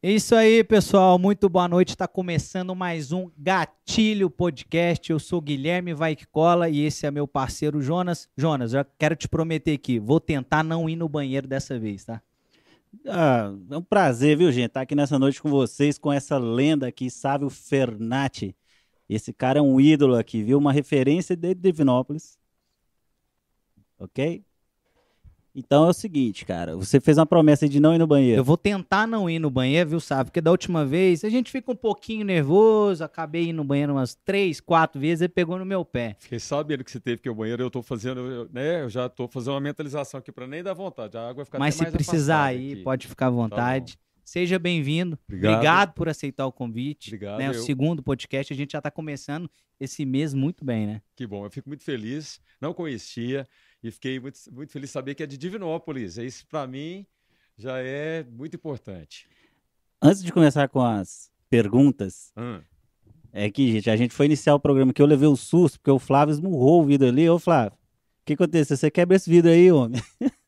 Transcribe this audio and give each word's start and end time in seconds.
Isso 0.00 0.36
aí, 0.36 0.62
pessoal. 0.62 1.18
Muito 1.18 1.48
boa 1.48 1.66
noite. 1.66 1.88
Está 1.88 2.06
começando 2.06 2.72
mais 2.72 3.10
um 3.10 3.28
Gatilho 3.36 4.30
Podcast. 4.30 5.10
Eu 5.10 5.18
sou 5.18 5.40
Guilherme 5.40 5.92
Cola 6.30 6.68
e 6.68 6.82
esse 6.82 7.04
é 7.04 7.10
meu 7.10 7.26
parceiro 7.26 7.82
Jonas. 7.82 8.28
Jonas, 8.36 8.74
eu 8.74 8.86
quero 8.96 9.16
te 9.16 9.28
prometer 9.28 9.72
aqui, 9.72 9.98
vou 9.98 10.20
tentar 10.20 10.62
não 10.62 10.88
ir 10.88 10.94
no 10.94 11.08
banheiro 11.08 11.48
dessa 11.48 11.76
vez, 11.80 12.04
tá? 12.04 12.22
Ah, 13.08 13.52
é 13.68 13.76
um 13.76 13.82
prazer, 13.82 14.38
viu, 14.38 14.52
gente, 14.52 14.68
estar 14.68 14.82
aqui 14.82 14.94
nessa 14.94 15.18
noite 15.18 15.42
com 15.42 15.50
vocês, 15.50 15.98
com 15.98 16.12
essa 16.12 16.38
lenda 16.38 16.86
aqui, 16.86 17.10
Sávio 17.10 17.50
Fernati. 17.50 18.54
Esse 19.08 19.32
cara 19.32 19.58
é 19.58 19.62
um 19.62 19.80
ídolo 19.80 20.14
aqui, 20.14 20.44
viu? 20.44 20.58
Uma 20.58 20.72
referência 20.72 21.34
de 21.34 21.52
Divinópolis. 21.56 22.38
Ok? 23.98 24.44
Então 25.54 25.86
é 25.86 25.88
o 25.88 25.92
seguinte, 25.92 26.44
cara, 26.44 26.76
você 26.76 27.00
fez 27.00 27.18
uma 27.18 27.26
promessa 27.26 27.68
de 27.68 27.80
não 27.80 27.94
ir 27.94 27.98
no 27.98 28.06
banheiro. 28.06 28.40
Eu 28.40 28.44
vou 28.44 28.56
tentar 28.56 29.06
não 29.06 29.28
ir 29.28 29.38
no 29.38 29.50
banheiro, 29.50 29.90
viu, 29.90 30.00
sabe? 30.00 30.30
Porque 30.30 30.40
da 30.40 30.50
última 30.50 30.84
vez 30.84 31.24
a 31.24 31.28
gente 31.28 31.50
fica 31.50 31.72
um 31.72 31.76
pouquinho 31.76 32.24
nervoso, 32.24 33.02
acabei 33.02 33.48
indo 33.48 33.56
no 33.56 33.64
banheiro 33.64 33.92
umas 33.92 34.14
três, 34.14 34.60
quatro 34.60 35.00
vezes 35.00 35.22
e 35.22 35.28
pegou 35.28 35.58
no 35.58 35.64
meu 35.64 35.84
pé. 35.84 36.16
Fiquei 36.20 36.38
sabendo 36.38 36.84
que 36.84 36.90
você 36.90 37.00
teve 37.00 37.20
que 37.20 37.28
ir 37.28 37.30
ao 37.30 37.34
banheiro, 37.34 37.62
eu 37.62 37.70
tô 37.70 37.82
fazendo, 37.82 38.20
eu, 38.20 38.48
né? 38.52 38.82
Eu 38.82 38.88
já 38.88 39.08
tô 39.08 39.26
fazendo 39.26 39.54
uma 39.54 39.60
mentalização 39.60 40.18
aqui 40.18 40.30
para 40.30 40.46
nem 40.46 40.62
dar 40.62 40.74
vontade. 40.74 41.16
A 41.16 41.22
água 41.22 41.34
vai 41.34 41.44
ficar 41.44 41.58
Mas 41.58 41.74
se 41.74 41.86
precisar 41.90 42.44
aí, 42.44 42.72
aqui. 42.74 42.82
pode 42.82 43.06
ficar 43.08 43.26
à 43.26 43.30
tá 43.30 43.34
vontade. 43.34 43.96
Tá 43.96 44.08
Seja 44.28 44.58
bem-vindo. 44.58 45.18
Obrigado. 45.26 45.54
Obrigado. 45.54 45.94
por 45.94 46.06
aceitar 46.06 46.46
o 46.46 46.52
convite. 46.52 47.08
Obrigado. 47.08 47.38
Né, 47.38 47.48
o 47.48 47.54
segundo 47.54 48.02
podcast, 48.02 48.52
a 48.52 48.56
gente 48.56 48.72
já 48.72 48.78
está 48.78 48.90
começando 48.90 49.50
esse 49.80 50.04
mês 50.04 50.34
muito 50.34 50.66
bem, 50.66 50.86
né? 50.86 51.02
Que 51.16 51.26
bom, 51.26 51.46
eu 51.46 51.50
fico 51.50 51.66
muito 51.66 51.82
feliz. 51.82 52.38
Não 52.60 52.74
conhecia. 52.74 53.48
E 53.82 53.90
fiquei 53.90 54.18
muito, 54.18 54.38
muito 54.52 54.72
feliz 54.72 54.90
de 54.90 54.92
saber 54.92 55.14
que 55.14 55.22
é 55.22 55.26
de 55.26 55.36
Divinópolis. 55.36 56.18
Isso, 56.18 56.46
para 56.46 56.66
mim, 56.66 57.06
já 57.56 57.78
é 57.78 58.24
muito 58.24 58.56
importante. 58.56 59.28
Antes 60.02 60.22
de 60.22 60.32
começar 60.32 60.68
com 60.68 60.80
as 60.80 61.30
perguntas, 61.48 62.32
hum. 62.36 62.60
é 63.32 63.50
que, 63.50 63.72
gente, 63.72 63.90
a 63.90 63.96
gente 63.96 64.14
foi 64.14 64.26
iniciar 64.26 64.54
o 64.54 64.60
programa 64.60 64.92
que 64.92 65.00
eu 65.00 65.06
levei 65.06 65.28
um 65.28 65.36
susto, 65.36 65.78
porque 65.78 65.90
o 65.90 65.98
Flávio 65.98 66.32
esmurrou 66.32 66.82
o 66.82 66.84
vidro 66.84 67.08
ali. 67.08 67.28
Ô, 67.28 67.38
Flávio, 67.38 67.72
o 67.72 68.24
que 68.24 68.34
aconteceu? 68.34 68.76
Você 68.76 68.90
quebra 68.90 69.16
esse 69.16 69.30
vidro 69.30 69.50
aí, 69.50 69.70
homem? 69.70 70.00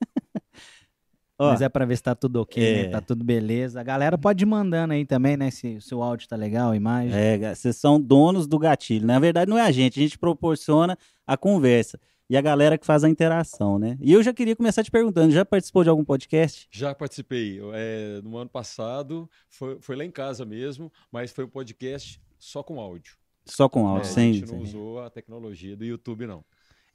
Ó, 1.39 1.53
Mas 1.53 1.63
é 1.63 1.71
para 1.71 1.87
ver 1.87 1.97
se 1.97 2.03
tá 2.03 2.15
tudo 2.15 2.43
ok, 2.43 2.63
né? 2.63 2.81
é... 2.81 2.83
né? 2.85 2.89
Tá 2.91 3.01
tudo 3.01 3.25
beleza. 3.25 3.81
A 3.81 3.83
galera 3.83 4.19
pode 4.19 4.45
ir 4.45 4.47
mandando 4.47 4.93
aí 4.93 5.07
também, 5.07 5.39
né? 5.39 5.51
Se, 5.51 5.79
o 5.91 6.03
áudio 6.03 6.29
tá 6.29 6.37
legal, 6.37 6.73
a 6.73 6.77
imagem. 6.77 7.19
É, 7.19 7.55
vocês 7.55 7.77
são 7.77 7.99
donos 7.99 8.47
do 8.47 8.59
gatilho. 8.59 9.07
Na 9.07 9.19
verdade, 9.19 9.51
não 9.51 9.57
é 9.57 9.63
a 9.63 9.73
gente, 9.73 9.99
a 9.99 10.03
gente 10.03 10.19
proporciona 10.19 10.99
a 11.27 11.39
conversa 11.39 11.99
e 12.31 12.37
a 12.37 12.41
galera 12.41 12.79
que 12.79 12.87
faz 12.87 13.03
a 13.03 13.09
interação, 13.09 13.77
né? 13.77 13.99
E 14.01 14.13
eu 14.13 14.23
já 14.23 14.33
queria 14.33 14.55
começar 14.55 14.85
te 14.85 14.91
perguntando, 14.91 15.33
já 15.33 15.45
participou 15.45 15.83
de 15.83 15.91
algum 15.91 16.05
podcast? 16.05 16.69
Já 16.71 16.95
participei. 16.95 17.61
É, 17.75 18.21
no 18.23 18.37
ano 18.37 18.49
passado, 18.49 19.29
foi, 19.49 19.81
foi 19.81 19.97
lá 19.97 20.05
em 20.05 20.13
casa 20.13 20.45
mesmo, 20.45 20.93
mas 21.11 21.33
foi 21.33 21.45
um 21.45 21.49
podcast 21.49 22.23
só 22.39 22.63
com 22.63 22.79
áudio. 22.79 23.17
Só 23.45 23.69
com 23.69 23.85
áudio, 23.85 24.09
é, 24.09 24.13
sem... 24.13 24.31
A 24.31 24.35
gente 24.35 24.53
não 24.53 24.61
usou 24.61 25.03
a 25.03 25.11
tecnologia 25.11 25.77
do 25.77 25.85
YouTube, 25.85 26.25
não. 26.25 26.45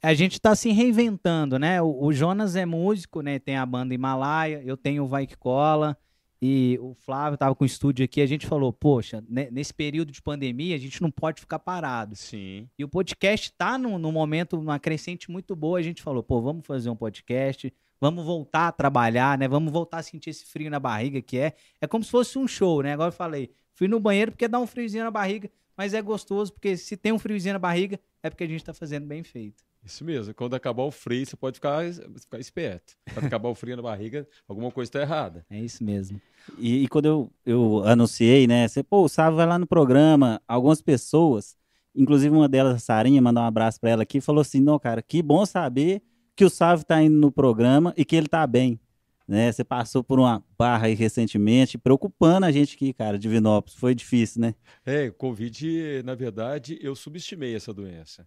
A 0.02 0.14
gente 0.14 0.32
está 0.32 0.54
se 0.56 0.70
reinventando, 0.70 1.58
né? 1.58 1.82
O, 1.82 2.04
o, 2.04 2.12
Jonas 2.14 2.56
é 2.56 2.64
músico, 2.64 3.20
né? 3.20 3.38
Tem 3.38 3.58
a 3.58 3.66
banda 3.66 3.92
Himalaia, 3.92 4.62
eu 4.64 4.74
tenho 4.74 5.04
o 5.04 5.06
Vai 5.06 5.26
Que 5.26 5.36
Cola, 5.36 5.98
e 6.40 6.78
o 6.82 6.94
Flávio 6.94 7.34
estava 7.34 7.54
com 7.54 7.64
o 7.64 7.66
estúdio 7.66 8.04
aqui, 8.04 8.20
a 8.20 8.26
gente 8.26 8.46
falou, 8.46 8.72
poxa, 8.72 9.24
né, 9.28 9.48
nesse 9.50 9.72
período 9.72 10.12
de 10.12 10.20
pandemia 10.20 10.74
a 10.74 10.78
gente 10.78 11.00
não 11.00 11.10
pode 11.10 11.40
ficar 11.40 11.58
parado. 11.58 12.14
Sim. 12.14 12.68
E 12.78 12.84
o 12.84 12.88
podcast 12.88 13.50
está 13.50 13.78
num, 13.78 13.98
num 13.98 14.12
momento, 14.12 14.56
numa 14.56 14.78
crescente 14.78 15.30
muito 15.30 15.56
boa, 15.56 15.78
a 15.78 15.82
gente 15.82 16.02
falou, 16.02 16.22
pô, 16.22 16.40
vamos 16.42 16.66
fazer 16.66 16.90
um 16.90 16.96
podcast, 16.96 17.72
vamos 18.00 18.24
voltar 18.24 18.68
a 18.68 18.72
trabalhar, 18.72 19.38
né? 19.38 19.48
Vamos 19.48 19.72
voltar 19.72 19.98
a 19.98 20.02
sentir 20.02 20.30
esse 20.30 20.44
frio 20.44 20.70
na 20.70 20.78
barriga 20.78 21.22
que 21.22 21.38
é. 21.38 21.54
É 21.80 21.86
como 21.86 22.04
se 22.04 22.10
fosse 22.10 22.38
um 22.38 22.46
show, 22.46 22.82
né? 22.82 22.92
Agora 22.92 23.08
eu 23.08 23.16
falei, 23.16 23.50
fui 23.72 23.88
no 23.88 23.98
banheiro 23.98 24.32
porque 24.32 24.46
dá 24.46 24.58
um 24.58 24.66
friozinho 24.66 25.04
na 25.04 25.10
barriga, 25.10 25.50
mas 25.76 25.94
é 25.94 26.02
gostoso 26.02 26.52
porque 26.52 26.76
se 26.76 26.96
tem 26.96 27.12
um 27.12 27.18
friozinho 27.18 27.54
na 27.54 27.58
barriga 27.58 27.98
é 28.22 28.28
porque 28.28 28.44
a 28.44 28.48
gente 28.48 28.60
está 28.60 28.74
fazendo 28.74 29.06
bem 29.06 29.22
feito. 29.22 29.64
Isso 29.86 30.04
mesmo. 30.04 30.34
Quando 30.34 30.54
acabar 30.54 30.82
o 30.82 30.90
frio, 30.90 31.24
você 31.24 31.36
pode 31.36 31.54
ficar, 31.54 31.84
ficar 32.18 32.40
esperto. 32.40 32.94
Quando 33.14 33.26
acabar 33.26 33.48
o 33.48 33.54
frio 33.54 33.76
na 33.76 33.82
barriga, 33.82 34.26
alguma 34.48 34.70
coisa 34.72 34.88
está 34.88 35.00
errada. 35.00 35.46
É 35.48 35.60
isso 35.60 35.84
mesmo. 35.84 36.20
E, 36.58 36.82
e, 36.82 36.88
quando 36.88 37.06
eu, 37.06 37.32
eu 37.46 37.84
anunciei, 37.84 38.48
né? 38.48 38.66
Você, 38.66 38.82
pô, 38.82 39.04
o 39.04 39.08
Sávio 39.08 39.36
vai 39.36 39.46
lá 39.46 39.58
no 39.58 39.66
programa. 39.66 40.42
Algumas 40.48 40.82
pessoas, 40.82 41.56
inclusive 41.94 42.34
uma 42.34 42.48
delas, 42.48 42.74
a 42.74 42.78
Sarinha, 42.80 43.22
mandar 43.22 43.42
um 43.42 43.46
abraço 43.46 43.80
para 43.80 43.90
ela 43.90 44.02
aqui, 44.02 44.20
falou 44.20 44.40
assim: 44.40 44.60
não, 44.60 44.76
cara, 44.76 45.00
que 45.00 45.22
bom 45.22 45.46
saber 45.46 46.02
que 46.34 46.44
o 46.44 46.50
Sávio 46.50 46.82
está 46.82 47.00
indo 47.00 47.16
no 47.16 47.30
programa 47.30 47.94
e 47.96 48.04
que 48.04 48.16
ele 48.16 48.26
está 48.26 48.44
bem. 48.44 48.80
Né? 49.26 49.50
Você 49.50 49.64
passou 49.64 50.04
por 50.04 50.18
uma 50.18 50.44
barra 50.58 50.86
aí 50.86 50.94
recentemente, 50.94 51.78
preocupando 51.78 52.46
a 52.46 52.52
gente 52.52 52.74
aqui, 52.76 52.92
cara, 52.92 53.18
de 53.18 53.28
Vinópolis. 53.28 53.78
Foi 53.78 53.94
difícil, 53.94 54.40
né? 54.40 54.54
É, 54.84 55.10
Covid, 55.10 56.02
na 56.04 56.14
verdade, 56.14 56.78
eu 56.80 56.94
subestimei 56.94 57.54
essa 57.54 57.72
doença. 57.72 58.26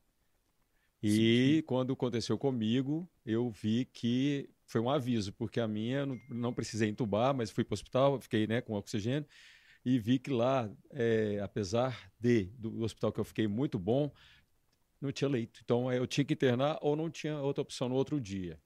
E 1.02 1.58
sim. 1.58 1.64
quando 1.66 1.94
aconteceu 1.94 2.38
comigo, 2.38 3.10
eu 3.26 3.50
vi 3.50 3.86
que 3.86 4.50
foi 4.68 4.82
um 4.82 4.90
aviso, 4.90 5.34
porque 5.34 5.60
a 5.60 5.68
minha 5.68 6.06
não, 6.06 6.20
não 6.30 6.54
precisei 6.54 6.90
entubar, 6.90 7.34
mas 7.34 7.50
fui 7.50 7.64
para 7.64 7.74
o 7.74 7.76
hospital, 7.76 8.20
fiquei 8.22 8.46
né, 8.46 8.62
com 8.62 8.74
oxigênio 8.74 9.28
e 9.86 9.98
vi 9.98 10.20
que 10.20 10.30
lá, 10.30 10.70
é, 10.92 11.40
apesar 11.42 12.12
de 12.20 12.46
do 12.58 12.84
hospital 12.84 13.12
que 13.12 13.20
eu 13.20 13.24
fiquei 13.24 13.48
muito 13.48 13.80
bom, 13.80 14.12
não 15.02 15.12
tinha 15.12 15.30
leito. 15.30 15.62
Então 15.64 15.92
eu 15.92 16.06
tinha 16.06 16.26
que 16.26 16.34
internar 16.34 16.78
ou 16.82 16.96
não 16.96 17.10
tinha 17.10 17.40
outra 17.40 17.62
opção 17.62 17.90
no 17.90 17.96
outro 17.96 18.20
dia. 18.20 18.60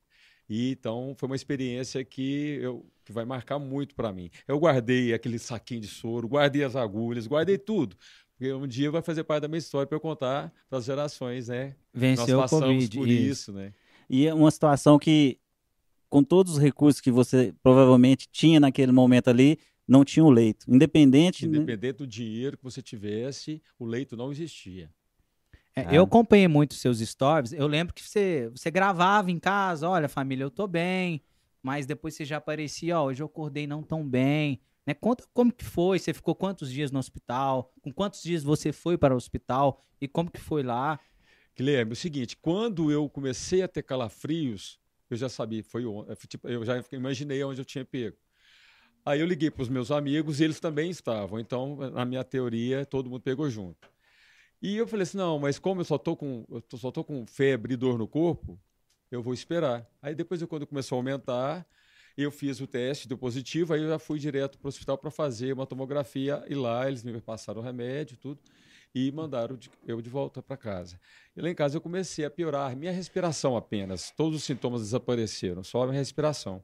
E 0.50 0.72
então 0.72 1.16
foi 1.18 1.28
uma 1.28 1.36
experiência 1.36 2.04
que 2.04 2.60
eu 2.62 2.86
que 3.06 3.12
vai 3.12 3.26
marcar 3.26 3.60
muito 3.60 3.96
para 3.96 4.14
mim. 4.14 4.30
Eu 4.48 4.58
guardei 4.58 5.14
aquele 5.14 5.38
saquinho 5.38 5.82
de 5.82 5.88
soro, 5.88 6.28
guardei 6.28 6.64
as 6.64 6.76
agulhas, 6.76 7.28
guardei 7.28 7.58
tudo, 7.58 7.98
porque 8.44 8.52
um 8.52 8.68
dia 8.68 8.92
vai 8.92 9.02
fazer 9.02 9.24
parte 9.24 9.44
da 9.44 9.48
minha 9.48 9.59
história 9.59 9.88
para 9.88 9.96
eu 9.96 10.02
contar 10.02 10.54
para 10.70 10.78
as 10.78 10.84
gerações, 10.84 11.48
né? 11.48 11.76
Venceu 11.94 12.38
Nós 12.38 12.52
passamos 12.52 12.68
o 12.68 12.78
COVID, 12.78 12.98
por 12.98 13.08
isso. 13.08 13.31
isso, 13.31 13.54
né? 13.54 13.74
E 14.09 14.28
é 14.28 14.34
uma 14.34 14.52
situação 14.52 15.00
que, 15.00 15.40
com 16.09 16.22
todos 16.22 16.54
os 16.54 16.59
recursos 16.59 17.00
que 17.00 17.09
você 17.09 17.54
provavelmente 17.64 18.28
tinha 18.30 18.59
naquele 18.59 18.92
momento 18.92 19.30
ali, 19.30 19.58
não 19.88 20.04
tinha 20.04 20.26
o 20.26 20.28
um 20.28 20.30
leito. 20.30 20.66
Independente. 20.68 21.46
Independente 21.46 21.94
né? 21.94 21.94
do 21.94 22.06
dinheiro 22.06 22.58
que 22.58 22.64
você 22.66 22.81
tivesse, 22.81 23.62
o 23.80 23.86
leito 23.86 24.18
não 24.18 24.30
existia. 24.30 24.90
É, 25.74 25.86
ah. 25.88 25.94
Eu 25.94 26.04
acompanhei 26.04 26.50
muito 26.50 26.74
seus 26.74 27.00
stories. 27.00 27.54
Eu 27.54 27.66
lembro 27.66 27.94
que 27.94 28.04
você, 28.04 28.50
você 28.50 28.70
gravava 28.70 29.31
em 29.31 29.40
casa, 29.40 29.88
olha, 29.88 30.10
família, 30.10 30.44
eu 30.44 30.52
tô 30.52 30.68
bem. 30.68 31.24
Mas 31.62 31.86
depois 31.86 32.14
você 32.14 32.25
já 32.25 32.38
aparecia, 32.38 33.00
ó, 33.00 33.06
hoje 33.06 33.24
eu 33.24 33.28
acordei 33.28 33.66
não 33.66 33.81
tão 33.81 34.06
bem. 34.06 34.60
Né? 34.86 34.94
Conta 34.94 35.26
como 35.34 35.52
que 35.52 35.64
foi, 35.64 36.00
você 36.00 36.14
ficou 36.14 36.36
quantos 36.36 36.72
dias 36.72 36.92
no 36.92 37.00
hospital, 37.00 37.74
com 37.82 37.92
quantos 37.92 38.22
dias 38.22 38.44
você 38.44 38.72
foi 38.72 38.98
para 38.98 39.14
o 39.14 39.18
hospital 39.18 39.82
e 40.00 40.08
como 40.08 40.30
que 40.30 40.40
foi 40.40 40.64
lá? 40.64 41.00
Guilherme, 41.56 41.92
é 41.92 41.94
o 41.94 41.96
seguinte, 41.96 42.36
quando 42.36 42.92
eu 42.92 43.08
comecei 43.10 43.62
a 43.62 43.68
ter 43.68 43.84
calafrios, 43.84 44.80
eu 45.10 45.16
já 45.16 45.30
sabia, 45.30 45.64
foi 45.64 45.84
tipo, 46.28 46.48
eu 46.48 46.66
já 46.66 46.84
imaginei 46.92 47.44
onde 47.44 47.62
eu 47.62 47.66
tinha 47.66 47.86
pego. 47.86 48.18
Aí 49.06 49.20
eu 49.20 49.28
liguei 49.28 49.52
para 49.52 49.62
os 49.62 49.70
meus 49.70 49.92
amigos 49.92 50.40
e 50.40 50.46
eles 50.46 50.60
também 50.60 50.90
estavam. 50.90 51.40
Então, 51.40 51.76
na 51.92 52.06
minha 52.06 52.24
teoria, 52.24 52.86
todo 52.86 53.10
mundo 53.10 53.22
pegou 53.22 53.50
junto. 53.50 53.90
E 54.62 54.78
eu 54.78 54.88
falei 54.88 55.04
assim: 55.04 55.18
não, 55.18 55.38
mas 55.38 55.60
como 55.60 55.82
eu 55.82 55.86
só 55.86 55.98
tô 55.98 56.16
com, 56.16 56.46
só 56.76 56.92
com 56.92 57.26
febre 57.28 57.74
e 57.74 57.78
dor 57.78 57.98
no 57.98 58.08
corpo, 58.08 58.58
eu 59.12 59.22
vou 59.22 59.34
esperar. 59.34 59.86
Aí 60.02 60.16
depois, 60.16 60.42
quando 60.44 60.66
começou 60.66 60.96
a 60.96 61.00
aumentar, 61.00 61.68
eu 62.18 62.31
fiz 62.31 62.59
o 62.62 62.68
teste, 62.68 63.07
deu 63.07 63.18
positivo, 63.18 63.74
aí 63.74 63.81
eu 63.81 63.90
já 63.90 64.00
fui 64.00 64.19
direto 64.19 64.57
para 64.57 64.68
o 64.68 64.69
hospital 64.69 64.97
para 64.97 65.09
fazer 65.09 65.53
uma 65.53 65.66
tomografia 65.66 66.44
e 66.47 66.56
lá 66.56 66.88
eles 66.88 67.03
me 67.03 67.19
passaram 67.19 67.62
o 67.62 67.63
remédio 67.63 68.18
tudo 68.18 68.40
e 68.94 69.12
mandaram 69.12 69.57
eu 69.88 70.01
de 70.01 70.10
volta 70.10 70.42
para 70.42 70.56
casa. 70.56 71.00
E 71.36 71.42
lá 71.42 71.50
em 71.50 71.56
casa 71.56 71.77
eu 71.77 71.81
comecei 71.81 72.24
a 72.24 72.30
piorar 72.30 72.75
minha 72.75 72.92
respiração 72.92 73.57
apenas. 73.57 74.12
Todos 74.15 74.38
os 74.38 74.44
sintomas 74.44 74.81
desapareceram, 74.81 75.63
só 75.63 75.83
a 75.83 75.88
minha 75.88 75.98
respiração. 75.98 76.62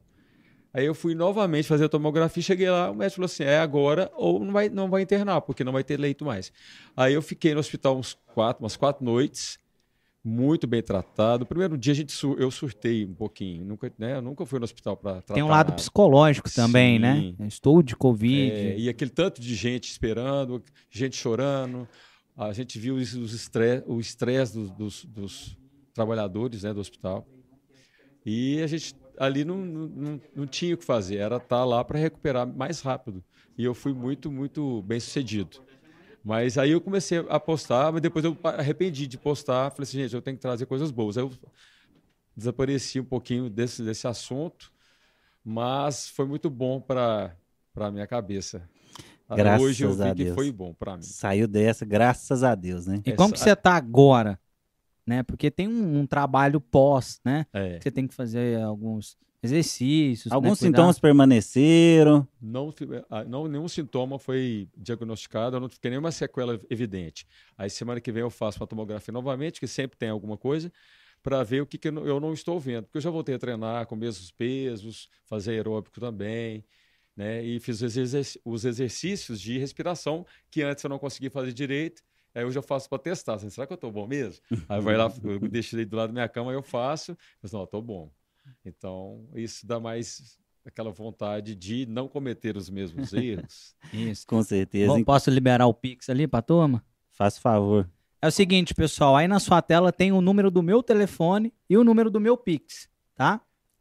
Aí 0.72 0.86
eu 0.86 0.94
fui 0.94 1.16
novamente 1.16 1.66
fazer 1.66 1.86
a 1.86 1.88
tomografia, 1.88 2.42
cheguei 2.42 2.70
lá, 2.70 2.90
o 2.90 2.94
médico 2.94 3.16
falou 3.16 3.26
assim: 3.26 3.42
é 3.42 3.58
agora 3.58 4.08
ou 4.14 4.38
não 4.38 4.52
vai, 4.52 4.68
não 4.68 4.88
vai 4.88 5.02
internar, 5.02 5.40
porque 5.40 5.64
não 5.64 5.72
vai 5.72 5.82
ter 5.82 5.98
leito 5.98 6.24
mais. 6.24 6.52
Aí 6.96 7.12
eu 7.12 7.22
fiquei 7.22 7.52
no 7.54 7.60
hospital 7.60 7.98
uns 7.98 8.16
quatro, 8.32 8.62
umas 8.62 8.76
quatro 8.76 9.04
noites, 9.04 9.58
muito 10.22 10.66
bem 10.66 10.82
tratado. 10.82 11.46
Primeiro 11.46 11.76
dia 11.78 11.92
a 11.92 11.96
gente 11.96 12.14
eu 12.38 12.50
surtei 12.50 13.04
um 13.06 13.14
pouquinho, 13.14 13.64
nunca, 13.64 13.92
né? 13.98 14.16
Eu 14.16 14.22
nunca 14.22 14.44
fui 14.44 14.58
no 14.58 14.64
hospital 14.64 14.96
para 14.96 15.12
tratar. 15.14 15.34
Tem 15.34 15.42
um 15.42 15.48
lado 15.48 15.68
nada. 15.68 15.76
psicológico 15.76 16.50
também, 16.52 16.98
né? 16.98 17.14
Sim. 17.16 17.36
né? 17.38 17.46
Estou 17.46 17.82
de 17.82 17.96
covid. 17.96 18.52
É, 18.52 18.78
e 18.78 18.88
aquele 18.88 19.10
tanto 19.10 19.40
de 19.40 19.54
gente 19.54 19.90
esperando, 19.90 20.62
gente 20.90 21.16
chorando. 21.16 21.88
A 22.36 22.52
gente 22.52 22.78
viu 22.78 22.94
os 22.94 23.12
estresse, 23.12 23.84
o 23.86 24.00
estresse 24.00 24.54
dos, 24.54 24.70
dos, 24.70 25.04
dos, 25.04 25.58
trabalhadores, 25.92 26.62
né, 26.62 26.72
do 26.72 26.80
hospital. 26.80 27.26
E 28.24 28.62
a 28.62 28.66
gente 28.66 28.94
ali 29.18 29.44
não, 29.44 29.58
não, 29.58 30.20
não 30.34 30.46
tinha 30.46 30.74
o 30.74 30.78
que 30.78 30.84
fazer, 30.84 31.16
era 31.16 31.36
estar 31.36 31.48
tá 31.48 31.64
lá 31.64 31.84
para 31.84 31.98
recuperar 31.98 32.46
mais 32.46 32.80
rápido. 32.80 33.22
E 33.58 33.64
eu 33.64 33.74
fui 33.74 33.92
muito, 33.92 34.30
muito 34.30 34.80
bem 34.82 34.98
sucedido. 34.98 35.62
Mas 36.22 36.58
aí 36.58 36.70
eu 36.72 36.80
comecei 36.80 37.24
a 37.28 37.40
postar, 37.40 37.90
mas 37.92 38.02
depois 38.02 38.24
eu 38.24 38.36
arrependi 38.44 39.06
de 39.06 39.16
postar. 39.16 39.70
Falei 39.70 39.84
assim, 39.84 39.98
gente, 39.98 40.14
eu 40.14 40.20
tenho 40.20 40.36
que 40.36 40.42
trazer 40.42 40.66
coisas 40.66 40.90
boas. 40.90 41.16
Aí 41.16 41.24
eu 41.24 41.32
desapareci 42.36 43.00
um 43.00 43.04
pouquinho 43.04 43.48
desse, 43.48 43.82
desse 43.82 44.06
assunto, 44.06 44.70
mas 45.44 46.08
foi 46.08 46.26
muito 46.26 46.50
bom 46.50 46.80
para 46.80 47.34
a 47.76 47.90
minha 47.90 48.06
cabeça. 48.06 48.68
Graças 49.28 49.62
Hoje 49.62 49.84
eu 49.84 49.94
vi 49.94 50.02
a 50.02 50.14
que 50.14 50.24
Deus. 50.24 50.34
foi 50.34 50.50
bom 50.50 50.74
pra 50.74 50.96
mim. 50.96 51.02
Saiu 51.02 51.46
dessa, 51.46 51.84
graças 51.84 52.42
a 52.42 52.54
Deus, 52.54 52.86
né? 52.86 53.00
E 53.06 53.12
como 53.12 53.32
que 53.32 53.36
Essa- 53.38 53.50
você 53.50 53.56
tá 53.56 53.74
agora? 53.76 54.38
Né? 55.06 55.22
Porque 55.22 55.50
tem 55.50 55.68
um, 55.68 56.00
um 56.00 56.06
trabalho 56.06 56.60
pós, 56.60 57.20
né? 57.24 57.46
É. 57.52 57.78
Você 57.80 57.90
tem 57.90 58.06
que 58.06 58.14
fazer 58.14 58.60
alguns 58.60 59.16
exercícios. 59.42 60.32
Alguns 60.32 60.50
né? 60.52 60.56
Cuidar. 60.56 60.78
sintomas 60.78 60.98
permaneceram. 60.98 62.26
Não, 62.40 62.72
ah, 63.08 63.24
não, 63.24 63.46
nenhum 63.48 63.68
sintoma 63.68 64.18
foi 64.18 64.68
diagnosticado, 64.76 65.56
eu 65.56 65.60
não 65.60 65.68
fiquei 65.68 65.90
nenhuma 65.90 66.12
sequela 66.12 66.60
evidente. 66.70 67.26
Aí 67.56 67.68
semana 67.70 68.00
que 68.00 68.12
vem 68.12 68.22
eu 68.22 68.30
faço 68.30 68.60
uma 68.60 68.66
tomografia 68.66 69.12
novamente, 69.12 69.60
que 69.60 69.66
sempre 69.66 69.96
tem 69.98 70.08
alguma 70.08 70.36
coisa, 70.36 70.72
para 71.22 71.42
ver 71.42 71.60
o 71.62 71.66
que, 71.66 71.76
que 71.78 71.88
eu, 71.88 71.92
não, 71.92 72.06
eu 72.06 72.20
não 72.20 72.32
estou 72.32 72.58
vendo. 72.58 72.84
Porque 72.84 72.98
eu 72.98 73.02
já 73.02 73.10
voltei 73.10 73.34
a 73.34 73.38
treinar 73.38 73.86
com 73.86 73.94
mesmos 73.96 74.30
pesos, 74.30 75.08
fazer 75.26 75.52
aeróbico 75.52 76.00
também, 76.00 76.64
né? 77.16 77.42
E 77.44 77.60
fiz 77.60 77.82
os, 77.82 77.96
exerc- 77.96 78.40
os 78.44 78.64
exercícios 78.64 79.40
de 79.40 79.58
respiração 79.58 80.26
que 80.50 80.62
antes 80.62 80.82
eu 80.82 80.88
não 80.90 80.98
conseguia 80.98 81.30
fazer 81.30 81.52
direito. 81.52 82.02
Aí 82.34 82.44
hoje 82.44 82.58
eu 82.58 82.62
faço 82.62 82.88
para 82.88 82.98
testar. 82.98 83.34
assim, 83.34 83.50
Será 83.50 83.66
que 83.66 83.72
eu 83.72 83.74
estou 83.74 83.90
bom 83.90 84.06
mesmo? 84.06 84.40
Aí 84.68 84.80
vai 84.80 84.96
lá, 84.96 85.12
eu 85.24 85.40
deixo 85.40 85.76
ele 85.76 85.84
do 85.84 85.96
lado 85.96 86.08
da 86.08 86.12
minha 86.12 86.28
cama, 86.28 86.52
eu 86.52 86.62
faço. 86.62 87.16
Mas 87.42 87.52
não, 87.52 87.64
estou 87.64 87.82
bom. 87.82 88.10
Então, 88.64 89.28
isso 89.34 89.66
dá 89.66 89.78
mais 89.80 90.38
aquela 90.64 90.90
vontade 90.90 91.54
de 91.54 91.86
não 91.86 92.08
cometer 92.08 92.56
os 92.56 92.68
mesmos 92.68 93.12
erros. 93.12 93.74
Isso. 93.92 94.26
Com 94.26 94.42
certeza. 94.42 94.92
Bom, 94.92 95.02
posso 95.02 95.30
liberar 95.30 95.66
o 95.66 95.74
Pix 95.74 96.08
ali 96.08 96.26
pra 96.26 96.42
turma? 96.42 96.84
Faça 97.10 97.40
favor. 97.40 97.88
É 98.22 98.28
o 98.28 98.30
seguinte, 98.30 98.74
pessoal, 98.74 99.16
aí 99.16 99.26
na 99.26 99.40
sua 99.40 99.62
tela 99.62 99.90
tem 99.90 100.12
o 100.12 100.20
número 100.20 100.50
do 100.50 100.62
meu 100.62 100.82
telefone 100.82 101.52
e 101.68 101.76
o 101.76 101.84
número 101.84 102.10
do 102.10 102.20
meu 102.20 102.36
Pix, 102.36 102.88
tá? 103.14 103.40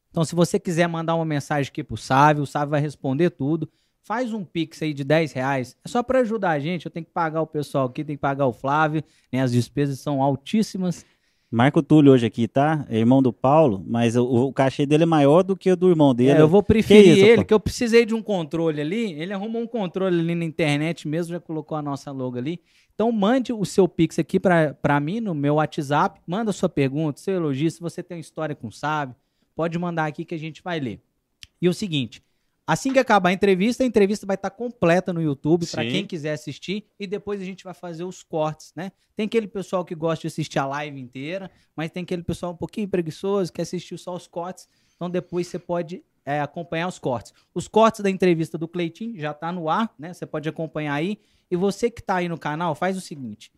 Então, 0.09 0.23
se 0.23 0.33
você 0.33 0.59
quiser 0.59 0.87
mandar 0.87 1.15
uma 1.15 1.25
mensagem 1.25 1.69
aqui 1.69 1.83
pro 1.83 1.97
Sávio, 1.97 2.43
o 2.43 2.47
Sávio 2.47 2.71
vai 2.71 2.81
responder 2.81 3.29
tudo. 3.29 3.69
Faz 4.01 4.33
um 4.33 4.43
Pix 4.43 4.81
aí 4.81 4.93
de 4.93 5.03
10 5.03 5.33
reais. 5.33 5.77
É 5.83 5.87
só 5.87 6.01
pra 6.01 6.19
ajudar 6.19 6.51
a 6.51 6.59
gente. 6.59 6.85
Eu 6.85 6.91
tenho 6.91 7.05
que 7.05 7.11
pagar 7.11 7.41
o 7.41 7.47
pessoal 7.47 7.85
aqui, 7.85 8.03
tem 8.03 8.15
que 8.15 8.21
pagar 8.21 8.47
o 8.47 8.53
Flávio, 8.53 9.03
né? 9.31 9.41
As 9.41 9.51
despesas 9.51 9.99
são 9.99 10.23
altíssimas. 10.23 11.05
Marco 11.51 11.81
Túlio 11.81 12.11
hoje 12.11 12.27
aqui, 12.27 12.47
tá? 12.47 12.85
É 12.87 12.99
irmão 12.99 13.23
do 13.23 13.33
Paulo, 13.33 13.83
mas 13.87 14.15
o, 14.15 14.23
o 14.23 14.53
cachê 14.53 14.85
dele 14.85 15.03
é 15.03 15.05
maior 15.05 15.41
do 15.41 15.55
que 15.55 15.71
o 15.71 15.75
do 15.75 15.89
irmão 15.89 16.13
dele. 16.13 16.37
É, 16.37 16.41
eu 16.41 16.47
vou 16.47 16.61
preferir 16.61 17.17
isso, 17.17 17.25
ele, 17.25 17.37
pô? 17.37 17.45
que 17.45 17.53
eu 17.53 17.59
precisei 17.59 18.05
de 18.05 18.13
um 18.13 18.21
controle 18.21 18.79
ali. 18.79 19.13
Ele 19.13 19.33
arrumou 19.33 19.61
um 19.61 19.67
controle 19.67 20.19
ali 20.19 20.35
na 20.35 20.45
internet 20.45 21.07
mesmo, 21.07 21.33
já 21.33 21.39
colocou 21.39 21.75
a 21.75 21.81
nossa 21.81 22.11
logo 22.11 22.37
ali. 22.37 22.61
Então 22.93 23.11
mande 23.11 23.51
o 23.51 23.65
seu 23.65 23.87
Pix 23.87 24.19
aqui 24.19 24.39
pra 24.39 24.75
pra 24.75 24.99
mim 24.99 25.19
no 25.19 25.33
meu 25.33 25.55
WhatsApp. 25.55 26.21
Manda 26.27 26.51
sua 26.51 26.69
pergunta, 26.69 27.19
seu 27.19 27.33
elogio. 27.33 27.71
Se 27.71 27.79
você 27.79 28.03
tem 28.03 28.17
uma 28.17 28.21
história 28.21 28.53
com 28.53 28.67
o 28.67 28.71
Sábio, 28.71 29.15
pode 29.55 29.79
mandar 29.79 30.05
aqui 30.05 30.23
que 30.23 30.35
a 30.35 30.39
gente 30.39 30.61
vai 30.61 30.79
ler. 30.79 31.01
E 31.59 31.67
o 31.67 31.73
seguinte. 31.73 32.21
Assim 32.69 32.93
que 32.93 32.99
acabar 32.99 33.29
a 33.29 33.33
entrevista, 33.33 33.81
a 33.81 33.85
entrevista 33.87 34.27
vai 34.27 34.35
estar 34.35 34.51
completa 34.51 35.11
no 35.11 35.19
YouTube 35.19 35.65
para 35.65 35.83
quem 35.83 36.05
quiser 36.05 36.33
assistir 36.33 36.85
e 36.99 37.07
depois 37.07 37.41
a 37.41 37.43
gente 37.43 37.63
vai 37.63 37.73
fazer 37.73 38.03
os 38.03 38.21
cortes, 38.21 38.71
né? 38.75 38.91
Tem 39.15 39.25
aquele 39.25 39.47
pessoal 39.47 39.83
que 39.83 39.95
gosta 39.95 40.21
de 40.21 40.27
assistir 40.27 40.59
a 40.59 40.67
live 40.67 41.01
inteira, 41.01 41.49
mas 41.75 41.89
tem 41.89 42.03
aquele 42.03 42.21
pessoal 42.21 42.51
um 42.51 42.55
pouquinho 42.55 42.87
preguiçoso 42.87 43.51
que 43.51 43.59
assistiu 43.59 43.97
só 43.97 44.15
os 44.15 44.27
cortes. 44.27 44.69
Então 44.95 45.09
depois 45.09 45.47
você 45.47 45.57
pode 45.57 46.03
é, 46.23 46.41
acompanhar 46.41 46.87
os 46.87 46.99
cortes. 46.99 47.33
Os 47.55 47.67
cortes 47.67 48.01
da 48.01 48.09
entrevista 48.11 48.55
do 48.55 48.67
Cleitinho 48.67 49.19
já 49.19 49.33
tá 49.33 49.51
no 49.51 49.67
ar, 49.67 49.91
né? 49.97 50.13
Você 50.13 50.27
pode 50.27 50.47
acompanhar 50.47 50.93
aí. 50.93 51.19
E 51.49 51.55
você 51.55 51.89
que 51.89 52.03
tá 52.03 52.17
aí 52.17 52.29
no 52.29 52.37
canal, 52.37 52.75
faz 52.75 52.95
o 52.95 53.01
seguinte: 53.01 53.51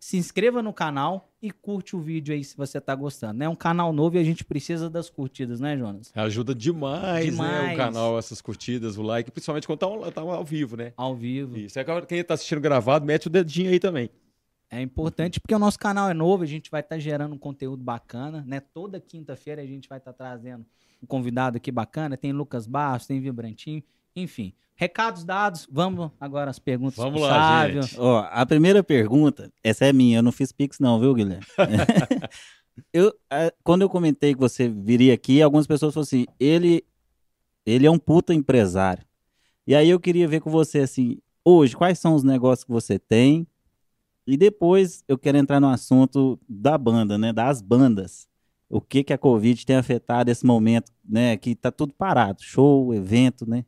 se 0.00 0.16
inscreva 0.16 0.62
no 0.62 0.72
canal 0.72 1.28
e 1.42 1.50
curte 1.50 1.96
o 1.96 2.00
vídeo 2.00 2.32
aí 2.34 2.42
se 2.44 2.56
você 2.56 2.80
tá 2.80 2.94
gostando. 2.94 3.42
É 3.42 3.48
um 3.48 3.54
canal 3.56 3.92
novo 3.92 4.16
e 4.16 4.20
a 4.20 4.24
gente 4.24 4.44
precisa 4.44 4.88
das 4.88 5.10
curtidas, 5.10 5.58
né, 5.60 5.76
Jonas? 5.76 6.12
Ajuda 6.14 6.54
demais, 6.54 7.24
né? 7.26 7.30
Demais. 7.30 7.74
O 7.74 7.76
canal, 7.76 8.18
essas 8.18 8.40
curtidas, 8.40 8.96
o 8.96 9.02
like, 9.02 9.30
principalmente 9.30 9.66
quando 9.66 9.78
tá, 9.80 9.86
ao- 9.86 10.12
tá 10.12 10.20
ao 10.20 10.44
vivo, 10.44 10.76
né? 10.76 10.92
Ao 10.96 11.14
vivo. 11.16 11.56
Isso. 11.56 11.78
Agora, 11.80 12.06
quem 12.06 12.22
tá 12.22 12.34
assistindo 12.34 12.60
gravado, 12.60 13.04
mete 13.04 13.26
o 13.26 13.30
dedinho 13.30 13.70
aí 13.70 13.80
também. 13.80 14.08
É 14.70 14.80
importante 14.82 15.40
porque 15.40 15.54
o 15.54 15.58
nosso 15.58 15.78
canal 15.78 16.10
é 16.10 16.14
novo, 16.14 16.42
a 16.42 16.46
gente 16.46 16.70
vai 16.70 16.80
estar 16.82 16.98
gerando 16.98 17.34
um 17.34 17.38
conteúdo 17.38 17.82
bacana, 17.82 18.44
né? 18.46 18.60
Toda 18.60 19.00
quinta-feira 19.00 19.62
a 19.62 19.66
gente 19.66 19.88
vai 19.88 19.96
estar 19.98 20.12
trazendo 20.12 20.64
um 21.02 21.06
convidado 21.06 21.56
aqui 21.56 21.72
bacana. 21.72 22.16
Tem 22.18 22.32
Lucas 22.32 22.66
Barros, 22.66 23.06
tem 23.06 23.18
Vibrantinho, 23.18 23.82
enfim. 24.14 24.52
Recados 24.80 25.24
dados, 25.24 25.66
vamos 25.68 26.12
agora 26.20 26.52
às 26.52 26.60
perguntas 26.60 26.96
Vamos 26.96 27.20
lá, 27.20 27.28
Sávio. 27.30 27.82
gente. 27.82 27.98
Ó, 27.98 28.24
a 28.30 28.46
primeira 28.46 28.80
pergunta, 28.84 29.52
essa 29.60 29.84
é 29.84 29.92
minha, 29.92 30.18
eu 30.18 30.22
não 30.22 30.30
fiz 30.30 30.52
Pix 30.52 30.78
não, 30.78 31.00
viu, 31.00 31.12
Guilherme? 31.14 31.44
eu, 32.92 33.12
a- 33.28 33.52
quando 33.64 33.82
eu 33.82 33.88
comentei 33.90 34.34
que 34.34 34.40
você 34.40 34.68
viria 34.68 35.12
aqui, 35.14 35.42
algumas 35.42 35.66
pessoas 35.66 35.92
falaram 35.92 36.04
assim, 36.06 36.26
ele, 36.38 36.84
ele 37.66 37.86
é 37.86 37.90
um 37.90 37.98
puta 37.98 38.32
empresário. 38.32 39.04
E 39.66 39.74
aí 39.74 39.90
eu 39.90 39.98
queria 39.98 40.28
ver 40.28 40.40
com 40.40 40.48
você, 40.48 40.78
assim, 40.78 41.18
hoje, 41.44 41.76
quais 41.76 41.98
são 41.98 42.14
os 42.14 42.22
negócios 42.22 42.62
que 42.64 42.70
você 42.70 43.00
tem? 43.00 43.48
E 44.24 44.36
depois 44.36 45.02
eu 45.08 45.18
quero 45.18 45.38
entrar 45.38 45.58
no 45.58 45.68
assunto 45.70 46.38
da 46.48 46.78
banda, 46.78 47.18
né, 47.18 47.32
das 47.32 47.60
bandas. 47.60 48.28
O 48.70 48.80
que 48.80 49.02
que 49.02 49.12
a 49.12 49.18
Covid 49.18 49.66
tem 49.66 49.74
afetado 49.74 50.30
esse 50.30 50.46
momento, 50.46 50.92
né, 51.04 51.36
que 51.36 51.56
tá 51.56 51.72
tudo 51.72 51.92
parado, 51.94 52.44
show, 52.44 52.94
evento, 52.94 53.44
né? 53.44 53.64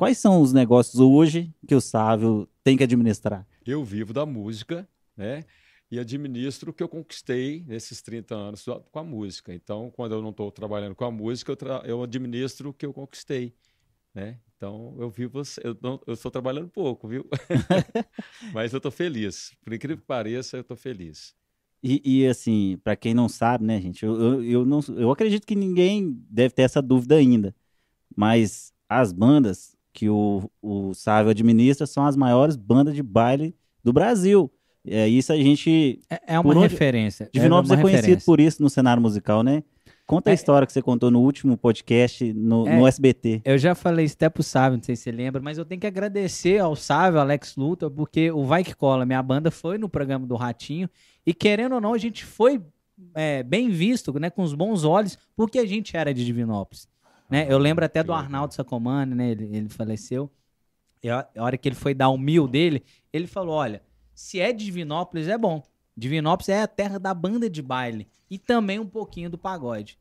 Quais 0.00 0.16
são 0.16 0.40
os 0.40 0.54
negócios 0.54 0.98
hoje 0.98 1.54
que 1.68 1.74
o 1.74 1.80
Sávio 1.80 2.48
tem 2.64 2.74
que 2.74 2.82
administrar? 2.82 3.46
Eu 3.66 3.84
vivo 3.84 4.14
da 4.14 4.24
música, 4.24 4.88
né? 5.14 5.44
E 5.90 5.98
administro 5.98 6.70
o 6.70 6.72
que 6.72 6.82
eu 6.82 6.88
conquistei 6.88 7.62
nesses 7.68 8.00
30 8.00 8.34
anos 8.34 8.64
com 8.90 8.98
a 8.98 9.04
música. 9.04 9.52
Então, 9.52 9.90
quando 9.94 10.12
eu 10.14 10.22
não 10.22 10.30
estou 10.30 10.50
trabalhando 10.50 10.94
com 10.94 11.04
a 11.04 11.10
música, 11.10 11.52
eu, 11.52 11.56
tra- 11.56 11.82
eu 11.84 12.02
administro 12.02 12.70
o 12.70 12.72
que 12.72 12.86
eu 12.86 12.94
conquistei, 12.94 13.52
né? 14.14 14.38
Então, 14.56 14.96
eu 14.98 15.10
vivo, 15.10 15.42
eu 15.62 15.76
não- 15.82 16.00
eu 16.06 16.14
estou 16.14 16.30
trabalhando 16.30 16.70
pouco, 16.70 17.06
viu? 17.06 17.28
Mas 18.54 18.72
eu 18.72 18.78
estou 18.78 18.90
feliz. 18.90 19.52
Por 19.62 19.74
incrível 19.74 19.98
que 19.98 20.06
pareça, 20.06 20.56
eu 20.56 20.62
estou 20.62 20.78
feliz. 20.78 21.34
E, 21.82 22.00
e, 22.22 22.26
assim, 22.26 22.78
pra 22.82 22.96
quem 22.96 23.12
não 23.12 23.28
sabe, 23.28 23.66
né, 23.66 23.78
gente, 23.78 24.02
eu, 24.02 24.18
eu, 24.18 24.44
eu 24.44 24.64
não, 24.64 24.80
eu 24.96 25.10
acredito 25.10 25.46
que 25.46 25.54
ninguém 25.54 26.18
deve 26.30 26.54
ter 26.54 26.62
essa 26.62 26.80
dúvida 26.80 27.16
ainda. 27.16 27.54
Mas 28.16 28.72
as 28.88 29.12
bandas 29.12 29.78
que 29.92 30.08
o, 30.08 30.50
o 30.62 30.94
Sávio 30.94 31.30
administra 31.30 31.86
são 31.86 32.04
as 32.06 32.16
maiores 32.16 32.56
bandas 32.56 32.94
de 32.94 33.02
baile 33.02 33.54
do 33.82 33.92
Brasil. 33.92 34.50
É, 34.86 35.06
isso 35.08 35.32
a 35.32 35.36
gente. 35.36 36.00
É, 36.08 36.34
é 36.34 36.40
uma 36.40 36.50
onde- 36.50 36.60
referência. 36.60 37.28
Divinópolis 37.32 37.70
é, 37.70 37.74
é, 37.74 37.76
conhecido 37.82 38.02
referência. 38.06 38.26
por 38.26 38.40
isso 38.40 38.62
no 38.62 38.70
cenário 38.70 39.02
musical, 39.02 39.42
né? 39.42 39.62
Conta 40.06 40.30
a 40.30 40.32
É. 40.32 40.34
história 40.34 40.66
que 40.66 40.72
você 40.72 40.82
contou 40.82 41.08
no 41.10 41.20
último 41.20 41.56
podcast 41.56 42.32
no, 42.32 42.66
É. 42.66 42.76
no 42.78 42.86
SBT. 42.86 43.42
Eu 43.44 43.56
já 43.58 43.74
falei 43.76 44.04
isso 44.06 44.14
até 44.16 44.28
pro 44.28 44.42
Sávio, 44.42 44.78
não 44.78 44.82
sei 44.82 44.96
se 44.96 45.02
você 45.04 45.12
lembra, 45.12 45.40
mas 45.40 45.56
eu 45.58 45.64
tenho 45.64 45.80
que 45.80 45.86
agradecer 45.86 46.58
ao 46.58 46.74
Sávio, 46.74 47.20
Alex 47.20 47.54
Luthor, 47.56 47.90
porque 47.90 48.30
o 48.32 48.44
Vai 48.44 48.64
Que 48.64 48.74
Cola, 48.74 49.06
minha 49.06 49.22
banda, 49.22 49.50
foi 49.52 49.78
no 49.78 49.88
programa 49.88 50.26
do 50.26 50.34
Ratinho, 50.34 50.88
e 51.24 51.32
querendo 51.32 51.76
ou 51.76 51.80
não, 51.80 51.94
a 51.94 51.98
gente 51.98 52.24
foi 52.24 52.60
é, 53.14 53.42
bem 53.44 53.70
visto, 53.70 54.18
né, 54.18 54.28
com 54.30 54.42
os 54.42 54.52
bons 54.52 54.82
olhos, 54.84 55.16
porque 55.36 55.58
a 55.58 55.64
gente 55.66 55.96
era 55.96 56.12
de 56.12 56.24
Divinópolis. 56.24 56.88
Né? 57.30 57.46
Eu 57.48 57.58
lembro 57.58 57.84
até 57.84 58.02
do. 58.02 58.12
Arnaldo 58.12 58.52
Sacomani, 58.54 59.14
né, 59.14 59.30
ele, 59.30 59.56
ele 59.56 59.68
faleceu, 59.68 60.30
e 61.02 61.08
a, 61.08 61.26
a 61.36 61.44
hora 61.44 61.56
que 61.56 61.68
ele 61.68 61.76
foi 61.76 61.94
dar 61.94 62.08
o 62.08 62.18
mil 62.18 62.48
dele, 62.48 62.82
ele 63.12 63.26
falou, 63.26 63.54
olha, 63.54 63.82
se 64.14 64.40
é 64.40 64.52
de 64.52 64.64
Divinópolis, 64.64 65.28
é 65.28 65.38
bom. 65.38 65.62
Divinópolis 65.96 66.48
é 66.48 66.62
a 66.62 66.66
terra 66.66 66.98
da 66.98 67.14
banda 67.14 67.48
de 67.48 67.62
baile, 67.62 68.08
e 68.28 68.38
também 68.38 68.78
um 68.78 68.86
pouquinho 68.86 69.30
do 69.30 69.38
pagode. 69.38 69.98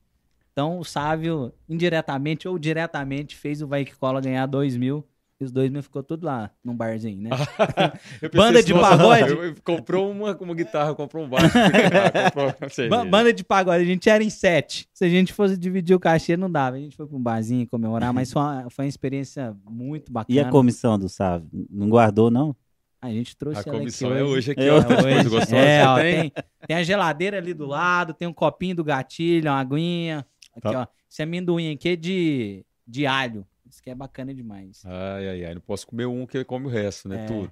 Então 0.51 0.79
o 0.79 0.83
Sávio, 0.83 1.53
indiretamente 1.69 2.47
ou 2.47 2.59
diretamente, 2.59 3.35
fez 3.35 3.61
o 3.61 3.67
Vai 3.67 3.85
Que 3.85 3.95
Cola 3.95 4.19
ganhar 4.19 4.45
dois 4.45 4.75
mil. 4.75 5.07
E 5.39 5.45
os 5.45 5.53
dois 5.53 5.71
mil 5.71 5.81
ficou 5.81 6.03
tudo 6.03 6.25
lá, 6.25 6.51
num 6.61 6.75
barzinho, 6.75 7.21
né? 7.21 7.29
Banda 8.35 8.61
de 8.61 8.73
pagode? 8.73 9.55
comprou 9.63 10.11
uma, 10.11 10.35
uma 10.35 10.53
guitarra, 10.53 10.93
comprou 10.93 11.23
um 11.23 11.29
baixo. 11.29 11.47
ah, 11.57 12.31
comprou 12.31 13.05
banda 13.05 13.31
de 13.31 13.43
pagode, 13.43 13.83
a 13.83 13.87
gente 13.87 14.09
era 14.09 14.21
em 14.21 14.29
sete. 14.29 14.89
Se 14.93 15.05
a 15.05 15.09
gente 15.09 15.31
fosse 15.31 15.57
dividir 15.57 15.95
o 15.95 15.99
cachê, 15.99 16.35
não 16.35 16.51
dava. 16.51 16.75
A 16.75 16.79
gente 16.79 16.95
foi 16.95 17.07
pra 17.07 17.15
um 17.15 17.21
barzinho 17.21 17.65
comemorar, 17.67 18.13
mas 18.13 18.33
foi 18.33 18.41
uma, 18.41 18.69
foi 18.69 18.85
uma 18.85 18.89
experiência 18.89 19.55
muito 19.69 20.11
bacana. 20.11 20.37
E 20.37 20.41
a 20.41 20.49
comissão 20.49 20.99
do 20.99 21.07
Sávio? 21.07 21.47
Não 21.69 21.87
guardou, 21.87 22.29
não? 22.29 22.53
A 23.01 23.09
gente 23.09 23.37
trouxe 23.37 23.59
A 23.59 23.61
ela 23.61 23.71
aqui 23.71 23.79
comissão 23.79 24.13
é 24.13 24.21
hoje 24.21 24.51
aqui, 24.51 24.61
É 24.61 24.73
ó. 24.73 24.77
É 24.79 25.19
hoje. 25.21 25.55
É, 25.55 25.87
ó, 25.87 25.95
tem. 25.95 26.29
tem, 26.29 26.43
tem 26.67 26.75
a 26.75 26.83
geladeira 26.83 27.37
ali 27.37 27.53
do 27.53 27.65
lado, 27.65 28.13
tem 28.13 28.27
um 28.27 28.33
copinho 28.33 28.75
do 28.75 28.83
gatilho, 28.83 29.49
uma 29.49 29.59
aguinha. 29.59 30.25
Aqui, 30.53 30.73
Tá. 30.73 30.81
ó. 30.81 30.87
Esse 31.09 31.23
amendoim 31.23 31.71
aqui 31.71 31.89
é 31.89 31.95
de, 31.95 32.65
de 32.85 33.05
alho. 33.05 33.47
Isso 33.69 33.83
que 33.83 33.89
é 33.89 33.95
bacana 33.95 34.33
demais. 34.33 34.81
Ai, 34.85 35.29
ai, 35.29 35.45
ai. 35.45 35.53
Não 35.53 35.61
posso 35.61 35.85
comer 35.85 36.05
um 36.07 36.25
que 36.25 36.43
come 36.43 36.65
o 36.65 36.69
resto, 36.69 37.07
né? 37.07 37.23
É. 37.23 37.27
Tudo. 37.27 37.51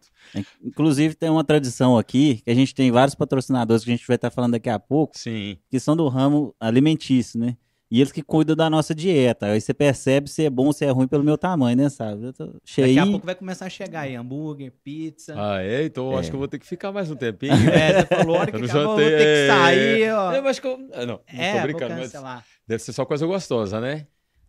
Inclusive, 0.64 1.14
tem 1.16 1.30
uma 1.30 1.44
tradição 1.44 1.98
aqui, 1.98 2.42
que 2.44 2.50
a 2.50 2.56
gente 2.56 2.74
tem 2.74 2.92
vários 2.92 3.14
patrocinadores 3.16 3.84
que 3.84 3.92
a 3.92 3.96
gente 3.96 4.08
vai 4.08 4.16
estar 4.16 4.32
falando 4.32 4.54
daqui 4.54 4.70
a 4.70 4.80
pouco, 4.80 5.18
Sim. 5.18 5.58
que 5.70 5.80
são 5.80 5.96
do 5.96 6.08
ramo 6.08 6.56
alimentício, 6.60 7.40
né? 7.40 7.56
E 7.90 8.02
eles 8.02 8.12
que 8.12 8.22
cuidam 8.22 8.54
da 8.54 8.70
nossa 8.70 8.94
dieta. 8.94 9.46
Aí 9.46 9.62
você 9.62 9.74
percebe 9.74 10.30
se 10.30 10.44
é 10.44 10.50
bom 10.50 10.66
ou 10.66 10.74
se 10.74 10.84
é 10.84 10.90
ruim 10.90 11.08
pelo 11.08 11.24
meu 11.24 11.38
tamanho, 11.38 11.78
né, 11.78 11.88
sabe? 11.88 12.22
Eu 12.26 12.34
tô 12.34 12.46
Daqui 12.48 12.58
a 12.58 12.60
cheio. 12.66 13.12
pouco 13.12 13.26
vai 13.26 13.34
começar 13.36 13.66
a 13.66 13.70
chegar 13.70 14.02
aí 14.02 14.14
hambúrguer, 14.16 14.74
pizza. 14.84 15.34
Ah, 15.38 15.62
é? 15.64 15.86
Então 15.86 16.12
eu 16.12 16.18
acho 16.18 16.28
É. 16.28 16.32
que 16.32 16.36
eu 16.36 16.40
vou 16.40 16.48
ter 16.50 16.60
que 16.60 16.68
ficar 16.68 16.92
mais 16.92 17.10
um 17.10 17.16
tempinho. 17.16 17.54
É, 17.54 18.02
você 18.02 18.08
falou, 18.08 18.36
a 18.36 18.40
hora 18.42 18.52
que 18.52 18.58
Eu 18.58 18.66
acabou, 18.66 18.82
eu 18.82 18.88
vou 18.88 18.98
ter 18.98 19.18
que 19.18 19.24
é. 19.24 19.48
sair, 19.48 20.12
ó. 20.12 20.34
Eu 20.34 20.48
acho 20.48 20.62
que 20.62 20.68
eu... 20.68 20.90
ah, 20.94 21.06
Não, 21.06 21.06
não 21.06 21.22
É, 21.28 21.52
tô 21.52 21.58
vou 21.60 21.68
brincando, 21.68 21.94
mas 21.94 22.04
cancelar. 22.12 22.46
deve 22.68 22.84
ser 22.84 22.92
só 22.92 23.06
coisa 23.06 23.26
gostosa, 23.26 23.80
né? 23.80 24.06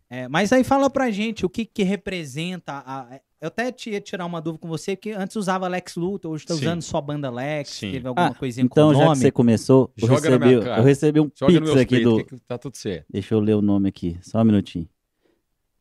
É, 0.09 0.27
mas 0.27 0.51
aí 0.51 0.63
fala 0.63 0.89
pra 0.89 1.11
gente 1.11 1.45
o 1.45 1.49
que, 1.49 1.63
que 1.65 1.83
representa 1.83 2.83
a, 2.85 3.19
eu 3.39 3.47
até 3.47 3.71
te 3.71 3.91
ia 3.91 4.01
tirar 4.01 4.25
uma 4.25 4.41
dúvida 4.41 4.59
com 4.61 4.67
você, 4.67 4.95
que 4.95 5.11
antes 5.11 5.35
usava 5.35 5.67
Lex 5.67 5.95
Luthor, 5.95 6.31
hoje 6.31 6.45
tá 6.47 6.55
Sim. 6.55 6.61
usando 6.61 6.81
só 6.81 6.99
banda 6.99 7.29
Lex, 7.29 7.69
Sim. 7.69 7.91
teve 7.91 8.07
alguma 8.07 8.27
Ah, 8.29 8.33
coisinha 8.33 8.65
então, 8.65 8.87
com 8.87 8.89
o 8.89 8.93
já 8.95 8.99
que 9.01 9.05
nome. 9.05 9.15
você 9.21 9.31
começou, 9.31 9.93
eu 9.95 10.07
Joga 10.07 10.21
na 10.21 10.37
recebi, 10.37 10.45
minha 10.47 10.59
cara. 10.61 10.81
eu 10.81 10.83
recebi 10.83 11.19
um 11.19 11.31
Joga 11.35 11.53
no 11.53 11.59
pix 11.59 11.73
meu 11.73 11.81
aqui 11.83 11.95
peito, 11.95 12.09
do. 12.17 12.25
que 12.25 12.39
tá 12.39 12.57
tudo 12.57 12.75
certo. 12.75 13.05
Deixa 13.09 13.35
eu 13.35 13.39
ler 13.39 13.53
o 13.53 13.61
nome 13.61 13.87
aqui, 13.87 14.17
só 14.23 14.41
um 14.41 14.43
minutinho. 14.43 14.89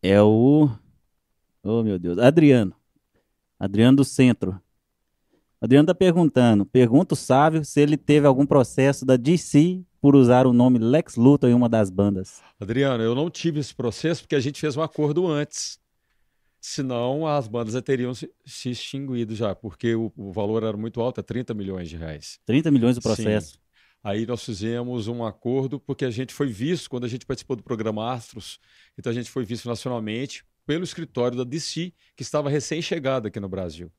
É 0.02 0.20
o. 0.22 0.68
Oh, 1.62 1.82
meu 1.82 1.98
Deus. 1.98 2.18
Adriano. 2.18 2.74
Adriano 3.58 3.96
do 3.96 4.04
Centro. 4.04 4.60
Adriano 5.60 5.86
tá 5.86 5.94
perguntando. 5.94 6.64
Pergunta 6.64 7.14
o 7.14 7.16
Sávio 7.16 7.64
se 7.64 7.80
ele 7.80 7.96
teve 7.96 8.26
algum 8.26 8.46
processo 8.46 9.04
da 9.04 9.16
DC 9.16 9.82
por 10.00 10.14
usar 10.14 10.46
o 10.46 10.52
nome 10.52 10.78
Lex 10.78 11.16
Luthor 11.16 11.50
em 11.50 11.54
uma 11.54 11.68
das 11.68 11.90
bandas. 11.90 12.42
Adriano, 12.60 13.02
eu 13.02 13.14
não 13.14 13.30
tive 13.30 13.60
esse 13.60 13.74
processo 13.74 14.22
porque 14.22 14.36
a 14.36 14.40
gente 14.40 14.60
fez 14.60 14.76
um 14.76 14.82
acordo 14.82 15.26
antes. 15.26 15.78
Senão 16.60 17.26
as 17.26 17.46
bandas 17.46 17.74
já 17.74 17.82
teriam 17.82 18.12
se, 18.12 18.30
se 18.44 18.70
extinguido 18.70 19.34
já, 19.34 19.54
porque 19.54 19.94
o, 19.94 20.12
o 20.16 20.32
valor 20.32 20.64
era 20.64 20.76
muito 20.76 21.00
alto, 21.00 21.20
é 21.20 21.22
30 21.22 21.54
milhões 21.54 21.88
de 21.88 21.96
reais. 21.96 22.40
30 22.44 22.70
milhões 22.70 22.96
o 22.96 23.00
processo. 23.00 23.60
Aí 24.02 24.26
nós 24.26 24.44
fizemos 24.44 25.06
um 25.08 25.24
acordo 25.24 25.78
porque 25.78 26.04
a 26.04 26.10
gente 26.10 26.32
foi 26.32 26.48
visto, 26.48 26.88
quando 26.90 27.04
a 27.04 27.08
gente 27.08 27.26
participou 27.26 27.56
do 27.56 27.62
programa 27.62 28.12
Astros, 28.12 28.58
então 28.96 29.10
a 29.10 29.14
gente 29.14 29.30
foi 29.30 29.44
visto 29.44 29.68
nacionalmente 29.68 30.44
pelo 30.66 30.84
escritório 30.84 31.36
da 31.36 31.44
DC, 31.44 31.92
que 32.16 32.22
estava 32.22 32.50
recém-chegado 32.50 33.28
aqui 33.28 33.40
no 33.40 33.48
Brasil. 33.48 33.90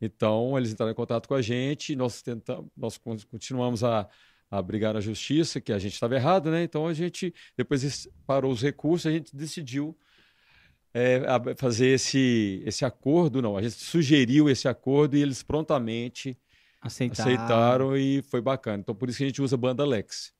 Então 0.00 0.56
eles 0.56 0.72
entraram 0.72 0.92
em 0.92 0.94
contato 0.96 1.26
com 1.28 1.34
a 1.34 1.42
gente, 1.42 1.96
nós 1.96 2.22
tentamos, 2.22 2.70
nós 2.76 2.98
con- 2.98 3.16
continuamos 3.30 3.82
a, 3.82 4.08
a 4.50 4.62
brigar 4.62 4.94
na 4.94 5.00
justiça, 5.00 5.60
que 5.60 5.72
a 5.72 5.78
gente 5.78 5.94
estava 5.94 6.14
errado, 6.14 6.50
né? 6.50 6.62
Então 6.62 6.86
a 6.86 6.94
gente, 6.94 7.34
depois 7.56 8.08
parou 8.26 8.52
os 8.52 8.62
recursos, 8.62 9.06
a 9.06 9.12
gente 9.12 9.34
decidiu 9.34 9.96
é, 10.94 11.20
fazer 11.56 11.88
esse, 11.88 12.62
esse 12.64 12.84
acordo, 12.84 13.42
não, 13.42 13.56
a 13.56 13.62
gente 13.62 13.74
sugeriu 13.74 14.48
esse 14.48 14.66
acordo 14.66 15.16
e 15.16 15.22
eles 15.22 15.42
prontamente 15.42 16.38
Aceitaram. 16.80 17.30
aceitaram 17.30 17.96
e 17.96 18.22
foi 18.22 18.40
bacana. 18.40 18.78
Então, 18.78 18.94
por 18.94 19.08
isso 19.08 19.18
que 19.18 19.24
a 19.24 19.26
gente 19.26 19.42
usa 19.42 19.56
banda 19.56 19.84
Lex. 19.84 20.32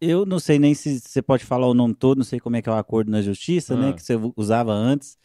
Eu 0.00 0.24
não 0.24 0.38
sei 0.38 0.58
nem 0.58 0.74
se 0.74 1.00
você 1.00 1.20
pode 1.20 1.44
falar 1.44 1.66
o 1.66 1.74
nome 1.74 1.94
todo, 1.94 2.18
não 2.18 2.24
sei 2.24 2.40
como 2.40 2.56
é 2.56 2.62
que 2.62 2.68
é 2.68 2.72
o 2.72 2.76
acordo 2.76 3.10
na 3.10 3.20
justiça, 3.20 3.76
né? 3.76 3.90
Ah. 3.90 3.92
Que 3.92 4.02
você 4.02 4.14
usava 4.36 4.72
antes. 4.72 5.18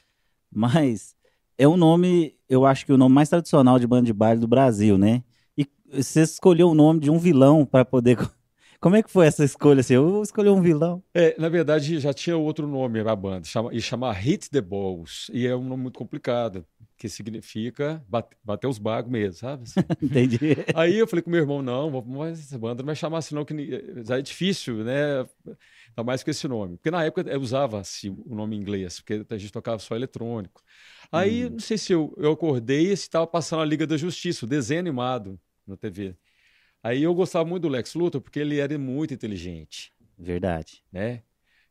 Mas 0.52 1.16
é 1.58 1.68
um 1.68 1.78
nome, 1.78 2.36
eu 2.50 2.66
acho 2.66 2.86
que 2.86 2.92
o 2.92 2.98
nome 2.98 3.14
mais 3.14 3.30
tradicional 3.30 3.80
de 3.80 3.88
banda 3.88 4.06
de 4.06 4.14
baile 4.14 4.40
do 4.40 4.48
Brasil, 4.48 4.98
né? 4.98 5.24
Você 5.96 6.22
escolheu 6.22 6.70
o 6.70 6.76
nome 6.76 7.00
de 7.00 7.10
um 7.10 7.18
vilão 7.18 7.66
para 7.66 7.86
poder. 7.86 8.18
Como 8.80 8.96
é 8.96 9.02
que 9.02 9.10
foi 9.10 9.26
essa 9.26 9.44
escolha? 9.44 9.80
Assim, 9.80 9.96
eu 9.96 10.22
escolhi 10.22 10.50
um 10.50 10.62
vilão. 10.62 11.02
É, 11.14 11.36
na 11.40 11.50
verdade, 11.50 12.00
já 12.00 12.14
tinha 12.14 12.38
outro 12.38 12.68
nome 12.68 13.00
a 13.00 13.16
banda, 13.16 13.46
chama, 13.46 13.74
e 13.74 13.82
chama 13.82 14.12
Hit 14.12 14.50
the 14.50 14.62
Balls. 14.62 15.32
E 15.34 15.48
é 15.48 15.56
um 15.56 15.64
nome 15.64 15.84
muito 15.84 15.98
complicado, 15.98 16.64
que 16.98 17.10
significa 17.10 18.04
bate- 18.08 18.36
bater 18.44 18.68
os 18.68 18.78
bagos 18.78 19.12
mesmo, 19.12 19.34
sabe? 19.34 19.64
Assim. 19.64 19.80
Entendi. 20.04 20.40
Aí 20.76 21.00
eu 21.00 21.08
falei 21.08 21.24
com 21.24 21.32
meu 21.32 21.40
irmão, 21.40 21.62
não, 21.64 21.90
mas 22.06 22.40
essa 22.40 22.60
banda 22.60 22.84
não 22.84 22.88
vai 22.88 22.96
chamar 22.96 23.20
assim 23.20 23.34
não, 23.34 23.44
que 23.44 23.56
já 24.06 24.20
é 24.20 24.22
difícil, 24.22 24.84
né? 24.84 25.20
Ainda 25.48 26.04
mais 26.04 26.22
com 26.22 26.30
esse 26.30 26.48
nome. 26.48 26.78
Porque 26.78 26.92
na 26.92 27.04
época 27.04 27.28
eu 27.28 27.42
usava-se 27.42 28.10
o 28.10 28.36
nome 28.36 28.56
em 28.56 28.60
inglês, 28.60 29.00
porque 29.00 29.26
a 29.28 29.38
gente 29.38 29.52
tocava 29.52 29.80
só 29.80 29.96
eletrônico. 29.96 30.62
Aí, 31.12 31.50
não 31.50 31.60
sei 31.60 31.78
se 31.78 31.94
eu, 31.94 32.14
eu 32.18 32.34
acordei 32.34 32.92
e 32.92 32.98
se 32.98 33.04
estava 33.04 33.26
passando 33.26 33.62
a 33.62 33.66
Liga 33.66 33.88
da 33.88 33.98
Justiça, 33.98 34.46
o 34.46 34.50
desenho 34.50 34.80
animado 34.82 35.40
na 35.68 35.78
TV. 35.78 36.16
Aí 36.84 37.04
eu 37.04 37.14
gostava 37.14 37.48
muito 37.48 37.64
do 37.64 37.70
Lex 37.70 37.96
Luthor, 37.96 38.22
porque 38.22 38.40
ele 38.40 38.60
era 38.60 38.78
muito 38.78 39.14
inteligente 39.14 39.92
Verdade. 40.18 40.84
né? 40.92 41.24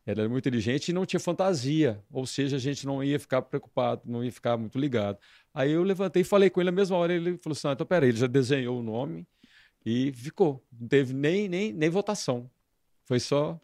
Ele 0.06 0.20
era 0.20 0.28
muito 0.28 0.42
inteligente 0.46 0.88
e 0.88 0.92
não 0.92 1.06
tinha 1.06 1.20
fantasia, 1.20 2.02
ou 2.10 2.26
seja, 2.26 2.56
a 2.56 2.58
gente 2.58 2.84
não 2.84 3.02
ia 3.02 3.18
ficar 3.18 3.40
preocupado, 3.42 4.02
não 4.04 4.22
ia 4.22 4.30
ficar 4.30 4.56
muito 4.56 4.78
ligado. 4.78 5.18
Aí 5.52 5.70
eu 5.70 5.82
levantei 5.82 6.20
e 6.22 6.24
falei 6.24 6.50
com 6.50 6.60
ele 6.60 6.70
na 6.70 6.76
mesma 6.76 6.96
hora, 6.96 7.14
ele 7.14 7.38
falou 7.38 7.56
assim, 7.56 7.68
ah, 7.68 7.72
então 7.72 7.86
peraí, 7.86 8.10
ele 8.10 8.18
já 8.18 8.26
desenhou 8.26 8.80
o 8.80 8.82
nome 8.82 9.26
e 9.84 10.12
ficou. 10.12 10.62
Não 10.70 10.86
teve 10.88 11.14
nem, 11.14 11.48
nem, 11.48 11.72
nem 11.72 11.88
votação, 11.88 12.50
foi 13.04 13.18
só 13.18 13.58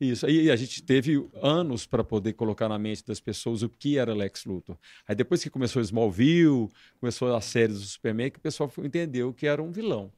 isso. 0.00 0.26
Aí 0.26 0.50
a 0.50 0.56
gente 0.56 0.82
teve 0.82 1.28
anos 1.42 1.86
para 1.86 2.02
poder 2.02 2.32
colocar 2.32 2.68
na 2.68 2.78
mente 2.78 3.04
das 3.04 3.20
pessoas 3.20 3.62
o 3.62 3.68
que 3.68 3.98
era 3.98 4.14
Lex 4.14 4.44
Luthor. 4.44 4.76
Aí 5.06 5.14
depois 5.14 5.42
que 5.42 5.50
começou 5.50 5.82
Smallville, 5.82 6.68
começou 6.98 7.34
a 7.34 7.40
série 7.40 7.72
do 7.72 7.78
Superman, 7.78 8.30
que 8.30 8.38
o 8.38 8.42
pessoal 8.42 8.72
entendeu 8.78 9.32
que 9.32 9.46
era 9.46 9.62
um 9.62 9.70
vilão. 9.70 10.12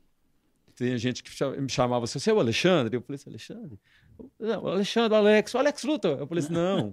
Tem 0.76 0.96
gente 0.96 1.22
que 1.22 1.30
me 1.60 1.68
chamava 1.68 2.04
assim, 2.04 2.18
você 2.18 2.30
é 2.30 2.34
o 2.34 2.40
Alexandre? 2.40 2.96
Eu 2.96 3.02
falei 3.02 3.16
assim, 3.16 3.30
Alexandre? 3.30 3.78
Não, 4.38 4.66
Alexandre, 4.66 5.16
Alex, 5.16 5.54
Alex 5.54 5.82
Luthor. 5.84 6.18
Eu 6.18 6.26
falei 6.26 6.44
assim, 6.44 6.52
não, 6.52 6.92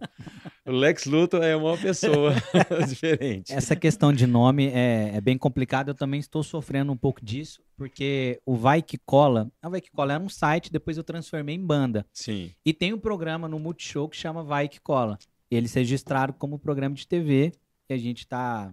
o 0.70 0.72
Lex 0.72 1.06
Luthor 1.06 1.44
é 1.44 1.56
uma 1.56 1.78
pessoa 1.78 2.34
diferente. 2.88 3.52
Essa 3.52 3.76
questão 3.76 4.14
de 4.14 4.28
nome 4.28 4.68
é, 4.68 5.16
é 5.16 5.22
bem 5.22 5.38
complicada. 5.38 5.92
Eu 5.92 5.96
também 5.96 6.20
estou 6.20 6.44
sofrendo 6.44 6.92
um 6.92 6.98
pouco 6.98 7.24
disso, 7.24 7.62
porque 7.76 8.40
o 8.46 8.56
Vai 8.56 8.82
Que 8.82 8.98
Cola. 8.98 9.52
A 9.62 9.70
Vai 9.70 9.82
Que 9.82 9.92
Cola 9.92 10.14
era 10.14 10.24
um 10.24 10.30
site, 10.30 10.72
depois 10.72 10.98
eu 10.98 11.04
transformei 11.04 11.56
em 11.56 11.66
banda. 11.66 12.06
Sim, 12.14 12.52
E 12.66 12.74
tem 12.74 12.94
um 12.94 13.00
programa 13.00 13.48
no 13.48 13.60
Multishow 13.60 14.08
que 14.08 14.16
chama 14.16 14.44
Vai 14.44 14.68
Que 14.68 14.80
Cola. 14.80 15.18
Eles 15.50 15.74
registraram 15.74 16.34
como 16.34 16.60
programa 16.60 16.96
de 16.96 17.08
TV 17.08 17.52
e 17.90 17.94
a 17.94 17.98
gente 17.98 18.20
está 18.20 18.72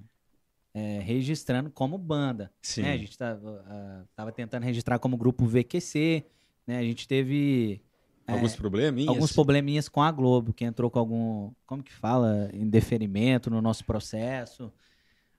registrando 1.02 1.70
como 1.70 1.96
banda. 1.96 2.52
sim. 2.60 2.82
né? 2.82 2.92
A 2.92 2.98
gente 2.98 3.16
tava, 3.16 3.64
ah, 3.66 4.02
tava 4.14 4.30
tentando 4.30 4.62
registrar 4.64 4.98
como 4.98 5.16
grupo 5.16 5.46
VQC. 5.46 6.22
Né? 6.66 6.76
A 6.76 6.82
gente 6.82 7.08
teve 7.08 7.80
é, 8.28 8.32
Alguns 8.32 8.56
probleminhas. 8.56 9.08
alguns 9.08 9.32
probleminhas 9.32 9.88
com 9.88 10.02
a 10.02 10.10
Globo, 10.10 10.52
que 10.52 10.64
entrou 10.64 10.90
com 10.90 10.98
algum, 10.98 11.52
como 11.66 11.82
que 11.82 11.92
fala, 11.92 12.50
indeferimento 12.52 13.50
no 13.50 13.60
nosso 13.62 13.84
processo. 13.84 14.72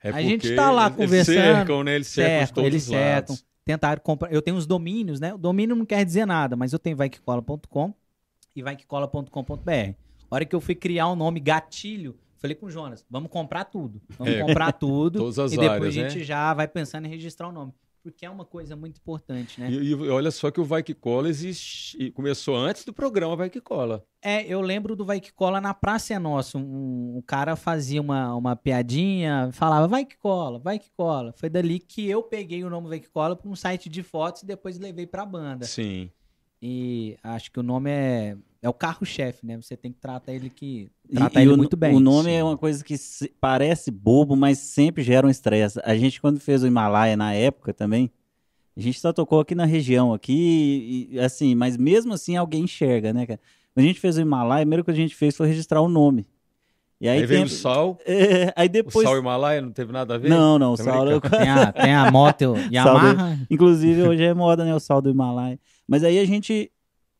É 0.03 0.09
a 0.09 0.21
gente 0.21 0.41
porque 0.41 0.55
tá 0.55 0.71
lá 0.71 0.85
eles 0.85 0.95
conversando. 0.97 1.35
cercam, 1.35 1.83
né? 1.83 1.95
Eles 1.95 2.07
cercam 2.07 2.53
todos 2.53 2.67
eles 2.67 2.83
os 2.83 2.89
lados. 2.89 3.35
cercam. 3.37 3.47
Tentaram 3.65 4.01
comprar. 4.01 4.31
Eu 4.31 4.41
tenho 4.41 4.55
os 4.55 4.65
domínios, 4.65 5.19
né? 5.19 5.33
O 5.33 5.37
domínio 5.37 5.75
não 5.75 5.85
quer 5.85 6.05
dizer 6.05 6.25
nada, 6.25 6.55
mas 6.55 6.71
eu 6.71 6.79
tenho 6.79 6.95
vaiquecola.com 6.95 7.93
e 8.55 8.61
vaiquecola.com.br. 8.61 9.71
A 10.29 10.35
hora 10.35 10.45
que 10.45 10.55
eu 10.55 10.61
fui 10.61 10.75
criar 10.75 11.07
o 11.07 11.15
nome 11.15 11.39
gatilho, 11.39 12.17
falei 12.37 12.55
com 12.55 12.67
o 12.67 12.69
Jonas, 12.71 13.05
vamos 13.09 13.29
comprar 13.29 13.65
tudo. 13.65 14.01
Vamos 14.17 14.33
É, 14.33 14.39
comprar 14.41 14.71
tudo. 14.73 15.19
e 15.29 15.57
depois 15.57 15.69
áreas, 15.69 15.85
a 15.87 15.91
gente 15.91 16.19
né? 16.19 16.23
já 16.23 16.53
vai 16.53 16.67
pensando 16.67 17.05
em 17.05 17.09
registrar 17.09 17.49
o 17.49 17.51
nome. 17.51 17.73
Porque 18.03 18.25
é 18.25 18.29
uma 18.29 18.45
coisa 18.45 18.75
muito 18.75 18.97
importante, 18.97 19.59
né? 19.59 19.69
E, 19.69 19.89
e 19.89 19.93
olha 20.09 20.31
só 20.31 20.49
que 20.49 20.61
o 20.61 20.65
Vai 20.65 20.81
Que 20.81 20.93
Cola 20.93 21.27
existe, 21.29 21.97
e 22.01 22.11
começou 22.11 22.55
antes 22.55 22.85
do 22.85 22.93
programa 22.93 23.35
Vai 23.35 23.49
Que 23.49 23.59
Cola. 23.59 24.05
É, 24.21 24.45
eu 24.45 24.61
lembro 24.61 24.95
do 24.95 25.05
Vai 25.05 25.19
Que 25.19 25.31
Cola 25.33 25.59
na 25.59 25.73
Praça 25.73 26.13
é 26.13 26.19
Nossa. 26.19 26.57
Um, 26.57 27.17
um 27.17 27.21
cara 27.25 27.55
fazia 27.55 28.01
uma, 28.01 28.33
uma 28.35 28.55
piadinha, 28.55 29.49
falava 29.51 29.87
vai 29.87 30.05
que 30.05 30.17
cola, 30.17 30.59
vai 30.59 30.79
que 30.79 30.89
cola. 30.91 31.33
Foi 31.33 31.49
dali 31.49 31.79
que 31.79 32.07
eu 32.09 32.23
peguei 32.23 32.63
o 32.63 32.69
nome 32.69 32.87
Vai 32.87 32.99
Que 32.99 33.09
Cola 33.09 33.35
para 33.35 33.49
um 33.49 33.55
site 33.55 33.89
de 33.89 34.03
fotos 34.03 34.43
e 34.43 34.45
depois 34.45 34.79
levei 34.79 35.05
pra 35.05 35.25
banda. 35.25 35.65
Sim. 35.65 36.11
E 36.61 37.17
acho 37.23 37.51
que 37.51 37.59
o 37.59 37.63
nome 37.63 37.89
é, 37.91 38.35
é 38.61 38.67
o 38.69 38.73
carro-chefe, 38.73 39.45
né? 39.45 39.57
Você 39.57 39.77
tem 39.77 39.91
que 39.91 39.99
tratar 39.99 40.33
ele 40.33 40.49
que 40.49 40.89
E- 41.09 41.15
tratar 41.15 41.39
e 41.39 41.43
ele 41.43 41.53
o, 41.53 41.57
muito 41.57 41.77
bem. 41.77 41.95
O 41.95 41.99
nome 41.99 42.29
sim. 42.29 42.35
é 42.35 42.43
uma 42.43 42.57
coisa 42.57 42.83
que 42.83 42.97
se- 42.97 43.31
parece 43.39 43.91
bobo, 43.91 44.35
mas 44.35 44.57
sempre 44.57 45.03
gera 45.03 45.27
um 45.27 45.29
estresse. 45.29 45.79
A 45.83 45.95
gente, 45.95 46.19
quando 46.19 46.39
fez 46.39 46.63
o 46.63 46.67
Himalaia 46.67 47.15
na 47.15 47.33
época 47.33 47.73
também, 47.73 48.09
a 48.75 48.79
gente 48.81 48.99
só 48.99 49.13
tocou 49.13 49.39
aqui 49.39 49.53
na 49.53 49.65
região, 49.65 50.13
aqui, 50.13 51.09
e, 51.11 51.19
assim, 51.19 51.53
mas 51.55 51.77
mesmo 51.77 52.13
assim 52.13 52.35
alguém 52.35 52.63
enxerga, 52.63 53.13
né, 53.13 53.25
cara? 53.25 53.39
Quando 53.73 53.83
a 53.85 53.87
gente 53.87 53.99
fez 53.99 54.17
o 54.17 54.21
Himalaia, 54.21 54.61
a 54.61 54.65
primeira 54.65 54.83
coisa 54.83 54.95
que 54.97 55.01
a 55.03 55.07
gente 55.07 55.15
fez 55.15 55.35
foi 55.37 55.47
registrar 55.47 55.81
o 55.81 55.87
nome. 55.89 56.25
E 56.99 57.07
aí, 57.07 57.19
Aí, 57.19 57.25
veio 57.27 57.41
tem- 57.41 57.45
o 57.45 57.49
Sal. 57.49 57.99
É, 58.07 58.51
aí 58.55 58.67
O 58.67 58.71
depois. 58.71 59.07
Sal 59.07 59.15
Himalaia 59.19 59.61
não 59.61 59.71
teve 59.71 59.91
nada 59.93 60.15
a 60.15 60.17
ver? 60.17 60.29
Não, 60.29 60.57
não, 60.57 60.73
o 60.73 60.77
Saulo. 60.77 61.11
eu- 61.11 61.21
Tem 61.21 61.47
a, 61.47 61.71
tem 61.71 61.93
a 61.93 62.09
moto 62.11 62.55
Yamaha. 62.73 63.37
Inclusive, 63.51 64.01
hoje 64.01 64.23
é 64.23 64.33
moda, 64.33 64.65
né? 64.65 64.73
O 64.73 64.79
sal 64.79 64.99
do 64.99 65.11
Himalaia. 65.11 65.59
Mas 65.87 66.03
aí 66.03 66.19
a 66.19 66.25
gente 66.25 66.71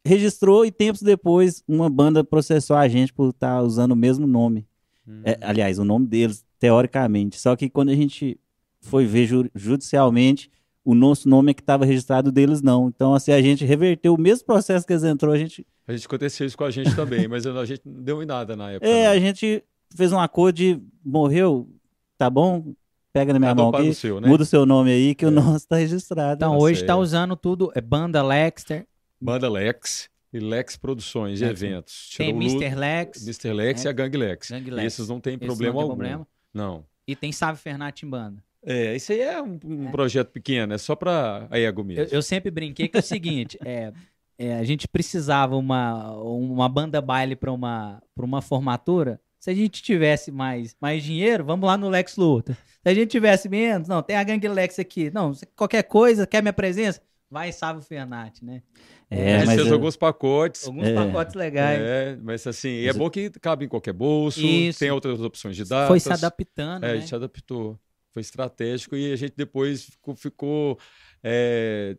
registrou 0.06 0.66
e 0.66 0.72
tempos 0.72 1.02
depois 1.02 1.64
uma 1.68 1.90
banda 1.90 2.24
processou 2.24 2.76
a 2.76 2.88
gente 2.88 3.14
por 3.14 3.30
estar 3.30 3.62
usando 3.62 3.92
o 3.92 3.96
mesmo 3.96 4.26
nome. 4.28 4.66
Hum. 5.08 5.22
É, 5.24 5.38
aliás, 5.42 5.80
o 5.80 5.84
nome 5.86 6.08
deles, 6.08 6.46
teoricamente. 6.60 7.40
Só 7.40 7.56
que 7.56 7.70
quando 7.70 7.90
a 7.90 7.96
gente 7.96 8.40
foi 8.82 9.06
ver 9.06 9.26
ju- 9.26 9.50
judicialmente, 9.56 10.50
o 10.84 10.96
nosso 10.96 11.28
nome 11.28 11.52
é 11.52 11.54
que 11.54 11.62
estava 11.62 11.86
registrado 11.86 12.32
deles 12.32 12.62
não. 12.62 12.88
Então, 12.88 13.14
assim, 13.14 13.32
a 13.32 13.42
gente 13.42 13.66
reverteu 13.66 14.14
o 14.14 14.20
mesmo 14.20 14.46
processo 14.46 14.86
que 14.86 14.94
eles 14.94 15.04
entrou, 15.04 15.34
a 15.34 15.38
gente. 15.38 15.66
A 15.86 15.94
gente 15.94 16.06
aconteceu 16.06 16.48
isso 16.48 16.58
com 16.58 16.64
a 16.64 16.72
gente 16.72 16.96
também, 16.96 17.28
mas 17.28 17.46
a 17.46 17.66
gente 17.66 17.82
não 17.86 18.02
deu 18.02 18.22
em 18.24 18.26
nada 18.26 18.56
na 18.56 18.72
época. 18.72 18.88
É, 18.90 19.06
não. 19.06 19.12
a 19.12 19.20
gente 19.20 19.64
fez 19.96 20.12
um 20.14 20.20
acordo 20.20 20.56
de 20.58 20.82
morreu, 21.04 21.70
tá 22.18 22.30
bom? 22.30 22.74
Pega 23.20 23.34
na 23.34 23.40
minha 23.40 23.52
Cada 23.52 23.62
mão 23.62 23.72
aqui, 23.76 23.90
o 23.90 23.94
seu, 23.94 24.20
né? 24.22 24.28
muda 24.28 24.44
o 24.44 24.46
seu 24.46 24.66
nome 24.66 24.92
aí, 24.92 25.16
que 25.16 25.26
o 25.26 25.30
É. 25.30 25.32
nosso 25.32 25.58
está 25.58 25.78
registrado. 25.78 26.36
Então 26.36 26.52
Tá 26.52 26.58
hoje 26.58 26.82
tá 26.82 26.94
certo. 26.94 27.00
usando 27.02 27.36
tudo. 27.36 27.72
É 27.76 27.82
banda 27.82 28.22
Lexter, 28.24 28.86
Banda 29.20 29.50
Lex 29.50 30.10
e 30.32 30.40
Lex 30.40 30.78
Produções 30.78 31.42
e 31.42 31.46
Lex. 31.46 31.62
eventos. 31.64 32.14
tem 32.18 32.28
Tirou 32.28 32.42
o 32.42 32.44
Lu- 32.44 32.52
Mr. 32.62 32.76
Lex, 32.76 33.24
Mr. 33.24 33.54
Lex 33.54 33.84
e 33.84 33.88
a 33.88 33.92
Gang 33.92 34.18
Lex. 34.18 34.52
Gang 34.52 34.70
Lex. 34.72 34.86
Esses 34.94 35.10
não 35.10 35.20
tem 35.20 35.34
Esse 35.36 35.46
problema 35.46 35.74
não 35.74 35.80
tem 35.80 35.90
algum. 35.90 35.96
problema. 35.96 36.28
Não. 36.54 36.84
e 37.08 37.16
tem 37.16 37.32
Sávio 37.32 37.60
Fernati 37.62 38.06
em 38.06 38.10
banda. 38.10 38.44
É, 38.66 38.96
isso 38.96 39.12
aí 39.14 39.22
é 39.22 39.42
um, 39.42 39.58
um 39.64 39.88
É. 39.88 39.92
projeto 39.92 40.30
pequeno, 40.30 40.74
é 40.74 40.78
só 40.78 40.94
pra 40.96 41.48
ego 41.52 41.84
mesmo. 41.84 42.04
Eu, 42.04 42.08
eu 42.18 42.22
sempre 42.22 42.52
brinquei 42.52 42.88
que 42.90 42.98
é 42.98 43.00
o 43.00 43.04
seguinte, 43.04 43.58
é, 43.66 43.94
é, 44.38 44.56
a 44.56 44.64
gente 44.66 44.88
precisava 44.90 45.56
uma, 45.56 46.12
uma 46.22 46.68
banda 46.68 47.00
baile 47.02 47.36
para 47.36 47.52
uma, 47.52 48.02
pra 48.14 48.26
uma 48.26 48.42
formatura, 48.42 49.22
Se 49.40 49.50
a 49.52 49.54
gente 49.54 49.82
tivesse 49.84 50.32
mais, 50.32 50.76
mais 50.82 51.04
dinheiro, 51.04 51.44
vamos 51.46 51.68
lá 51.68 51.78
no 51.78 51.90
Lex 51.90 52.16
Luthor. 52.18 52.56
Se 52.56 52.90
a 52.90 52.94
gente 52.94 53.10
tivesse 53.12 53.48
menos, 53.48 53.88
não, 53.88 54.02
tem 54.02 54.16
a 54.16 54.24
gangue 54.24 54.48
Lex 54.48 54.80
aqui. 54.80 55.12
Não, 55.12 55.34
se 55.34 55.46
qualquer 55.56 55.84
coisa, 55.84 56.26
quer 56.26 56.42
minha 56.42 56.54
presença? 56.54 57.02
Vai 57.30 57.52
Sávio 57.52 57.82
Fernati, 57.82 58.44
né? 58.44 58.64
É, 59.12 59.36
a 59.36 59.40
gente 59.40 59.48
mas 59.48 59.56
fez 59.58 59.68
eu- 59.68 59.74
alguns 59.74 59.96
pacotes. 59.98 60.66
Alguns 60.66 60.88
É. 60.88 60.94
pacotes 60.96 61.36
legais. 61.36 61.80
É, 61.82 62.18
mas 62.22 62.48
assim, 62.48 62.84
é 62.84 62.88
Mas- 62.88 62.98
bom 62.98 63.10
que 63.10 63.30
cabe 63.32 63.66
em 63.66 63.68
qualquer 63.68 63.94
bolso, 63.94 64.40
Isso. 64.40 64.80
tem 64.80 64.90
outras 64.92 65.20
opções 65.22 65.56
de 65.56 65.66
datas. 65.66 65.88
Foi 65.90 66.00
se 66.00 66.12
adaptando, 66.12 66.86
É, 66.86 66.92
a 66.92 66.94
né? 66.96 67.00
gente 67.02 67.14
adaptou. 67.14 67.78
Foi 68.14 68.22
estratégico 68.22 68.96
e 68.96 69.12
a 69.12 69.16
gente 69.16 69.34
depois 69.36 69.84
ficou. 69.86 70.16
ficou, 70.16 70.80
é, 71.24 71.96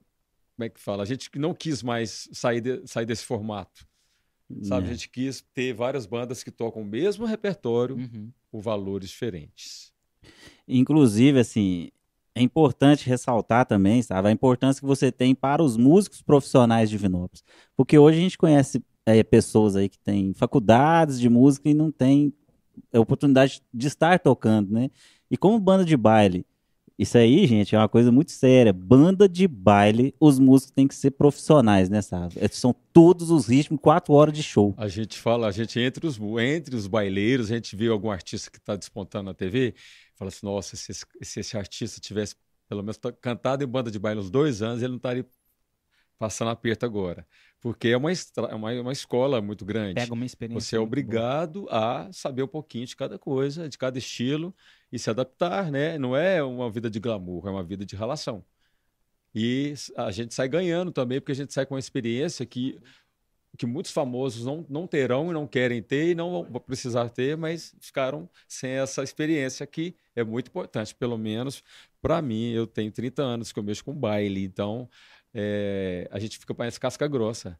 como 0.57 0.64
é 0.66 0.68
que 0.68 0.80
fala? 0.80 1.02
A 1.02 1.07
gente 1.07 1.30
não 1.37 1.54
quis 1.54 1.83
mais 1.83 2.28
sair, 2.33 2.61
de- 2.61 2.83
sair 2.87 3.07
desse 3.07 3.25
formato. 3.25 3.87
Sabe? 4.62 4.87
É. 4.87 4.90
A 4.90 4.93
gente 4.95 5.09
quis 5.11 5.45
ter 5.55 5.73
várias 5.75 6.07
bandas 6.07 6.43
que 6.43 6.50
tocam 6.50 6.83
o 6.83 6.85
mesmo 6.85 7.26
repertório 7.26 7.97
Uhum. 7.97 8.31
por 8.50 8.61
valores 8.62 9.11
diferentes. 9.11 9.93
Inclusive, 10.67 11.38
assim, 11.38 11.90
é 12.35 12.43
importante 12.43 13.07
ressaltar 13.09 13.67
também, 13.67 14.00
sabe, 14.02 14.28
a 14.28 14.33
importância 14.33 14.81
que 14.81 14.87
você 14.87 15.11
tem 15.11 15.35
para 15.35 15.62
os 15.62 15.76
músicos 15.76 16.23
profissionais 16.23 16.88
de 16.90 16.97
Vinópolis. 16.97 17.43
Porque 17.76 17.99
hoje 17.99 18.19
a 18.19 18.23
gente 18.23 18.38
conhece 18.38 18.83
é, 19.05 19.23
pessoas 19.23 19.75
aí 19.76 19.88
que 19.88 19.99
têm 19.99 20.33
faculdades 20.35 21.19
de 21.19 21.28
música 21.28 21.69
e 21.69 21.75
não 21.75 21.90
têm 21.90 22.33
a 22.93 23.00
oportunidade 23.00 23.62
de 23.73 23.87
estar 23.87 24.19
tocando, 24.21 24.73
né? 24.73 24.90
E 25.31 25.37
como 25.37 25.59
banda 25.59 25.85
de 25.85 25.97
baile, 25.97 26.47
isso 26.99 27.17
aí, 27.17 27.47
gente, 27.47 27.75
é 27.75 27.78
uma 27.78 27.88
coisa 27.88 28.11
muito 28.11 28.33
séria. 28.33 28.73
Banda 28.73 29.28
de 29.28 29.47
baile, 29.47 30.14
os 30.19 30.38
músicos 30.38 30.73
têm 30.73 30.88
que 30.88 30.95
ser 30.95 31.12
profissionais, 31.12 31.88
né, 31.88 32.02
sabe? 32.02 32.35
São 32.50 32.75
todos 32.93 33.31
os 33.31 33.47
ritmos, 33.47 33.81
quatro 33.81 34.12
horas 34.14 34.35
de 34.35 34.43
show. 34.43 34.75
A 34.76 34.88
gente 34.88 35.17
fala, 35.17 35.47
a 35.47 35.52
gente 35.52 35.78
entre 35.78 36.07
os, 36.07 36.19
entre 36.40 36.75
os 36.75 36.88
baileiros, 36.88 37.52
a 37.52 37.55
gente 37.55 37.76
vê 37.76 37.87
algum 37.87 38.11
artista 38.11 38.50
que 38.50 38.59
está 38.59 38.75
despontando 38.75 39.26
na 39.26 39.35
TV, 39.35 39.75
fala 40.17 40.28
assim, 40.28 40.45
nossa, 40.45 40.76
se 40.76 40.90
esse, 40.90 41.05
se 41.23 41.40
esse 41.40 41.57
artista 41.57 42.00
tivesse 42.00 42.35
pelo 42.69 42.83
menos 42.83 42.99
ta- 42.99 43.12
cantado 43.12 43.62
em 43.62 43.67
banda 43.67 43.90
de 43.90 43.99
baile 43.99 44.19
uns 44.21 44.28
dois 44.31 44.61
anos, 44.61 44.83
ele 44.83 44.90
não 44.90 44.97
estaria 44.97 45.25
passando 46.19 46.50
aperto 46.50 46.85
agora. 46.85 47.26
Porque 47.60 47.88
é 47.88 47.96
uma, 47.96 48.10
é 48.12 48.54
uma, 48.54 48.72
uma 48.80 48.92
escola 48.92 49.40
muito 49.40 49.64
grande. 49.64 49.94
Pega 49.94 50.14
uma 50.14 50.24
experiência. 50.24 50.60
Você 50.60 50.76
é 50.76 50.78
muito 50.78 50.90
boa. 50.90 51.00
obrigado 51.00 51.66
a 51.70 52.08
saber 52.12 52.44
um 52.44 52.48
pouquinho 52.48 52.86
de 52.86 52.94
cada 52.94 53.18
coisa, 53.18 53.68
de 53.68 53.76
cada 53.76 53.98
estilo 53.98 54.54
e 54.92 54.98
se 54.98 55.10
adaptar, 55.10 55.70
né? 55.70 55.98
Não 55.98 56.16
é 56.16 56.42
uma 56.42 56.70
vida 56.70 56.88
de 56.88 57.00
glamour, 57.00 57.48
é 57.48 57.50
uma 57.50 57.64
vida 57.64 57.84
de 57.84 57.96
relação. 57.96 58.44
E 59.34 59.74
a 59.96 60.10
gente 60.10 60.34
sai 60.34 60.48
ganhando 60.48 60.92
também, 60.92 61.20
porque 61.20 61.32
a 61.32 61.34
gente 61.34 61.52
sai 61.52 61.66
com 61.66 61.74
uma 61.74 61.80
experiência 61.80 62.46
que, 62.46 62.78
que 63.56 63.66
muitos 63.66 63.90
famosos 63.90 64.44
não, 64.44 64.64
não 64.68 64.86
terão 64.86 65.30
e 65.30 65.34
não 65.34 65.46
querem 65.46 65.82
ter 65.82 66.10
e 66.10 66.14
não 66.14 66.44
vão 66.44 66.60
precisar 66.60 67.08
ter, 67.08 67.36
mas 67.36 67.74
ficaram 67.80 68.28
sem 68.46 68.70
essa 68.70 69.02
experiência 69.02 69.66
que 69.66 69.96
é 70.14 70.24
muito 70.24 70.48
importante, 70.48 70.94
pelo 70.94 71.18
menos 71.18 71.62
para 72.00 72.22
mim. 72.22 72.50
Eu 72.52 72.66
tenho 72.66 72.90
30 72.90 73.22
anos 73.22 73.52
que 73.52 73.58
eu 73.58 73.62
mexo 73.64 73.84
com 73.84 73.92
baile, 73.92 74.44
então 74.44 74.88
é, 75.35 76.08
a 76.11 76.18
gente 76.18 76.38
fica 76.38 76.54
mais 76.56 76.78
casca 76.78 77.06
grossa. 77.06 77.58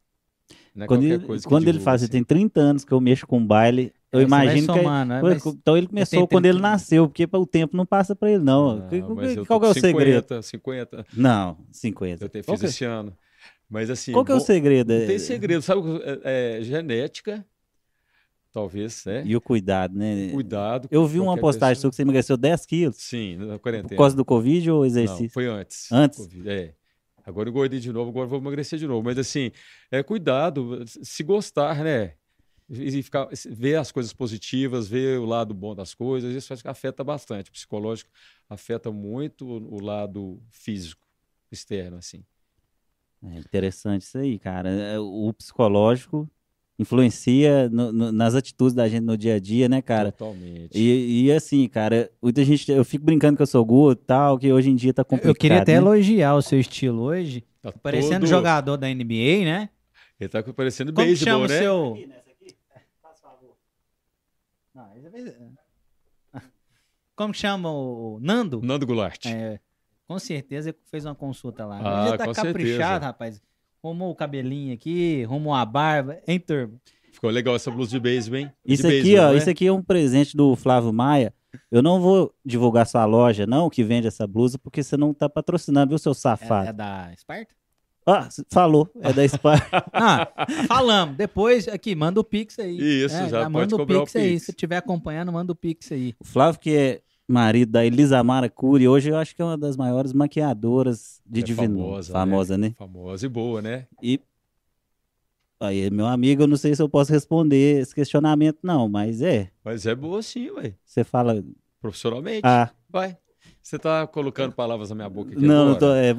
Não 0.75 0.85
é 0.85 0.87
Quando 0.87 1.01
qualquer 1.01 1.15
ele, 1.17 1.27
coisa 1.27 1.43
que 1.43 1.49
quando 1.49 1.63
ele 1.65 1.73
divulga, 1.73 1.85
fala, 1.85 1.99
você 1.99 2.05
assim. 2.05 2.13
tem 2.13 2.25
30 2.25 2.61
anos 2.61 2.85
que 2.85 2.93
eu 2.93 3.01
mexo 3.01 3.27
com 3.27 3.45
baile, 3.45 3.93
eu 4.11 4.21
Aí 4.21 4.25
você 4.25 4.31
vai 4.31 4.45
imagino 4.45 4.73
que. 4.73 4.79
é- 4.79 4.83
somando, 4.83 5.09
né? 5.15 5.21
Mas 5.23 5.47
Então 5.47 5.77
ele 5.77 5.87
começou 5.89 6.29
quando 6.29 6.45
ele 6.47 6.55
30. 6.59 6.69
nasceu, 6.71 7.09
porque 7.09 7.29
o 7.31 7.47
tempo 7.47 7.77
não 7.77 7.85
passa 7.85 8.17
pra 8.17 8.31
ele, 8.31 8.43
não. 8.43 8.77
Não, 8.79 8.89
Que- 8.89 9.03
Qual 9.45 9.61
que 9.61 9.67
é 9.67 9.71
o 9.71 9.75
com 9.75 9.81
segredo? 9.81 10.23
50, 10.23 10.43
50. 10.43 11.07
Não, 11.15 11.59
50. 11.71 12.25
Eu 12.25 12.29
tenho, 12.29 12.45
Qual 12.45 12.57
fiz 12.57 12.61
que, 12.61 12.67
é- 12.67 12.71
esse 12.71 12.85
ano. 12.85 13.17
Mas 13.69 13.91
assim. 13.91 14.13
qual 14.13 14.25
que 14.25 14.33
é 14.33 14.35
o 14.35 14.39
bom- 14.39 14.45
segredo? 14.45 14.95
Não 14.95 15.01
É- 15.03 15.07
tem 15.07 15.19
segredo, 15.19 15.61
sabe? 15.61 15.83
É, 16.25 16.59
é 16.59 16.63
genética, 16.63 17.45
talvez, 18.53 19.05
né? 19.05 19.23
E 19.27 19.37
o 19.37 19.41
cuidado, 19.43 19.95
né? 19.99 20.31
Cuidado. 20.33 20.89
Eu 20.91 21.07
vi 21.07 21.21
uma 21.21 21.37
postagem 21.37 21.75
pessoa. 21.75 21.83
sua 21.83 21.91
que 21.91 21.97
você 21.97 22.03
emagreceu 22.03 22.37
10 22.39 22.65
quilos. 22.65 22.97
Sim, 22.97 23.37
na 23.37 23.47
Por 23.55 23.59
quarentena. 23.61 23.97
causa 23.99 24.17
do 24.17 24.25
Covid 24.25 24.71
ou 24.71 24.79
Não, 24.79 24.87
exercício? 24.87 25.31
foi 25.31 25.47
antes. 25.47 25.93
Antes? 25.93 26.19
Covid, 26.21 26.49
É. 26.49 26.75
Agora 27.29 27.49
engordei 27.49 27.79
de 27.79 27.93
novo, 27.93 28.11
agora 28.11 28.27
vou 28.27 28.39
emagrecer 28.39 28.79
de 28.79 28.87
novo. 28.87 29.03
Mas 29.05 29.19
assim, 29.19 29.51
é 29.91 30.03
cuidado, 30.03 30.83
se 30.87 31.23
gostar, 31.23 31.85
né? 31.85 32.15
E 32.71 33.03
ficar, 33.03 33.29
ver 33.51 33.77
as 33.77 33.91
coisas 33.93 34.13
positivas, 34.13 34.89
ver 34.89 35.19
o 35.19 35.25
lado 35.25 35.55
bom 35.55 35.75
das 35.75 35.95
coisas, 35.95 36.35
isso 36.35 36.53
acho 36.53 36.63
que 36.63 36.69
afeta 36.69 37.03
bastante. 37.05 37.51
O 37.51 37.53
psicológico 37.53 38.11
afeta 38.49 38.91
muito 38.91 39.47
o 39.47 39.77
o 39.77 39.81
lado 39.81 40.43
físico, 40.51 41.07
externo, 41.51 41.99
assim. 41.99 42.25
É 43.23 43.39
interessante 43.39 44.03
isso 44.03 44.19
aí, 44.19 44.39
cara. 44.39 44.71
É, 44.71 44.99
O 44.99 45.33
psicológico 45.33 46.31
influencia 46.79 47.69
no- 47.71 47.93
no- 47.93 48.13
nas 48.13 48.35
atitudes 48.35 48.73
da 48.75 48.89
gente 48.89 49.03
no 49.03 49.17
dia 49.17 49.35
a 49.35 49.41
dia, 49.41 49.69
né, 49.69 49.83
cara? 49.83 50.13
Totalmente. 50.13 50.71
E, 50.79 51.25
e 51.27 51.33
assim, 51.33 51.67
cara, 51.69 52.11
muita 52.23 52.45
gente. 52.45 52.71
Eu 52.71 52.85
fico 52.85 53.05
brincando 53.05 53.37
que 53.37 53.43
eu 53.43 53.47
sou 53.47 53.65
gordo 53.65 54.01
e 54.01 54.05
tal, 54.05 54.39
que 54.39 54.53
hoje 54.53 54.71
em 54.71 54.77
dia 54.77 54.95
tá 54.95 55.03
complicado. 55.05 55.31
Eu 55.31 55.35
queria 55.35 55.61
até 55.61 55.73
né? 55.73 55.79
elogiar 55.79 56.35
o 56.35 56.43
seu 56.43 56.59
estilo 56.61 57.03
hoje, 57.03 57.45
Tá 57.61 57.73
parecendo 57.73 58.21
todo- 58.21 58.29
jogador 58.29 58.77
da 58.77 58.89
NBA, 58.89 59.45
né? 59.45 59.71
Ele 60.21 60.29
tá 60.29 60.43
parecendo 60.43 60.93
Como 60.93 61.07
que 61.07 61.17
chama 61.17 61.47
beisebol, 61.47 61.47
o 61.47 61.49
né? 61.49 61.59
seu... 61.59 62.09
Não, 64.75 64.97
esse 64.97 65.29
é- 65.29 65.37
Como 67.17 67.35
chama 67.35 67.71
o 67.71 68.19
Nando? 68.21 68.61
Nando 68.63 68.87
Goulart. 68.87 69.27
É, 69.27 69.59
com 70.07 70.19
certeza 70.19 70.75
fez 70.91 71.05
uma 71.05 71.15
consulta 71.15 71.67
lá. 71.67 71.81
Ah, 71.83 72.01
Ele 72.03 72.11
já 72.11 72.17
tá 72.19 72.25
com 72.27 72.33
caprichado, 72.33 72.55
certeza. 72.79 72.99
rapaz. 72.99 73.43
Arrumou 73.83 74.11
o 74.11 74.15
cabelinho 74.15 74.75
aqui, 74.75 75.23
arrumou 75.25 75.55
a 75.55 75.65
barba, 75.65 76.19
hein, 76.27 76.39
turma? 76.41 76.75
Ficou 77.13 77.31
legal 77.31 77.55
essa 77.57 77.71
blusa 77.71 77.91
de 77.91 78.01
beisebol, 78.01 78.39
hein? 78.41 78.53
Isso 78.65 78.83
de 78.83 78.89
aqui, 78.89 79.03
beisebol, 79.03 79.25
ó, 79.27 79.33
né? 79.33 79.39
isso 79.39 79.51
aqui 79.51 79.67
é 79.67 79.73
um 79.73 79.83
presente 79.83 80.37
do 80.37 80.55
Flávio 80.57 80.93
Maia. 80.93 81.33
Eu 81.71 81.81
não 81.83 82.01
vou 82.01 82.35
divulgar 82.45 82.87
sua 82.87 83.05
loja, 83.05 83.47
não, 83.47 83.71
que 83.71 83.83
vende 83.83 84.07
essa 84.07 84.27
blusa, 84.27 84.59
porque 84.59 84.83
você 84.83 84.97
não 84.97 85.15
tá 85.15 85.29
patrocinando, 85.29 85.89
viu, 85.91 85.99
seu 85.99 86.13
É, 86.13 86.15
safado? 86.15 86.69
é 86.69 86.73
da 86.73 87.11
Esparta? 87.15 87.55
Ah, 88.11 88.27
falou, 88.51 88.91
é 89.03 89.13
da 89.13 89.23
Spar. 89.29 89.69
Ah, 89.93 90.27
falamos. 90.67 91.15
Depois, 91.17 91.69
aqui, 91.69 91.95
manda 91.95 92.19
o 92.19 92.25
Pix 92.25 92.59
aí. 92.59 92.79
Isso, 93.05 93.15
já 93.29 93.41
pode 93.43 93.53
manda 93.53 93.75
o 93.75 93.79
cobrar 93.79 93.99
o 93.99 94.05
Pix 94.05 94.17
aí. 94.17 94.31
Pix. 94.33 94.43
Se 94.45 94.51
estiver 94.51 94.77
acompanhando, 94.79 95.31
manda 95.31 95.53
o 95.53 95.55
Pix 95.55 95.93
aí. 95.93 96.15
o 96.19 96.25
Flávio, 96.25 96.59
que 96.59 96.75
é 96.75 97.01
marido 97.29 97.73
da 97.73 97.85
Elisamara 97.85 98.49
Cury, 98.49 98.89
hoje 98.89 99.11
eu 99.11 99.17
acho 99.17 99.37
que 99.37 99.43
é 99.43 99.45
uma 99.45 99.59
das 99.59 99.77
maiores 99.77 100.13
maquiadoras 100.13 101.21
de 101.27 101.41
É 101.41 101.45
Divino. 101.45 101.79
famosa, 101.79 102.13
Famosa, 102.13 102.59
né? 102.59 102.75
Famosa 102.79 103.27
e 103.27 103.29
boa, 103.29 103.61
né? 103.63 103.87
E 104.03 104.19
aí, 105.61 105.91
meu 105.91 106.07
amigo, 106.07 106.43
eu 106.43 106.47
não 106.47 106.57
sei 106.57 106.75
se 106.75 106.81
eu 106.83 106.89
posso 106.89 107.13
responder 107.13 107.81
esse 107.81 107.95
questionamento, 107.95 108.59
não, 108.63 108.89
mas 108.89 109.21
é. 109.21 109.51
Mas 109.65 109.87
é 109.87 109.95
boa 109.95 110.23
sim, 110.23 110.51
ué. 110.51 110.75
Você 110.85 111.05
fala. 111.05 111.45
Profissionalmente. 111.81 112.41
Ah, 112.45 112.71
Vai. 112.89 113.17
Você 113.63 113.79
tá 113.79 114.07
colocando 114.07 114.53
palavras 114.55 114.89
na 114.89 114.95
minha 114.97 115.09
boca 115.11 115.33
aqui 115.33 115.41
não, 115.43 115.67
não 115.67 115.77
agora. 115.77 115.79
tô. 115.79 115.93
é, 115.95 116.15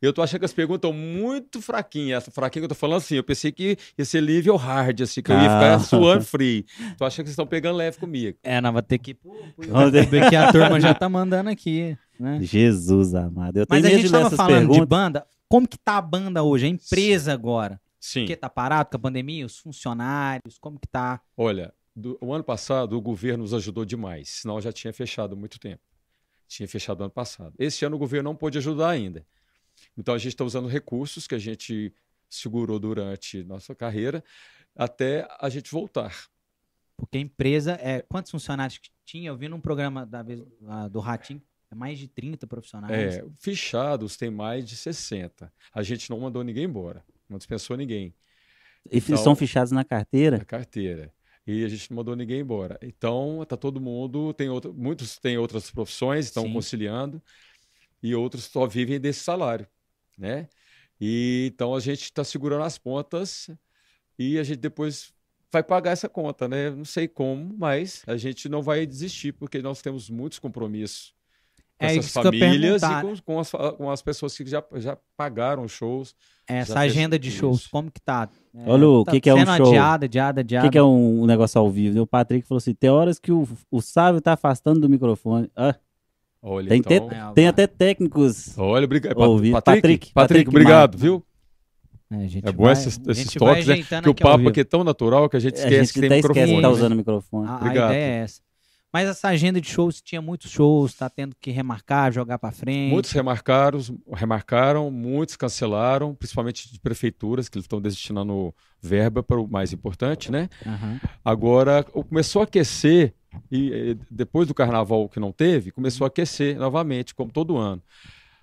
Eu 0.00 0.12
tô 0.12 0.22
achando 0.22 0.40
que 0.40 0.44
as 0.44 0.52
perguntas 0.52 0.88
estão 0.88 0.92
muito 0.92 1.60
fraquinhas. 1.62 2.22
Essa 2.22 2.30
fraquinha 2.30 2.60
que 2.62 2.64
eu 2.64 2.68
tô 2.68 2.74
falando 2.74 2.98
assim, 2.98 3.16
eu 3.16 3.24
pensei 3.24 3.50
que 3.52 3.76
ia 3.98 4.04
ser 4.04 4.22
nível 4.22 4.56
hard, 4.56 5.00
assim, 5.02 5.22
que 5.22 5.30
eu 5.32 5.36
ia 5.36 5.42
ficar 5.42 5.74
Ah. 5.74 5.78
suando 5.80 6.24
frio. 6.24 6.64
Tô 6.98 7.04
achando 7.04 7.24
que 7.24 7.28
vocês 7.28 7.30
estão 7.30 7.46
pegando 7.46 7.76
leve 7.76 7.98
comigo. 7.98 8.38
É, 8.42 8.60
não, 8.60 8.72
vai 8.72 8.82
ter 8.82 8.98
que 8.98 9.16
YouTube, 9.58 10.20
que 10.30 10.36
a 10.36 10.52
turma 10.52 10.80
já 10.80 10.94
tá 10.94 11.08
mandando 11.08 11.50
aqui, 11.50 11.96
né? 12.18 12.38
Jesus 12.42 13.14
amado. 13.14 13.58
Eu 13.58 13.66
tenho 13.66 13.82
Mas 13.82 13.90
a 13.90 13.94
gente 13.94 14.06
de 14.06 14.12
tava 14.12 14.30
falando 14.30 14.60
de 14.60 14.66
perguntas. 14.68 14.88
banda. 14.88 15.26
Como 15.48 15.68
que 15.68 15.78
tá 15.78 15.98
a 15.98 16.02
banda 16.02 16.42
hoje, 16.42 16.66
a 16.66 16.68
empresa 16.68 17.32
agora? 17.32 17.80
Sim. 18.00 18.20
Porque 18.20 18.36
tá 18.36 18.48
parado 18.50 18.90
com 18.90 18.96
a 18.96 19.00
pandemia, 19.00 19.46
os 19.46 19.58
funcionários, 19.58 20.58
como 20.60 20.78
que 20.78 20.86
tá? 20.88 21.20
Olha, 21.36 21.72
do- 21.96 22.18
o 22.20 22.32
ano 22.34 22.44
passado 22.44 22.96
o 22.96 23.00
governo 23.00 23.42
nos 23.44 23.54
ajudou 23.54 23.84
demais, 23.84 24.28
senão 24.28 24.60
já 24.60 24.72
tinha 24.72 24.92
fechado 24.92 25.34
há 25.34 25.36
muito 25.36 25.58
tempo. 25.58 25.80
Tinha 26.48 26.68
fechado 26.68 27.02
ano 27.02 27.10
passado. 27.10 27.54
Esse 27.58 27.84
ano 27.84 27.96
o 27.96 27.98
governo 27.98 28.28
não 28.30 28.36
pôde 28.36 28.58
ajudar 28.58 28.90
ainda. 28.90 29.24
Então 29.96 30.14
a 30.14 30.18
gente 30.18 30.32
está 30.34 30.44
usando 30.44 30.68
recursos 30.68 31.26
que 31.26 31.34
a 31.34 31.38
gente 31.38 31.92
segurou 32.28 32.78
durante 32.78 33.42
nossa 33.44 33.74
carreira 33.74 34.22
até 34.74 35.26
a 35.40 35.48
gente 35.48 35.70
voltar. 35.70 36.26
Porque 36.96 37.18
a 37.18 37.20
empresa, 37.20 37.78
é, 37.80 38.02
quantos 38.02 38.30
funcionários 38.30 38.78
que 38.78 38.90
tinha? 39.04 39.28
Eu 39.28 39.36
vi 39.36 39.48
num 39.48 39.60
programa 39.60 40.04
da 40.06 40.22
vez, 40.22 40.42
do 40.90 41.00
Ratinho, 41.00 41.42
é 41.70 41.74
mais 41.74 41.98
de 41.98 42.08
30 42.08 42.46
profissionais. 42.46 43.16
É, 43.16 43.24
fechados 43.38 44.16
tem 44.16 44.30
mais 44.30 44.64
de 44.66 44.76
60. 44.76 45.52
A 45.72 45.82
gente 45.82 46.08
não 46.10 46.20
mandou 46.20 46.42
ninguém 46.44 46.64
embora, 46.64 47.04
não 47.28 47.38
dispensou 47.38 47.76
ninguém. 47.76 48.14
E 48.90 48.98
Então- 48.98 49.16
são 49.16 49.34
fechados 49.34 49.72
na 49.72 49.84
carteira? 49.84 50.36
a 50.38 50.44
carteira. 50.44 51.12
E 51.46 51.64
a 51.64 51.68
gente 51.68 51.90
não 51.90 51.96
mandou 51.96 52.16
ninguém 52.16 52.40
embora. 52.40 52.78
Então, 52.80 53.44
tá 53.46 53.56
todo 53.56 53.80
mundo, 53.80 54.32
tem 54.32 54.48
outro, 54.48 54.72
muitos 54.72 55.18
têm 55.18 55.36
outras 55.36 55.70
profissões, 55.70 56.26
estão 56.26 56.44
Sim. 56.44 56.52
conciliando, 56.52 57.22
e 58.02 58.14
outros 58.14 58.44
só 58.44 58.66
vivem 58.66 58.98
desse 59.00 59.20
salário, 59.20 59.66
né? 60.18 60.48
E 61.00 61.50
então 61.52 61.74
a 61.74 61.80
gente 61.80 62.02
está 62.04 62.22
segurando 62.24 62.62
as 62.64 62.78
pontas 62.78 63.50
e 64.18 64.38
a 64.38 64.42
gente 64.44 64.58
depois 64.58 65.12
vai 65.52 65.62
pagar 65.62 65.90
essa 65.92 66.08
conta, 66.08 66.48
né? 66.48 66.70
Não 66.70 66.84
sei 66.84 67.06
como, 67.08 67.54
mas 67.58 68.02
a 68.06 68.16
gente 68.16 68.48
não 68.48 68.62
vai 68.62 68.86
desistir 68.86 69.32
porque 69.32 69.60
nós 69.62 69.80
temos 69.82 70.08
muitos 70.10 70.38
compromissos. 70.38 71.12
com 71.78 71.86
É 71.86 71.96
essas 71.96 72.12
famílias 72.12 72.82
e 72.82 73.00
com, 73.00 73.16
com 73.24 73.38
as, 73.40 73.50
com 73.50 73.90
as 73.90 74.02
pessoas 74.02 74.36
que 74.36 74.46
já, 74.46 74.64
já 74.76 74.96
pagaram 75.16 75.66
shows. 75.68 76.14
Essa 76.46 76.74
Já 76.74 76.80
fez 76.80 76.92
agenda 76.92 77.18
de 77.18 77.30
shows, 77.30 77.60
isso. 77.62 77.70
como 77.70 77.90
que 77.90 78.00
tá? 78.00 78.28
Olha 78.66 78.86
o 78.86 79.04
tá 79.04 79.12
que 79.12 79.20
que 79.20 79.30
é 79.30 79.34
um 79.34 79.44
show. 79.46 79.66
adiada, 79.68 80.04
adiada, 80.06 80.40
O 80.40 80.42
adiada. 80.42 80.66
que, 80.68 80.72
que 80.72 80.78
é 80.78 80.82
um, 80.82 81.22
um 81.22 81.26
negócio 81.26 81.58
ao 81.58 81.70
vivo? 81.70 82.00
O 82.02 82.06
Patrick 82.06 82.46
falou 82.46 82.58
assim: 82.58 82.74
tem 82.74 82.90
horas 82.90 83.18
que 83.18 83.32
o, 83.32 83.48
o 83.70 83.80
Sávio 83.80 84.20
tá 84.20 84.34
afastando 84.34 84.78
do 84.80 84.88
microfone. 84.88 85.50
Ah, 85.56 85.74
Olha, 86.46 86.68
Tem 86.68 86.78
então... 86.78 87.10
É, 87.10 87.32
tem 87.32 87.48
até 87.48 87.66
técnicos. 87.66 88.56
Olha, 88.58 88.84
obrigado. 88.84 89.14
Patrick, 89.16 89.50
Patrick, 89.52 89.62
Patrick, 89.62 90.12
Patrick 90.12 90.48
obrigado, 90.50 90.98
viu? 90.98 91.24
É, 92.12 92.16
a 92.16 92.48
É 92.50 92.52
bom 92.52 92.64
vai- 92.64 92.72
esses, 92.74 93.00
a 93.08 93.10
esses 93.12 93.32
toques, 93.32 93.66
né? 93.66 93.82
Que 94.02 94.10
o 94.10 94.14
papo 94.14 94.48
aqui 94.48 94.60
é 94.60 94.64
tão 94.64 94.84
natural 94.84 95.28
que 95.28 95.36
a 95.36 95.40
gente 95.40 95.54
A 95.54 95.58
esquece 95.58 95.76
gente 95.76 95.92
que 95.94 96.00
tem 96.00 96.06
até 96.08 96.18
esquece 96.18 96.34
microfone. 96.34 96.56
que 96.56 96.62
tá 96.62 96.68
usando 96.70 96.92
o 96.92 96.96
microfone. 96.96 97.48
A, 97.48 97.64
a 97.64 97.70
ideia 97.70 97.92
é 97.94 98.22
essa. 98.24 98.42
Mas 98.92 99.08
essa 99.08 99.26
agenda 99.28 99.60
de 99.60 99.68
shows 99.68 100.00
tinha 100.00 100.22
muitos 100.22 100.50
shows, 100.52 100.94
tá 100.94 101.10
tendo 101.10 101.34
que 101.40 101.50
remarcar, 101.50 102.12
jogar 102.12 102.38
pra 102.38 102.52
frente. 102.52 102.92
Muitos 102.92 103.10
remarcaram, 103.10 103.80
remarcaram, 104.12 104.88
muitos 104.90 105.34
cancelaram, 105.34 106.14
principalmente 106.14 106.70
de 106.72 106.78
prefeituras, 106.78 107.48
que 107.48 107.56
eles 107.58 107.64
estão 107.64 107.80
destinando 107.80 108.54
verba 108.80 109.20
para 109.20 109.40
o 109.40 109.48
mais 109.48 109.72
importante, 109.72 110.30
né? 110.30 110.48
Aham. 110.64 111.00
Agora, 111.24 111.82
começou 111.82 112.42
a 112.42 112.44
aquecer, 112.44 113.12
e 113.50 113.72
eh, 113.72 113.96
depois 114.10 114.48
do 114.48 114.54
carnaval 114.54 115.08
que 115.08 115.20
não 115.20 115.32
teve, 115.32 115.70
começou 115.70 116.04
a 116.04 116.08
aquecer 116.08 116.58
novamente, 116.58 117.14
como 117.14 117.30
todo 117.30 117.56
ano. 117.56 117.82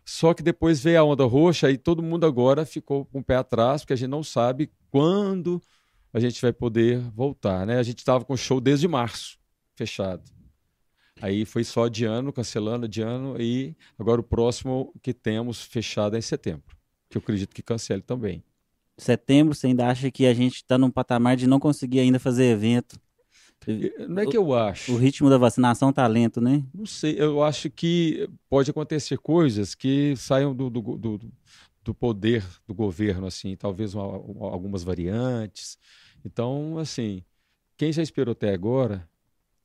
Só 0.05 0.33
que 0.33 0.43
depois 0.43 0.83
veio 0.83 0.99
a 0.99 1.03
onda 1.03 1.25
roxa 1.25 1.69
e 1.69 1.77
todo 1.77 2.03
mundo 2.03 2.25
agora 2.25 2.65
ficou 2.65 3.05
com 3.05 3.19
o 3.19 3.23
pé 3.23 3.35
atrás, 3.35 3.81
porque 3.81 3.93
a 3.93 3.95
gente 3.95 4.09
não 4.09 4.23
sabe 4.23 4.71
quando 4.89 5.61
a 6.13 6.19
gente 6.19 6.41
vai 6.41 6.51
poder 6.51 6.99
voltar, 7.15 7.65
né? 7.65 7.77
A 7.77 7.83
gente 7.83 7.99
estava 7.99 8.25
com 8.25 8.35
show 8.35 8.59
desde 8.59 8.87
março, 8.87 9.37
fechado. 9.75 10.23
Aí 11.21 11.45
foi 11.45 11.63
só 11.63 11.85
adiando, 11.85 12.33
cancelando, 12.33 12.85
adiando, 12.85 13.39
e 13.39 13.75
agora 13.97 14.19
o 14.19 14.23
próximo 14.23 14.93
que 15.01 15.13
temos 15.13 15.61
fechado 15.61 16.15
é 16.15 16.19
em 16.19 16.21
setembro, 16.21 16.75
que 17.09 17.17
eu 17.17 17.21
acredito 17.21 17.53
que 17.53 17.61
cancele 17.61 18.01
também. 18.01 18.43
Setembro, 18.97 19.53
você 19.53 19.67
ainda 19.67 19.87
acha 19.87 20.11
que 20.11 20.25
a 20.25 20.33
gente 20.33 20.65
tá 20.65 20.77
num 20.77 20.91
patamar 20.91 21.35
de 21.35 21.47
não 21.47 21.59
conseguir 21.59 21.99
ainda 21.99 22.19
fazer 22.19 22.45
evento. 22.45 22.99
Não 24.07 24.23
é 24.23 24.25
que 24.25 24.37
eu 24.37 24.53
acho. 24.53 24.91
O 24.93 24.97
ritmo 24.97 25.29
da 25.29 25.37
vacinação 25.37 25.93
tá 25.93 26.05
lento, 26.07 26.41
né? 26.41 26.63
Não 26.73 26.85
sei, 26.85 27.15
eu 27.19 27.43
acho 27.43 27.69
que 27.69 28.27
pode 28.49 28.71
acontecer 28.71 29.17
coisas 29.17 29.75
que 29.75 30.15
saiam 30.15 30.55
do, 30.55 30.69
do, 30.69 30.81
do, 30.97 31.19
do 31.83 31.93
poder 31.93 32.43
do 32.67 32.73
governo, 32.73 33.27
assim, 33.27 33.55
talvez 33.55 33.93
uma- 33.93 34.07
uma- 34.17 34.49
algumas 34.51 34.83
variantes. 34.83 35.77
Então, 36.25 36.77
assim, 36.79 37.23
quem 37.77 37.91
já 37.91 38.01
esperou 38.01 38.31
até 38.31 38.53
agora, 38.53 39.07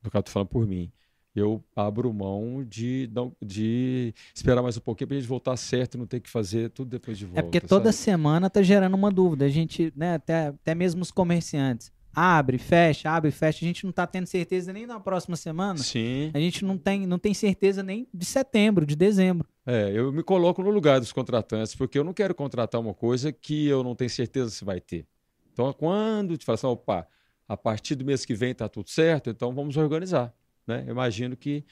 no 0.02 0.10
caso, 0.10 0.20
estou 0.20 0.32
falando 0.32 0.48
por 0.48 0.66
mim, 0.66 0.90
eu 1.34 1.62
abro 1.74 2.12
mão 2.14 2.64
de, 2.64 3.10
de 3.44 4.14
esperar 4.34 4.62
mais 4.62 4.76
um 4.76 4.80
pouquinho 4.80 5.08
para 5.08 5.16
a 5.18 5.20
gente 5.20 5.28
voltar 5.28 5.56
certo 5.56 5.94
e 5.94 5.98
não 5.98 6.06
ter 6.06 6.20
que 6.20 6.30
fazer 6.30 6.70
tudo 6.70 6.88
depois 6.88 7.18
de 7.18 7.26
volta. 7.26 7.40
É 7.40 7.42
porque 7.42 7.60
toda 7.60 7.92
sabe? 7.92 8.04
semana 8.04 8.48
tá 8.48 8.62
gerando 8.62 8.94
uma 8.94 9.10
dúvida. 9.10 9.44
A 9.44 9.48
gente, 9.50 9.92
né, 9.94 10.14
até, 10.14 10.46
até 10.48 10.74
mesmo 10.74 11.02
os 11.02 11.10
comerciantes. 11.10 11.92
Abre, 12.18 12.56
fecha, 12.56 13.10
abre, 13.10 13.30
fecha. 13.30 13.62
A 13.62 13.68
gente 13.68 13.84
não 13.84 13.92
tá 13.92 14.06
tendo 14.06 14.26
certeza 14.26 14.72
nem 14.72 14.86
na 14.86 14.98
próxima 14.98 15.36
semana. 15.36 15.78
Sim, 15.78 16.30
A 16.32 16.38
gente 16.38 16.64
não 16.64 16.78
tem, 16.78 17.06
não 17.06 17.18
tem 17.18 17.34
certeza 17.34 17.82
nem 17.82 18.08
de 18.12 18.24
setembro, 18.24 18.86
de 18.86 18.96
dezembro. 18.96 19.46
é, 19.66 19.92
eu 19.92 20.10
me 20.10 20.22
coloco 20.22 20.62
no 20.62 20.70
lugar 20.70 20.98
dos 20.98 21.12
contratantes, 21.12 21.74
porque 21.74 21.98
eu 21.98 22.04
não 22.04 22.14
quero 22.14 22.34
contratar 22.34 22.80
uma 22.80 22.94
coisa 22.94 23.30
que 23.30 23.66
eu 23.66 23.84
não 23.84 23.94
tenho 23.94 24.08
certeza 24.08 24.48
se 24.48 24.64
vai 24.64 24.80
ter. 24.80 25.06
Então, 25.52 25.70
quando 25.74 26.38
te 26.38 26.44
fala 26.46 26.54
assim, 26.54 26.66
opa, 26.66 27.06
a 27.46 27.56
partir 27.56 27.94
do 27.96 28.04
mês 28.04 28.24
que 28.24 28.34
vem 28.34 28.54
tá 28.54 28.66
tudo 28.66 28.88
certo, 28.88 29.28
então 29.28 29.54
vamos 29.54 29.76
organizar. 29.76 30.32
Né? 30.66 30.84
Eu 30.86 30.92
imagino 30.92 31.36
que 31.36 31.64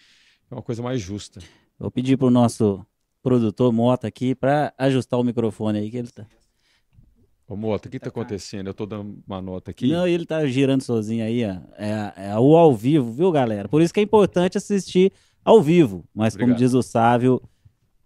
é 0.50 0.54
uma 0.54 0.62
coisa 0.62 0.82
mais 0.82 1.00
justa. 1.00 1.40
Vou 1.78 1.90
pedir 1.90 2.18
pro 2.18 2.30
nosso 2.30 2.84
produtor 3.22 3.72
Mota 3.72 4.06
aqui 4.06 4.34
para 4.34 4.74
ajustar 4.76 5.18
o 5.18 5.24
microfone 5.24 5.78
aí 5.78 5.90
que 5.90 5.96
ele 5.96 6.10
tá. 6.10 6.26
Ô, 7.46 7.56
Mota, 7.56 7.88
o 7.88 7.90
que 7.90 7.98
está 7.98 8.08
acontecendo? 8.08 8.68
Eu 8.68 8.70
estou 8.70 8.86
dando 8.86 9.22
uma 9.26 9.42
nota 9.42 9.70
aqui. 9.70 9.90
Não, 9.90 10.08
ele 10.08 10.24
tá 10.24 10.46
girando 10.46 10.80
sozinho 10.82 11.24
aí, 11.24 11.44
ó. 11.44 11.56
É, 11.76 12.30
é 12.30 12.38
o 12.38 12.56
ao 12.56 12.74
vivo, 12.74 13.12
viu, 13.12 13.30
galera? 13.30 13.68
Por 13.68 13.82
isso 13.82 13.92
que 13.92 14.00
é 14.00 14.02
importante 14.02 14.56
assistir 14.56 15.12
ao 15.44 15.60
vivo. 15.60 16.04
Mas 16.14 16.34
como 16.34 16.44
Obrigado. 16.52 16.58
diz 16.58 16.72
o 16.72 16.82
Sávio, 16.82 17.42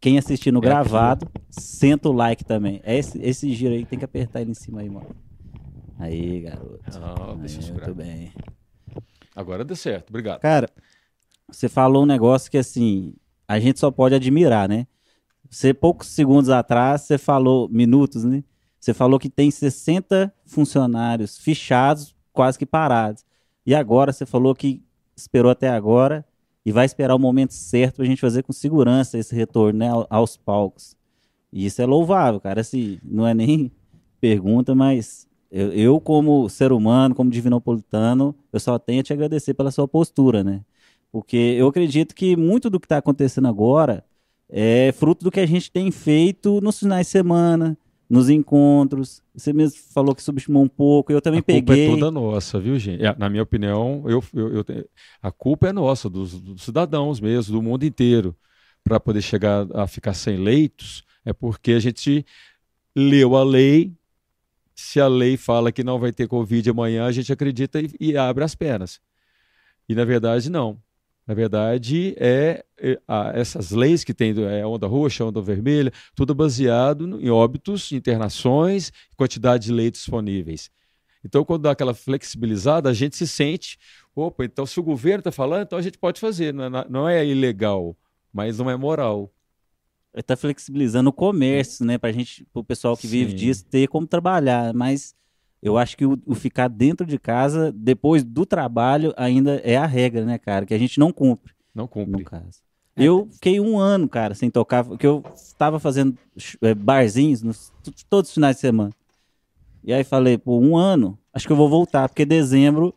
quem 0.01 0.18
assistir 0.18 0.51
no 0.51 0.59
É 0.59 0.62
gravado, 0.62 1.31
senta 1.51 2.09
o 2.09 2.12
like 2.12 2.44
também. 2.44 2.81
É 2.83 2.96
esse, 2.98 3.16
esse 3.22 3.53
giro 3.55 3.74
aí 3.74 3.85
que 3.85 3.90
tem 3.90 3.98
que 3.98 4.05
apertar 4.05 4.40
ele 4.40 4.51
em 4.51 4.55
cima 4.55 4.81
aí, 4.81 4.90
mano. 4.90 5.14
Aí, 5.98 6.40
garoto. 6.40 6.81
Ah, 7.01 7.31
Aí, 7.33 7.38
deixa 7.38 7.59
eu 7.59 7.62
segurar. 7.62 7.87
muito 7.87 7.96
bem. 7.96 8.33
Agora 9.37 9.64
deu 9.64 9.77
certo, 9.77 10.11
obrigado. 10.11 10.40
Cara, 10.40 10.68
você 11.48 11.68
falou 11.68 12.03
um 12.03 12.07
negócio 12.07 12.51
que 12.51 12.59
assim, 12.59 13.14
a 13.46 13.61
gente 13.61 13.79
só 13.79 13.90
pode 13.90 14.14
admirar, 14.16 14.68
né? 14.68 14.87
Você, 15.48 15.72
poucos 15.72 16.09
segundos 16.09 16.51
atrás, 16.51 17.03
você 17.03 17.16
falou, 17.16 17.68
minutos, 17.68 18.24
né? 18.24 18.42
Você 18.80 18.94
falou 18.94 19.18
que 19.18 19.28
tem 19.28 19.50
60 19.50 20.32
funcionários 20.46 21.38
fichados, 21.38 22.14
quase 22.32 22.58
que 22.58 22.66
parados. 22.66 23.24
E 23.66 23.74
agora 23.74 24.12
você 24.12 24.24
falou 24.24 24.54
que 24.54 24.82
esperou 25.16 25.50
até 25.50 25.68
agora 25.68 26.24
e 26.64 26.72
vai 26.72 26.86
esperar 26.86 27.14
o 27.14 27.18
momento 27.18 27.52
certo 27.52 27.96
pra 27.96 28.04
gente 28.04 28.20
fazer 28.20 28.42
com 28.42 28.52
segurança 28.52 29.18
esse 29.18 29.34
retorno 29.34 29.78
né, 29.78 29.88
ao- 29.88 30.06
aos 30.10 30.36
palcos. 30.36 30.96
E 31.52 31.66
isso 31.66 31.80
é 31.82 31.86
louvável, 31.86 32.40
cara. 32.40 32.60
Assim, 32.60 32.98
não 33.02 33.26
é 33.26 33.34
nem 33.34 33.70
pergunta, 34.20 34.74
mas 34.74 35.26
eu, 35.50 35.72
eu, 35.72 36.00
como 36.00 36.48
ser 36.48 36.72
humano, 36.72 37.14
como 37.14 37.30
divinopolitano, 37.30 38.34
eu 38.52 38.60
só 38.60 38.78
tenho 38.78 39.00
a 39.00 39.02
te 39.02 39.12
agradecer 39.12 39.54
pela 39.54 39.70
sua 39.70 39.88
postura, 39.88 40.44
né? 40.44 40.62
Porque 41.10 41.36
eu 41.36 41.68
acredito 41.68 42.14
que 42.14 42.36
muito 42.36 42.68
do 42.68 42.78
que 42.78 42.86
está 42.86 42.98
acontecendo 42.98 43.48
agora 43.48 44.04
é 44.48 44.92
fruto 44.92 45.24
do 45.24 45.30
que 45.30 45.40
a 45.40 45.46
gente 45.46 45.70
tem 45.70 45.90
feito 45.90 46.60
nos 46.60 46.78
finais 46.78 47.06
de 47.06 47.12
semana, 47.12 47.76
nos 48.08 48.30
encontros. 48.30 49.22
Você 49.34 49.52
mesmo 49.52 49.78
falou 49.92 50.14
que 50.14 50.22
subestimou 50.22 50.62
um 50.62 50.68
pouco, 50.68 51.12
eu 51.12 51.20
também 51.20 51.40
a 51.40 51.42
culpa 51.42 51.72
peguei. 51.72 51.86
é 51.88 51.90
toda 51.90 52.10
nossa, 52.10 52.58
viu, 52.58 52.78
gente? 52.78 53.04
É, 53.04 53.14
na 53.16 53.28
minha 53.28 53.42
opinião, 53.42 54.04
eu, 54.06 54.24
eu, 54.32 54.54
eu 54.54 54.64
a 55.22 55.30
culpa 55.30 55.68
é 55.68 55.72
nossa, 55.72 56.08
dos, 56.08 56.40
dos 56.40 56.62
cidadãos 56.62 57.20
mesmo, 57.20 57.54
do 57.54 57.62
mundo 57.62 57.84
inteiro. 57.84 58.34
Para 58.82 58.98
poder 58.98 59.20
chegar 59.20 59.66
a 59.74 59.86
ficar 59.86 60.14
sem 60.14 60.36
leitos, 60.36 61.04
é 61.24 61.32
porque 61.32 61.72
a 61.72 61.78
gente 61.78 62.24
leu 62.96 63.36
a 63.36 63.44
lei. 63.44 63.92
Se 64.74 65.00
a 65.00 65.08
lei 65.08 65.36
fala 65.36 65.72
que 65.72 65.84
não 65.84 65.98
vai 65.98 66.12
ter 66.12 66.26
Covid 66.26 66.70
amanhã, 66.70 67.04
a 67.04 67.12
gente 67.12 67.32
acredita 67.32 67.80
e, 67.80 67.90
e 68.00 68.16
abre 68.16 68.44
as 68.44 68.54
pernas. 68.54 69.00
E 69.88 69.94
na 69.94 70.04
verdade, 70.04 70.48
não. 70.48 70.80
Na 71.28 71.34
verdade, 71.34 72.14
é, 72.18 72.64
é, 72.80 72.98
a- 73.06 73.32
essas 73.34 73.70
leis 73.70 74.02
que 74.02 74.14
tem 74.14 74.34
é, 74.44 74.64
onda 74.66 74.86
roxa, 74.86 75.26
onda 75.26 75.42
vermelha, 75.42 75.92
tudo 76.14 76.34
baseado 76.34 77.06
no- 77.06 77.20
em 77.20 77.28
óbitos, 77.28 77.92
internações, 77.92 78.90
quantidade 79.14 79.66
de 79.66 79.72
leitos 79.72 80.00
disponíveis. 80.00 80.70
Então, 81.22 81.44
quando 81.44 81.62
dá 81.64 81.72
aquela 81.72 81.92
flexibilizada, 81.92 82.88
a 82.88 82.94
gente 82.94 83.14
se 83.14 83.26
sente, 83.26 83.76
opa, 84.16 84.42
então 84.42 84.64
se 84.64 84.80
o 84.80 84.82
governo 84.82 85.18
está 85.18 85.30
falando, 85.30 85.64
então 85.64 85.78
a 85.78 85.82
gente 85.82 85.98
pode 85.98 86.18
fazer. 86.18 86.54
Não 86.54 86.64
é, 86.64 86.86
não 86.88 87.08
é 87.08 87.26
ilegal, 87.26 87.94
mas 88.32 88.58
não 88.58 88.70
é 88.70 88.76
moral. 88.76 89.30
Está 90.14 90.34
flexibilizando 90.34 91.10
o 91.10 91.12
comércio, 91.12 91.84
né? 91.84 91.98
Para 91.98 92.10
gente, 92.10 92.46
o 92.54 92.64
pessoal 92.64 92.96
que 92.96 93.06
vive 93.06 93.32
Sim. 93.32 93.36
disso 93.36 93.66
ter 93.66 93.86
como 93.88 94.06
trabalhar. 94.06 94.72
Mas 94.72 95.14
eu 95.62 95.76
acho 95.76 95.96
que 95.96 96.06
o, 96.06 96.18
o 96.24 96.34
ficar 96.34 96.68
dentro 96.68 97.06
de 97.06 97.18
casa, 97.18 97.72
depois 97.72 98.22
do 98.22 98.46
trabalho, 98.46 99.12
ainda 99.16 99.56
é 99.64 99.76
a 99.76 99.86
regra, 99.86 100.24
né, 100.24 100.38
cara? 100.38 100.64
Que 100.64 100.74
a 100.74 100.78
gente 100.78 100.98
não 101.00 101.12
cumpre. 101.12 101.52
Não 101.74 101.84
no 101.84 101.88
cumpre. 101.88 102.24
caso. 102.24 102.60
É. 102.96 103.04
Eu 103.04 103.28
fiquei 103.32 103.60
um 103.60 103.78
ano, 103.78 104.08
cara, 104.08 104.34
sem 104.34 104.50
tocar, 104.50 104.84
porque 104.84 105.06
eu 105.06 105.24
estava 105.34 105.78
fazendo 105.78 106.16
eh, 106.62 106.74
barzinhos 106.74 107.42
nos, 107.42 107.72
todos 108.08 108.30
os 108.30 108.34
finais 108.34 108.56
de 108.56 108.60
semana. 108.60 108.92
E 109.84 109.92
aí 109.92 110.04
falei, 110.04 110.36
pô, 110.36 110.58
um 110.58 110.76
ano, 110.76 111.18
acho 111.32 111.46
que 111.46 111.52
eu 111.52 111.56
vou 111.56 111.68
voltar, 111.68 112.08
porque 112.08 112.24
dezembro 112.24 112.94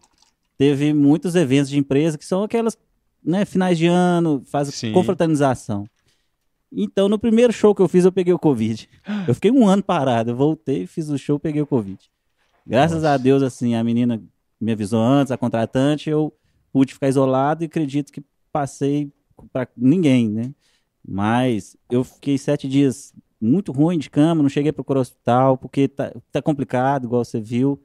teve 0.58 0.93
muitos 0.93 1.36
eventos 1.36 1.69
de 1.69 1.78
empresa 1.78 2.17
que 2.17 2.26
são 2.26 2.43
aquelas, 2.43 2.78
né, 3.24 3.45
finais 3.45 3.78
de 3.78 3.88
ano, 3.88 4.41
faz 4.45 4.69
Sim. 4.69 4.91
confraternização. 4.91 5.86
Então, 6.71 7.10
no 7.10 7.19
primeiro 7.19 7.52
show 7.52 7.76
que 7.76 7.82
eu 7.82 7.88
fiz, 7.88 8.06
eu 8.06 8.12
peguei 8.12 8.34
o 8.34 8.39
Covid. 8.39 8.88
Eu 9.28 9.36
fiquei 9.36 9.52
um 9.52 9.67
ano 9.67 9.84
parado, 9.84 10.32
eu 10.32 10.36
voltei, 10.36 10.88
fiz 10.88 11.10
o 11.10 11.17
show, 11.17 11.38
peguei 11.38 11.62
o 11.62 11.67
Covid. 11.67 12.00
Graças 12.65 13.04
a 13.04 13.12
Nossa. 13.12 13.24
Deus, 13.24 13.43
assim, 13.43 13.76
a 13.76 13.84
menina 13.84 14.21
me 14.60 14.71
avisou 14.71 15.02
antes, 15.02 15.32
a 15.32 15.38
contratante, 15.38 16.10
eu 16.10 16.34
pude 16.71 16.93
ficar 16.93 17.10
isolado 17.10 17.63
e 17.63 17.65
acredito 17.65 18.12
que 18.12 18.24
passei 18.52 19.12
para 19.52 19.67
ninguém, 19.76 20.30
né? 20.30 20.54
Mas 21.06 21.76
eu 21.89 22.04
fiquei 22.04 22.38
sete 22.38 22.67
dias 22.69 23.13
muito 23.39 23.71
ruim 23.71 23.97
de 23.97 24.10
cama, 24.10 24.43
não 24.43 24.50
cheguei 24.50 24.69
a 24.69 24.74
procurar 24.74 25.00
hospital, 25.00 25.58
porque 25.58 25.88
tá, 25.88 26.13
tá 26.32 26.41
complicado, 26.41 27.06
igual 27.06 27.26
você 27.26 27.41
viu. 27.41 27.82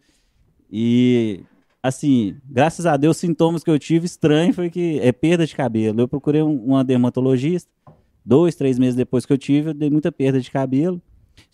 E, 0.70 1.40
assim, 1.82 2.36
graças 2.44 2.86
a 2.86 2.96
Deus, 2.96 3.16
os 3.16 3.20
sintomas 3.20 3.64
que 3.64 3.70
eu 3.70 3.78
tive 3.78 4.06
estranho 4.06 4.52
foi 4.52 4.70
que 4.70 4.98
é 5.00 5.12
perda 5.12 5.46
de 5.46 5.54
cabelo. 5.54 6.00
Eu 6.00 6.08
procurei 6.08 6.42
um- 6.42 6.62
uma 6.64 6.84
dermatologista, 6.84 7.70
dois, 8.24 8.54
três 8.54 8.78
meses 8.78 8.94
depois 8.94 9.24
que 9.24 9.32
eu 9.32 9.38
tive, 9.38 9.70
eu 9.70 9.74
dei 9.74 9.90
muita 9.90 10.12
perda 10.12 10.40
de 10.40 10.50
cabelo. 10.50 11.00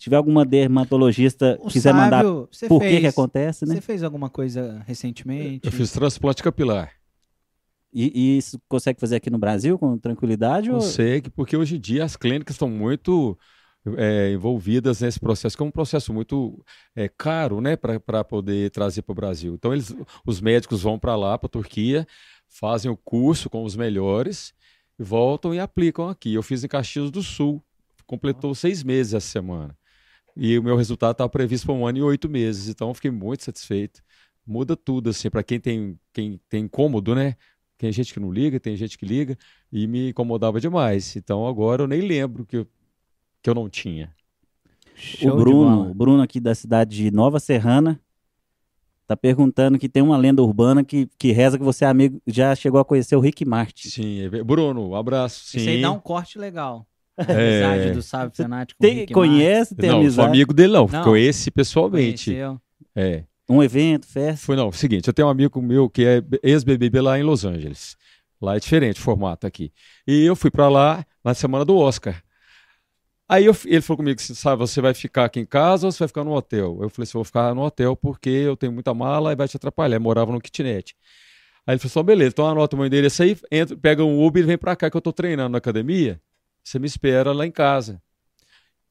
Se 0.03 0.09
tiver 0.09 0.17
alguma 0.17 0.43
dermatologista 0.45 1.57
O 1.61 1.67
que 1.67 1.73
quiser 1.73 1.93
mandar 1.93 2.25
Sávio, 2.25 2.49
você 2.51 2.67
por 2.67 2.81
que 2.81 2.89
fez, 2.89 2.99
que 2.99 3.07
acontece, 3.07 3.65
né? 3.65 3.75
Você 3.75 3.79
fez 3.81 4.03
alguma 4.03 4.29
coisa 4.29 4.83
recentemente? 4.85 5.61
Eu 5.65 5.71
fiz 5.71 5.93
transplante 5.93 6.43
capilar. 6.43 6.91
E, 7.93 8.11
e 8.13 8.37
isso 8.37 8.59
consegue 8.67 8.99
fazer 8.99 9.15
aqui 9.15 9.29
no 9.29 9.37
Brasil 9.37 9.79
com 9.79 9.97
tranquilidade? 9.97 10.69
ou- 10.69 10.75
Consegue, 10.81 11.29
porque 11.29 11.55
hoje 11.55 11.77
em 11.77 11.79
dia 11.79 12.03
as 12.03 12.17
clínicas 12.17 12.55
estão 12.55 12.69
muito 12.69 13.39
é, 13.95 14.33
envolvidas 14.33 14.99
nesse 14.99 15.21
processo, 15.21 15.55
que 15.55 15.63
é 15.63 15.65
um 15.65 15.71
processo 15.71 16.11
muito 16.13 16.61
é, 16.93 17.07
caro 17.07 17.61
né, 17.61 17.77
para 17.77 18.25
poder 18.25 18.71
trazer 18.71 19.03
para 19.03 19.13
o 19.13 19.15
Brasil. 19.15 19.53
Então, 19.53 19.71
eles, 19.71 19.95
os 20.27 20.41
médicos 20.41 20.81
vão 20.81 20.99
para 20.99 21.15
lá, 21.15 21.37
para 21.37 21.47
a 21.47 21.49
Turquia, 21.49 22.05
fazem 22.49 22.91
o 22.91 22.97
curso 22.97 23.49
com 23.49 23.63
os 23.63 23.77
melhores, 23.77 24.53
voltam 24.99 25.53
e 25.53 25.61
aplicam 25.61 26.09
aqui. 26.09 26.33
Eu 26.33 26.43
fiz 26.43 26.61
em 26.61 26.67
Caxias 26.67 27.09
do 27.09 27.23
Sul, 27.23 27.63
completou 28.05 28.53
seis 28.53 28.83
meses 28.83 29.13
essa 29.13 29.27
semana. 29.29 29.73
E 30.35 30.57
o 30.57 30.63
meu 30.63 30.75
resultado 30.75 31.11
estava 31.11 31.29
previsto 31.29 31.65
para 31.65 31.75
um 31.75 31.85
ano 31.85 31.99
e 31.99 32.01
oito 32.01 32.27
meses, 32.27 32.67
então 32.67 32.89
eu 32.89 32.93
fiquei 32.93 33.11
muito 33.11 33.43
satisfeito. 33.43 34.01
Muda 34.45 34.75
tudo, 34.75 35.09
assim, 35.09 35.29
para 35.29 35.43
quem 35.43 35.59
tem, 35.59 35.99
quem 36.11 36.39
tem 36.49 36.65
incômodo, 36.65 37.15
né? 37.15 37.35
Tem 37.77 37.91
gente 37.91 38.13
que 38.13 38.19
não 38.19 38.31
liga, 38.31 38.59
tem 38.59 38.75
gente 38.75 38.97
que 38.97 39.05
liga, 39.05 39.37
e 39.71 39.87
me 39.87 40.09
incomodava 40.09 40.59
demais. 40.59 41.15
Então 41.15 41.45
agora 41.47 41.83
eu 41.83 41.87
nem 41.87 42.01
lembro 42.01 42.45
que 42.45 42.57
eu, 42.57 42.67
que 43.41 43.49
eu 43.49 43.53
não 43.53 43.69
tinha. 43.69 44.13
Show 44.95 45.33
o 45.33 45.37
Bruno, 45.37 45.89
o 45.89 45.93
Bruno 45.93 46.21
aqui 46.21 46.39
da 46.39 46.53
cidade 46.53 46.95
de 46.95 47.11
Nova 47.11 47.39
Serrana, 47.39 47.99
tá 49.07 49.17
perguntando 49.17 49.77
que 49.77 49.89
tem 49.89 50.01
uma 50.01 50.17
lenda 50.17 50.41
urbana 50.41 50.83
que, 50.83 51.09
que 51.17 51.31
reza 51.31 51.57
que 51.57 51.63
você, 51.63 51.85
amigo, 51.85 52.21
já 52.25 52.55
chegou 52.55 52.79
a 52.79 52.85
conhecer 52.85 53.15
o 53.15 53.19
Rick 53.19 53.45
Martin. 53.45 53.89
Sim, 53.89 54.21
é 54.21 54.43
Bruno, 54.43 54.89
um 54.89 54.95
abraço. 54.95 55.45
Sim. 55.45 55.57
Isso 55.59 55.69
aí 55.69 55.81
dá 55.81 55.91
um 55.91 55.99
corte 55.99 56.37
legal. 56.37 56.87
É. 57.27 57.63
amizade 57.63 57.91
do 57.91 58.01
Sábio 58.01 58.35
Fanático. 58.35 58.77
com 58.79 58.85
o 58.87 58.89
Tem, 58.89 59.05
conhece, 59.07 59.75
tem 59.75 59.89
não, 59.89 59.95
sou 59.97 60.01
amizade? 60.01 60.27
amigo 60.29 60.53
dele 60.53 60.73
não, 60.73 60.87
Não. 60.87 61.03
conheci 61.03 61.51
pessoalmente. 61.51 62.31
Conheceu. 62.31 62.59
É. 62.95 63.23
Um 63.49 63.61
evento, 63.61 64.07
festa. 64.07 64.45
Foi 64.45 64.55
não, 64.55 64.69
o 64.69 64.73
seguinte, 64.73 65.07
eu 65.07 65.13
tenho 65.13 65.27
um 65.27 65.31
amigo 65.31 65.61
meu 65.61 65.89
que 65.89 66.05
é 66.05 66.23
ex-BBB 66.41 67.01
lá 67.01 67.19
em 67.19 67.23
Los 67.23 67.43
Angeles. 67.45 67.95
Lá 68.41 68.55
é 68.55 68.59
diferente 68.59 68.99
o 68.99 69.03
formato 69.03 69.45
aqui. 69.45 69.71
E 70.07 70.23
eu 70.25 70.35
fui 70.35 70.49
pra 70.49 70.69
lá 70.69 71.05
na 71.23 71.33
semana 71.33 71.63
do 71.63 71.77
Oscar. 71.77 72.21
Aí 73.29 73.45
eu- 73.45 73.55
ele 73.65 73.81
falou 73.81 73.97
comigo, 73.97 74.19
assim, 74.19 74.33
sabe, 74.33 74.57
você 74.59 74.81
vai 74.81 74.93
ficar 74.93 75.25
aqui 75.25 75.39
em 75.39 75.45
casa 75.45 75.87
ou 75.87 75.91
você 75.91 75.99
vai 75.99 76.07
ficar 76.07 76.23
no 76.23 76.33
hotel? 76.33 76.77
Eu 76.81 76.89
falei 76.89 77.03
assim, 77.03 77.11
eu 77.17 77.19
vou 77.19 77.23
ficar 77.23 77.53
no 77.55 77.61
hotel 77.61 77.95
porque 77.95 78.29
eu 78.29 78.55
tenho 78.57 78.71
muita 78.71 78.93
mala 78.93 79.31
e 79.31 79.35
vai 79.35 79.47
te 79.47 79.55
atrapalhar. 79.57 79.95
Eu 79.97 80.01
morava 80.01 80.31
no 80.31 80.41
kitnet. 80.41 80.95
Aí 81.65 81.73
ele 81.75 81.79
falou 81.79 81.91
assim, 82.01 82.05
beleza, 82.05 82.31
então 82.33 82.47
anota 82.47 82.75
o 82.75 82.79
meu 82.79 82.85
endereço 82.87 83.23
aí, 83.23 83.37
entra, 83.51 83.77
pega 83.77 84.03
um 84.03 84.23
Uber 84.25 84.43
e 84.43 84.45
vem 84.45 84.57
pra 84.57 84.75
cá 84.75 84.89
que 84.91 84.97
eu 84.97 85.01
tô 85.01 85.13
treinando 85.13 85.49
na 85.49 85.57
academia. 85.59 86.19
Você 86.63 86.79
me 86.79 86.87
espera 86.87 87.31
lá 87.33 87.45
em 87.45 87.51
casa. 87.51 88.01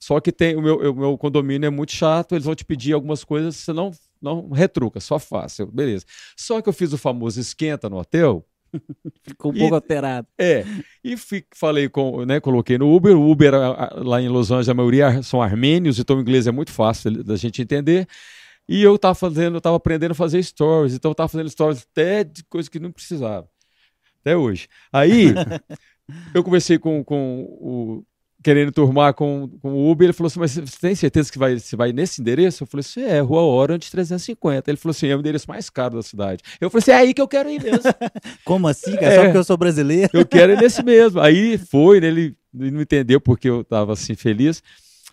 Só 0.00 0.20
que 0.20 0.32
tem 0.32 0.56
o 0.56 0.62
meu, 0.62 0.76
o 0.92 0.96
meu 0.96 1.18
condomínio 1.18 1.66
é 1.66 1.70
muito 1.70 1.92
chato, 1.92 2.34
eles 2.34 2.44
vão 2.44 2.54
te 2.54 2.64
pedir 2.64 2.92
algumas 2.92 3.24
coisas, 3.24 3.56
você 3.56 3.72
não, 3.72 3.92
não 4.20 4.50
retruca, 4.50 5.00
só 5.00 5.18
faz. 5.18 5.58
Eu, 5.58 5.68
beleza. 5.68 6.04
Só 6.36 6.60
que 6.60 6.68
eu 6.68 6.72
fiz 6.72 6.92
o 6.92 6.98
famoso 6.98 7.40
esquenta 7.40 7.88
no 7.88 7.98
hotel, 7.98 8.46
Ficou 9.24 9.52
um 9.52 9.54
E- 9.54 9.58
pouco 9.58 9.74
alterado. 9.74 10.28
é, 10.40 10.68
e 11.04 11.16
falei 11.54 11.88
com, 11.88 12.24
né, 12.26 12.40
coloquei 12.40 12.78
no 12.78 12.94
Uber, 12.94 13.16
o 13.16 13.30
Uber 13.30 13.52
lá 14.04 14.20
em 14.20 14.28
Los 14.28 14.50
Angeles, 14.50 14.68
a 14.68 14.74
maioria 14.74 15.22
são 15.22 15.40
armênios, 15.42 15.98
então 15.98 16.16
o 16.16 16.20
inglês 16.20 16.46
é 16.46 16.52
muito 16.52 16.72
fácil 16.72 17.22
da 17.24 17.36
gente 17.36 17.62
entender. 17.62 18.08
E 18.68 18.82
eu 18.82 18.98
tava 18.98 19.14
fazendo, 19.16 19.56
eu 19.56 19.60
tava 19.62 19.76
aprendendo 19.76 20.12
a 20.12 20.14
fazer 20.14 20.42
stories, 20.42 20.94
então 20.94 21.10
eu 21.12 21.14
tava 21.14 21.28
fazendo 21.28 21.50
stories 21.50 21.86
até 21.92 22.24
de 22.24 22.44
coisa 22.44 22.70
que 22.70 22.80
não 22.80 22.92
precisava. 22.92 23.48
Até 24.20 24.36
hoje. 24.36 24.68
Aí, 24.92 25.40
eu 26.34 26.42
conversei 26.42 26.78
com, 26.78 27.02
com 27.04 27.42
o. 27.60 28.04
Querendo 28.44 28.72
turmar 28.72 29.14
com, 29.14 29.48
com 29.62 29.72
o 29.72 29.88
Uber, 29.88 30.06
ele 30.06 30.12
falou 30.12 30.26
assim: 30.26 30.40
Mas 30.40 30.52
você 30.56 30.80
tem 30.80 30.94
certeza 30.96 31.30
que 31.30 31.38
vai, 31.38 31.60
você 31.60 31.76
vai 31.76 31.92
nesse 31.92 32.20
endereço? 32.20 32.64
Eu 32.64 32.66
falei 32.66 32.80
assim: 32.80 33.02
É, 33.02 33.20
Rua 33.20 33.42
Orange 33.42 33.88
350. 33.88 34.68
Ele 34.68 34.76
falou 34.76 34.90
assim: 34.90 35.06
É 35.06 35.14
o 35.16 35.20
endereço 35.20 35.48
mais 35.48 35.70
caro 35.70 35.94
da 35.94 36.02
cidade. 36.02 36.42
Eu 36.60 36.68
falei 36.68 36.82
assim: 36.82 36.90
É 36.90 36.94
aí 36.96 37.14
que 37.14 37.22
eu 37.22 37.28
quero 37.28 37.48
ir 37.48 37.62
mesmo. 37.62 37.82
Como 38.44 38.66
assim? 38.66 38.96
É. 38.98 39.14
Só 39.14 39.22
porque 39.24 39.38
eu 39.38 39.44
sou 39.44 39.56
brasileiro? 39.56 40.10
Eu 40.12 40.26
quero 40.26 40.52
ir 40.54 40.60
nesse 40.60 40.82
mesmo. 40.84 41.20
Aí 41.20 41.56
foi, 41.56 42.00
né, 42.00 42.08
ele 42.08 42.36
não 42.52 42.80
entendeu 42.82 43.20
porque 43.20 43.48
eu 43.48 43.60
estava 43.60 43.92
assim 43.92 44.16
feliz. 44.16 44.60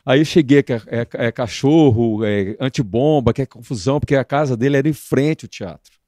Aí 0.03 0.25
cheguei, 0.25 0.63
que 0.63 0.73
é, 0.73 0.81
é- 0.87 1.07
é 1.27 1.31
cachorro, 1.31 2.25
é 2.25 2.55
antibomba, 2.59 3.31
que 3.31 3.43
é 3.43 3.45
confusão, 3.45 3.99
porque 3.99 4.15
a 4.15 4.23
casa 4.23 4.57
dele 4.57 4.77
era 4.77 4.89
em 4.89 4.93
frente 4.93 5.45
ao 5.45 5.49
teatro. 5.49 5.98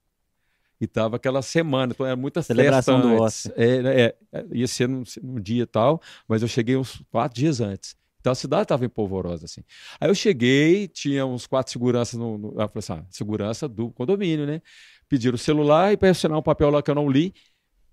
E 0.82 0.88
tava 0.88 1.18
aquela 1.18 1.44
semana, 1.44 1.94
então 1.94 2.04
era 2.04 2.16
muita 2.16 2.42
Celebração 2.42 3.00
festa 3.00 3.16
do 3.16 3.24
antes. 3.24 3.52
É, 3.56 3.82
né, 3.84 4.02
é, 4.02 4.16
é, 4.32 4.46
ia 4.52 4.68
ser 4.68 4.90
num, 4.90 5.04
num 5.22 5.40
dia 5.40 5.62
e 5.62 5.68
tal, 5.68 6.02
mas 6.28 6.42
eu 6.42 6.48
cheguei 6.48 6.76
uns 6.76 7.04
quatro 7.12 7.40
dias 7.40 7.62
antes. 7.62 7.96
Então 8.20 8.32
a 8.32 8.36
cidade 8.36 8.64
estava 8.64 8.84
empolvorosa, 8.84 9.46
assim. 9.46 9.62
Aí 10.00 10.10
eu 10.10 10.16
cheguei, 10.16 10.88
tinha 10.88 11.24
uns 11.24 11.46
quatro 11.46 11.72
seguranças 11.72 12.20
no. 12.20 12.36
no 12.36 12.48
eu 12.50 12.56
falei 12.56 12.72
assim, 12.78 12.94
ah, 12.94 13.06
segurança 13.12 13.68
do 13.68 13.92
condomínio, 13.92 14.48
né? 14.48 14.60
Pediram 15.08 15.36
o 15.36 15.38
celular 15.38 15.94
e 15.94 15.98
para 15.98 16.10
assinar 16.10 16.38
um 16.38 16.44
papel 16.44 16.72
lá 16.72 16.82
que 16.82 16.90
eu 16.90 16.96
não 16.96 17.08
li, 17.08 17.32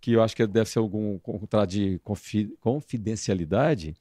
que 0.01 0.13
eu 0.13 0.23
acho 0.23 0.35
que 0.35 0.47
deve 0.47 0.71
ser 0.71 0.79
algum 0.79 1.19
contrato 1.19 1.69
de 1.69 1.99
confi- 2.03 2.55
confidencialidade. 2.61 3.95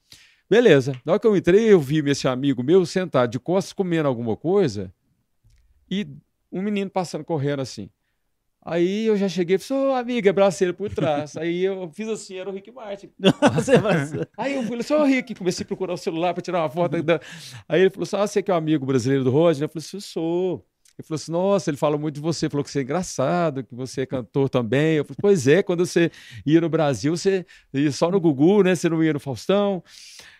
Beleza. 0.50 0.93
Na 1.04 1.13
hora 1.13 1.19
que 1.19 1.28
eu 1.28 1.36
entrei, 1.36 1.73
eu 1.73 1.80
vi 1.80 2.00
esse 2.10 2.26
amigo 2.26 2.63
meu 2.63 2.86
sentado 2.86 3.32
de 3.32 3.39
costas 3.39 3.73
comendo 3.73 4.08
alguma 4.08 4.38
coisa 4.38 4.93
e 5.91 6.08
um 6.50 6.62
menino 6.62 6.89
passando 6.89 7.26
correndo 7.26 7.62
assim. 7.62 7.89
Aí 8.69 9.06
eu 9.06 9.15
já 9.15 9.30
cheguei 9.30 9.56
e 9.56 9.60
falei, 9.60 9.84
ô 9.86 9.93
amiga, 9.93 10.30
abracei 10.30 10.67
ele 10.67 10.73
por 10.73 10.89
trás. 10.93 11.38
Aí 11.38 11.63
eu 11.63 11.89
fiz 11.93 12.10
assim, 12.10 12.36
era 12.38 12.49
o 12.49 12.53
Rick 12.53 12.69
Martin. 12.69 13.10
Vai- 13.82 14.27
Aí 14.38 14.53
eu 14.56 14.63
falei, 14.63 14.84
só 14.84 15.01
o 15.01 15.06
Rick, 15.06 15.34
comecei 15.36 15.63
a 15.63 15.67
procurar 15.67 15.93
o 15.93 15.97
celular 15.97 16.34
para 16.34 16.43
tirar 16.43 16.60
uma 16.63 16.69
foto. 16.69 17.01
da- 17.01 17.21
Aí 17.69 17.80
ele 17.82 17.89
falou 17.89 18.03
assim: 18.03 18.17
ah, 18.17 18.27
você 18.27 18.43
que 18.43 18.51
é 18.51 18.53
um 18.53 18.58
amigo 18.58 18.86
brasileiro 18.86 19.23
do 19.23 19.32
Roger? 19.32 19.63
Eu 19.63 19.69
falei 19.69 19.86
assim, 19.86 19.97
eu 19.97 20.01
sou. 20.01 20.65
Ele 20.99 21.08
falou 21.08 21.15
assim, 21.15 21.32
nossa, 21.32 21.69
ele 21.69 21.77
fala 21.77 21.95
muito 21.97 22.15
de 22.15 22.21
você, 22.21 22.49
falou 22.49 22.63
que 22.63 22.71
você 22.71 22.80
é 22.80 22.82
engraçado, 22.82 23.63
que 23.63 23.75
você 23.75 24.01
é 24.01 24.06
cantor 24.08 24.49
também. 24.49 24.95
Eu 24.97 25.06
falei, 25.06 25.17
pois 25.21 25.47
é, 25.47 25.62
quando 25.62 25.86
você 25.86 26.10
ia 26.45 26.60
no 26.60 26.67
Brasil, 26.69 27.15
você 27.15 27.45
ia 27.71 27.91
só 27.91 28.10
no 28.10 28.19
Gugu, 28.19 28.63
né? 28.63 28.73
Você 28.75 28.89
não 28.89 29.03
ia 29.03 29.13
no 29.13 29.19
Faustão. 29.19 29.84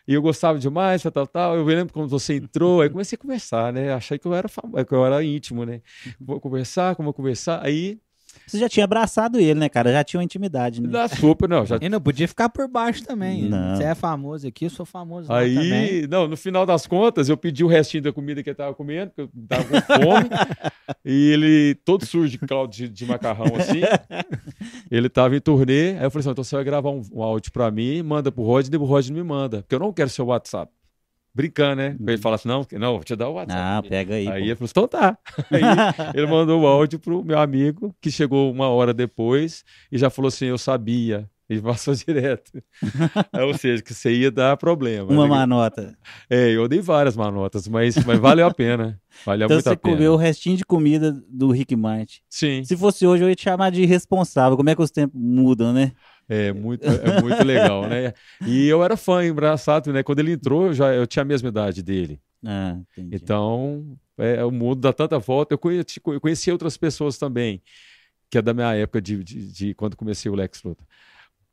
E 0.08 0.14
eu 0.14 0.22
gostava 0.22 0.58
demais, 0.60 1.04
tal, 1.04 1.12
tal, 1.12 1.28
tal. 1.28 1.56
Eu 1.58 1.64
lembro 1.66 1.94
quando 1.94 2.10
você 2.10 2.36
entrou, 2.36 2.82
aí 2.82 2.90
comecei 2.90 3.16
a 3.16 3.20
conversar, 3.20 3.74
né? 3.74 3.94
Achei 3.94 4.18
que 4.18 4.28
eu 4.28 4.34
era 4.34 4.48
famo... 4.48 4.84
que 4.86 4.94
eu 4.94 5.06
era 5.06 5.24
íntimo, 5.24 5.66
né? 5.66 5.82
Vou 6.20 6.40
conversar, 6.40 6.96
como 6.96 7.14
conversar. 7.14 7.64
Aí, 7.66 8.00
Você 8.46 8.60
já 8.60 8.70
tinha 8.70 8.84
abraçado 8.84 9.40
ele, 9.40 9.60
né, 9.60 9.70
cara? 9.70 9.92
Já 9.92 10.04
tinha 10.04 10.20
uma 10.20 10.24
intimidade, 10.24 10.82
né? 10.82 10.90
na 10.90 11.08
sopa, 11.08 11.48
não, 11.48 11.66
já 11.66 11.78
E 11.82 11.90
não 11.90 12.02
podia 12.02 12.28
ficar 12.28 12.50
por 12.50 12.68
baixo 12.68 13.04
também. 13.04 13.50
Não. 13.50 13.76
Você 13.76 13.84
é 13.84 13.96
famoso 13.96 14.48
aqui, 14.48 14.66
eu 14.66 14.70
sou 14.70 14.86
famoso 14.86 15.32
lá 15.32 15.40
também. 15.40 15.72
Aí, 15.72 16.08
não, 16.08 16.28
no 16.28 16.38
final 16.38 16.66
das 16.66 16.86
contas, 16.86 17.30
eu 17.30 17.38
pedi 17.38 17.64
o 17.64 17.68
restinho 17.68 18.04
da 18.04 18.14
comida 18.14 18.44
que 18.44 18.50
ele 18.50 18.56
tava 18.56 18.74
comendo, 18.74 19.12
porque 19.12 19.22
eu 19.22 19.48
tava 19.48 19.64
com 19.64 19.82
fome. 19.82 20.30
e 21.06 21.32
ele, 21.32 21.76
todo 21.86 22.06
sujo 22.06 22.30
de 22.30 22.38
caldo 22.40 22.72
de, 22.74 23.06
macarrão, 23.06 23.56
assim. 23.56 23.82
ele 24.92 25.10
tava 25.10 25.36
em 25.36 25.40
turnê. 25.40 25.92
Aí 25.98 26.04
eu 26.04 26.12
falei 26.12 26.22
assim: 26.22 26.30
então 26.32 26.44
você 26.44 26.56
vai 26.56 26.64
gravar 26.64 26.90
um, 26.90 27.02
um 27.14 27.22
áudio 27.22 27.52
pra 27.52 27.72
mim, 27.72 28.02
manda 28.04 28.32
pro 28.32 28.44
Rod, 28.44 28.68
e 28.72 28.78
o 28.78 28.84
Rod 28.84 29.10
me 29.10 29.24
manda. 29.24 29.62
Porque 29.62 29.76
eu 29.76 29.80
não 29.80 29.94
quero 29.94 30.10
seu 30.10 30.26
WhatsApp. 30.26 30.72
Brincando, 31.38 31.76
né? 31.76 31.96
Aí 32.00 32.14
ele 32.16 32.18
fala 32.18 32.36
assim: 32.36 32.48
não, 32.48 32.66
não, 32.74 32.94
vou 32.96 33.04
te 33.04 33.16
dar 33.16 33.30
o 33.30 33.34
WhatsApp. 33.34 33.62
Ah, 33.62 33.84
pega 33.88 34.16
aí. 34.16 34.28
Aí 34.28 34.42
pô. 34.42 34.46
ele 34.48 34.56
falou 34.56 34.66
assim, 34.66 34.72
então 34.72 34.88
tá. 34.88 35.18
Aí 35.52 35.62
ele 36.16 36.26
mandou 36.26 36.62
o 36.64 36.66
áudio 36.68 36.98
pro 37.00 37.24
meu 37.24 37.38
amigo, 37.38 37.96
que 38.02 38.10
chegou 38.10 38.52
uma 38.52 38.68
hora 38.70 38.92
depois 38.94 39.64
e 39.92 39.98
já 40.00 40.10
falou 40.10 40.30
assim, 40.30 40.48
eu 40.48 40.58
sabia. 40.58 41.30
E 41.50 41.62
passou 41.62 41.94
direto. 41.96 42.52
Ou 43.34 43.54
seja, 43.54 43.82
que 43.82 43.94
você 43.94 44.12
ia 44.12 44.30
dar 44.30 44.58
problema. 44.58 45.10
Uma 45.10 45.24
né? 45.24 45.30
manota. 45.30 45.98
É, 46.30 46.50
eu 46.50 46.68
dei 46.68 46.82
várias 46.82 47.16
manotas, 47.16 47.70
mas, 47.70 47.96
mas 48.06 48.20
valeu 48.20 48.46
a 48.48 48.54
pena. 48.54 49.00
Valeu 49.26 49.46
Então 49.46 49.56
muito 49.56 49.64
você 49.64 49.70
a 49.70 49.78
pena. 49.78 49.96
comeu 49.96 50.14
o 50.14 50.18
restinho 50.18 50.58
de 50.58 50.66
comida 50.66 51.14
do 51.30 51.50
Rick 51.52 51.74
Martin. 51.74 52.20
Sim, 52.30 52.66
Se 52.66 52.76
fosse 52.76 53.08
hoje, 53.08 53.24
eu 53.24 53.30
ia 53.30 53.36
te 53.36 53.44
chamar 53.44 53.70
de 53.72 53.82
irresponsável. 53.82 54.58
Como 54.58 54.70
é 54.70 54.76
que 54.76 54.82
os 54.82 54.92
tempos 54.92 55.18
mudam, 55.18 55.72
né? 55.72 55.94
É 56.30 56.52
muito, 56.54 56.86
é 56.86 57.22
muito 57.22 57.44
legal, 57.44 57.88
né? 57.88 58.14
E 58.46 58.68
eu 58.68 58.84
era 58.84 58.98
fã, 58.98 59.26
engraçado, 59.26 59.92
né? 59.94 60.04
Quando 60.04 60.20
ele 60.20 60.34
entrou, 60.34 60.68
eu, 60.68 60.74
já, 60.74 60.94
eu 60.94 61.08
tinha 61.08 61.22
a 61.22 61.26
mesma 61.26 61.50
idade 61.50 61.82
dele. 61.82 62.20
Ah. 62.46 62.78
Então, 62.98 63.98
é, 64.18 64.44
o 64.44 64.52
mundo 64.52 64.82
dá 64.82 64.92
tanta 64.94 65.18
volta. 65.20 65.54
Eu 65.54 65.58
conheci, 65.58 66.00
eu 66.06 66.22
conheci 66.22 66.52
outras 66.52 66.78
pessoas 66.78 67.18
também, 67.18 67.62
que 68.30 68.38
é 68.38 68.42
da 68.42 68.54
minha 68.54 68.74
época 68.76 69.02
de, 69.02 69.24
de, 69.24 69.52
de 69.52 69.74
quando 69.74 69.96
comecei 69.96 70.30
o 70.32 70.36
Lex 70.36 70.62
Luthor. 70.64 70.86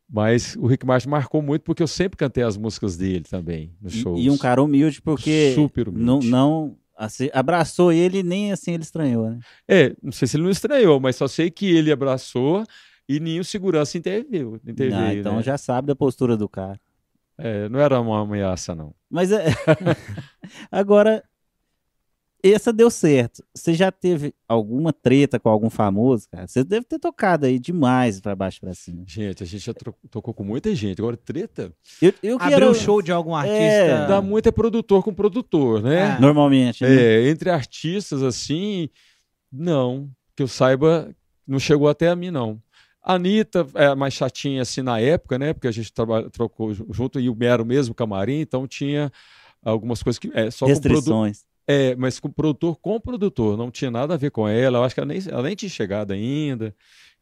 Mas 0.09 0.55
o 0.57 0.67
Rick 0.67 0.85
Martin 0.85 1.09
marcou 1.09 1.41
muito 1.41 1.63
porque 1.63 1.83
eu 1.83 1.87
sempre 1.89 2.17
cantei 2.17 2.45
as 2.45 2.57
músicas 2.57 2.97
dele 2.97 3.25
também 3.25 3.73
nos 3.81 3.95
E- 3.95 4.01
shows. 4.03 4.21
E 4.23 4.29
um 4.31 4.37
cara 4.37 4.63
humilde, 4.63 5.01
porque 5.01 5.53
Super 5.55 5.89
humilde. 5.89 6.05
não, 6.05 6.21
não 6.21 6.77
assim, 6.97 7.31
abraçou 7.33 7.91
ele 7.91 8.23
nem 8.23 8.53
assim 8.53 8.73
ele 8.75 8.83
estranhou, 8.83 9.31
né? 9.31 9.39
É, 9.67 9.95
não 10.03 10.13
sei 10.13 10.29
se 10.29 10.37
ele 10.37 10.45
não 10.45 10.51
estranhou, 10.51 11.01
mas 11.01 11.17
só 11.17 11.27
sei 11.27 11.51
que 11.51 11.67
ele 11.67 11.91
abraçou 11.91 12.65
e 13.09 13.21
nenhum 13.21 13.45
segurança 13.45 13.99
interveio. 13.99 14.61
interveio 14.67 14.97
Ah, 14.97 15.15
então 15.15 15.37
né? 15.37 15.43
já 15.43 15.59
sabe 15.59 15.89
da 15.89 15.97
postura 15.97 16.37
do 16.37 16.49
cara. 16.49 16.81
É, 17.37 17.69
não 17.69 17.81
era 17.81 18.01
uma 18.01 18.21
ameaça, 18.21 18.75
não. 18.75 18.95
Mas 19.11 19.33
é... 19.33 19.47
agora, 20.71 21.23
essa 22.43 22.73
deu 22.73 22.91
certo. 22.91 23.43
Você 23.55 23.75
já 23.75 23.91
teve 23.91 24.35
alguma 24.47 24.93
treta 24.93 25.41
com 25.41 25.49
algum 25.49 25.71
famoso, 25.71 26.29
cara? 26.31 26.47
Você 26.47 26.63
deve 26.63 26.85
ter 26.85 26.99
tocado 26.99 27.47
aí 27.47 27.59
demais 27.59 28.21
pra 28.21 28.37
baixo 28.37 28.59
e 28.59 28.61
pra 28.61 28.75
cima. 28.75 29.03
Gente, 29.07 29.43
a 29.43 29.47
gente 29.47 29.65
já 29.65 29.75
tocou 30.11 30.33
com 30.35 30.45
muita 30.45 30.75
gente. 30.75 31.01
Agora, 31.01 31.17
treta 31.17 31.73
Eu, 32.01 32.13
eu 32.23 32.37
Abriu 32.37 32.59
quero... 32.59 32.71
o 32.71 32.75
show 32.75 33.03
de 33.03 33.11
algum 33.11 33.35
artista. 33.35 33.59
É, 33.63 34.07
dá 34.07 34.23
muito 34.23 34.49
é 34.49 34.53
produtor 34.53 35.03
com 35.03 35.13
produtor, 35.13 35.83
né? 35.83 36.03
Ah. 36.03 36.21
Normalmente, 36.21 36.85
né? 36.85 36.95
É, 36.95 37.29
entre 37.29 37.51
artistas, 37.51 38.23
assim, 38.23 38.89
não. 39.51 40.09
Que 40.37 40.43
eu 40.43 40.49
saiba, 40.49 41.15
não 41.47 41.59
chegou 41.59 41.89
até 41.89 42.09
a 42.09 42.17
mim, 42.17 42.31
não. 42.31 42.61
A 43.05 43.15
Anitta 43.15 43.67
é 43.75 43.95
mais 43.95 44.15
chatinha 44.15 44.63
assim 44.63 44.81
na 44.81 44.99
época, 44.99 45.39
né? 45.39 45.53
Porque 45.53 45.69
a 45.69 45.73
gente 45.73 45.93
trocou 46.33 46.73
junto 46.73 47.21
e 47.21 47.29
era 47.45 47.63
o 47.63 47.67
mesmo 47.67 47.95
camarim, 47.95 48.41
então 48.41 48.67
tinha 48.67 49.13
algumas 49.63 50.03
coisas 50.03 50.19
que. 50.19 50.31
É, 50.33 50.51
só 50.51 50.65
com 50.65 50.71
Restrições. 50.71 51.45
é, 51.69 51.95
mas 51.97 52.19
com 52.19 52.31
produtor 52.31 52.77
com 52.77 52.99
produtor, 52.99 53.59
não 53.59 53.71
tinha 53.71 53.91
nada 53.91 54.15
a 54.15 54.17
ver 54.17 54.31
com 54.31 54.49
ela. 54.49 54.79
Eu 54.79 54.85
acho 54.85 54.95
que 54.95 55.01
ela 55.01 55.07
nem, 55.07 55.21
ela 55.29 55.43
nem 55.43 55.55
tinha 55.55 55.69
chegado 55.69 56.13
ainda. 56.13 56.75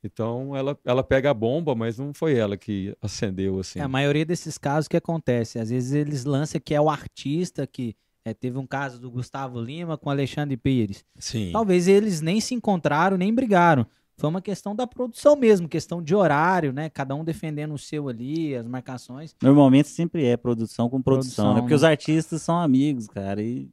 Então 0.04 0.56
ela, 0.56 0.78
ela 0.84 1.02
pega 1.02 1.30
a 1.30 1.34
bomba, 1.34 1.74
mas 1.74 1.98
não 1.98 2.12
foi 2.12 2.34
ela 2.34 2.56
que 2.56 2.96
acendeu 3.00 3.58
assim. 3.58 3.78
É, 3.78 3.82
a 3.82 3.88
maioria 3.88 4.24
desses 4.24 4.58
casos 4.58 4.88
que 4.88 4.96
acontece, 4.96 5.58
às 5.58 5.70
vezes 5.70 5.92
eles 5.92 6.24
lançam 6.24 6.60
que 6.64 6.74
é 6.74 6.80
o 6.80 6.90
artista 6.90 7.66
que 7.66 7.94
é, 8.24 8.32
teve 8.32 8.56
um 8.56 8.66
caso 8.66 9.00
do 9.00 9.10
Gustavo 9.10 9.60
Lima 9.60 9.98
com 9.98 10.10
Alexandre 10.10 10.56
Pires. 10.56 11.04
Sim. 11.18 11.50
Talvez 11.52 11.88
eles 11.88 12.20
nem 12.20 12.40
se 12.40 12.54
encontraram, 12.54 13.16
nem 13.16 13.34
brigaram. 13.34 13.86
Foi 14.16 14.28
uma 14.28 14.40
questão 14.40 14.74
da 14.74 14.86
produção 14.86 15.34
mesmo, 15.34 15.68
questão 15.68 16.02
de 16.02 16.14
horário, 16.14 16.72
né? 16.72 16.88
Cada 16.90 17.14
um 17.14 17.24
defendendo 17.24 17.74
o 17.74 17.78
seu 17.78 18.08
ali, 18.08 18.54
as 18.54 18.66
marcações. 18.66 19.34
Normalmente 19.42 19.88
sempre 19.88 20.24
é 20.24 20.36
produção 20.36 20.88
com 20.88 21.00
produção, 21.02 21.44
Produção, 21.44 21.54
né? 21.54 21.60
Porque 21.60 21.72
né? 21.72 21.76
os 21.76 21.84
artistas 21.84 22.42
são 22.42 22.58
amigos, 22.58 23.08
cara. 23.08 23.42
E, 23.42 23.68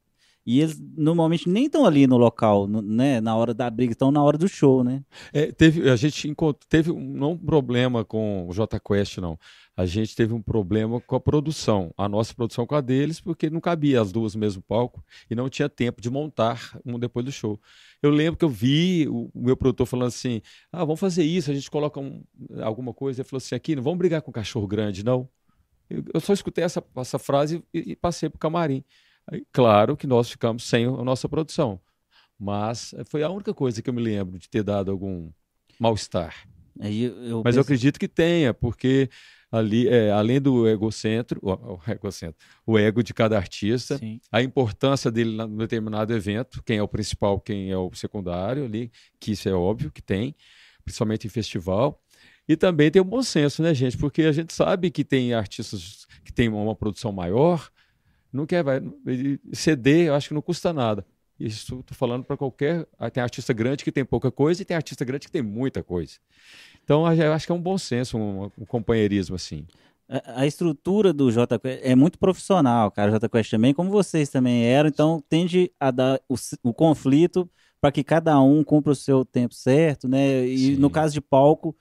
e 0.50 0.62
eles 0.62 0.82
normalmente 0.98 1.48
nem 1.48 1.66
estão 1.68 1.86
ali 1.86 2.08
no 2.08 2.18
local, 2.18 2.68
né? 2.68 3.22
Na 3.22 3.36
hora 3.36 3.54
da 3.54 3.70
briga, 3.70 3.92
estão 3.92 4.10
na 4.12 4.24
hora 4.24 4.36
do 4.36 4.48
show, 4.48 4.84
né? 4.84 5.04
É, 5.32 5.52
teve, 5.52 5.88
a 5.88 5.96
gente 5.96 6.34
teve 6.68 6.90
um, 6.90 7.00
não 7.00 7.34
um 7.34 7.38
problema 7.38 8.04
com 8.04 8.48
o 8.48 8.52
J 8.52 8.80
Quest, 8.80 9.20
não. 9.20 9.38
A 9.78 9.86
gente 9.86 10.16
teve 10.16 10.34
um 10.34 10.42
problema 10.42 11.00
com 11.02 11.16
a 11.16 11.20
produção, 11.20 11.94
a 11.96 12.10
nossa 12.10 12.34
produção 12.34 12.66
com 12.66 12.74
a 12.74 12.82
deles, 12.82 13.22
porque 13.22 13.48
não 13.48 13.62
cabia 13.62 14.02
as 14.02 14.12
duas 14.12 14.34
no 14.34 14.40
mesmo 14.40 14.60
palco 14.64 15.06
e 15.30 15.36
não 15.36 15.48
tinha 15.50 15.70
tempo 15.70 16.02
de 16.02 16.10
montar 16.10 16.80
um 16.84 16.98
depois 16.98 17.24
do 17.24 17.32
show. 17.32 17.62
Eu 18.02 18.10
lembro 18.10 18.36
que 18.36 18.44
eu 18.44 18.50
vi 18.50 19.08
o, 19.08 19.30
o 19.32 19.40
meu 19.46 19.56
produtor 19.56 19.86
falando 19.86 20.08
assim: 20.08 20.42
ah, 20.72 20.84
vamos 20.84 21.00
fazer 21.00 21.24
isso, 21.24 21.52
a 21.52 21.54
gente 21.54 21.70
coloca 21.70 22.00
um- 22.00 22.24
alguma 22.64 22.92
coisa. 22.92 23.22
Ele 23.22 23.30
falou 23.30 23.38
assim: 23.38 23.54
aqui, 23.54 23.76
não 23.76 23.84
vamos 23.84 24.00
brigar 24.00 24.24
com 24.24 24.32
cachorro 24.32 24.66
grande, 24.66 25.06
não. 25.06 25.30
Eu, 25.88 26.04
eu 26.16 26.20
só 26.20 26.34
escutei 26.34 26.64
essa, 26.64 26.84
essa 26.98 27.20
frase 27.20 27.64
e, 27.72 27.92
e 27.92 27.96
passei 27.96 28.28
o 28.30 28.32
camarim. 28.32 28.84
Aí, 29.32 29.46
claro 29.52 29.96
que 29.96 30.08
nós 30.08 30.30
ficamos 30.30 30.64
sem 30.64 30.86
a 30.86 31.04
nossa 31.04 31.30
produção, 31.30 31.80
mas 32.38 32.94
foi 33.06 33.24
a 33.24 33.30
única 33.30 33.54
coisa 33.54 33.82
que 33.82 33.90
eu 33.90 33.94
me 33.94 34.02
lembro 34.02 34.40
de 34.40 34.50
ter 34.50 34.64
dado 34.64 34.92
algum 34.92 35.32
mal-estar. 35.80 36.48
Eu 36.80 37.42
Mas 37.44 37.56
eu 37.56 37.62
acredito 37.62 38.00
que 38.00 38.08
tenha, 38.08 38.54
porque 38.54 39.10
ali, 39.52 39.88
é, 39.88 40.12
além 40.12 40.40
do 40.40 40.68
egocentro, 40.68 41.40
o, 41.42 41.52
o 41.52 41.80
egocentro, 41.88 42.38
o 42.66 42.78
ego 42.78 43.04
de 43.04 43.14
cada 43.14 43.36
artista, 43.36 43.98
Sim. 43.98 44.22
a 44.32 44.42
importância 44.42 45.12
dele 45.12 45.36
no 45.36 45.58
determinado 45.58 46.14
evento, 46.14 46.64
quem 46.64 46.78
é 46.78 46.84
o 46.84 46.88
principal, 46.88 47.40
quem 47.40 47.70
é 47.70 47.78
o 47.78 47.92
secundário 47.94 48.64
ali, 48.64 48.92
que 49.20 49.32
isso 49.32 49.50
é 49.50 49.54
óbvio 49.54 49.92
que 49.92 50.02
tem, 50.02 50.36
principalmente 50.84 51.28
em 51.28 51.30
festival. 51.30 52.02
E 52.48 52.56
também 52.56 52.90
tem 52.90 53.02
o 53.02 53.06
bom 53.06 53.22
senso, 53.22 53.62
né, 53.62 53.74
gente? 53.74 53.98
Porque 53.98 54.24
a 54.24 54.32
gente 54.32 54.54
sabe 54.54 54.90
que 54.90 55.04
tem 55.04 55.34
artistas 55.34 56.08
que 56.24 56.32
têm 56.32 56.50
uma 56.50 56.76
produção 56.76 57.12
maior, 57.12 57.70
não 58.32 58.46
quer 58.46 58.64
vai, 58.64 58.82
ceder, 59.54 60.08
eu 60.08 60.16
acho 60.16 60.28
que 60.30 60.34
não 60.34 60.42
custa 60.42 60.72
nada. 60.74 61.06
Isso 61.40 61.80
estou 61.80 61.96
falando 61.96 62.24
para 62.26 62.36
qualquer. 62.36 62.86
ah, 62.98 63.10
Tem 63.10 63.24
artista 63.24 63.54
grande 63.54 63.84
que 63.84 63.92
tem 63.92 64.04
pouca 64.04 64.30
coisa 64.30 64.62
e 64.62 64.66
tem 64.66 64.76
artista 64.76 65.06
grande 65.06 65.26
que 65.26 65.32
tem 65.32 65.42
muita 65.42 65.82
coisa. 65.82 66.16
Então, 66.84 67.10
eu 67.14 67.32
acho 67.32 67.46
que 67.46 67.52
é 67.52 67.56
um 67.56 67.62
bom 67.62 67.78
senso, 67.78 68.18
um, 68.18 68.52
um 68.58 68.66
companheirismo 68.66 69.36
assim. 69.36 69.66
A, 70.10 70.42
a 70.42 70.48
estrutura 70.48 71.14
do 71.14 71.28
Quest 71.32 71.80
é 71.82 71.96
muito 71.96 72.20
profissional, 72.20 72.92
cara. 72.92 73.10
O 73.10 73.14
Jota 73.14 73.30
Quest 73.30 73.52
também, 73.52 73.74
como 73.74 73.90
vocês 73.90 74.28
também 74.30 74.66
eram, 74.66 74.90
então 74.90 75.24
tende 75.30 75.72
a 75.80 75.92
dar 75.92 76.20
o, 76.28 76.36
o 76.64 76.74
conflito 76.74 77.50
para 77.80 77.92
que 77.92 78.04
cada 78.04 78.42
um 78.42 78.62
cumpra 78.64 78.92
o 78.92 78.96
seu 78.96 79.24
tempo 79.24 79.54
certo, 79.54 80.08
né? 80.08 80.46
E 80.46 80.76
Sim. 80.76 80.76
no 80.76 80.90
caso 80.90 81.14
de 81.14 81.22
palco, 81.22 81.74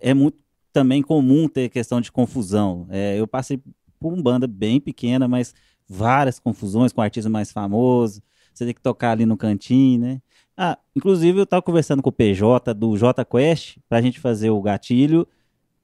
é 0.00 0.14
muito 0.14 0.38
também 0.72 1.02
comum 1.02 1.46
ter 1.48 1.68
questão 1.68 2.00
de 2.00 2.10
confusão. 2.10 2.86
É, 2.90 3.18
eu 3.18 3.26
passei 3.26 3.60
por 4.00 4.12
uma 4.12 4.22
banda 4.22 4.46
bem 4.46 4.80
pequena, 4.80 5.28
mas 5.28 5.54
várias 5.88 6.38
confusões 6.38 6.92
com 6.92 7.00
artista 7.00 7.30
mais 7.30 7.52
famoso. 7.52 8.22
Você 8.52 8.64
tem 8.64 8.74
que 8.74 8.80
tocar 8.80 9.12
ali 9.12 9.26
no 9.26 9.36
cantinho, 9.36 10.00
né? 10.00 10.22
Ah, 10.56 10.78
inclusive 10.94 11.38
eu 11.38 11.46
tava 11.46 11.62
conversando 11.62 12.02
com 12.02 12.10
o 12.10 12.12
PJ 12.12 12.72
do 12.74 12.96
J 12.96 13.24
Quest 13.24 13.78
pra 13.88 14.00
gente 14.00 14.20
fazer 14.20 14.50
o 14.50 14.62
gatilho 14.62 15.26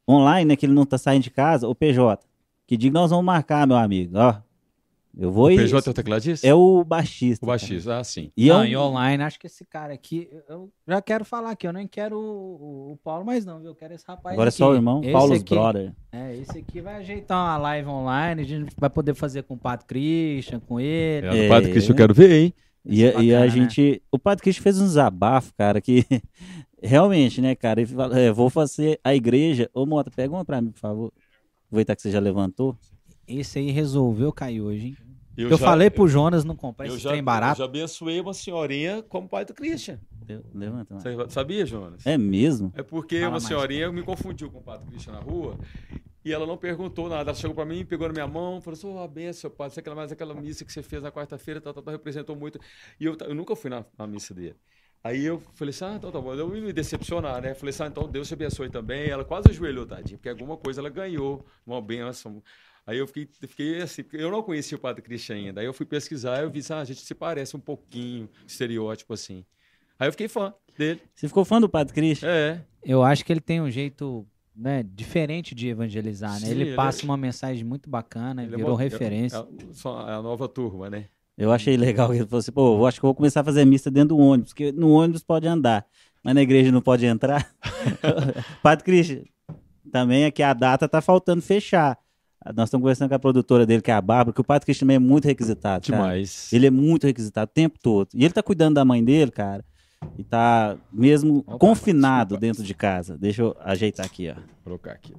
online, 0.08 0.46
né? 0.46 0.56
Que 0.56 0.66
ele 0.66 0.72
não 0.72 0.86
tá 0.86 0.96
saindo 0.96 1.24
de 1.24 1.30
casa. 1.30 1.66
O 1.68 1.74
PJ, 1.74 2.24
que 2.66 2.78
que 2.78 2.90
nós 2.90 3.10
vamos 3.10 3.24
marcar, 3.24 3.66
meu 3.66 3.76
amigo? 3.76 4.16
Ó, 4.16 4.34
eu 5.18 5.30
vou 5.30 5.46
O. 5.46 5.56
PJ 5.56 5.88
é 5.88 5.90
o 5.90 5.94
tecladista? 5.94 6.46
É 6.46 6.54
o 6.54 6.84
baixista. 6.84 7.44
O 7.44 7.48
baixista, 7.48 7.98
ah, 7.98 8.04
sim. 8.04 8.30
E 8.36 8.48
é 8.48 8.52
não, 8.52 8.60
um- 8.60 8.64
e 8.64 8.76
online, 8.76 9.22
acho 9.22 9.38
que 9.38 9.46
esse 9.46 9.64
cara 9.64 9.92
aqui, 9.92 10.28
eu 10.48 10.70
já 10.86 11.02
quero 11.02 11.24
falar 11.24 11.50
aqui, 11.50 11.66
eu 11.66 11.72
nem 11.72 11.86
quero 11.86 12.16
o, 12.18 12.20
o- 12.22 12.92
o 12.92 12.96
Paulo 13.02 13.24
mais 13.24 13.44
não, 13.44 13.58
viu? 13.58 13.70
Eu 13.70 13.74
quero 13.74 13.94
esse 13.94 14.04
rapaz 14.06 14.34
Agora 14.34 14.48
é 14.48 14.50
aqui. 14.50 14.58
só 14.58 14.70
o 14.70 14.74
irmão, 14.74 15.00
Esse 15.02 15.12
Paulo 15.12 15.34
aqui- 15.34 15.54
Brother. 15.54 15.92
É, 16.12 16.36
esse 16.36 16.58
aqui 16.58 16.80
vai 16.80 16.96
ajeitar 16.96 17.38
uma 17.38 17.56
live 17.58 17.88
online, 17.88 18.42
a 18.42 18.44
gente 18.44 18.72
vai 18.78 18.90
poder 18.90 19.14
fazer 19.14 19.42
com 19.42 19.54
o 19.54 19.58
Padre 19.58 19.86
Christian, 19.86 20.60
com 20.60 20.78
ele. 20.80 21.26
É, 21.26 21.38
É. 21.38 21.42
do 21.44 21.48
Padre 21.48 21.70
Cristo 21.72 21.92
eu 21.92 21.96
quero 21.96 22.14
ver, 22.14 22.30
hein? 22.32 22.54
E, 22.84 23.04
a- 23.04 23.08
e 23.20 23.34
a 23.34 23.40
Bacana, 23.40 23.40
né? 23.40 23.48
gente. 23.50 24.02
O 24.10 24.18
Padre 24.18 24.42
Cristo 24.42 24.62
fez 24.62 24.80
um 24.80 24.84
desabafo, 24.86 25.52
cara, 25.54 25.80
que 25.82 26.04
realmente, 26.82 27.40
né, 27.40 27.54
cara? 27.54 27.80
Ele 27.80 27.90
fala, 27.92 28.18
é, 28.18 28.30
vou 28.32 28.48
fazer 28.48 28.98
a 29.04 29.14
igreja. 29.14 29.68
Ô, 29.74 29.84
Mota, 29.84 30.10
pega 30.10 30.32
uma 30.32 30.44
pra 30.44 30.60
mim, 30.62 30.70
por 30.70 30.78
favor. 30.80 31.12
Aproveitar 31.66 31.94
que 31.94 32.02
você 32.02 32.10
já 32.10 32.18
levantou. 32.20 32.76
Esse 33.38 33.58
aí 33.58 33.70
resolveu 33.70 34.32
cair 34.32 34.60
hoje, 34.60 34.86
hein? 34.88 34.96
Eu, 35.36 35.48
já- 35.50 35.58
falei 35.58 35.88
pro 35.88 36.06
Jonas 36.08 36.44
não 36.44 36.54
comprar 36.56 36.86
eu 36.86 36.94
esse 36.94 37.02
já, 37.02 37.10
trem 37.10 37.20
eu 37.20 37.24
barato. 37.24 37.58
já 37.58 37.64
abençoei 37.64 38.20
uma 38.20 38.34
senhorinha 38.34 39.02
como 39.02 39.28
pai 39.28 39.44
do 39.44 39.54
Christian. 39.54 39.98
Deu- 40.12 40.44
Levanta. 40.52 40.94
lá. 40.94 41.00
Você 41.00 41.30
sabia, 41.30 41.64
Jonas? 41.64 42.04
É 42.06 42.18
mesmo? 42.18 42.72
É 42.76 42.82
porque 42.82 43.16
Fala 43.16 43.26
uma 43.26 43.30
mais. 43.32 43.44
senhorinha 43.44 43.90
me 43.90 44.02
confundiu 44.02 44.50
com 44.50 44.58
o 44.58 44.62
padre 44.62 44.86
Christian 44.88 45.12
na 45.14 45.20
rua 45.20 45.56
e 46.24 46.32
ela 46.32 46.46
não 46.46 46.58
perguntou 46.58 47.08
nada. 47.08 47.30
Ela 47.30 47.34
chegou 47.34 47.54
pra 47.54 47.64
mim, 47.64 47.84
pegou 47.86 48.06
na 48.08 48.12
minha 48.12 48.26
mão, 48.26 48.60
falou 48.60 48.76
assim: 48.76 48.86
Ô, 48.86 49.02
oh, 49.02 49.08
benção, 49.08 49.50
padre, 49.50 49.74
sei 49.74 49.82
que 49.82 49.90
mais 49.90 50.12
aquela 50.12 50.34
missa 50.34 50.64
que 50.64 50.72
você 50.72 50.82
fez 50.82 51.02
na 51.02 51.10
quarta-feira, 51.10 51.60
tá, 51.60 51.72
tá, 51.72 51.80
tá, 51.80 51.90
representou 51.90 52.36
muito. 52.36 52.60
E 52.98 53.04
eu, 53.06 53.16
eu 53.26 53.34
nunca 53.34 53.56
fui 53.56 53.70
na, 53.70 53.84
na 53.96 54.06
missa 54.06 54.34
dele. 54.34 54.56
Aí 55.02 55.24
eu 55.24 55.40
falei 55.54 55.70
assim: 55.70 55.84
ah, 55.86 55.94
então 55.96 56.12
tá 56.12 56.20
bom. 56.20 56.34
Eu 56.34 56.54
ia 56.54 56.62
me 56.62 56.72
decepcionar, 56.72 57.40
né? 57.40 57.54
Falei 57.54 57.70
assim: 57.70 57.84
ah, 57.84 57.86
então 57.86 58.06
Deus 58.08 58.28
te 58.28 58.34
abençoe 58.34 58.68
também. 58.68 59.08
Ela 59.08 59.24
quase 59.24 59.48
ajoelhou, 59.48 59.86
tadinha, 59.86 60.18
porque 60.18 60.28
alguma 60.28 60.56
coisa 60.58 60.80
ela 60.82 60.90
ganhou, 60.90 61.44
uma 61.66 61.80
benção. 61.80 62.42
Aí 62.86 62.98
eu 62.98 63.06
fiquei, 63.06 63.28
fiquei 63.46 63.80
assim, 63.82 64.02
porque 64.02 64.16
eu 64.16 64.30
não 64.30 64.42
conhecia 64.42 64.76
o 64.76 64.80
Padre 64.80 65.02
Christian 65.02 65.36
ainda. 65.36 65.60
Aí 65.60 65.66
eu 65.66 65.72
fui 65.74 65.86
pesquisar 65.86 66.38
e 66.40 66.42
eu 66.44 66.50
vi, 66.50 66.60
ah, 66.70 66.78
a 66.80 66.84
gente 66.84 67.00
se 67.00 67.14
parece 67.14 67.56
um 67.56 67.60
pouquinho, 67.60 68.28
estereótipo 68.46 69.12
assim. 69.12 69.44
Aí 69.98 70.08
eu 70.08 70.12
fiquei 70.12 70.28
fã 70.28 70.52
dele. 70.76 71.00
Você 71.14 71.28
ficou 71.28 71.44
fã 71.44 71.60
do 71.60 71.68
Padre 71.68 71.92
Cristo? 71.94 72.26
É. 72.26 72.64
Eu 72.82 73.02
acho 73.02 73.24
que 73.24 73.32
ele 73.32 73.40
tem 73.40 73.60
um 73.60 73.70
jeito 73.70 74.26
né, 74.56 74.82
diferente 74.82 75.54
de 75.54 75.68
evangelizar, 75.68 76.32
né? 76.32 76.38
Sim, 76.40 76.50
ele 76.50 76.62
ele 76.62 76.74
passa 76.76 77.02
é- 77.02 77.04
uma 77.04 77.16
mensagem 77.16 77.62
muito 77.64 77.88
bacana, 77.88 78.42
Ele 78.42 78.54
é 78.54 78.56
virou 78.56 78.72
uma- 78.74 78.80
é- 78.80 78.84
referência. 78.84 79.36
É, 79.38 79.72
só 79.72 79.98
a 80.00 80.20
nova 80.22 80.48
turma, 80.48 80.90
né? 80.90 81.06
Eu 81.38 81.52
achei 81.52 81.76
legal 81.76 82.08
que 82.10 82.16
ele 82.16 82.26
falou 82.26 82.40
assim, 82.40 82.52
pô, 82.52 82.76
eu 82.78 82.86
acho 82.86 83.00
que 83.00 83.04
eu 83.04 83.08
vou 83.08 83.14
começar 83.14 83.40
a 83.40 83.44
fazer 83.44 83.64
missa 83.64 83.90
dentro 83.90 84.08
do 84.16 84.18
ônibus, 84.18 84.52
porque 84.52 84.72
no 84.72 84.90
ônibus 84.90 85.22
pode 85.22 85.46
andar, 85.46 85.86
mas 86.22 86.34
na 86.34 86.42
igreja 86.42 86.70
não 86.72 86.82
pode 86.82 87.06
entrar. 87.06 87.50
Padre 88.62 88.84
Cristian, 88.84 89.22
também 89.90 90.24
aqui 90.26 90.42
a 90.42 90.52
data 90.52 90.88
tá 90.88 91.00
faltando 91.00 91.40
fechar. 91.40 91.98
Nós 92.54 92.68
estamos 92.68 92.82
conversando 92.82 93.08
com 93.10 93.14
a 93.14 93.18
produtora 93.18 93.66
dele, 93.66 93.82
que 93.82 93.90
é 93.90 93.94
a 93.94 94.00
Bárbara, 94.00 94.34
que 94.34 94.40
o 94.40 94.44
Padre 94.44 94.64
Cristian 94.64 94.86
também 94.86 94.96
é 94.96 94.98
muito 94.98 95.26
requisitado. 95.26 95.86
cara. 95.86 96.02
Demais. 96.02 96.50
Ele 96.52 96.66
é 96.66 96.70
muito 96.70 97.06
requisitado 97.06 97.50
o 97.50 97.54
tempo 97.54 97.78
todo. 97.80 98.08
E 98.14 98.24
ele 98.24 98.32
tá 98.32 98.42
cuidando 98.42 98.76
da 98.76 98.84
mãe 98.84 99.04
dele, 99.04 99.30
cara, 99.30 99.64
e 100.16 100.24
tá 100.24 100.76
mesmo 100.90 101.38
Opa, 101.46 101.58
confinado 101.58 102.36
dentro 102.38 102.62
de 102.62 102.74
casa. 102.74 103.18
Deixa 103.18 103.42
eu 103.42 103.56
ajeitar 103.60 104.06
aqui, 104.06 104.30
ó. 104.30 104.34
Vou 104.34 104.44
colocar 104.64 104.92
aqui. 104.92 105.14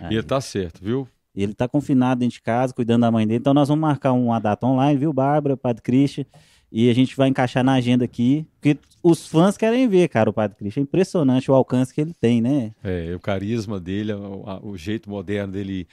Aí. 0.00 0.14
E 0.14 0.16
ele 0.16 0.22
tá 0.22 0.40
certo, 0.40 0.82
viu? 0.82 1.06
Ele 1.34 1.54
tá 1.54 1.68
confinado 1.68 2.20
dentro 2.20 2.34
de 2.34 2.42
casa, 2.42 2.74
cuidando 2.74 3.02
da 3.02 3.10
mãe 3.10 3.26
dele. 3.26 3.38
Então 3.38 3.54
nós 3.54 3.68
vamos 3.68 3.82
marcar 3.82 4.12
uma 4.12 4.38
data 4.38 4.66
online, 4.66 4.98
viu, 4.98 5.12
Bárbara, 5.12 5.56
Padre 5.56 5.82
Christian? 5.82 6.24
E 6.72 6.88
a 6.88 6.94
gente 6.94 7.14
vai 7.14 7.28
encaixar 7.28 7.62
na 7.62 7.74
agenda 7.74 8.04
aqui. 8.04 8.46
Porque 8.60 8.78
os 9.02 9.26
fãs 9.26 9.56
querem 9.58 9.86
ver, 9.88 10.08
cara, 10.08 10.30
o 10.30 10.32
Padre 10.32 10.56
Christian. 10.56 10.80
É 10.80 10.84
impressionante 10.84 11.50
o 11.50 11.54
alcance 11.54 11.92
que 11.92 12.00
ele 12.00 12.14
tem, 12.18 12.40
né? 12.40 12.72
É, 12.82 13.14
o 13.14 13.20
carisma 13.20 13.78
dele, 13.78 14.12
o, 14.14 14.44
a- 14.46 14.60
o 14.64 14.76
jeito 14.76 15.10
moderno 15.10 15.52
dele 15.52 15.86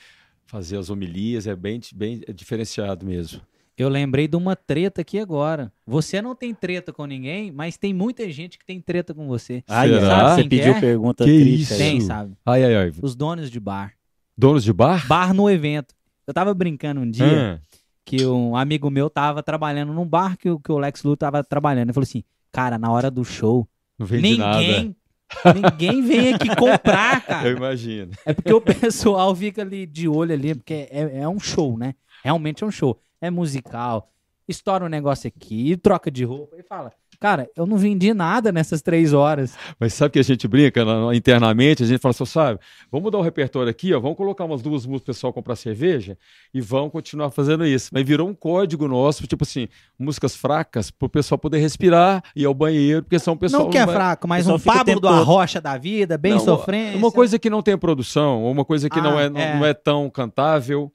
fazer 0.45 0.77
as 0.77 0.89
homilias 0.89 1.45
é 1.47 1.55
bem, 1.55 1.81
bem 1.93 2.21
diferenciado 2.33 3.05
mesmo. 3.05 3.41
Eu 3.77 3.87
lembrei 3.87 4.27
de 4.27 4.35
uma 4.35 4.55
treta 4.55 5.01
aqui 5.01 5.19
agora. 5.19 5.71
Você 5.85 6.21
não 6.21 6.35
tem 6.35 6.53
treta 6.53 6.91
com 6.91 7.05
ninguém, 7.05 7.51
mas 7.51 7.77
tem 7.77 7.93
muita 7.93 8.29
gente 8.29 8.57
que 8.59 8.65
tem 8.65 8.81
treta 8.81 9.13
com 9.13 9.27
você. 9.27 9.63
Ai, 9.67 9.87
Será? 9.89 10.27
ai, 10.33 10.35
você 10.43 10.49
pediu 10.49 10.73
quer? 10.73 10.79
pergunta 10.81 11.23
Que 11.23 11.39
triste. 11.39 11.61
isso? 11.61 11.77
Tem, 11.77 12.01
sabe? 12.01 12.33
Ai, 12.45 12.63
ai, 12.65 12.75
ai. 12.75 12.91
Os 13.01 13.15
donos 13.15 13.49
de 13.49 13.59
bar. 13.59 13.93
Donos 14.37 14.63
de 14.63 14.73
bar? 14.73 15.07
Bar 15.07 15.33
no 15.33 15.49
evento. 15.49 15.93
Eu 16.27 16.33
tava 16.33 16.53
brincando 16.53 16.99
um 17.01 17.09
dia 17.09 17.57
Ah, 17.57 17.77
que 18.09 18.25
um 18.25 18.55
amigo 18.55 18.89
meu 18.89 19.09
tava 19.09 19.43
trabalhando 19.43 19.93
num 19.93 20.05
bar 20.05 20.35
que, 20.37 20.49
o- 20.49 20.59
que 20.59 20.71
o 20.71 20.77
Lex 20.79 21.03
Luthor 21.03 21.17
tava 21.17 21.43
trabalhando. 21.43 21.87
Ele 21.87 21.93
falou 21.93 22.03
assim, 22.05 22.23
cara, 22.51 22.77
na 22.77 22.91
hora 22.91 23.11
do 23.11 23.23
show, 23.23 23.67
ninguém, 23.99 24.95
ninguém 25.55 26.01
vem 26.01 26.33
aqui 26.33 26.55
comprar, 26.55 27.17
Eu 27.21 27.27
cara. 27.27 27.49
imagino. 27.49 28.11
É 28.25 28.33
porque 28.33 28.53
o 28.53 28.61
pessoal 28.61 29.35
fica 29.35 29.61
ali 29.61 29.85
de 29.85 30.07
olho 30.07 30.33
ali, 30.33 30.55
porque 30.55 30.87
é, 30.89 31.19
é 31.21 31.27
um 31.29 31.39
show, 31.39 31.77
né? 31.77 31.93
Realmente 32.23 32.63
é 32.63 32.67
um 32.67 32.71
show. 32.71 32.99
É 33.21 33.29
musical. 33.29 34.11
Estoura 34.47 34.85
um 34.85 34.89
negócio 34.89 35.27
aqui, 35.27 35.77
troca 35.77 36.09
de 36.09 36.23
roupa 36.23 36.55
e 36.57 36.63
fala. 36.63 36.91
Cara, 37.19 37.49
eu 37.53 37.65
não 37.65 37.75
vendi 37.77 38.13
nada 38.13 38.49
nessas 38.49 38.81
três 38.81 39.11
horas. 39.11 39.53
Mas 39.77 39.93
sabe 39.93 40.13
que 40.13 40.19
a 40.19 40.23
gente 40.23 40.47
brinca 40.47 40.85
na- 40.85 41.13
internamente? 41.13 41.83
A 41.83 41.85
gente 41.85 41.99
fala 41.99 42.11
assim, 42.11 42.25
sabe, 42.25 42.59
vamos 42.89 43.03
mudar 43.03 43.17
o 43.17 43.21
repertório 43.21 43.69
aqui, 43.69 43.93
ó, 43.93 43.99
vamos 43.99 44.15
colocar 44.15 44.45
umas 44.45 44.61
duas 44.61 44.85
músicas 44.85 45.03
pro 45.03 45.13
pessoal 45.13 45.33
comprar 45.33 45.57
cerveja 45.57 46.17
e 46.53 46.61
vamos 46.61 46.91
continuar 46.93 47.29
fazendo 47.29 47.65
isso. 47.65 47.89
Mas 47.93 48.05
virou 48.05 48.29
um 48.29 48.33
código 48.33 48.87
nosso, 48.87 49.27
tipo 49.27 49.43
assim, 49.43 49.67
músicas 49.99 50.33
fracas 50.33 50.89
pro 50.91 51.09
pessoal 51.09 51.37
poder 51.37 51.57
respirar 51.57 52.23
e 52.33 52.43
ir 52.43 52.45
ao 52.45 52.53
banheiro, 52.53 53.03
porque 53.03 53.19
são 53.19 53.35
pessoal 53.35 53.63
não 53.63 53.69
que 53.69 53.77
é 53.77 53.85
vai- 53.85 53.95
fraco, 53.95 54.25
mas 54.25 54.47
um 54.47 54.55
o 54.55 54.59
Pablo 54.59 54.99
do 55.01 55.07
Arrocha 55.09 55.59
da 55.59 55.77
vida, 55.77 56.17
bem 56.17 56.33
Não, 56.33 56.39
sofrência. 56.39 56.97
Uma 56.97 57.11
coisa 57.11 57.37
que 57.37 57.49
não 57.49 57.61
tem 57.61 57.77
produção, 57.77 58.43
ou 58.43 58.51
uma 58.51 58.63
coisa 58.63 58.89
que 58.89 59.01
não, 59.01 59.17
Ah, 59.17 59.23
é, 59.23 59.29
não, 59.29 59.39
é. 59.41 59.55
não 59.57 59.65
é 59.65 59.73
tão 59.73 60.09
cantável, 60.09 60.89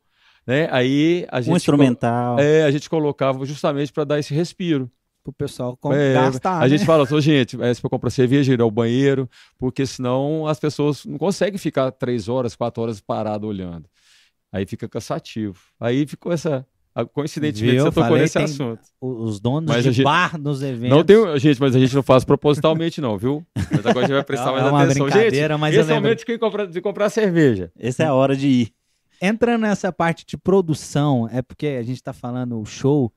né? 0.47 0.69
Aí 0.71 1.27
a 1.31 1.43
gente 1.43 1.53
Um 1.53 1.57
instrumental. 1.57 2.39
É, 2.39 2.65
a 2.65 2.71
gente 2.71 2.89
colocava 2.89 3.45
justamente 3.45 3.93
para 3.93 4.05
dar 4.05 4.19
esse 4.19 4.33
respiro. 4.33 4.91
Pro 5.25 5.33
pessoal. 5.33 5.79
É, 5.93 6.13
gastar, 6.13 6.59
a 6.59 6.61
né? 6.61 6.69
gente 6.69 6.85
fala 6.85 7.05
assim, 7.05 7.15
"Ô, 7.15 7.21
gente, 7.21 7.61
é, 7.63 7.73
se 7.73 7.81
for 7.81 7.89
comprar 7.89 8.11
cerveja, 8.11 8.53
ir 8.53 8.61
ao 8.61 8.71
banheiro, 8.71 9.27
porque 9.59 9.87
senão 9.87 10.47
as 10.47 10.61
pessoas 10.61 11.05
não 11.07 11.17
conseguem 11.17 11.57
ficar 11.59 11.91
três 11.93 12.29
horas, 12.29 12.55
quatro 12.55 12.83
horas 12.83 13.01
parado 13.01 13.47
olhando. 13.47 13.89
Aí 14.53 14.67
fica 14.67 14.87
cansativo. 14.87 15.59
Aí 15.81 16.07
ficou 16.07 16.31
essa. 16.31 16.67
Coincidentemente, 17.13 17.75
Viu? 17.75 17.85
você 17.87 17.91
tocou 17.91 18.05
Falei, 18.05 18.23
nesse 18.23 18.35
tem- 18.35 18.45
assunto. 18.45 18.79
Os 19.01 19.41
donos 19.41 19.69
Mas 19.69 19.83
de 19.83 19.91
gente- 19.91 20.05
bar 20.05 20.39
nos 20.39 20.63
eventos. 20.63 20.91
Não 20.97 21.03
tem, 21.03 21.39
gente, 21.41 21.61
mas 21.61 21.75
a 21.75 21.79
gente 21.81 21.93
não 21.95 22.05
faz 22.05 22.23
propositalmente, 22.25 23.01
não, 23.01 23.19
viu? 23.19 23.45
Mas 23.57 23.85
agora 23.85 23.99
a 23.99 24.03
gente 24.03 24.13
vai 24.15 24.23
prestar 24.25 24.51
É 24.51 24.53
mais 24.53 24.67
uma 24.69 24.83
atenção. 24.85 25.07
Gente, 25.09 25.15
brincadeira, 25.17 25.59
mas 25.59 25.75
esse 25.75 25.91
é 25.91 25.93
o 25.93 25.97
momento 25.97 26.19
de, 26.19 26.25
quem 26.27 26.39
compra- 26.39 26.67
de 26.69 26.81
comprar 26.81 27.09
cerveja. 27.11 27.73
Essa 27.77 28.05
é 28.05 28.07
a 28.07 28.15
hora 28.15 28.37
de 28.37 28.47
ir. 28.47 28.73
Entrando 29.21 29.63
nessa 29.63 29.91
parte 29.93 30.25
de 30.25 30.37
produção, 30.37 31.29
é 31.33 31.43
porque 31.43 31.67
a 31.67 31.83
gente 31.83 32.01
tá 32.01 32.13
falando 32.13 32.61
o 32.61 32.65
show. 32.65 33.11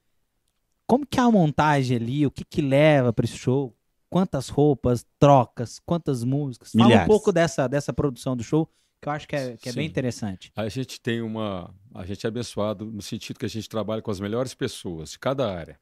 Como 0.87 1.05
que 1.05 1.19
é 1.19 1.23
a 1.23 1.29
montagem 1.29 1.97
ali? 1.97 2.25
O 2.25 2.31
que 2.31 2.45
que 2.45 2.61
leva 2.61 3.11
para 3.11 3.25
esse 3.25 3.37
show? 3.37 3.75
Quantas 4.09 4.47
roupas, 4.47 5.05
trocas, 5.19 5.79
quantas 5.85 6.23
músicas? 6.23 6.71
Fala 6.71 6.85
um 6.85 6.87
Milhares. 6.87 7.07
pouco 7.07 7.33
dessa, 7.33 7.67
dessa 7.67 7.91
produção 7.91 8.37
do 8.37 8.43
show, 8.43 8.71
que 9.01 9.09
eu 9.09 9.11
acho 9.11 9.27
que 9.27 9.35
é, 9.35 9.57
que 9.57 9.67
é 9.67 9.73
bem 9.73 9.85
interessante. 9.85 10.49
A 10.55 10.69
gente 10.69 10.99
tem 11.01 11.21
uma. 11.21 11.75
A 11.93 12.05
gente 12.05 12.25
é 12.25 12.29
abençoado 12.29 12.85
no 12.85 13.01
sentido 13.01 13.37
que 13.37 13.45
a 13.45 13.49
gente 13.49 13.67
trabalha 13.67 14.01
com 14.01 14.09
as 14.09 14.19
melhores 14.21 14.53
pessoas 14.53 15.11
de 15.11 15.19
cada 15.19 15.53
área. 15.53 15.77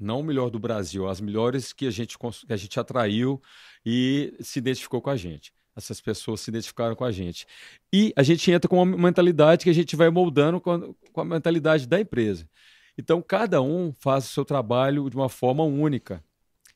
Não 0.00 0.20
o 0.20 0.24
melhor 0.24 0.50
do 0.50 0.58
Brasil, 0.58 1.06
as 1.06 1.20
melhores 1.20 1.72
que 1.72 1.86
a 1.86 1.90
gente, 1.90 2.18
que 2.18 2.52
a 2.52 2.56
gente 2.56 2.80
atraiu 2.80 3.40
e 3.84 4.34
se 4.40 4.58
identificou 4.58 5.02
com 5.02 5.10
a 5.10 5.16
gente. 5.16 5.52
Essas 5.76 6.00
pessoas 6.00 6.40
se 6.40 6.50
identificaram 6.50 6.96
com 6.96 7.04
a 7.04 7.12
gente. 7.12 7.46
E 7.92 8.12
a 8.16 8.22
gente 8.22 8.50
entra 8.50 8.68
com 8.68 8.82
uma 8.82 8.96
mentalidade 8.96 9.62
que 9.62 9.70
a 9.70 9.74
gente 9.74 9.94
vai 9.94 10.10
moldando 10.10 10.60
com 10.60 10.72
a, 10.72 10.80
com 11.12 11.20
a 11.20 11.24
mentalidade 11.24 11.86
da 11.86 12.00
empresa. 12.00 12.48
Então, 12.96 13.22
cada 13.22 13.62
um 13.62 13.92
faz 13.98 14.26
o 14.26 14.28
seu 14.28 14.44
trabalho 14.44 15.08
de 15.08 15.16
uma 15.16 15.28
forma 15.28 15.64
única, 15.64 16.22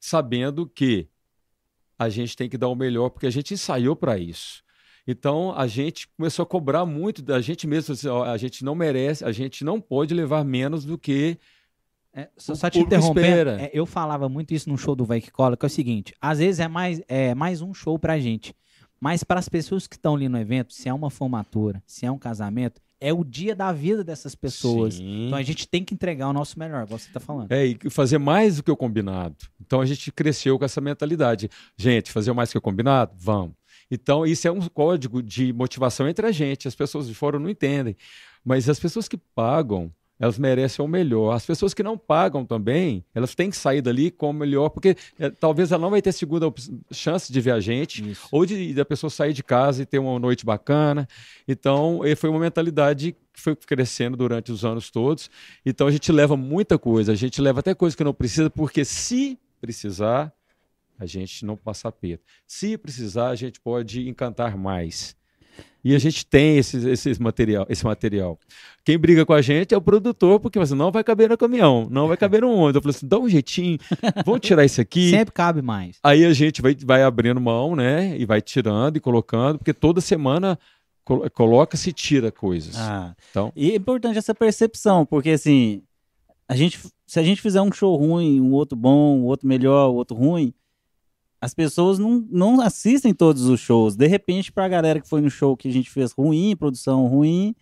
sabendo 0.00 0.66
que 0.66 1.08
a 1.98 2.08
gente 2.08 2.36
tem 2.36 2.48
que 2.48 2.58
dar 2.58 2.68
o 2.68 2.74
melhor, 2.74 3.10
porque 3.10 3.26
a 3.26 3.30
gente 3.30 3.54
ensaiou 3.54 3.96
para 3.96 4.18
isso. 4.18 4.64
Então 5.06 5.56
a 5.56 5.66
gente 5.66 6.08
começou 6.08 6.42
a 6.42 6.46
cobrar 6.46 6.84
muito 6.84 7.22
da 7.22 7.40
gente 7.40 7.66
mesmo. 7.66 7.94
assim, 7.94 8.08
ó, 8.08 8.24
a 8.24 8.36
gente 8.36 8.64
não 8.64 8.74
merece, 8.74 9.24
a 9.24 9.30
gente 9.30 9.64
não 9.64 9.80
pode 9.80 10.12
levar 10.12 10.44
menos 10.44 10.84
do 10.84 10.98
que. 10.98 11.38
É, 12.12 12.28
só, 12.36 12.54
só 12.54 12.68
te 12.68 12.80
espera. 12.80 13.60
é, 13.60 13.70
eu 13.72 13.86
falava 13.86 14.28
muito 14.28 14.52
isso 14.52 14.68
no 14.68 14.76
show 14.76 14.96
do 14.96 15.04
Vai 15.04 15.20
Que 15.20 15.30
Cola, 15.30 15.56
que 15.56 15.64
é 15.64 15.68
o 15.68 15.70
seguinte, 15.70 16.14
às 16.20 16.38
vezes 16.38 16.60
é 16.60 16.66
mais, 16.66 17.02
é 17.08 17.34
mais 17.34 17.60
um 17.60 17.74
show 17.74 17.98
pra 17.98 18.18
gente, 18.18 18.54
mas 18.98 19.22
para 19.22 19.38
as 19.38 19.50
pessoas 19.50 19.86
que 19.86 19.96
estão 19.96 20.14
ali 20.14 20.26
no 20.26 20.38
evento, 20.38 20.72
se 20.72 20.88
é 20.88 20.94
uma 20.94 21.10
formatura, 21.10 21.82
se 21.86 22.06
é 22.06 22.10
um 22.10 22.18
casamento, 22.18 22.80
é 23.00 23.12
o 23.12 23.22
dia 23.24 23.54
da 23.54 23.72
vida 23.72 24.02
dessas 24.02 24.34
pessoas. 24.34 24.94
Sim. 24.94 25.26
Então 25.26 25.38
a 25.38 25.42
gente 25.42 25.68
tem 25.68 25.84
que 25.84 25.94
entregar 25.94 26.28
o 26.28 26.32
nosso 26.32 26.58
melhor, 26.58 26.84
igual 26.84 26.98
você 26.98 27.10
tá 27.10 27.20
falando. 27.20 27.52
É, 27.52 27.66
e 27.66 27.90
fazer 27.90 28.18
mais 28.18 28.56
do 28.56 28.62
que 28.62 28.70
o 28.70 28.76
combinado. 28.76 29.36
Então 29.60 29.80
a 29.80 29.86
gente 29.86 30.10
cresceu 30.10 30.58
com 30.58 30.64
essa 30.64 30.80
mentalidade. 30.80 31.50
Gente, 31.76 32.10
fazer 32.10 32.32
mais 32.32 32.48
do 32.48 32.52
que 32.52 32.58
o 32.58 32.62
combinado? 32.62 33.12
Vamos. 33.18 33.54
Então 33.90 34.26
isso 34.26 34.48
é 34.48 34.50
um 34.50 34.60
código 34.68 35.22
de 35.22 35.52
motivação 35.52 36.08
entre 36.08 36.26
a 36.26 36.32
gente. 36.32 36.66
As 36.66 36.74
pessoas 36.74 37.06
de 37.06 37.14
fora 37.14 37.38
não 37.38 37.50
entendem. 37.50 37.96
Mas 38.44 38.68
as 38.68 38.78
pessoas 38.78 39.08
que 39.08 39.16
pagam, 39.16 39.92
elas 40.18 40.38
merecem 40.38 40.84
o 40.84 40.88
melhor. 40.88 41.32
As 41.32 41.44
pessoas 41.44 41.74
que 41.74 41.82
não 41.82 41.98
pagam 41.98 42.44
também, 42.44 43.04
elas 43.14 43.34
têm 43.34 43.50
que 43.50 43.56
sair 43.56 43.82
dali 43.82 44.10
com 44.10 44.30
o 44.30 44.32
melhor, 44.32 44.70
porque 44.70 44.96
é, 45.18 45.30
talvez 45.30 45.72
ela 45.72 45.82
não 45.82 45.90
vai 45.90 46.00
ter 46.00 46.12
segunda 46.12 46.52
chance 46.90 47.32
de 47.32 47.40
ver 47.40 47.52
a 47.52 47.60
gente. 47.60 48.10
Isso. 48.10 48.28
ou 48.32 48.46
de 48.46 48.72
da 48.74 48.84
pessoa 48.84 49.10
sair 49.10 49.32
de 49.32 49.42
casa 49.42 49.82
e 49.82 49.86
ter 49.86 49.98
uma 49.98 50.18
noite 50.18 50.44
bacana. 50.44 51.06
Então, 51.46 52.04
eh, 52.04 52.14
foi 52.14 52.30
uma 52.30 52.40
mentalidade 52.40 53.16
que 53.32 53.40
foi 53.40 53.54
crescendo 53.54 54.16
durante 54.16 54.50
os 54.50 54.64
anos 54.64 54.90
todos. 54.90 55.30
Então, 55.64 55.86
a 55.86 55.90
gente 55.90 56.10
leva 56.10 56.36
muita 56.36 56.78
coisa, 56.78 57.12
a 57.12 57.14
gente 57.14 57.40
leva 57.40 57.60
até 57.60 57.74
coisa 57.74 57.96
que 57.96 58.04
não 58.04 58.14
precisa, 58.14 58.48
porque 58.48 58.84
se 58.84 59.38
precisar, 59.60 60.32
a 60.98 61.04
gente 61.04 61.44
não 61.44 61.56
passa 61.56 61.88
aperto. 61.88 62.24
Se 62.46 62.78
precisar, 62.78 63.28
a 63.28 63.34
gente 63.34 63.60
pode 63.60 64.08
encantar 64.08 64.56
mais. 64.56 65.14
E 65.88 65.94
a 65.94 65.98
gente 66.00 66.26
tem 66.26 66.58
esse, 66.58 66.76
esse, 66.88 67.22
material, 67.22 67.64
esse 67.68 67.84
material. 67.84 68.36
Quem 68.84 68.98
briga 68.98 69.24
com 69.24 69.32
a 69.32 69.40
gente 69.40 69.72
é 69.72 69.76
o 69.76 69.80
produtor, 69.80 70.40
porque 70.40 70.58
você 70.58 70.74
não 70.74 70.90
vai 70.90 71.04
caber 71.04 71.28
no 71.30 71.38
caminhão, 71.38 71.86
não 71.88 72.08
vai 72.08 72.16
caber 72.16 72.40
no 72.42 72.50
ônibus. 72.50 72.74
Eu 72.74 72.82
falei 72.82 72.96
assim, 72.96 73.06
dá 73.06 73.18
um 73.20 73.28
jeitinho, 73.28 73.78
vamos 74.24 74.40
tirar 74.40 74.64
isso 74.64 74.80
aqui. 74.80 75.10
Sempre 75.14 75.32
cabe 75.32 75.62
mais. 75.62 75.96
Aí 76.02 76.24
a 76.24 76.32
gente 76.32 76.60
vai, 76.60 76.74
vai 76.74 77.04
abrindo 77.04 77.40
mão, 77.40 77.76
né? 77.76 78.16
E 78.18 78.24
vai 78.26 78.42
tirando 78.42 78.96
e 78.96 79.00
colocando, 79.00 79.58
porque 79.58 79.72
toda 79.72 80.00
semana 80.00 80.58
col- 81.04 81.30
coloca-se 81.30 81.90
e 81.90 81.92
tira 81.92 82.32
coisas. 82.32 82.76
Ah, 82.76 83.14
Então- 83.30 83.52
E 83.54 83.70
é 83.70 83.76
importante 83.76 84.18
essa 84.18 84.34
percepção, 84.34 85.06
porque 85.06 85.30
assim, 85.30 85.82
a 86.48 86.56
gente, 86.56 86.80
se 87.06 87.20
a 87.20 87.22
gente 87.22 87.40
fizer 87.40 87.62
um 87.62 87.70
show 87.70 87.94
ruim, 87.96 88.40
um 88.40 88.52
outro 88.52 88.76
bom, 88.76 89.18
um 89.18 89.24
outro 89.24 89.46
melhor, 89.46 89.90
um 89.90 89.94
outro 89.94 90.16
ruim, 90.16 90.52
as 91.40 91.52
pessoas 91.54 91.98
não, 91.98 92.24
não 92.30 92.60
assistem 92.60 93.12
todos 93.14 93.44
os 93.46 93.60
shows. 93.60 93.96
De 93.96 94.06
repente, 94.06 94.50
pra 94.52 94.68
galera 94.68 95.00
que 95.00 95.08
foi 95.08 95.20
no 95.20 95.30
show 95.30 95.56
que 95.56 95.68
a 95.68 95.72
gente 95.72 95.90
fez 95.90 96.12
ruim, 96.12 96.56
produção 96.56 97.06
ruim, 97.06 97.54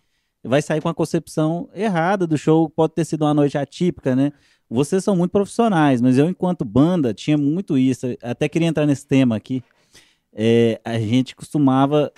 vai 0.43 0.61
sair 0.61 0.81
com 0.81 0.89
a 0.89 0.93
concepção 0.93 1.69
errada 1.73 2.25
do 2.25 2.37
show. 2.37 2.69
Pode 2.69 2.93
ter 2.93 3.05
sido 3.05 3.23
uma 3.23 3.33
noite 3.33 3.57
atípica, 3.57 4.15
né? 4.15 4.31
Vocês 4.69 5.03
são 5.03 5.15
muito 5.15 5.31
profissionais, 5.31 6.01
mas 6.01 6.17
eu, 6.17 6.27
enquanto 6.27 6.65
banda, 6.65 7.13
tinha 7.13 7.37
muito 7.37 7.77
isso. 7.77 8.07
Até 8.21 8.49
queria 8.49 8.67
entrar 8.67 8.85
nesse 8.85 9.05
tema 9.05 9.35
aqui. 9.35 9.63
É, 10.33 10.79
a 10.83 10.97
gente 10.99 11.35
costumava. 11.35 12.11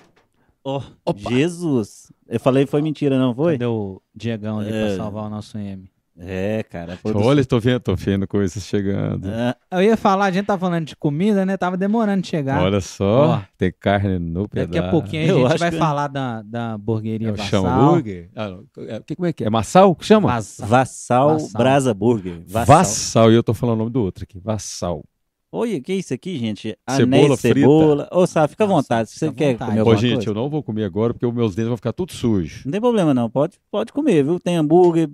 Ó, 0.63 0.81
Jesus! 1.29 2.11
Eu 2.27 2.39
falei 2.39 2.65
foi 2.65 2.81
mentira, 2.81 3.17
não 3.17 3.33
foi? 3.33 3.53
Cadê 3.53 3.65
o 3.65 4.01
Diegão 4.13 4.59
ali 4.59 4.69
É. 4.71 4.87
pra 4.87 4.95
salvar 4.97 5.25
o 5.25 5.29
nosso 5.29 5.57
M? 5.57 5.89
É, 6.20 6.63
cara. 6.63 6.97
Olha, 7.13 7.45
tô 7.45 7.59
vendo, 7.59 7.80
tô 7.80 7.95
vendo 7.95 8.28
coisas 8.28 8.63
chegando. 8.65 9.30
Ah, 9.30 9.55
Eu 9.72 9.84
ia 9.84 9.95
falar, 9.95 10.26
a 10.26 10.32
gente 10.32 10.47
tá 10.47 10.57
falando 10.57 10.86
de 10.86 10.95
comida, 10.95 11.45
né? 11.45 11.55
Tava 11.57 11.78
demorando 11.78 12.24
de 12.24 12.28
chegar. 12.28 12.59
Olha 12.63 12.82
só, 12.82 13.36
Ó. 13.36 13.41
tem 13.55 13.72
carne 13.80 14.18
no 14.18 14.49
pedaço. 14.49 14.72
Daqui 14.72 14.88
a 14.88 14.89
pouquinho 14.89 15.45
a 15.45 15.49
gente 15.49 15.59
vai 15.59 15.70
que- 15.72 15.78
falar 15.78 16.07
da, 16.07 16.41
da 16.41 16.74
hamburgueria 16.74 17.30
É 17.30 17.32
o 17.32 17.36
Vassal. 17.36 17.65
hambúrguer? 17.68 18.30
Ah, 18.36 18.49
não. 18.49 18.63
É, 18.88 18.99
que- 19.05 19.15
como 19.15 19.28
é 19.28 19.34
que 19.34 19.43
é? 19.43 19.49
Massal? 19.49 19.95
que 19.95 20.05
chama? 20.05 20.28
Vassal. 20.30 20.68
Vassal, 20.68 21.30
Vassal. 21.34 21.49
Brasa 21.61 21.93
Burger. 21.93 22.41
Vassal. 22.47 22.76
Vassal. 22.78 23.32
E 23.32 23.36
eu 23.36 23.43
tô 23.43 23.53
falando 23.53 23.76
o 23.76 23.80
nome 23.80 23.91
do 23.91 24.01
outro 24.01 24.24
aqui. 24.24 24.39
Vassal. 24.39 25.03
Olha, 25.51 25.80
que 25.80 25.91
é 25.91 25.95
isso 25.95 26.13
aqui, 26.13 26.38
gente? 26.39 26.76
Cebola 26.89 27.26
Anéis, 27.26 27.41
frita. 27.41 27.59
cebola. 27.59 28.09
Ô, 28.11 28.26
Sá, 28.28 28.47
fica 28.47 28.63
à 28.63 28.68
vontade. 28.68 29.09
Se 29.11 29.20
você 29.20 29.32
quer 29.32 29.53
vontade. 29.53 29.72
comer 29.72 29.82
Ô, 29.84 29.95
gente, 29.95 30.13
coisa. 30.15 30.30
eu 30.32 30.34
não 30.34 30.49
vou 30.49 30.61
comer 30.61 30.84
agora 30.84 31.13
porque 31.13 31.26
os 31.26 31.34
meus 31.34 31.55
dentes 31.55 31.68
vão 31.70 31.78
ficar 31.78 31.93
tudo 31.93 32.11
sujos. 32.11 32.65
Não 32.65 32.72
tem 32.72 32.82
problema 32.82 33.13
não, 33.13 33.30
pode, 33.30 33.57
pode 33.72 33.93
comer, 33.93 34.24
viu? 34.24 34.39
Tem 34.39 34.57
hambúrguer 34.57 35.09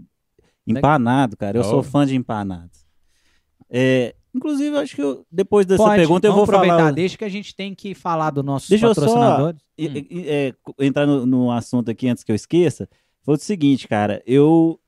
empanado, 0.65 1.35
cara. 1.37 1.57
Eu 1.57 1.61
Ó. 1.61 1.65
sou 1.65 1.83
fã 1.83 2.05
de 2.05 2.15
empanado. 2.15 2.71
É, 3.69 4.15
inclusive, 4.33 4.75
acho 4.77 4.95
que 4.95 5.01
eu- 5.01 5.25
depois 5.31 5.65
dessa 5.65 5.83
Pode, 5.83 5.95
pergunta 5.95 6.27
eu 6.27 6.33
vou 6.33 6.43
aproveitar, 6.43 6.77
falar... 6.77 6.91
deixa 6.91 7.17
que 7.17 7.25
a 7.25 7.29
gente 7.29 7.55
tem 7.55 7.73
que 7.73 7.93
falar 7.95 8.29
dos 8.31 8.43
nossos 8.43 8.69
Deixa 8.69 8.85
eu 8.85 8.93
só- 8.95 9.51
Hum. 9.51 9.53
é, 9.79 10.53
co- 10.61 10.75
entrar 10.79 11.05
no, 11.07 11.25
no 11.25 11.51
assunto 11.51 11.89
aqui 11.89 12.07
antes 12.07 12.23
que 12.23 12.31
eu 12.31 12.35
esqueça, 12.35 12.87
foi 13.23 13.35
o 13.35 13.39
seguinte, 13.39 13.87
cara, 13.87 14.21
eu 14.25 14.79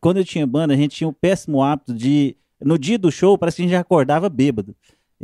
quando 0.00 0.18
eu 0.18 0.24
tinha 0.24 0.46
banda, 0.46 0.74
a 0.74 0.76
gente 0.76 0.96
tinha 0.96 1.08
o 1.08 1.12
péssimo 1.14 1.62
hábito 1.62 1.94
de 1.94 2.36
no 2.60 2.78
dia 2.78 2.98
do 2.98 3.10
show, 3.10 3.38
parece 3.38 3.56
que 3.56 3.62
a 3.62 3.64
gente 3.64 3.72
já 3.72 3.80
acordava 3.80 4.28
bêbado. 4.28 4.74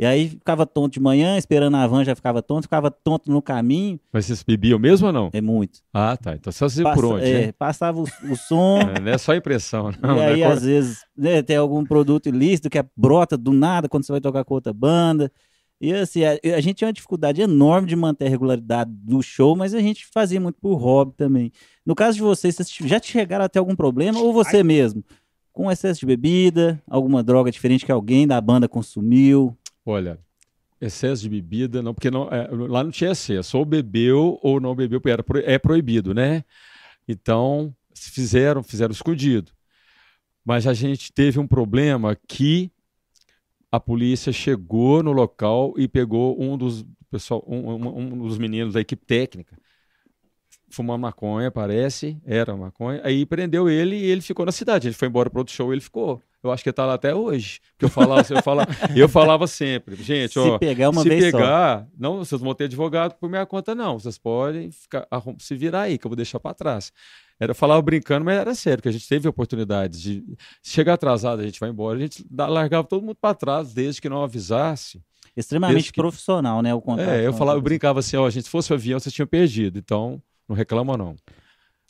E 0.01 0.05
aí 0.05 0.29
ficava 0.29 0.65
tonto 0.65 0.93
de 0.93 0.99
manhã, 0.99 1.37
esperando 1.37 1.77
a 1.77 1.85
van 1.85 2.03
já 2.03 2.15
ficava 2.15 2.41
tonto, 2.41 2.63
ficava 2.63 2.89
tonto 2.89 3.29
no 3.31 3.39
caminho, 3.39 3.99
Mas 4.11 4.25
vocês 4.25 4.41
bebiam 4.41 4.79
mesmo 4.79 5.05
ou 5.05 5.13
não? 5.13 5.29
é 5.31 5.39
muito. 5.39 5.79
Ah, 5.93 6.17
tá. 6.17 6.33
Então 6.33 6.51
só 6.51 6.67
você 6.67 6.81
por 6.81 7.05
onde, 7.05 7.23
é, 7.25 7.45
né? 7.45 7.51
Passava 7.51 7.99
o, 7.99 8.03
o 8.03 8.35
som, 8.35 8.79
É, 8.97 8.99
Não 8.99 9.11
é 9.11 9.17
só 9.19 9.35
impressão, 9.35 9.91
não. 10.01 10.15
e 10.15 10.19
né? 10.19 10.25
aí 10.25 10.43
às 10.43 10.63
vezes 10.63 11.05
né, 11.15 11.43
tem 11.43 11.55
algum 11.55 11.85
produto 11.85 12.27
ilícito 12.27 12.67
que 12.67 12.79
é- 12.79 12.85
brota 12.97 13.37
do 13.37 13.53
nada 13.53 13.87
quando 13.87 14.03
você 14.03 14.11
vai 14.11 14.19
tocar 14.19 14.43
com 14.43 14.55
outra 14.55 14.73
banda. 14.73 15.31
E 15.79 15.93
assim, 15.93 16.23
a, 16.23 16.31
a 16.55 16.59
gente 16.61 16.77
tinha 16.77 16.87
uma 16.87 16.93
dificuldade 16.93 17.39
enorme 17.39 17.87
de 17.87 17.95
manter 17.95 18.25
a 18.25 18.29
regularidade 18.29 18.89
do 18.91 19.21
show, 19.21 19.55
mas 19.55 19.75
a 19.75 19.79
gente 19.79 20.07
fazia 20.11 20.41
muito 20.41 20.59
por 20.59 20.77
hobby 20.77 21.13
também. 21.15 21.51
No 21.85 21.93
caso 21.93 22.17
de 22.17 22.23
vocês, 22.23 22.55
vocês 22.55 22.75
já 22.89 22.99
te 22.99 23.11
chegaram 23.11 23.45
a 23.45 23.49
ter 23.49 23.59
algum 23.59 23.75
problema, 23.75 24.19
ou 24.19 24.33
você 24.33 24.63
mesmo? 24.63 25.03
Com 25.53 25.69
excesso 25.71 25.99
de 25.99 26.07
bebida, 26.07 26.81
alguma 26.89 27.21
droga 27.21 27.51
diferente 27.51 27.85
que 27.85 27.91
alguém 27.91 28.25
da 28.25 28.41
banda 28.41 28.67
consumiu? 28.67 29.55
Olha, 29.85 30.19
excesso 30.79 31.23
de 31.23 31.29
bebida, 31.29 31.81
não, 31.81 31.93
porque 31.93 32.11
não, 32.11 32.27
é, 32.29 32.47
lá 32.51 32.83
não 32.83 32.91
tinha 32.91 33.11
excesso. 33.11 33.57
Ou 33.57 33.65
bebeu 33.65 34.39
ou 34.41 34.59
não 34.59 34.75
bebeu, 34.75 35.01
porque 35.01 35.11
era, 35.11 35.51
é 35.51 35.57
proibido, 35.57 36.13
né? 36.13 36.43
Então, 37.07 37.75
fizeram, 37.95 38.63
fizeram 38.63 38.91
escondido. 38.91 39.51
Mas 40.43 40.65
a 40.65 40.73
gente 40.73 41.11
teve 41.11 41.39
um 41.39 41.47
problema 41.47 42.17
que 42.27 42.71
a 43.71 43.79
polícia 43.79 44.33
chegou 44.33 45.01
no 45.01 45.11
local 45.11 45.73
e 45.77 45.87
pegou 45.87 46.41
um 46.41 46.57
dos 46.57 46.85
pessoal, 47.09 47.43
um, 47.47 47.73
um, 47.73 47.97
um 47.97 48.27
dos 48.27 48.37
meninos 48.37 48.73
da 48.73 48.81
equipe 48.81 49.05
técnica 49.05 49.57
fumando 50.71 51.01
maconha, 51.01 51.51
parece, 51.51 52.17
era 52.25 52.55
maconha. 52.55 53.01
Aí 53.03 53.25
prendeu 53.25 53.69
ele 53.69 53.95
e 53.95 54.05
ele 54.05 54.21
ficou 54.21 54.45
na 54.45 54.51
cidade. 54.51 54.87
Ele 54.87 54.95
foi 54.95 55.07
embora 55.07 55.29
para 55.29 55.39
outro 55.39 55.53
show, 55.53 55.71
ele 55.71 55.81
ficou. 55.81 56.21
Eu 56.43 56.51
acho 56.51 56.63
que 56.63 56.69
está 56.71 56.85
lá 56.85 56.95
até 56.95 57.13
hoje. 57.13 57.59
Porque 57.73 57.85
eu 57.85 57.89
falava, 57.89 58.25
eu 58.33 58.41
falava, 58.43 58.71
eu 58.95 59.09
falava 59.09 59.47
sempre, 59.47 59.95
gente, 59.95 60.33
Se 60.33 60.39
ó, 60.39 60.57
pegar 60.57 60.89
uma 60.89 61.03
se 61.03 61.09
vez 61.09 61.25
só. 61.31 61.37
pegar, 61.37 61.87
não, 61.97 62.17
vocês 62.17 62.41
vão 62.41 62.53
ter 62.55 62.63
advogado 62.65 63.13
por 63.15 63.29
minha 63.29 63.45
conta 63.45 63.75
não. 63.75 63.99
Vocês 63.99 64.17
podem 64.17 64.71
ficar, 64.71 65.07
se 65.39 65.55
virar 65.55 65.81
aí 65.81 65.97
que 65.97 66.05
eu 66.05 66.09
vou 66.09 66.15
deixar 66.15 66.39
para 66.39 66.53
trás. 66.55 66.91
Era 67.39 67.51
eu 67.51 67.55
falava 67.55 67.81
brincando, 67.81 68.23
mas 68.25 68.37
era 68.37 68.53
sério, 68.55 68.81
que 68.83 68.89
a 68.89 68.91
gente 68.91 69.07
teve 69.07 69.27
oportunidades 69.27 69.99
de 70.01 70.23
chegar 70.63 70.93
atrasado, 70.93 71.41
a 71.41 71.43
gente 71.45 71.59
vai 71.59 71.69
embora, 71.69 71.97
a 71.97 72.01
gente 72.01 72.25
largava 72.31 72.87
todo 72.87 73.01
mundo 73.03 73.17
para 73.19 73.33
trás 73.35 73.73
desde 73.73 73.99
que 74.01 74.09
não 74.09 74.23
avisasse. 74.23 75.01
Extremamente 75.35 75.91
que- 75.91 75.99
profissional, 76.01 76.61
né? 76.61 76.73
O 76.73 76.81
contato. 76.81 77.07
É, 77.09 77.25
eu 77.25 77.31
a 77.31 77.33
falava, 77.33 77.57
eu 77.57 77.61
brincava 77.61 77.99
assim, 77.99 78.17
ó, 78.17 78.29
gente, 78.29 78.43
se 78.43 78.49
fosse 78.49 78.71
o 78.71 78.75
avião, 78.75 78.99
vocês 78.99 79.13
tinham 79.13 79.27
perdido, 79.27 79.79
então 79.79 80.21
não 80.47 80.55
reclama 80.55 80.97
não. 80.97 81.15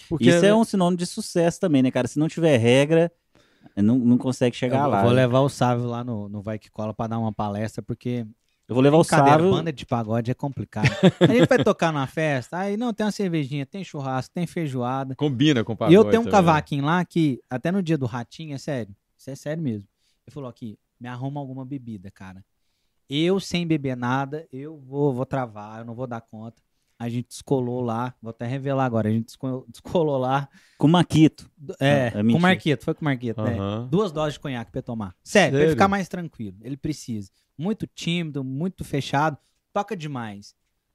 Porque 0.09 0.29
Isso 0.29 0.45
é 0.45 0.53
um 0.53 0.63
sinônimo 0.63 0.97
de 0.97 1.05
sucesso 1.05 1.59
também, 1.59 1.81
né, 1.83 1.91
cara? 1.91 2.07
Se 2.07 2.17
não 2.19 2.27
tiver 2.27 2.57
regra, 2.57 3.11
não, 3.77 3.97
não 3.97 4.17
consegue 4.17 4.55
chegar 4.55 4.85
eu 4.85 4.89
lá. 4.89 5.01
vou 5.01 5.11
né? 5.11 5.17
levar 5.17 5.39
o 5.39 5.49
Sávio 5.49 5.85
lá 5.85 6.03
no, 6.03 6.27
no 6.29 6.41
Vai 6.41 6.59
Que 6.59 6.69
Cola 6.69 6.93
pra 6.93 7.07
dar 7.07 7.19
uma 7.19 7.31
palestra, 7.33 7.81
porque 7.81 8.25
Eu 8.67 8.75
vou 8.75 8.81
levar 8.81 8.97
o 8.97 9.03
Sávio. 9.03 9.51
banda 9.51 9.71
de 9.71 9.85
pagode 9.85 10.31
é 10.31 10.33
complicado. 10.33 10.89
A 11.19 11.27
gente 11.27 11.47
vai 11.47 11.63
tocar 11.63 11.91
numa 11.91 12.07
festa, 12.07 12.57
aí 12.57 12.77
não, 12.77 12.93
tem 12.93 13.05
uma 13.05 13.11
cervejinha, 13.11 13.65
tem 13.65 13.83
churrasco, 13.83 14.33
tem 14.33 14.45
feijoada. 14.47 15.15
combina 15.15 15.63
com 15.63 15.73
o 15.73 15.75
e 15.75 15.77
pagode 15.77 15.95
eu 15.95 16.03
tenho 16.05 16.21
um 16.21 16.25
também. 16.25 16.31
cavaquinho 16.31 16.85
lá 16.85 17.03
que, 17.05 17.39
até 17.49 17.71
no 17.71 17.81
dia 17.83 17.97
do 17.97 18.05
ratinho, 18.05 18.55
é 18.55 18.57
sério, 18.57 18.95
isso 19.17 19.29
é 19.29 19.35
sério 19.35 19.61
mesmo. 19.61 19.87
Ele 20.25 20.33
falou 20.33 20.49
aqui, 20.49 20.77
me 20.99 21.07
arruma 21.07 21.39
alguma 21.39 21.65
bebida, 21.65 22.09
cara. 22.11 22.43
Eu, 23.09 23.39
sem 23.39 23.67
beber 23.67 23.97
nada, 23.97 24.47
eu 24.51 24.77
vou, 24.77 25.13
vou 25.13 25.25
travar, 25.25 25.79
eu 25.79 25.85
não 25.85 25.93
vou 25.93 26.07
dar 26.07 26.21
conta. 26.21 26.61
A 27.01 27.09
gente 27.09 27.29
descolou 27.29 27.81
lá, 27.81 28.13
vou 28.21 28.29
até 28.29 28.45
revelar 28.45 28.85
agora, 28.85 29.09
a 29.09 29.11
gente 29.11 29.25
desco- 29.25 29.65
descolou 29.69 30.17
lá, 30.19 30.47
Com 30.77 30.87
Maquito. 30.87 31.49
é, 31.79 32.07
é 32.07 32.11
com 32.11 32.37
Marquito, 32.39 32.83
foi 32.85 32.93
com 32.93 33.01
o 33.01 33.05
Marquito, 33.05 33.41
né? 33.41 33.57
Aham. 33.57 33.87
duas 33.89 34.11
doses 34.11 34.33
de 34.35 34.39
conhaque 34.39 34.71
pra 34.71 34.81
tomar. 34.83 35.15
Sério, 35.23 35.49
pra 35.51 35.57
ele 35.59 35.65
Sério? 35.69 35.75
ficar 35.75 35.87
mais 35.87 36.07
tranquilo. 36.07 36.57
Ele 36.61 36.77
precisa. 36.77 37.31
Muito 37.57 37.87
tímido, 37.87 38.43
muito 38.43 38.83
fechado, 38.83 39.35
toca 39.73 39.97
demais. 39.97 40.53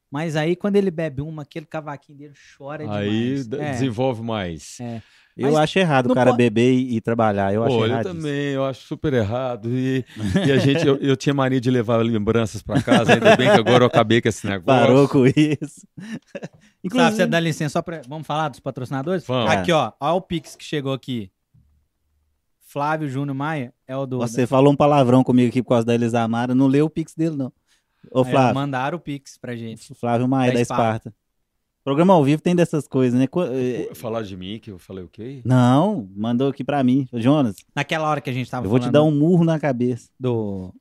Mas 0.09 0.37
aí, 0.37 0.55
quando 0.55 0.77
ele 0.77 0.91
bebe 0.93 1.21
uma, 1.23 1.43
aquele 1.43 1.67
cavaquinho 1.67 2.19
dele 2.19 2.35
chora 2.57 2.85
Aí 2.95 3.11
demais. 3.11 3.47
d- 3.49 3.57
É, 3.61 3.71
desenvolve 3.73 4.23
mais. 4.23 4.79
é. 4.81 5.03
Eu 5.37 5.49
Mas 5.53 5.57
acho 5.57 5.79
errado 5.79 6.11
o 6.11 6.15
cara 6.15 6.31
pode- 6.31 6.39
beber 6.43 6.73
e, 6.73 6.97
e 6.97 7.01
trabalhar. 7.01 7.53
Eu 7.53 7.63
acho 7.63 7.77
Pô, 7.77 7.85
eu 7.85 7.91
errado. 7.91 8.07
isso. 8.07 8.15
também, 8.15 8.53
eu 8.55 8.65
acho 8.65 8.87
super 8.87 9.13
errado. 9.13 9.69
E, 9.69 10.03
e 10.49 10.51
a 10.51 10.57
gente, 10.57 10.87
eu, 10.87 10.97
eu 10.97 11.15
tinha 11.15 11.35
mania 11.35 11.61
de 11.61 11.71
levar 11.71 11.99
lembranças 11.99 12.63
pra 12.63 12.83
casa, 12.83 13.13
ainda 13.13 13.37
bem 13.37 13.51
que 13.51 13.59
agora 13.59 13.85
eu 13.85 13.89
acabei 13.89 14.23
com 14.23 14.29
esse 14.29 14.47
negócio. 14.49 14.65
Parou 14.65 15.07
com 15.07 15.27
isso. 15.27 15.87
Sabe, 16.91 17.17
você 17.17 17.27
dá 17.27 17.39
licença 17.39 17.73
só 17.75 17.83
pra. 17.83 18.01
Vamos 18.09 18.27
falar 18.27 18.49
dos 18.49 18.61
patrocinadores? 18.61 19.27
Vamos. 19.27 19.51
Aqui, 19.51 19.73
ó. 19.73 19.93
Ó 20.01 20.17
o 20.17 20.21
Pix 20.23 20.57
que 20.57 20.65
chegou 20.65 20.93
aqui. 20.95 21.31
Flávio 22.69 23.09
Júnior 23.09 23.35
Maia 23.35 23.73
é 23.87 23.97
o 23.97 24.07
do. 24.07 24.19
Você 24.19 24.47
falou 24.47 24.73
um 24.73 24.77
palavrão 24.77 25.23
comigo 25.23 25.49
aqui 25.49 25.63
por 25.63 25.71
causa 25.71 25.85
da 25.87 25.95
Elisamara. 25.95 26.55
Não 26.55 26.67
leu 26.67 26.87
o 26.87 26.91
pix 26.91 27.15
dele, 27.15 27.37
não. 27.37 27.53
Ô, 28.11 28.23
Aí, 28.25 28.31
Flávio. 28.31 28.55
Mandaram 28.55 28.97
o 28.99 29.01
Pix 29.01 29.37
pra 29.37 29.55
gente. 29.57 29.93
Flávio 29.95 30.29
Maia, 30.29 30.51
Da 30.51 30.57
da 30.57 30.61
Esparta. 30.63 31.09
Esparta. 31.09 31.15
Programa 31.87 32.15
ao 32.15 32.25
vivo 32.25 32.43
tem 32.43 32.57
dessas 32.57 32.89
coisas, 32.89 33.17
né? 33.17 33.29
Eh, 33.53 33.91
Falar 33.95 34.23
de 34.23 34.37
mim, 34.37 34.59
que 34.61 34.73
eu 34.73 34.77
falei 34.77 35.05
o 35.05 35.09
quê? 35.09 35.41
Não, 35.45 36.09
mandou 36.17 36.49
aqui 36.49 36.65
pra 36.65 36.83
mim. 36.83 37.07
Jonas, 37.13 37.55
Naquela 37.77 38.09
hora 38.11 38.21
que 38.21 38.29
a 38.29 38.33
gente 38.33 38.51
tava 38.51 38.67
eu 38.67 38.71
vou 38.71 38.81
te 38.81 38.91
dar 38.91 39.05
um 39.05 39.13
murro 39.13 39.45
na 39.45 39.57
cabeça. 39.57 40.09
do. 40.19 40.75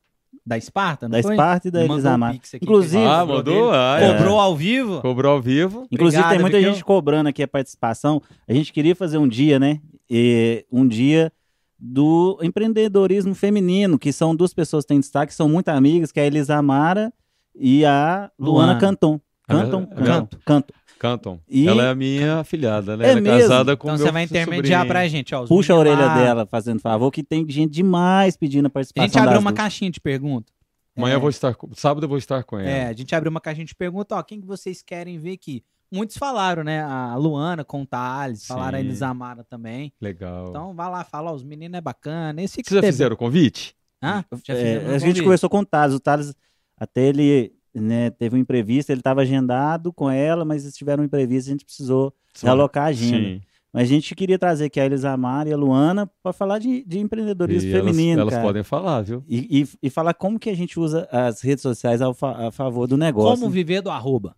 Da 0.44 0.58
Esparta, 0.58 1.08
não 1.08 1.12
Da 1.18 1.22
foi? 1.22 1.34
Esparta 1.36 1.68
e 1.68 1.72
da 1.72 1.86
mandou. 1.88 2.32
Pix 2.32 2.56
aqui, 2.56 2.66
Inclusive- 2.66 3.04
Ah, 3.06 3.20
cobrou 3.20 3.38
mandou? 3.38 3.72
Ah, 3.72 4.00
é. 4.00 4.14
Cobrou 4.18 4.40
ao 4.40 4.56
vivo? 4.56 5.02
Cobrou 5.02 5.32
ao 5.34 5.42
vivo. 5.42 5.88
Inclusive, 5.92 6.22
Obrigado, 6.24 6.30
tem 6.32 6.40
muita 6.40 6.60
gente 6.74 6.84
cobrando 6.84 7.30
aqui 7.30 7.44
a 7.44 7.48
participação. 7.48 8.20
A 8.48 8.54
gente 8.54 8.74
queria 8.74 8.96
fazer 8.96 9.20
um 9.20 9.28
dia, 9.28 9.60
né? 9.60 9.80
E 10.10 10.66
um 10.72 10.88
dia 10.88 11.32
do 11.80 12.40
empreendedorismo 12.42 13.36
feminino, 13.36 14.00
que 14.00 14.12
são 14.12 14.36
duas 14.36 14.56
pessoas 14.56 14.84
que 14.86 14.88
têm 14.90 15.00
destaque, 15.00 15.34
são 15.36 15.48
muito 15.48 15.70
amigas, 15.70 16.12
que 16.12 16.20
é 16.20 16.24
a 16.24 16.28
Elisamara 16.28 17.14
e 17.56 17.86
a 17.86 18.32
Luana, 18.40 18.74
Luana. 18.74 18.80
Canton. 18.80 19.20
Ah, 19.48 19.54
Canton? 19.54 19.88
é- 19.92 20.04
Canto. 20.04 20.40
Canto. 20.44 20.74
Canton. 21.06 21.40
E- 21.48 21.68
Ela 21.68 21.84
é 21.86 21.90
a 21.90 21.96
minha 21.96 22.40
afilhada, 22.40 22.98
né? 22.98 23.06
É 23.06 23.10
Ela 23.12 23.20
é 23.20 23.22
mesmo? 23.22 23.40
casada 23.42 23.78
com 23.78 23.88
Então 23.88 23.98
meu 23.98 24.06
você 24.08 24.12
vai 24.12 24.24
intermediar 24.24 24.80
sobrinho. 24.82 24.88
pra 24.88 25.08
gente, 25.08 25.36
ó. 25.36 25.44
os 25.44 25.50
Puxa 25.50 25.74
a 25.74 25.78
orelha 25.78 26.06
lá. 26.06 26.16
dela, 26.18 26.46
fazendo 26.46 26.80
favor, 26.80 27.12
que 27.12 27.24
tem 27.24 27.46
gente 27.50 27.72
demais 27.72 28.36
pedindo 28.38 28.66
a 28.66 28.68
A 28.68 28.70
participação 28.70 29.08
gente 29.08 29.20
abriu 29.20 29.40
uma 29.40 29.52
duas. 29.52 29.58
caixinha 29.62 29.92
de 29.92 30.00
pergunta. 30.00 30.52
Amanhã 30.98 31.14
É. 31.14 31.16
eu 31.18 31.20
vou 31.22 31.30
estar, 31.30 31.54
com- 31.56 31.70
sábado 31.74 32.06
eu 32.06 32.10
vou 32.10 32.18
estar 32.18 32.44
com 32.44 32.58
ela. 32.58 32.70
É, 32.70 32.88
a 32.88 32.94
gente 32.94 33.14
abriu 33.14 33.30
uma 33.30 33.42
caixinha 33.42 33.66
de 33.66 33.76
pergunta, 33.76 34.16
ó, 34.16 34.24
quem 34.24 34.40
que 34.40 34.48
vocês 34.48 34.82
querem 34.82 35.18
ver 35.20 35.34
aqui? 35.34 35.64
Muitos 35.92 36.18
falaram, 36.18 36.64
né? 36.64 36.82
A 36.84 37.16
Luana 37.16 37.64
com 37.64 37.82
o 37.84 37.86
Thales, 37.86 38.46
falaram 38.48 38.78
a. 38.78 38.82
Elisamara 38.82 39.44
também. 39.44 39.94
Legal. 40.02 40.48
Então 40.50 40.74
vai 40.74 40.90
lá, 40.90 41.04
fala, 41.04 41.32
ó, 41.32 41.36
os 41.36 41.44
meninos 41.44 41.78
é 41.78 41.82
bacana. 41.82 42.42
Esse 42.42 42.64
que 42.64 42.70
Vocês 42.70 42.76
já 42.78 42.82
teve- 42.82 42.94
fizeram 42.94 43.14
o 43.14 43.18
convite? 43.18 43.76
Hã? 44.04 44.24
Já 44.44 44.54
É, 44.56 44.80
um 44.90 44.96
a 44.96 44.98
gente 44.98 45.22
conversou 45.22 45.50
com 45.50 45.60
o 45.60 45.66
Thales. 45.66 45.96
O 45.96 46.00
Thales, 46.00 46.34
até 46.78 47.02
ele 47.02 47.54
né, 47.80 48.10
teve 48.10 48.36
um 48.36 48.40
imprevisto, 48.40 48.90
ele 48.92 49.00
estava 49.02 49.22
agendado 49.22 49.92
com 49.94 50.10
ela, 50.10 50.44
mas 50.46 50.64
eles 50.64 50.76
tiveram 50.76 51.04
um 51.04 51.06
imprevisto, 51.06 51.50
a 51.50 51.52
gente 51.52 51.66
precisou 51.66 52.14
realocar 52.42 52.86
a 52.86 52.88
agenda. 52.88 53.18
Sim. 53.18 53.42
Mas 53.74 53.84
a 53.84 53.86
gente 53.88 54.16
queria 54.16 54.40
trazer 54.40 54.66
aqui 54.66 54.80
a 54.80 54.86
Elisamara 54.86 55.50
e 55.50 55.54
a 55.54 55.58
Luana 55.58 56.10
para 56.24 56.32
falar 56.32 56.60
de, 56.60 56.84
de 56.86 56.98
empreendedorismo 57.00 57.70
E 57.70 57.74
elas, 57.74 57.86
feminino, 57.86 58.22
elas 58.22 58.34
cara. 58.34 58.46
podem 58.46 58.64
falar, 58.64 59.02
viu? 59.02 59.22
E, 59.28 59.62
e, 59.64 59.68
e 59.84 59.90
falar 59.90 60.14
como 60.14 60.40
que 60.40 60.50
a 60.50 60.56
gente 60.56 60.80
usa 60.80 61.08
as 61.12 61.42
redes 61.42 61.62
sociais 61.62 62.02
ao 62.02 62.14
fa- 62.14 62.48
a 62.48 62.52
favor 62.52 62.88
do 62.88 62.96
negócio. 62.96 63.38
Como 63.38 63.52
viver 63.52 63.82
do 63.82 63.90
arroba? 63.90 64.34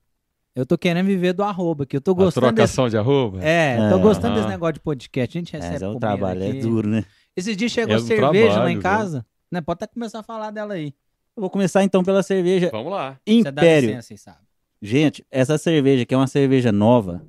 Eu 0.56 0.66
tô 0.66 0.76
querendo 0.76 1.06
viver 1.06 1.34
do 1.34 1.44
arroba, 1.44 1.86
que 1.86 1.96
eu 1.96 2.02
tô 2.02 2.12
A 2.12 2.14
gostando 2.16 2.48
desse... 2.48 2.56
trocação 2.56 2.90
de 2.90 2.98
arroba? 2.98 3.44
É, 3.44 3.78
tô 3.92 3.98
É. 3.98 4.02
gostando 4.02 4.28
Aham. 4.30 4.36
desse 4.38 4.48
negócio 4.50 4.74
de 4.74 4.80
podcast. 4.80 5.38
A 5.38 5.40
gente 5.40 5.56
É, 5.56 5.60
recebe 5.60 5.84
é 5.86 5.88
um 5.88 6.00
trabalho, 6.00 6.42
é 6.44 6.50
aqui. 6.50 6.60
duro, 6.60 6.90
né? 6.90 7.06
Esses 7.36 7.56
dias 7.56 7.72
chegou 7.72 7.94
É 7.94 7.98
um 7.98 8.02
cerveja 8.02 8.48
lá 8.48 8.52
trabalho, 8.54 8.70
em 8.72 8.74
viu? 8.74 8.82
casa. 8.82 9.24
Né? 9.52 9.62
Pode 9.62 9.78
até 9.84 9.94
começar 9.94 10.20
a 10.22 10.24
falar 10.24 10.50
dela 10.50 10.74
aí. 10.74 10.96
Eu 11.38 11.42
vou 11.42 11.50
começar 11.52 11.84
então 11.84 12.04
pela 12.04 12.24
cerveja 12.24 12.70
Vamos 12.72 12.92
lá. 12.92 13.20
Você 13.26 13.44
dá 13.52 13.62
Império. 13.62 13.96
licença? 13.96 14.36
Gente, 14.82 15.24
essa 15.32 15.56
cerveja 15.58 16.04
que 16.04 16.14
é 16.14 16.18
uma 16.18 16.26
cerveja 16.28 16.72
nova. 16.72 17.22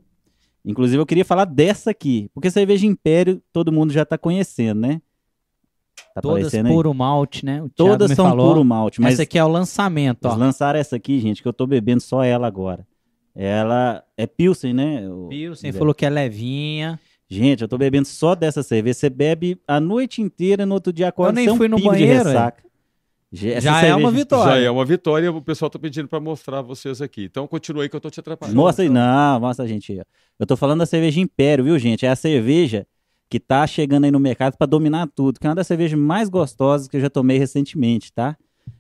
Inclusive, 0.65 1.01
eu 1.01 1.07
queria 1.07 1.25
falar 1.27 1.45
dessa 1.45 1.91
aqui. 1.91 2.31
Porque 2.35 2.51
cerveja 2.51 2.87
Império 2.87 3.43
todo 3.53 3.71
mundo 3.71 3.93
já 3.93 4.05
tá 4.07 4.17
conhecendo, 4.17 4.81
né? 4.81 5.01
Tá 6.15 6.23
Todas 6.23 6.39
aparecendo 6.47 6.67
aí? 6.67 6.73
puro 6.73 6.95
malte, 6.95 7.45
né? 7.45 7.63
O 7.63 7.69
Todas 7.69 8.09
me 8.11 8.17
são 8.17 8.27
falou. 8.29 8.49
puro 8.49 8.65
malte. 8.65 9.01
Mas 9.01 9.15
Essa 9.15 9.23
aqui 9.25 9.39
é 9.39 9.45
o 9.45 9.49
lançamento, 9.49 10.25
ó. 10.25 10.29
eles 10.29 10.39
lançaram 10.39 10.79
essa 10.79 10.97
aqui, 10.97 11.19
gente, 11.21 11.43
que 11.43 11.49
eu 11.49 11.53
tô 11.53 11.67
bebendo 11.67 12.01
só 12.01 12.25
ela 12.25 12.47
agora. 12.47 12.87
Ela 13.35 14.03
é 14.17 14.27
Pilsen, 14.27 14.73
né? 14.73 15.09
o- 15.09 15.29
Pilsen 15.29 15.71
falou 15.73 15.95
que 15.95 16.05
é 16.07 16.11
levinha. 16.11 16.99
Gente, 17.31 17.61
eu 17.63 17.69
tô 17.69 17.77
bebendo 17.77 18.09
só 18.09 18.35
dessa 18.35 18.63
cerveja. 18.63 18.95
Você 18.95 19.11
bebe 19.11 19.61
a 19.69 19.79
noite 19.79 20.23
inteira, 20.23 20.65
no 20.65 20.75
outro 20.75 20.93
dia 20.93 21.09
acorda 21.09 21.33
Eu 21.33 21.35
nem 21.37 21.45
sem 21.45 21.53
um 21.53 21.57
fui 21.57 21.69
no 21.69 21.77
pingo 21.77 21.91
banheiro, 21.91 22.23
de 22.25 22.29
ressaca. 22.29 22.63
Essa 23.33 23.61
Já 23.61 23.83
é 23.83 23.95
uma 23.95 24.09
cerveja- 24.09 24.11
vitória. 24.11 24.53
Já 24.55 24.59
é 24.67 24.71
uma 24.71 24.85
vitória. 24.85 25.31
O 25.33 25.43
pessoal 25.43 25.69
tá 25.71 25.79
pedindo 25.79 26.09
para 26.09 26.19
mostrar 26.19 26.63
vocês 26.63 27.03
aqui. 27.03 27.25
Então 27.25 27.47
continua 27.47 27.83
aí 27.83 27.89
que 27.89 27.95
eu 27.97 28.01
tô 28.01 28.11
te 28.11 28.21
atrapalhando. 28.21 28.57
Mostra 28.57 28.85
aí, 28.85 28.89
não, 28.89 29.41
mostra 29.41 29.65
a 29.65 29.69
gente 29.69 29.93
aí. 29.93 30.01
Eu 30.39 30.47
tô 30.47 30.57
falando 30.57 30.79
da 30.79 30.87
cerveja 30.87 31.21
Império, 31.21 31.65
viu, 31.65 31.79
gente? 31.79 32.07
É 32.07 32.09
a 32.09 32.17
cerveja 32.17 32.87
que 33.29 33.39
tá 33.39 33.67
chegando 33.67 34.05
aí 34.05 34.11
no 34.11 34.19
mercado 34.19 34.57
pra 34.57 34.67
dominar 34.67 35.07
tudo, 35.15 35.39
que 35.39 35.47
é 35.47 35.51
uma 35.51 35.57
das 35.57 35.67
cervejas 35.67 35.99
mais 35.99 36.31
gostosas 36.31 36.89
que 36.89 36.97
eu 36.97 37.01
já 37.03 37.11
tomei 37.11 37.37
recentemente, 37.39 38.11
tá? 38.11 38.35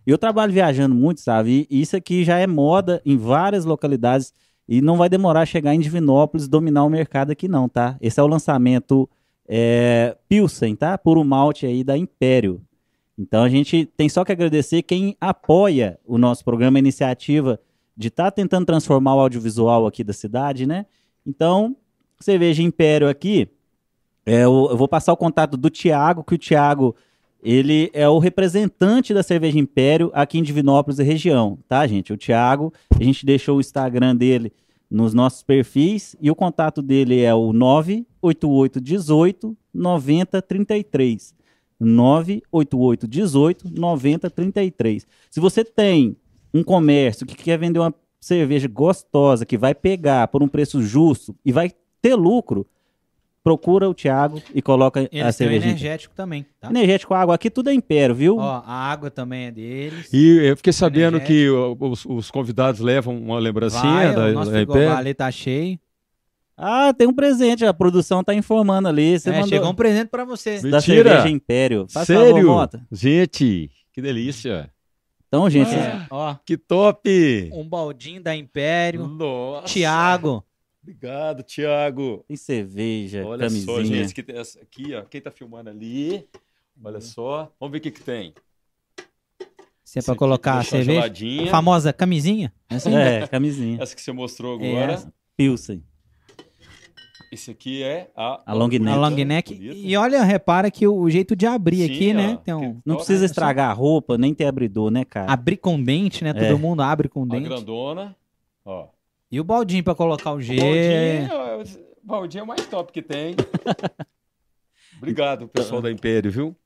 Eu 0.06 0.16
trabalho 0.16 0.50
viajando 0.52 0.94
muito, 0.94 1.20
sabe? 1.20 1.66
E 1.70 1.82
isso 1.82 1.94
aqui 1.94 2.24
já 2.24 2.38
é 2.38 2.46
moda 2.46 3.02
em 3.04 3.18
várias 3.18 3.66
localidades 3.66 4.32
e 4.66 4.80
não 4.80 4.96
vai 4.96 5.10
demorar 5.10 5.40
a 5.42 5.46
chegar 5.46 5.74
em 5.74 5.80
Divinópolis 5.80 6.46
e 6.46 6.50
dominar 6.50 6.84
o 6.84 6.88
mercado 6.90 7.30
aqui 7.30 7.46
não, 7.48 7.68
tá? 7.68 7.96
Esse 8.00 8.18
é 8.18 8.22
o 8.22 8.26
lançamento 8.26 9.06
é, 9.46 10.16
Pilsen, 10.28 10.74
tá? 10.74 10.96
Puro 10.96 11.22
malte 11.24 11.66
aí 11.66 11.84
da 11.84 11.96
Império. 11.98 12.62
Então 13.18 13.42
a 13.42 13.48
gente 13.48 13.84
tem 13.96 14.08
só 14.08 14.24
que 14.24 14.30
agradecer 14.32 14.82
quem 14.82 15.16
apoia 15.20 15.98
o 16.06 16.16
nosso 16.16 16.44
programa, 16.44 16.78
a 16.78 16.80
iniciativa 16.80 17.58
de 17.96 18.08
estar 18.08 18.30
tentando 18.30 18.64
transformar 18.64 19.16
o 19.16 19.20
audiovisual 19.20 19.86
aqui 19.86 20.04
da 20.04 20.12
cidade, 20.12 20.66
né? 20.66 20.86
Então, 21.26 21.76
cerveja 22.20 22.62
Império 22.62 23.08
aqui, 23.08 23.48
é, 24.24 24.46
o- 24.46 24.70
eu 24.70 24.76
vou 24.76 24.86
passar 24.86 25.12
o 25.12 25.16
contato 25.16 25.56
do 25.56 25.68
Tiago, 25.68 26.22
que 26.22 26.34
o 26.34 26.38
Tiago, 26.38 26.94
ele 27.42 27.90
é 27.92 28.08
o 28.08 28.18
representante 28.20 29.12
da 29.12 29.22
cerveja 29.24 29.58
Império 29.58 30.10
aqui 30.14 30.38
em 30.38 30.42
Divinópolis 30.42 31.00
e 31.00 31.02
região, 31.02 31.58
tá, 31.68 31.84
gente? 31.88 32.12
O 32.12 32.16
Tiago, 32.16 32.72
a 32.98 33.02
gente 33.02 33.26
deixou 33.26 33.56
o 33.56 33.60
Instagram 33.60 34.14
dele 34.14 34.52
nos 34.88 35.12
nossos 35.12 35.42
perfis 35.42 36.14
e 36.20 36.30
o 36.30 36.36
contato 36.36 36.80
dele 36.80 37.20
é 37.20 37.34
o 37.34 37.52
988 37.52 38.80
18 38.80 39.56
90 41.80 42.40
33. 42.40 42.40
988 42.50 43.06
18 43.08 43.70
90 43.80 44.30
33. 44.30 45.06
Se 45.30 45.40
você 45.40 45.64
tem 45.64 46.16
um 46.52 46.62
comércio 46.62 47.26
que 47.26 47.34
quer 47.36 47.58
vender 47.58 47.78
uma 47.78 47.94
cerveja 48.20 48.66
gostosa, 48.68 49.46
que 49.46 49.56
vai 49.56 49.74
pegar 49.74 50.28
por 50.28 50.42
um 50.42 50.48
preço 50.48 50.82
justo 50.82 51.36
e 51.44 51.52
vai 51.52 51.70
ter 52.02 52.14
lucro, 52.14 52.66
procura 53.44 53.88
o 53.88 53.94
Thiago 53.94 54.42
e 54.54 54.60
coloca 54.60 55.00
a 55.00 55.02
Eles 55.04 55.12
têm 55.12 55.24
um 55.26 55.32
cervejinha. 55.32 55.70
energético 55.70 56.14
também, 56.14 56.44
tá? 56.60 56.68
Energético 56.68 57.14
água, 57.14 57.34
aqui 57.34 57.48
tudo 57.48 57.70
é 57.70 57.74
império, 57.74 58.14
viu? 58.14 58.36
Ó, 58.38 58.62
a 58.66 58.90
água 58.90 59.10
também 59.10 59.46
é 59.46 59.50
deles. 59.50 60.12
E 60.12 60.38
eu 60.48 60.56
fiquei 60.56 60.72
sabendo 60.72 61.18
Energético. 61.18 61.76
que 61.78 61.84
os, 61.84 62.04
os 62.06 62.30
convidados 62.30 62.80
levam 62.80 63.16
uma 63.16 63.38
lembrancinha 63.38 63.82
Vai, 63.82 64.14
da, 64.14 64.26
o 64.26 64.32
nosso 64.32 64.50
da 64.50 64.62
Império. 64.62 64.96
ali 64.96 65.14
tá 65.14 65.30
cheio. 65.30 65.78
Ah, 66.60 66.92
tem 66.92 67.06
um 67.06 67.12
presente, 67.14 67.64
a 67.64 67.72
produção 67.72 68.24
tá 68.24 68.34
informando 68.34 68.88
ali. 68.88 69.16
Você 69.18 69.30
É, 69.30 69.32
mandou 69.34 69.48
chegou 69.48 69.70
um 69.70 69.74
presente 69.74 70.08
pra 70.08 70.24
você. 70.24 70.54
Mentira. 70.54 70.70
da 70.72 70.80
cerveja 70.80 71.28
Império. 71.28 71.86
Faz 71.88 72.06
favor, 72.08 72.24
Sério? 72.24 72.46
Mota. 72.48 72.86
Gente, 72.90 73.70
que 73.92 74.02
delícia. 74.02 74.68
Então, 75.28 75.48
gente, 75.48 75.70
É, 75.72 76.06
ó, 76.10 76.34
Que 76.44 76.56
top. 76.56 77.50
um 77.52 77.68
baldinho 77.68 78.20
da 78.20 78.34
Império. 78.34 79.06
Nossa. 79.06 79.66
Tiago. 79.66 80.44
Obrigado, 80.82 81.42
Thiago. 81.42 82.24
tem 82.26 82.36
cerveja, 82.36 83.24
Olha 83.24 83.46
camisinha. 83.46 83.64
só, 83.76 83.84
gente, 83.84 84.14
que 84.14 84.22
tem 84.22 84.36
essa 84.38 84.58
aqui, 84.60 84.94
ó. 84.94 85.02
Quem 85.02 85.20
tá 85.20 85.30
filmando 85.30 85.68
ali, 85.70 86.26
olha 86.82 87.00
só. 87.00 87.52
Vamos 87.60 87.72
ver 87.72 87.78
o 87.78 87.80
que 87.82 87.90
que 87.90 88.00
tem. 88.00 88.32
Se 89.84 89.98
é 89.98 90.02
pra 90.02 90.14
colocar 90.14 90.58
a 90.58 90.64
cerveja. 90.64 90.92
geladinha. 90.92 91.44
A 91.44 91.50
famosa 91.50 91.92
camisinha. 91.92 92.52
Essa. 92.68 92.88
É, 92.90 93.26
camisinha. 93.26 93.80
Essa 93.82 93.94
que 93.94 94.02
você 94.02 94.12
mostrou 94.12 94.60
É 94.60 94.70
agora. 94.72 94.92
essa. 94.94 95.12
Pilsen. 95.36 95.82
Esse 97.30 97.50
aqui 97.50 97.82
é 97.82 98.10
a... 98.16 98.40
A 98.46 98.54
long 98.54 98.68
neck. 98.68 98.88
A 98.88 98.96
long 98.96 99.10
neck. 99.10 99.54
E 99.60 99.96
olha, 99.96 100.22
repara 100.24 100.70
que 100.70 100.86
o, 100.86 101.10
jeito 101.10 101.36
de 101.36 101.46
abrir 101.46 101.76
Sim, 101.76 101.84
aqui, 101.94 102.14
né? 102.14 102.38
ó, 102.48 102.52
um. 102.56 102.60
que- 102.74 102.80
Não 102.86 102.96
precisa 102.96 103.24
estragar 103.26 103.70
a 103.70 103.72
roupa, 103.74 104.16
nem 104.16 104.32
ter 104.32 104.46
abridor, 104.46 104.90
né, 104.90 105.04
cara? 105.04 105.30
Abrir 105.30 105.58
com 105.58 105.82
dente, 105.82 106.24
né? 106.24 106.32
Todo 106.32 106.44
É. 106.44 106.54
mundo 106.54 106.80
abre 106.82 107.08
com 107.08 107.22
A 107.24 107.26
dente. 107.26 107.48
grandona. 107.48 108.16
Ó. 108.64 108.88
E 109.30 109.38
o 109.38 109.44
baldinho 109.44 109.84
pra 109.84 109.94
colocar 109.94 110.32
o 110.32 110.36
O 110.36 110.40
gelo. 110.40 110.60
baldinho, 110.62 111.84
o 112.02 112.06
baldinho 112.06 112.40
é 112.40 112.44
o 112.44 112.46
mais 112.46 112.66
top 112.66 112.92
que 112.92 113.02
tem. 113.02 113.34
Obrigado, 114.96 115.48
pessoal 115.48 115.80
da 115.82 115.90
Império, 115.90 116.30
viu? 116.30 116.56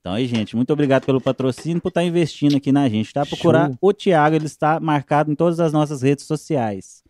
Então 0.00 0.12
aí, 0.14 0.26
gente, 0.26 0.56
muito 0.56 0.72
obrigado 0.72 1.04
pelo 1.04 1.20
patrocínio, 1.20 1.80
por 1.80 1.88
estar 1.88 2.02
investindo 2.02 2.56
aqui 2.56 2.72
na 2.72 2.88
gente, 2.88 3.12
tá? 3.12 3.24
Procurar 3.24 3.68
Show. 3.68 3.78
o 3.80 3.92
Thiago, 3.92 4.34
ele 4.34 4.46
está 4.46 4.80
marcado 4.80 5.30
em 5.30 5.34
todas 5.34 5.60
as 5.60 5.72
nossas 5.72 6.02
redes 6.02 6.24
sociais. 6.24 7.02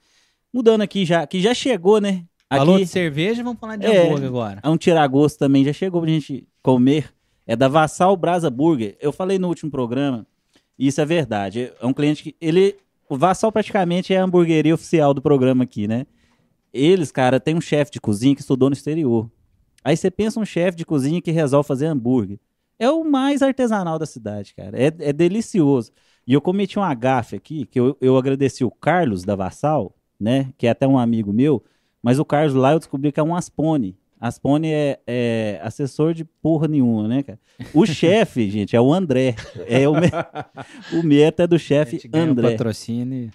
Mudando 0.52 0.82
aqui 0.82 1.04
já, 1.04 1.26
que 1.26 1.40
já 1.40 1.54
chegou, 1.54 2.00
né? 2.00 2.24
Falou 2.58 2.76
de 2.76 2.82
Aqui, 2.82 2.90
cerveja, 2.92 3.42
vamos 3.44 3.60
falar 3.60 3.76
de 3.76 3.86
É. 3.86 4.06
hambúrguer 4.06 4.28
agora. 4.28 4.60
um 4.64 4.76
tiragosto 4.76 5.38
também 5.38 5.64
já 5.64 5.72
chegou 5.72 6.00
pra 6.00 6.10
gente 6.10 6.46
comer. 6.62 7.12
É 7.46 7.54
da 7.56 7.68
Vassal 7.68 8.16
Brasa 8.16 8.50
Burger. 8.50 8.96
Eu 9.00 9.12
falei 9.12 9.38
no 9.38 9.48
último 9.48 9.70
programa, 9.70 10.26
e 10.78 10.86
isso 10.86 11.00
é 11.00 11.04
verdade. 11.04 11.72
É 11.80 11.86
um 11.86 11.92
cliente 11.92 12.22
que. 12.22 12.36
Ele. 12.40 12.76
O 13.08 13.16
Vassal 13.16 13.50
praticamente 13.50 14.14
é 14.14 14.18
a 14.18 14.24
hamburgueria 14.24 14.74
oficial 14.74 15.12
do 15.12 15.20
programa 15.20 15.64
aqui, 15.64 15.88
né? 15.88 16.06
Eles, 16.72 17.10
cara, 17.10 17.40
tem 17.40 17.56
um 17.56 17.60
chefe 17.60 17.90
de 17.90 18.00
cozinha 18.00 18.34
que 18.36 18.40
estudou 18.40 18.70
no 18.70 18.74
exterior. 18.74 19.28
Aí 19.82 19.96
você 19.96 20.10
pensa 20.10 20.38
um 20.38 20.44
chefe 20.44 20.76
de 20.78 20.84
cozinha 20.86 21.20
que 21.20 21.32
resolve 21.32 21.66
fazer 21.66 21.86
hambúrguer. 21.86 22.38
É 22.78 22.88
o 22.88 23.02
mais 23.04 23.42
artesanal 23.42 23.98
da 23.98 24.06
cidade, 24.06 24.54
cara. 24.54 24.80
É, 24.80 24.86
é 25.00 25.12
delicioso. 25.12 25.90
E 26.26 26.32
eu 26.34 26.40
cometi 26.40 26.78
um 26.78 26.82
agafe 26.84 27.34
aqui, 27.34 27.66
que 27.66 27.80
eu, 27.80 27.96
eu 28.00 28.16
agradeci 28.16 28.62
o 28.64 28.70
Carlos 28.70 29.24
da 29.24 29.34
Vassal, 29.34 29.92
né? 30.18 30.52
Que 30.56 30.68
é 30.68 30.70
até 30.70 30.86
um 30.86 30.98
amigo 30.98 31.32
meu. 31.32 31.64
Mas 32.02 32.18
o 32.18 32.24
Carlos 32.24 32.54
lá 32.54 32.72
eu 32.72 32.78
descobri 32.78 33.12
que 33.12 33.20
é 33.20 33.22
um 33.22 33.34
Aspone. 33.34 33.96
Aspone 34.20 34.70
é, 34.70 35.00
é 35.06 35.60
assessor 35.62 36.12
de 36.12 36.24
porra 36.24 36.68
nenhuma, 36.68 37.08
né, 37.08 37.22
cara? 37.22 37.38
O 37.72 37.84
chefe, 37.86 38.50
gente, 38.50 38.76
é 38.76 38.80
o 38.80 38.92
André. 38.92 39.34
É 39.66 39.88
o, 39.88 39.94
me... 39.94 40.08
o 40.92 41.02
meta 41.02 41.44
é 41.44 41.46
do 41.46 41.58
chefe 41.58 42.00
André. 42.12 42.50
patrocínio. 42.50 43.30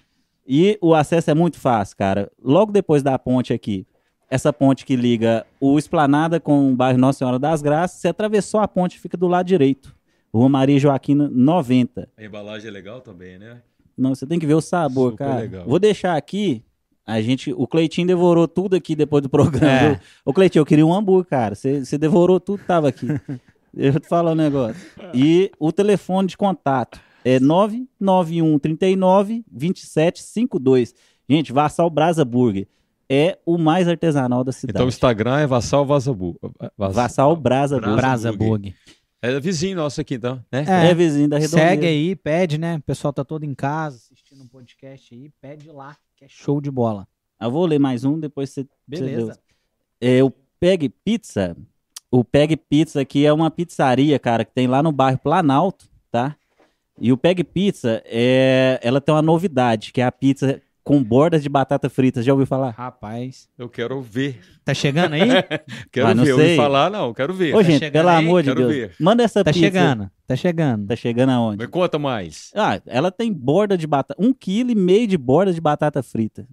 E 0.46 0.78
o 0.80 0.94
acesso 0.94 1.30
é 1.30 1.34
muito 1.34 1.58
fácil, 1.58 1.96
cara. 1.96 2.30
Logo 2.40 2.70
depois 2.70 3.02
da 3.02 3.18
ponte 3.18 3.52
aqui, 3.52 3.84
essa 4.30 4.52
ponte 4.52 4.84
que 4.84 4.94
liga 4.94 5.44
o 5.60 5.76
Esplanada 5.76 6.38
com 6.38 6.70
o 6.70 6.76
bairro 6.76 6.98
Nossa 6.98 7.18
Senhora 7.18 7.38
das 7.38 7.62
Graças, 7.62 8.00
você 8.00 8.08
atravessou 8.08 8.60
a 8.60 8.68
ponte, 8.68 9.00
fica 9.00 9.16
do 9.16 9.26
lado 9.26 9.46
direito. 9.46 9.96
Rua 10.32 10.48
Maria 10.48 10.78
Joaquina 10.78 11.28
90. 11.32 12.08
A 12.16 12.24
embalagem 12.24 12.68
é 12.68 12.70
legal 12.70 13.00
também, 13.00 13.38
né? 13.38 13.60
Não, 13.96 14.14
você 14.14 14.26
tem 14.26 14.38
que 14.38 14.46
ver 14.46 14.54
o 14.54 14.60
sabor, 14.60 15.12
Super 15.12 15.24
cara. 15.24 15.40
legal. 15.40 15.64
Vou 15.66 15.78
deixar 15.78 16.16
aqui. 16.16 16.62
A 17.06 17.20
gente, 17.20 17.52
o 17.52 17.68
Cleitinho 17.68 18.06
devorou 18.06 18.48
tudo 18.48 18.74
aqui 18.74 18.96
depois 18.96 19.22
do 19.22 19.28
programa. 19.28 19.92
É. 19.92 20.00
Ô, 20.24 20.32
Cleitinho, 20.32 20.62
eu 20.62 20.66
queria 20.66 20.84
um 20.84 20.92
hambúrguer, 20.92 21.30
cara. 21.30 21.54
Você, 21.54 21.84
você 21.84 21.96
devorou 21.96 22.40
tudo 22.40 22.58
que 22.58 22.66
tava 22.66 22.88
aqui. 22.88 23.06
Deixa 23.72 23.96
eu 23.98 24.00
te 24.00 24.08
falar 24.08 24.32
um 24.32 24.34
negócio. 24.34 24.76
E 25.14 25.52
o 25.60 25.70
telefone 25.70 26.26
de 26.26 26.36
contato 26.36 27.00
é 27.24 27.38
991 27.38 28.58
39 28.58 29.44
2752. 29.50 30.94
Gente, 31.28 31.52
Vassal 31.52 31.88
Brasa 31.88 32.24
Burger 32.24 32.66
é 33.08 33.38
o 33.46 33.56
mais 33.56 33.86
artesanal 33.86 34.42
da 34.42 34.50
cidade. 34.50 34.76
Então 34.76 34.86
o 34.86 34.88
Instagram 34.88 35.38
é 35.38 35.46
Vassal 35.46 35.86
Vazabu. 35.86 36.36
Vassal 36.76 37.36
Brasa 37.36 37.78
Brasa 37.78 37.80
Burger. 37.80 37.96
Brasa 37.96 38.32
Burger. 38.32 38.48
Burger. 38.48 38.74
É 39.22 39.40
vizinho 39.40 39.76
nosso 39.76 40.00
aqui, 40.00 40.14
então, 40.14 40.44
né? 40.52 40.64
É. 40.68 40.90
É, 40.90 40.94
vizinho 40.94 41.28
da 41.28 41.38
Redondeira. 41.38 41.70
Segue 41.70 41.86
aí, 41.86 42.14
pede, 42.14 42.58
né? 42.58 42.76
O 42.76 42.82
pessoal 42.82 43.12
tá 43.12 43.24
todo 43.24 43.44
em 43.44 43.54
casa 43.54 43.96
assistindo 43.96 44.42
um 44.42 44.46
podcast 44.46 45.14
aí. 45.14 45.30
Pede 45.40 45.68
lá, 45.68 45.96
que 46.16 46.24
é 46.24 46.28
show 46.28 46.60
de 46.60 46.70
bola. 46.70 47.06
Eu 47.38 47.50
vou 47.50 47.66
ler 47.66 47.78
mais 47.78 48.04
um, 48.04 48.18
depois 48.18 48.50
você... 48.50 48.62
você 48.62 48.68
Beleza. 48.86 49.38
É, 50.00 50.24
o 50.24 50.30
Peg 50.58 50.88
Pizza. 50.88 51.54
O 52.10 52.24
Peg 52.24 52.56
Pizza 52.56 53.02
aqui 53.02 53.26
é 53.26 53.32
uma 53.32 53.50
pizzaria, 53.50 54.18
cara, 54.18 54.44
que 54.44 54.52
tem 54.52 54.66
lá 54.66 54.82
no 54.82 54.90
bairro 54.90 55.18
Planalto, 55.18 55.86
tá? 56.10 56.34
E 56.98 57.12
o 57.12 57.16
Peg 57.18 57.44
Pizza, 57.44 58.02
é, 58.06 58.80
ela 58.82 59.00
tem 59.00 59.14
uma 59.14 59.20
novidade, 59.20 59.92
que 59.92 60.00
é 60.00 60.04
a 60.04 60.12
pizza 60.12 60.62
com 60.86 61.02
bordas 61.02 61.42
de 61.42 61.48
batata 61.48 61.90
frita. 61.90 62.22
Já 62.22 62.32
ouviu 62.32 62.46
falar? 62.46 62.70
Rapaz. 62.70 63.48
Eu 63.58 63.68
quero 63.68 64.00
ver. 64.00 64.38
Tá 64.64 64.72
chegando 64.72 65.14
aí? 65.14 65.20
Quero 65.90 66.06
Ah, 66.06 66.14
não 66.14 66.22
ver. 66.22 66.30
Eu 66.30 66.36
ouvi 66.36 66.46
sei. 66.46 66.56
falar, 66.56 66.88
não. 66.88 67.12
Quero 67.12 67.34
ver. 67.34 67.56
Ô, 67.56 67.60
gente, 67.60 67.80
chegando 67.80 67.92
pelo 68.04 68.08
aí? 68.08 68.24
amor 68.24 68.42
de 68.44 68.48
Quero 68.50 68.60
Deus. 68.60 68.72
ver. 68.72 68.94
Manda 69.00 69.24
essa 69.24 69.42
Tá 69.42 69.52
pizza. 69.52 69.64
chegando. 69.66 70.08
Tá 70.28 70.36
chegando. 70.36 70.86
Tá 70.86 70.94
chegando 70.94 71.30
aonde? 71.30 71.58
Me 71.64 71.66
conta 71.68 71.98
mais. 71.98 72.52
Ah, 72.54 72.80
ela 72.86 73.10
tem 73.10 73.32
borda 73.32 73.76
de 73.76 73.84
batata. 73.84 74.14
Um 74.24 74.32
quilo 74.32 74.70
e 74.70 74.76
meio 74.76 75.08
de 75.08 75.18
borda 75.18 75.52
de 75.52 75.60
batata 75.60 76.04
frita. 76.04 76.46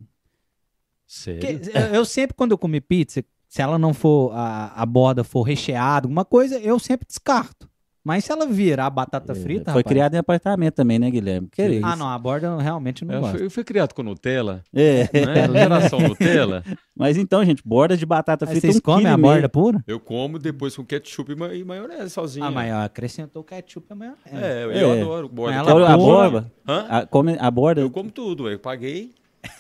Sério? 1.06 1.62
Eu, 1.72 1.82
eu 1.98 2.06
sempre, 2.06 2.34
quando 2.36 2.54
eu 2.54 2.58
comi 2.58 2.82
pizza, 2.82 3.24
se 3.48 3.62
ela 3.62 3.78
não 3.78 3.94
for, 3.94 4.32
a, 4.34 4.74
a 4.82 4.84
borda 4.84 5.24
for 5.24 5.44
recheada, 5.44 6.08
alguma 6.08 6.26
coisa, 6.26 6.58
eu 6.58 6.80
sempre 6.80 7.06
descarto. 7.06 7.70
Mas 8.06 8.26
se 8.26 8.32
ela 8.34 8.46
virar 8.46 8.90
batata 8.90 9.34
frita, 9.34 9.72
Foi 9.72 9.80
rapaz- 9.82 9.94
criado 9.94 10.14
em 10.16 10.18
apartamento 10.18 10.74
também, 10.74 11.00
né, 11.00 11.10
Guilherme? 11.10 11.48
Que 11.50 11.66
isso? 11.66 11.86
Ah, 11.86 11.96
não, 11.96 12.10
a 12.10 12.20
borda 12.20 12.48
eu 12.48 12.58
realmente 12.58 13.06
não 13.06 13.14
Eu 13.16 13.22
gosto. 13.22 13.38
fui, 13.38 13.46
eu 13.46 13.50
fui 13.50 13.64
criado 13.64 13.94
com 13.94 14.04
Nutella, 14.04 14.62
É. 14.74 15.04
né? 15.26 15.48
Geração 15.62 16.00
Nutella. 16.18 16.64
Mas 16.94 17.16
então, 17.18 17.46
gente, 17.46 17.64
borda 17.66 17.96
de 17.96 18.06
batata 18.06 18.46
frita. 18.46 18.60
vocês 18.62 18.76
um 18.76 18.82
comem 18.82 19.08
a 19.08 19.16
meio. 19.16 19.34
borda 19.34 19.48
pura? 19.48 19.82
Eu 19.88 20.02
como 20.02 20.38
depois 20.38 20.76
com 20.76 20.84
ketchup 20.84 21.32
e 21.32 21.36
ma- 21.36 21.54
e 21.54 21.64
maionese 21.64 22.10
sozinho. 22.10 22.46
Ah, 22.46 22.52
mas 22.52 22.74
acrescentou 22.74 23.42
ketchup 23.42 23.88
e 23.90 23.96
maionese. 23.96 24.20
É, 24.34 24.64
eu 24.66 24.72
É. 24.72 25.02
adoro 25.02 25.30
borda. 25.30 25.58
Mas 25.60 25.68
ela 25.70 25.94
a 25.94 25.98
borda? 25.98 26.52
Hã? 26.68 26.86
A, 26.90 27.06
come, 27.06 27.38
a 27.40 27.50
borda. 27.50 27.80
Eu 27.80 27.90
como 27.90 28.12
tudo, 28.12 28.50
eu 28.50 28.60
paguei. 28.60 29.12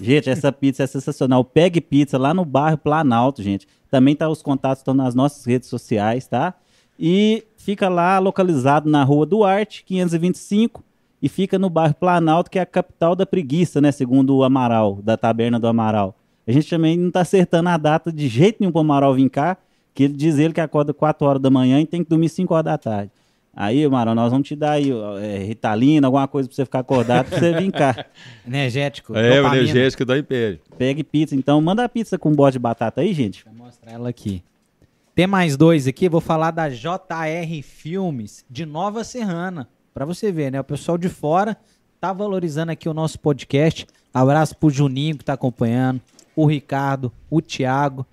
Gente, 0.01 0.29
essa 0.29 0.51
pizza 0.51 0.83
é 0.83 0.87
sensacional. 0.87 1.43
Pegue 1.45 1.79
Pizza 1.81 2.17
lá 2.17 2.33
no 2.33 2.43
bairro 2.43 2.77
Planalto, 2.77 3.41
gente. 3.41 3.67
Também 3.89 4.15
tá 4.15 4.27
os 4.29 4.41
contatos 4.41 4.79
estão 4.79 4.93
nas 4.93 5.15
nossas 5.15 5.45
redes 5.45 5.69
sociais, 5.69 6.27
tá? 6.27 6.53
E 6.99 7.43
fica 7.57 7.89
lá 7.89 8.19
localizado 8.19 8.89
na 8.89 9.03
Rua 9.03 9.25
Duarte, 9.25 9.83
525, 9.85 10.83
e 11.21 11.29
fica 11.29 11.57
no 11.57 11.69
bairro 11.69 11.93
Planalto, 11.93 12.51
que 12.51 12.59
é 12.59 12.61
a 12.61 12.65
capital 12.65 13.15
da 13.15 13.25
preguiça, 13.25 13.79
né, 13.79 13.91
segundo 13.91 14.35
o 14.35 14.43
Amaral, 14.43 14.99
da 15.01 15.15
Taberna 15.15 15.57
do 15.59 15.67
Amaral. 15.67 16.15
A 16.45 16.51
gente 16.51 16.69
também 16.69 16.97
não 16.97 17.09
tá 17.09 17.21
acertando 17.21 17.69
a 17.69 17.77
data 17.77 18.11
de 18.11 18.27
jeito 18.27 18.57
nenhum 18.59 18.71
pro 18.71 18.81
Amaral 18.81 19.13
vir 19.13 19.29
cá, 19.29 19.57
que 19.93 20.03
ele 20.03 20.13
diz 20.13 20.37
ele 20.37 20.53
que 20.53 20.59
acorda 20.59 20.93
4 20.93 21.25
horas 21.25 21.41
da 21.41 21.49
manhã 21.49 21.79
e 21.79 21.85
tem 21.85 22.03
que 22.03 22.09
dormir 22.09 22.27
5 22.27 22.53
horas 22.53 22.65
da 22.65 22.77
tarde. 22.77 23.11
Aí, 23.55 23.85
Amaral, 23.85 24.15
nós 24.15 24.31
vamos 24.31 24.47
te 24.47 24.55
dar 24.55 24.71
aí 24.71 24.91
é, 25.21 25.37
Ritalina, 25.43 26.07
alguma 26.07 26.27
coisa 26.27 26.49
pra 26.49 26.55
você 26.55 26.65
ficar 26.65 26.79
acordado, 26.79 27.29
pra 27.29 27.39
você 27.39 27.53
vir 27.53 27.71
cá. 27.71 28.05
Energético. 28.45 29.15
É, 29.15 29.39
o 29.39 29.43
dopamina. 29.43 29.63
energético 29.63 30.03
da 30.03 30.17
Império. 30.17 30.59
Pegue 30.77 31.03
pizza. 31.03 31.35
Então, 31.35 31.61
manda 31.61 31.83
a 31.83 31.89
pizza 31.89 32.17
com 32.17 32.31
bode 32.31 32.53
de 32.53 32.59
batata 32.59 33.01
aí, 33.01 33.13
gente. 33.13 33.45
Vou 33.45 33.65
mostrar 33.65 33.91
ela 33.91 34.09
aqui. 34.09 34.43
Tem 35.15 35.27
mais 35.27 35.55
dois 35.55 35.87
aqui, 35.87 36.09
vou 36.09 36.21
falar 36.21 36.51
da 36.51 36.69
JR 36.69 37.61
Filmes 37.63 38.43
de 38.49 38.65
Nova 38.65 39.03
Serrana. 39.03 39.69
Pra 39.93 40.05
você 40.05 40.31
ver, 40.31 40.51
né? 40.51 40.59
O 40.59 40.63
pessoal 40.63 40.97
de 40.97 41.07
fora 41.07 41.55
tá 42.01 42.11
valorizando 42.11 42.71
aqui 42.71 42.89
o 42.89 42.93
nosso 42.93 43.19
podcast. 43.19 43.85
Abraço 44.11 44.57
pro 44.57 44.69
Juninho 44.71 45.17
que 45.17 45.23
tá 45.25 45.33
acompanhando, 45.33 46.01
o 46.35 46.47
Ricardo, 46.47 47.11
o 47.29 47.41
Thiago. 47.41 48.05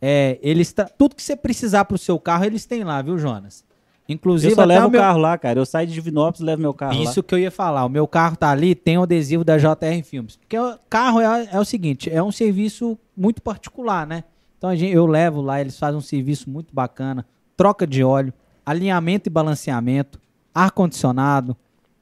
É, 0.00 0.38
eles 0.42 0.72
tá, 0.72 0.84
tudo 0.84 1.16
que 1.16 1.22
você 1.22 1.34
precisar 1.34 1.86
pro 1.86 1.98
seu 1.98 2.20
carro, 2.20 2.44
eles 2.44 2.64
têm 2.66 2.84
lá, 2.84 3.02
viu, 3.02 3.18
Jonas? 3.18 3.64
Inclusive, 4.08 4.52
Eu 4.52 4.56
só 4.56 4.64
levo 4.64 4.86
o 4.88 4.90
meu- 4.90 5.00
carro 5.00 5.18
lá, 5.18 5.36
cara. 5.38 5.58
Eu 5.58 5.64
saio 5.66 5.88
de 5.88 5.94
Divinópolis 5.94 6.40
e 6.40 6.44
levo 6.44 6.60
meu 6.60 6.74
carro 6.74 7.02
Isso 7.02 7.22
que 7.22 7.34
eu 7.34 7.38
ia 7.38 7.50
falar. 7.50 7.84
O 7.86 7.88
meu 7.88 8.06
carro 8.06 8.36
tá 8.36 8.50
ali, 8.50 8.74
tem 8.74 8.98
o 8.98 9.02
adesivo 9.02 9.42
da 9.42 9.56
JR 9.56 10.02
Filmes. 10.04 10.36
Porque 10.36 10.58
o 10.58 10.78
carro 10.90 11.20
é, 11.20 11.48
é 11.52 11.58
o 11.58 11.64
seguinte, 11.64 12.10
é 12.10 12.22
um 12.22 12.30
serviço 12.30 12.98
muito 13.16 13.40
particular, 13.42 14.06
né? 14.06 14.22
Então 14.64 14.74
gente, 14.74 14.94
eu 14.94 15.04
levo 15.04 15.42
lá, 15.42 15.60
eles 15.60 15.78
fazem 15.78 15.98
um 15.98 16.00
serviço 16.00 16.48
muito 16.48 16.74
bacana, 16.74 17.26
troca 17.54 17.86
de 17.86 18.02
óleo, 18.02 18.32
alinhamento 18.64 19.28
e 19.28 19.30
balanceamento, 19.30 20.18
ar-condicionado, 20.54 21.54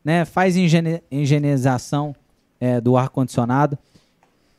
né? 0.05 0.25
Faz 0.25 0.57
higiene- 0.57 1.03
higienização 1.11 2.15
é, 2.61 2.81
do 2.81 2.97
ar-condicionado, 2.97 3.77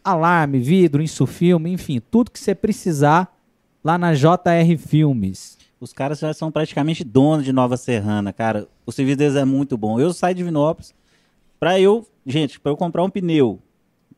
alarme, 0.04 0.60
vidro, 0.60 1.02
insufilme, 1.02 1.72
enfim, 1.72 2.02
tudo 2.12 2.30
que 2.30 2.38
você 2.42 2.54
precisar 2.54 3.34
lá 3.82 3.98
na 3.98 4.14
JR 4.14 4.78
Filmes. 4.78 5.58
Os 5.80 5.94
caras 5.94 6.20
já 6.20 6.34
são 6.34 6.52
praticamente 6.52 7.06
donos 7.06 7.46
de 7.46 7.54
Nova 7.54 7.78
Serrana, 7.78 8.34
cara. 8.34 8.68
O 8.86 8.92
serviço 8.92 9.20
deles 9.20 9.38
é 9.38 9.46
muito 9.46 9.78
bom. 9.78 9.98
Eu 9.98 10.12
saio 10.12 10.36
de 10.36 10.44
Vinópolis 10.44 10.94
pra 11.58 11.80
eu, 11.80 12.06
gente, 12.28 12.60
pra 12.60 12.70
eu 12.70 12.76
comprar 12.76 13.02
um 13.02 13.10
pneu, 13.10 13.62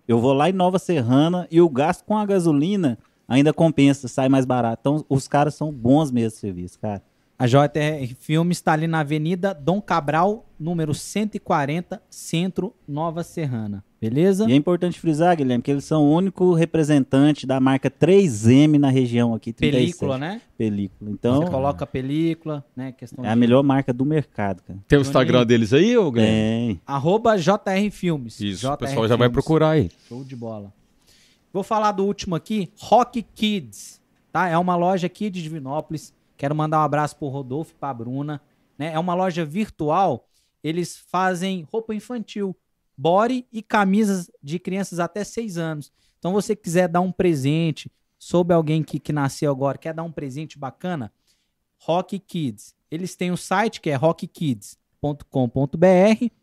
eu 0.08 0.20
vou 0.20 0.34
lá 0.34 0.50
em 0.50 0.54
Nova 0.54 0.80
Serrana 0.80 1.48
e 1.52 1.62
o 1.62 1.70
gasto 1.70 2.04
com 2.04 2.18
a 2.18 2.26
gasolina 2.26 2.98
ainda 3.28 3.54
compensa, 3.54 4.08
sai 4.08 4.30
mais 4.30 4.46
barato. 4.46 4.80
Então, 4.82 5.06
os 5.10 5.28
caras 5.28 5.56
são 5.56 5.72
bons 5.72 6.12
mesmo 6.12 6.32
de 6.32 6.38
serviço, 6.38 6.80
cara. 6.80 7.02
A 7.38 7.48
JR 7.48 8.16
Filmes 8.18 8.58
está 8.60 8.72
ali 8.72 8.88
na 8.88 9.02
Avenida 9.02 9.54
Dom 9.54 9.82
Cabral, 9.82 10.46
número 10.58 10.94
140, 10.94 12.02
Centro, 12.10 12.74
Nova 12.88 13.24
Serrana. 13.24 13.84
Beleza? 14.00 14.48
E 14.50 14.54
é 14.54 14.56
importante 14.56 14.98
frisar, 15.00 15.36
Guilherme, 15.36 15.62
que 15.62 15.70
eles 15.72 15.84
são 15.84 16.04
o 16.04 16.14
único 16.16 16.54
representante 16.54 17.46
da 17.46 17.60
marca 17.60 17.90
3M 17.92 18.78
na 18.78 18.90
região 18.90 19.34
aqui. 19.34 19.52
37. 19.52 19.82
Película, 20.00 20.18
né? 20.18 20.42
Película. 20.58 21.12
Então, 21.12 21.42
Você 21.42 21.52
coloca 21.52 21.86
película, 21.86 22.64
né? 22.74 22.94
Questão 22.94 23.26
é 23.26 23.30
a 23.30 23.34
de- 23.34 23.40
melhor 23.40 23.64
marca 23.64 23.92
do 23.92 24.06
mercado, 24.06 24.62
cara. 24.62 24.80
Tem 24.88 24.98
o 24.98 25.02
Instagram 25.02 25.46
deles 25.46 25.74
aí, 25.74 25.98
ô 25.98 26.10
Guilherme? 26.12 26.36
Tem. 26.76 26.82
Arroba 26.86 27.36
JR 27.38 27.90
Filmes. 27.92 28.40
Isso, 28.40 28.62
JR 28.62 28.74
o 28.74 28.78
pessoal 28.78 29.08
já 29.10 29.16
vai 29.18 29.30
procurar 29.30 29.72
aí. 29.72 29.90
Show 30.08 30.24
de 30.24 30.36
bola. 30.38 30.72
Vou 31.56 31.64
falar 31.64 31.94
do 31.94 32.04
último 32.04 32.36
aqui, 32.36 32.70
Rock 32.78 33.24
Kids, 33.24 34.02
tá? 34.30 34.50
É 34.50 34.58
uma 34.58 34.76
loja 34.76 35.08
aqui 35.08 35.30
de 35.30 35.42
Divinópolis. 35.42 36.14
Quero 36.36 36.54
mandar 36.54 36.80
um 36.80 36.84
abraço 36.84 37.16
pro 37.16 37.30
Rodolfo 37.30 37.72
e 37.72 37.76
pra 37.76 37.94
Bruna, 37.94 38.42
né? 38.78 38.92
É 38.92 39.00
uma 39.00 39.14
loja 39.14 39.46
virtual. 39.46 40.28
Eles 40.62 40.98
fazem 41.10 41.66
roupa 41.72 41.96
infantil, 41.96 42.54
body 42.98 43.48
e 43.54 43.62
camisas 43.62 44.30
de 44.44 44.60
crianças 44.60 45.00
até 45.00 45.24
6 45.24 45.58
anos. 45.58 45.94
Então, 46.20 46.34
você 46.34 46.58
quiser 46.58 46.90
dar 46.90 47.00
um 47.00 47.10
presente, 47.10 47.90
soube 48.20 48.54
alguém 48.54 48.84
que, 48.84 49.00
que 49.00 49.14
nasceu 49.14 49.50
agora, 49.50 49.78
quer 49.78 49.94
dar 49.94 50.04
um 50.04 50.12
presente 50.12 50.60
bacana, 50.60 51.10
Rock 51.80 52.20
Kids. 52.20 52.76
Eles 52.92 53.16
têm 53.16 53.32
o 53.32 53.38
site 53.38 53.80
que 53.80 53.90
é 53.90 53.96
rockkids.com.br 53.96 56.36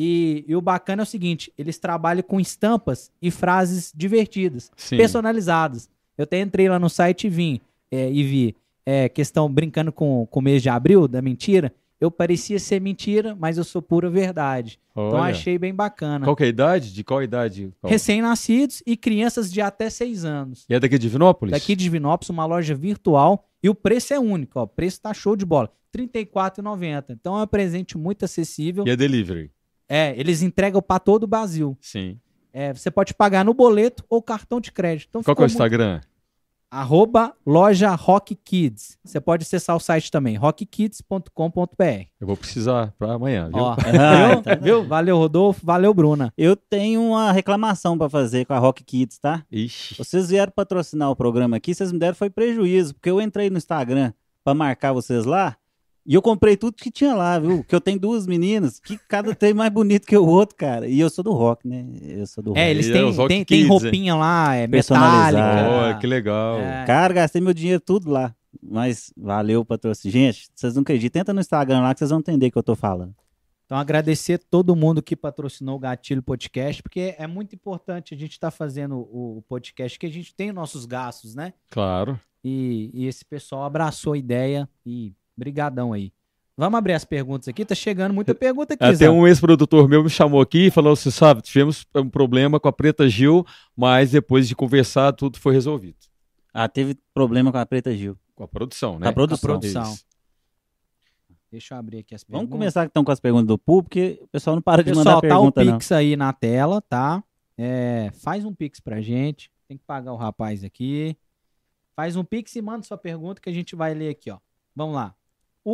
e, 0.00 0.44
e 0.46 0.54
o 0.54 0.60
bacana 0.60 1.02
é 1.02 1.04
o 1.04 1.06
seguinte, 1.06 1.52
eles 1.58 1.76
trabalham 1.76 2.22
com 2.22 2.38
estampas 2.38 3.10
e 3.20 3.32
frases 3.32 3.92
divertidas, 3.92 4.70
Sim. 4.76 4.96
personalizadas. 4.96 5.90
Eu 6.16 6.22
até 6.22 6.40
entrei 6.40 6.68
lá 6.68 6.78
no 6.78 6.88
site 6.88 7.26
e 7.26 7.30
vim 7.30 7.60
é, 7.90 8.08
e 8.08 8.22
vi 8.22 8.56
é, 8.86 9.08
questão 9.08 9.52
brincando 9.52 9.90
com, 9.90 10.24
com 10.30 10.38
o 10.38 10.42
mês 10.42 10.62
de 10.62 10.68
abril, 10.68 11.08
da 11.08 11.20
mentira. 11.20 11.74
Eu 12.00 12.12
parecia 12.12 12.60
ser 12.60 12.80
mentira, 12.80 13.34
mas 13.34 13.58
eu 13.58 13.64
sou 13.64 13.82
pura 13.82 14.08
verdade. 14.08 14.78
Então 14.92 15.18
Olha. 15.18 15.32
achei 15.32 15.58
bem 15.58 15.74
bacana. 15.74 16.24
Qual 16.24 16.36
que 16.36 16.44
é 16.44 16.46
a 16.46 16.50
idade? 16.50 16.94
De 16.94 17.02
qual 17.02 17.20
idade? 17.20 17.72
Recém-nascidos 17.84 18.84
e 18.86 18.96
crianças 18.96 19.52
de 19.52 19.60
até 19.60 19.90
6 19.90 20.24
anos. 20.24 20.64
E 20.68 20.74
é 20.74 20.78
daqui 20.78 20.96
de 20.96 21.02
Divinópolis? 21.02 21.50
Daqui 21.50 21.74
de 21.74 21.82
Divinópolis, 21.82 22.30
uma 22.30 22.46
loja 22.46 22.72
virtual. 22.72 23.48
E 23.60 23.68
o 23.68 23.74
preço 23.74 24.14
é 24.14 24.20
único, 24.20 24.60
ó. 24.60 24.62
O 24.62 24.68
preço 24.68 25.00
tá 25.00 25.12
show 25.12 25.34
de 25.34 25.44
bola. 25.44 25.72
R$ 25.92 26.06
34,90. 26.06 27.06
Então 27.10 27.36
é 27.36 27.42
um 27.42 27.46
presente 27.48 27.98
muito 27.98 28.24
acessível. 28.24 28.86
E 28.86 28.90
é 28.90 28.96
delivery? 28.96 29.50
É, 29.88 30.12
eles 30.18 30.42
entregam 30.42 30.82
para 30.82 30.98
todo 31.00 31.24
o 31.24 31.26
Brasil. 31.26 31.76
Sim. 31.80 32.18
É, 32.52 32.72
você 32.74 32.90
pode 32.90 33.14
pagar 33.14 33.44
no 33.44 33.54
boleto 33.54 34.04
ou 34.08 34.22
cartão 34.22 34.60
de 34.60 34.70
crédito. 34.72 35.08
Então 35.10 35.22
Qual 35.22 35.34
que 35.36 35.42
é 35.42 35.44
o 35.44 35.48
muito- 35.48 35.52
Instagram? 35.52 36.00
Arroba 36.70 37.32
loja 37.46 37.94
Rock 37.94 38.34
Kids. 38.34 38.98
Você 39.02 39.18
pode 39.18 39.42
acessar 39.44 39.74
o 39.74 39.80
site 39.80 40.10
também, 40.10 40.36
rockkids.com.br. 40.36 41.82
Eu 42.20 42.26
vou 42.26 42.36
precisar 42.36 42.92
para 42.98 43.14
amanhã, 43.14 43.48
viu? 43.48 43.58
Ó, 43.62 43.72
Ah, 43.98 44.28
viu? 44.34 44.42
tá. 44.42 44.54
viu? 44.56 44.84
Valeu, 44.86 45.16
Rodolfo. 45.16 45.64
Valeu, 45.64 45.94
Bruna. 45.94 46.30
Eu 46.36 46.54
tenho 46.56 47.00
uma 47.02 47.32
reclamação 47.32 47.96
pra 47.96 48.08
fazer 48.10 48.44
com 48.44 48.52
a 48.52 48.58
Rock 48.58 48.84
Kids, 48.84 49.18
tá? 49.18 49.44
Ixi. 49.50 49.94
Vocês 49.96 50.28
vieram 50.28 50.52
patrocinar 50.54 51.10
o 51.10 51.16
programa 51.16 51.56
aqui, 51.56 51.74
vocês 51.74 51.90
me 51.90 51.98
deram 51.98 52.14
foi 52.14 52.28
prejuízo, 52.28 52.94
porque 52.94 53.10
eu 53.10 53.20
entrei 53.20 53.48
no 53.48 53.56
Instagram 53.58 54.12
pra 54.44 54.52
marcar 54.54 54.92
vocês 54.92 55.24
lá 55.24 55.56
e 56.08 56.14
eu 56.14 56.22
comprei 56.22 56.56
tudo 56.56 56.74
que 56.74 56.90
tinha 56.90 57.14
lá, 57.14 57.38
viu? 57.38 57.62
Que 57.62 57.74
eu 57.74 57.82
tenho 57.82 58.00
duas 58.00 58.26
meninas, 58.26 58.80
que 58.80 58.96
cada 59.06 59.34
tem 59.34 59.52
mais 59.52 59.70
bonito 59.70 60.06
que 60.06 60.16
o 60.16 60.26
outro, 60.26 60.56
cara. 60.56 60.88
E 60.88 60.98
eu 60.98 61.10
sou 61.10 61.22
do 61.22 61.32
rock, 61.32 61.68
né? 61.68 61.84
Eu 62.00 62.26
sou 62.26 62.42
do 62.42 62.52
rock. 62.52 62.60
É, 62.60 62.70
eles 62.70 62.88
é 62.88 62.92
têm, 62.94 63.28
têm 63.28 63.44
Kids, 63.44 63.68
roupinha 63.68 64.14
lá, 64.14 64.54
é 64.54 64.66
Personalizado. 64.66 65.36
metálica. 65.36 65.70
Olha, 65.70 65.98
que 65.98 66.06
legal. 66.06 66.60
É. 66.60 66.86
Cara, 66.86 67.12
gastei 67.12 67.42
meu 67.42 67.52
dinheiro 67.52 67.78
tudo 67.78 68.10
lá. 68.10 68.34
Mas 68.62 69.12
valeu 69.14 69.62
patrocínio. 69.66 70.10
Gente, 70.10 70.48
vocês 70.54 70.74
não 70.74 70.80
acreditam. 70.80 71.20
Tenta 71.20 71.34
no 71.34 71.40
Instagram 71.40 71.82
lá 71.82 71.92
que 71.92 71.98
vocês 71.98 72.08
vão 72.08 72.20
entender 72.20 72.46
o 72.46 72.52
que 72.52 72.58
eu 72.58 72.62
tô 72.62 72.74
falando. 72.74 73.14
Então, 73.66 73.76
agradecer 73.76 74.38
todo 74.38 74.74
mundo 74.74 75.02
que 75.02 75.14
patrocinou 75.14 75.76
o 75.76 75.78
Gatilho 75.78 76.22
Podcast, 76.22 76.82
porque 76.82 77.14
é 77.18 77.26
muito 77.26 77.54
importante 77.54 78.14
a 78.14 78.16
gente 78.16 78.32
estar 78.32 78.50
fazendo 78.50 78.96
o 78.96 79.36
o 79.36 79.42
podcast, 79.42 79.98
que 79.98 80.06
a 80.06 80.10
gente 80.10 80.34
tem 80.34 80.52
nossos 80.52 80.86
gastos, 80.86 81.34
né? 81.34 81.52
Claro. 81.68 82.18
E, 82.42 82.90
e 82.94 83.06
esse 83.06 83.26
pessoal 83.26 83.64
abraçou 83.64 84.14
a 84.14 84.18
ideia 84.18 84.66
e 84.86 85.12
brigadão 85.38 85.92
aí. 85.92 86.12
Vamos 86.56 86.76
abrir 86.76 86.94
as 86.94 87.04
perguntas 87.04 87.46
aqui, 87.46 87.64
tá 87.64 87.74
chegando 87.74 88.12
muita 88.12 88.34
pergunta 88.34 88.74
aqui, 88.74 88.82
Até 88.82 88.94
Zé. 88.96 89.10
um 89.10 89.24
ex-produtor 89.28 89.88
meu 89.88 90.02
me 90.02 90.10
chamou 90.10 90.40
aqui 90.40 90.66
e 90.66 90.70
falou: 90.72 90.96
Você 90.96 91.08
sabe, 91.10 91.40
tivemos 91.40 91.86
um 91.94 92.08
problema 92.08 92.58
com 92.58 92.66
a 92.66 92.72
Preta 92.72 93.08
Gil, 93.08 93.46
mas 93.76 94.10
depois 94.10 94.48
de 94.48 94.56
conversar, 94.56 95.12
tudo 95.12 95.38
foi 95.38 95.54
resolvido. 95.54 95.96
Ah, 96.52 96.68
teve 96.68 96.98
problema 97.14 97.52
com 97.52 97.58
a 97.58 97.64
Preta 97.64 97.94
Gil. 97.96 98.18
Com 98.34 98.42
a 98.42 98.48
produção, 98.48 98.98
né? 98.98 99.04
Com 99.06 99.08
a 99.10 99.12
produção. 99.12 99.50
A 99.50 99.58
produção. 99.58 99.96
Deixa 101.50 101.74
eu 101.74 101.78
abrir 101.78 101.98
aqui 101.98 102.14
as 102.14 102.22
Vamos 102.24 102.40
perguntas. 102.40 102.58
começar 102.58 102.84
então 102.84 103.04
com 103.04 103.12
as 103.12 103.20
perguntas 103.20 103.46
do 103.46 103.56
público, 103.56 103.88
porque 103.90 104.18
o 104.22 104.28
pessoal 104.28 104.56
não 104.56 104.62
para 104.62 104.82
de 104.82 104.90
Pessoal, 104.90 105.04
mandar 105.04 105.12
tá 105.12 105.18
o 105.18 105.20
pergunta, 105.20 105.64
não. 105.64 105.72
Pix 105.74 105.92
aí 105.92 106.16
na 106.16 106.32
tela, 106.32 106.82
tá? 106.82 107.22
É, 107.56 108.10
faz 108.20 108.44
um 108.44 108.52
Pix 108.52 108.80
pra 108.80 109.00
gente. 109.00 109.50
Tem 109.68 109.76
que 109.78 109.84
pagar 109.84 110.12
o 110.12 110.16
rapaz 110.16 110.62
aqui. 110.64 111.16
Faz 111.94 112.16
um 112.16 112.24
Pix 112.24 112.54
e 112.56 112.62
manda 112.62 112.82
sua 112.82 112.98
pergunta 112.98 113.40
que 113.40 113.48
a 113.48 113.52
gente 113.52 113.74
vai 113.76 113.94
ler 113.94 114.10
aqui, 114.10 114.30
ó. 114.30 114.38
Vamos 114.74 114.94
lá. 114.94 115.14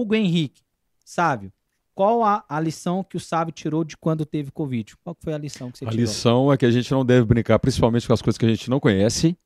Hugo 0.00 0.14
Henrique, 0.14 0.62
Sávio, 1.04 1.52
qual 1.94 2.24
a, 2.24 2.44
a 2.48 2.58
lição 2.60 3.04
que 3.04 3.16
o 3.16 3.20
Sávio 3.20 3.52
tirou 3.52 3.84
de 3.84 3.96
quando 3.96 4.24
teve 4.26 4.50
Covid? 4.50 4.96
Qual 5.04 5.16
foi 5.20 5.32
a 5.32 5.38
lição 5.38 5.70
que 5.70 5.78
você 5.78 5.84
A 5.84 5.90
tirou? 5.90 6.00
lição 6.04 6.52
é 6.52 6.56
que 6.56 6.66
a 6.66 6.70
gente 6.70 6.90
não 6.90 7.04
deve 7.04 7.24
brincar, 7.26 7.58
principalmente 7.58 8.06
com 8.06 8.12
as 8.12 8.20
coisas 8.22 8.36
que 8.38 8.44
a 8.44 8.48
gente 8.48 8.68
não 8.68 8.80
conhece, 8.80 9.36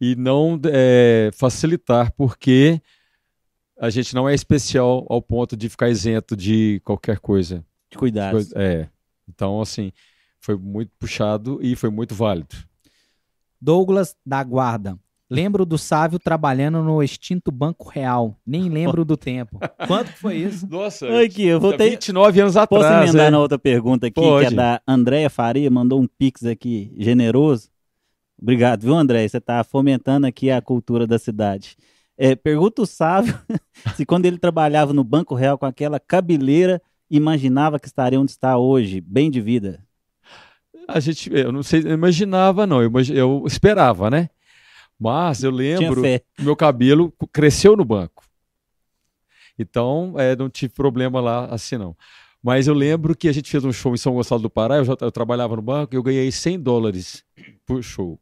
e 0.00 0.14
não 0.16 0.60
é, 0.66 1.30
facilitar, 1.32 2.12
porque 2.12 2.80
a 3.78 3.88
gente 3.88 4.14
não 4.14 4.28
é 4.28 4.34
especial 4.34 5.06
ao 5.08 5.22
ponto 5.22 5.56
de 5.56 5.68
ficar 5.70 5.88
isento 5.88 6.36
de 6.36 6.80
qualquer 6.84 7.18
coisa. 7.18 7.64
De 7.90 7.96
cuidado. 7.96 8.32
Coisa- 8.32 8.54
É. 8.58 8.88
Então, 9.28 9.60
assim, 9.60 9.90
foi 10.38 10.56
muito 10.56 10.92
puxado 10.98 11.58
e 11.62 11.74
foi 11.74 11.88
muito 11.90 12.14
válido. 12.14 12.54
Douglas 13.60 14.14
da 14.24 14.44
Guarda. 14.44 14.98
Lembro 15.28 15.66
do 15.66 15.76
Sávio 15.76 16.18
trabalhando 16.18 16.82
no 16.82 17.02
extinto 17.02 17.50
Banco 17.50 17.88
Real. 17.88 18.38
Nem 18.46 18.68
lembro 18.70 19.04
do 19.04 19.16
tempo. 19.16 19.58
Quanto 19.86 20.12
que 20.12 20.18
foi 20.18 20.36
isso? 20.36 20.66
Nossa, 20.68 21.06
Aqui, 21.20 21.46
eu 21.46 21.60
voltei. 21.60 21.90
29 21.90 22.40
anos 22.40 22.54
Posso 22.54 22.74
atrás. 22.74 23.10
emendar 23.10 23.26
é. 23.26 23.30
na 23.30 23.40
outra 23.40 23.58
pergunta 23.58 24.06
aqui, 24.06 24.14
Pode. 24.14 24.48
que 24.48 24.54
é 24.54 24.56
da 24.56 24.80
Andréia 24.86 25.28
Faria, 25.28 25.70
mandou 25.70 26.00
um 26.00 26.06
pix 26.06 26.44
aqui 26.44 26.94
generoso. 26.96 27.68
Obrigado, 28.40 28.82
viu, 28.82 28.94
André? 28.94 29.26
Você 29.26 29.38
está 29.38 29.64
fomentando 29.64 30.26
aqui 30.26 30.50
a 30.50 30.60
cultura 30.60 31.06
da 31.06 31.18
cidade. 31.18 31.76
É, 32.16 32.34
pergunta 32.34 32.82
o 32.82 32.86
Sávio 32.86 33.38
se 33.96 34.06
quando 34.06 34.26
ele 34.26 34.38
trabalhava 34.38 34.92
no 34.92 35.02
Banco 35.02 35.34
Real 35.34 35.58
com 35.58 35.66
aquela 35.66 35.98
cabeleira, 35.98 36.80
imaginava 37.10 37.78
que 37.78 37.86
estaria 37.86 38.20
onde 38.20 38.30
está 38.30 38.56
hoje, 38.56 39.00
bem 39.00 39.30
de 39.30 39.40
vida. 39.40 39.84
A 40.88 41.00
gente, 41.00 41.30
eu 41.32 41.50
não 41.50 41.62
sei, 41.62 41.82
eu 41.84 41.92
imaginava, 41.92 42.66
não. 42.66 42.80
Eu, 42.82 42.92
eu 43.12 43.42
esperava, 43.46 44.08
né? 44.08 44.30
Mas 44.98 45.42
eu 45.42 45.50
lembro 45.50 46.02
meu 46.38 46.56
cabelo 46.56 47.12
cresceu 47.32 47.76
no 47.76 47.84
banco. 47.84 48.24
Então, 49.58 50.14
é, 50.18 50.36
não 50.36 50.48
tive 50.50 50.72
problema 50.72 51.20
lá 51.20 51.46
assim, 51.46 51.76
não. 51.76 51.96
Mas 52.42 52.66
eu 52.68 52.74
lembro 52.74 53.16
que 53.16 53.28
a 53.28 53.32
gente 53.32 53.50
fez 53.50 53.64
um 53.64 53.72
show 53.72 53.92
em 53.94 53.96
São 53.96 54.14
Gonçalo 54.14 54.42
do 54.42 54.50
Pará, 54.50 54.76
eu, 54.76 54.84
já, 54.84 54.96
eu 55.00 55.10
trabalhava 55.10 55.56
no 55.56 55.62
banco 55.62 55.94
e 55.94 55.96
eu 55.96 56.02
ganhei 56.02 56.30
100 56.30 56.60
dólares 56.60 57.24
por 57.64 57.82
show. 57.82 58.20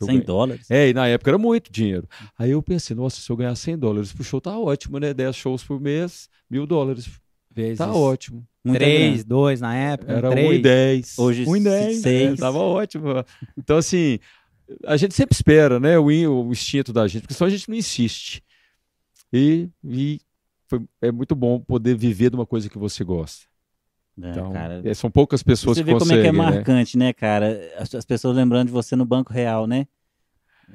Eu 0.00 0.06
100 0.06 0.14
ganhei. 0.16 0.26
dólares. 0.26 0.70
É, 0.70 0.88
e 0.88 0.92
na 0.92 1.06
época 1.06 1.30
era 1.30 1.38
muito 1.38 1.72
dinheiro. 1.72 2.08
Aí 2.38 2.50
eu 2.50 2.62
pensei, 2.62 2.94
nossa, 2.94 3.20
se 3.20 3.30
eu 3.30 3.36
ganhar 3.36 3.54
100 3.54 3.78
dólares 3.78 4.12
por 4.12 4.24
show, 4.24 4.40
tá 4.40 4.58
ótimo, 4.58 4.98
né? 4.98 5.14
10 5.14 5.34
shows 5.36 5.64
por 5.64 5.80
mês, 5.80 6.28
mil 6.50 6.66
dólares. 6.66 7.08
Vezes 7.50 7.78
Tá 7.78 7.92
ótimo. 7.94 8.44
Muita 8.64 8.80
três, 8.80 9.22
grana. 9.22 9.24
dois 9.28 9.60
na 9.60 9.74
época. 9.76 10.12
Era 10.12 10.30
três. 10.30 10.48
1 10.48 10.52
e 10.52 10.58
10. 10.58 11.18
Hoje, 11.18 11.44
1 11.46 11.56
e 11.56 11.60
10. 11.60 11.96
seis. 11.98 12.32
É, 12.32 12.36
tava 12.36 12.58
ótimo. 12.58 13.24
Então, 13.56 13.76
assim, 13.76 14.18
a 14.86 14.96
gente 14.96 15.14
sempre 15.14 15.34
espera, 15.34 15.78
né? 15.78 15.98
O, 15.98 16.06
o 16.06 16.52
instinto 16.52 16.92
da 16.92 17.06
gente, 17.06 17.22
porque 17.22 17.34
senão 17.34 17.48
a 17.48 17.50
gente 17.50 17.68
não 17.68 17.76
insiste. 17.76 18.42
E, 19.32 19.68
e 19.84 20.20
foi- 20.68 20.84
é 21.02 21.10
muito 21.12 21.34
bom 21.34 21.60
poder 21.60 21.96
viver 21.96 22.30
de 22.30 22.36
uma 22.36 22.46
coisa 22.46 22.68
que 22.68 22.78
você 22.78 23.02
gosta. 23.04 23.46
É, 24.22 24.30
Então, 24.30 24.52
cara. 24.52 24.80
é, 24.84 24.94
são 24.94 25.10
poucas 25.10 25.42
pessoas 25.42 25.76
Você 25.76 25.82
que 25.84 25.92
vê 25.92 25.98
como 25.98 26.12
é 26.12 26.14
que 26.14 26.20
é 26.20 26.30
conseguem, 26.30 26.32
né? 26.40 26.50
marcante, 26.56 26.96
né, 26.98 27.12
cara? 27.12 27.60
As, 27.76 27.94
as 27.94 28.04
pessoas 28.04 28.36
lembrando 28.36 28.66
de 28.68 28.72
você 28.72 28.94
no 28.94 29.04
Banco 29.04 29.32
Real, 29.32 29.66
né? 29.66 29.86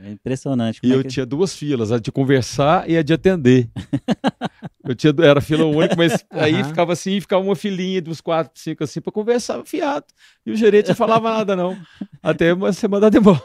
É 0.02 0.12
impressionante. 0.12 0.80
E 0.84 0.92
é 0.92 0.96
eu 0.96 1.02
que- 1.02 1.10
tinha 1.10 1.26
duas 1.26 1.56
filas, 1.56 1.92
a 1.92 2.00
de 2.00 2.12
conversar 2.12 2.90
e 2.90 2.98
a 2.98 3.02
de 3.04 3.12
atender. 3.14 3.70
eu 4.86 4.96
tinha, 4.96 5.14
era 5.22 5.42
fila 5.42 5.66
única, 5.66 5.96
mas 5.96 6.24
aí 6.32 6.64
ficava 6.64 6.94
assim, 6.94 7.20
ficava 7.20 7.44
uma 7.44 7.56
filinha 7.56 8.02
dos 8.02 8.22
quatro, 8.22 8.52
cinco 8.56 8.84
assim, 8.84 9.02
para 9.02 9.12
conversar 9.12 9.64
fiado. 9.66 10.06
E 10.46 10.52
o 10.52 10.56
gerente 10.56 10.90
não 10.90 10.96
falava 10.96 11.30
nada, 11.30 11.56
não. 11.56 11.78
Até 12.24 12.54
você 12.54 12.88
mandar 12.88 13.14
embora. 13.14 13.42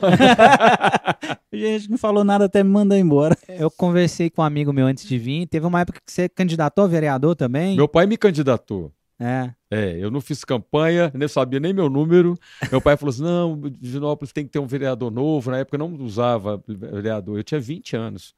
Gente, 1.53 1.91
não 1.91 1.99
falou 1.99 2.25
nada 2.25 2.45
até 2.47 2.63
me 2.63 2.71
mandar 2.71 2.99
embora. 2.99 3.37
Eu 3.49 3.71
conversei 3.71 4.31
com 4.31 4.43
um 4.43 4.45
amigo 4.45 4.73
meu 4.73 4.87
antes 4.87 5.05
de 5.07 5.19
vir. 5.19 5.47
Teve 5.47 5.67
uma 5.67 5.81
época 5.81 6.01
que 6.05 6.13
você 6.13 6.29
candidatou 6.29 6.85
a 6.85 6.89
vereador 6.89 7.35
também. 7.37 7.77
Meu 7.77 7.89
pai 7.89 8.07
me 8.07 8.17
candidatou. 8.17 8.93
É. 9.19 9.53
É, 9.71 9.97
eu 9.99 10.11
não 10.11 10.21
fiz 10.21 10.45
campanha, 10.45 11.11
nem 11.15 11.29
sabia 11.29 11.61
nem 11.61 11.73
meu 11.73 11.89
número. 11.89 12.37
Meu 12.71 12.81
pai 12.81 12.97
falou 12.97 13.11
assim: 13.11 13.23
não, 13.23 13.61
Divinópolis 13.61 14.33
tem 14.33 14.45
que 14.45 14.51
ter 14.51 14.59
um 14.59 14.67
vereador 14.67 15.11
novo. 15.11 15.51
Na 15.51 15.59
época 15.59 15.77
eu 15.77 15.79
não 15.79 15.95
usava 16.05 16.63
vereador, 16.67 17.39
eu 17.39 17.45
tinha 17.45 17.61
20 17.61 17.97
anos, 17.97 18.35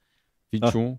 21. 0.52 0.98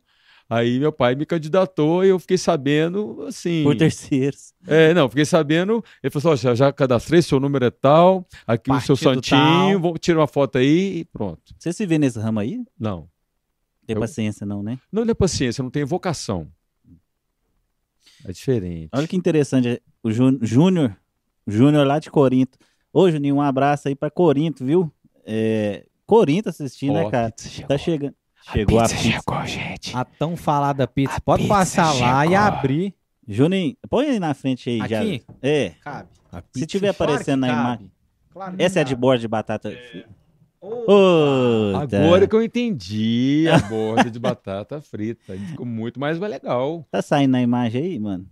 Aí 0.49 0.79
meu 0.79 0.93
pai 0.93 1.13
me 1.13 1.25
candidatou 1.25 2.05
e 2.05 2.09
eu 2.09 2.17
fiquei 2.19 2.37
sabendo, 2.37 3.25
assim. 3.27 3.63
Por 3.63 3.75
terceiros. 3.75 4.53
É, 4.65 4.93
não, 4.93 5.09
fiquei 5.09 5.25
sabendo. 5.25 5.83
Ele 6.01 6.09
falou 6.09 6.33
assim: 6.33 6.47
ó, 6.47 6.55
já, 6.55 6.71
cadastrei, 6.71 7.21
seu 7.21 7.39
número 7.39 7.65
é 7.65 7.71
tal, 7.71 8.25
aqui 8.47 8.71
o 8.71 8.79
seu 8.79 8.95
Partido 8.95 9.25
santinho, 9.25 9.79
vou 9.79 9.97
tirar 9.97 10.19
uma 10.19 10.27
foto 10.27 10.57
aí 10.57 10.99
e 10.99 11.05
pronto. 11.05 11.53
Você 11.59 11.73
se 11.73 11.85
vê 11.85 11.97
nesse 11.97 12.17
ramo 12.19 12.39
aí? 12.39 12.63
Não. 12.79 13.09
Tem 13.85 13.95
Eu- 13.95 13.99
paciência, 14.01 14.45
não, 14.45 14.63
né? 14.63 14.79
Não 14.91 15.03
é 15.03 15.13
paciência, 15.13 15.61
não 15.61 15.69
tenho 15.69 15.85
vocação. 15.85 16.47
É 18.27 18.31
diferente. 18.31 18.89
Olha 18.93 19.07
que 19.07 19.15
interessante. 19.15 19.81
O 20.03 20.11
Jú- 20.11 20.37
Júnior, 20.41 20.95
Júnior 21.47 21.87
lá 21.87 21.97
de 21.99 22.11
Corinto. 22.11 22.57
Ô, 22.93 23.09
Juninho, 23.09 23.35
um 23.35 23.41
abraço 23.41 23.87
aí 23.87 23.95
pra 23.95 24.09
Corinto, 24.11 24.65
viu? 24.65 24.91
É, 25.25 25.85
Corinto 26.05 26.49
assistindo, 26.49 26.93
Ó, 26.93 27.03
né, 27.05 27.09
cara? 27.11 27.31
pizza 27.31 27.49
chegou. 27.49 27.67
Tá 27.67 27.77
chegando. 27.77 28.15
Chegou 28.53 28.79
a 28.79 28.83
pizza. 28.83 28.97
chegou, 28.97 29.45
gente. 29.45 29.95
A 29.97 30.05
tão 30.05 30.35
falada 30.37 30.87
pizza. 30.87 31.15
A 31.17 31.21
Pode 31.21 31.43
pizza 31.43 31.53
passar 31.55 31.93
lá 31.93 32.25
e 32.25 32.29
chegou. 32.29 32.43
abrir. 32.45 32.93
Juninho, 33.27 33.75
põe 33.89 34.07
aí 34.07 34.19
na 34.19 34.33
frente 34.33 34.69
aí 34.69 34.89
já. 34.89 35.01
Aqui? 35.01 35.23
É. 35.41 35.71
Cabe. 35.81 36.09
A 36.31 36.37
Se 36.37 36.43
pizza 36.53 36.65
tiver 36.65 36.93
Claro 36.93 37.11
aparecendo 37.13 37.41
na 37.41 37.47
imagem. 37.49 37.91
Claro 38.31 38.55
Essa 38.59 38.79
é 38.79 38.81
a 38.81 38.85
de 38.85 38.95
borda 38.95 39.19
de 39.19 39.27
batata. 39.27 39.69
Ô, 39.69 40.03
Ô, 40.61 41.73
Agora 41.75 42.27
que 42.27 42.35
eu 42.35 42.41
entendi 42.43 43.45
a 43.51 43.59
borda 43.59 44.09
de 44.09 44.19
batata 44.19 44.79
frita. 44.81 45.33
Ficou 45.33 45.65
muito 45.65 45.99
mais 45.99 46.19
legal. 46.19 46.85
Tá 46.91 47.01
saindo 47.01 47.31
na 47.31 47.41
imagem 47.41 47.81
aí, 47.83 47.99
mano? 47.99 48.25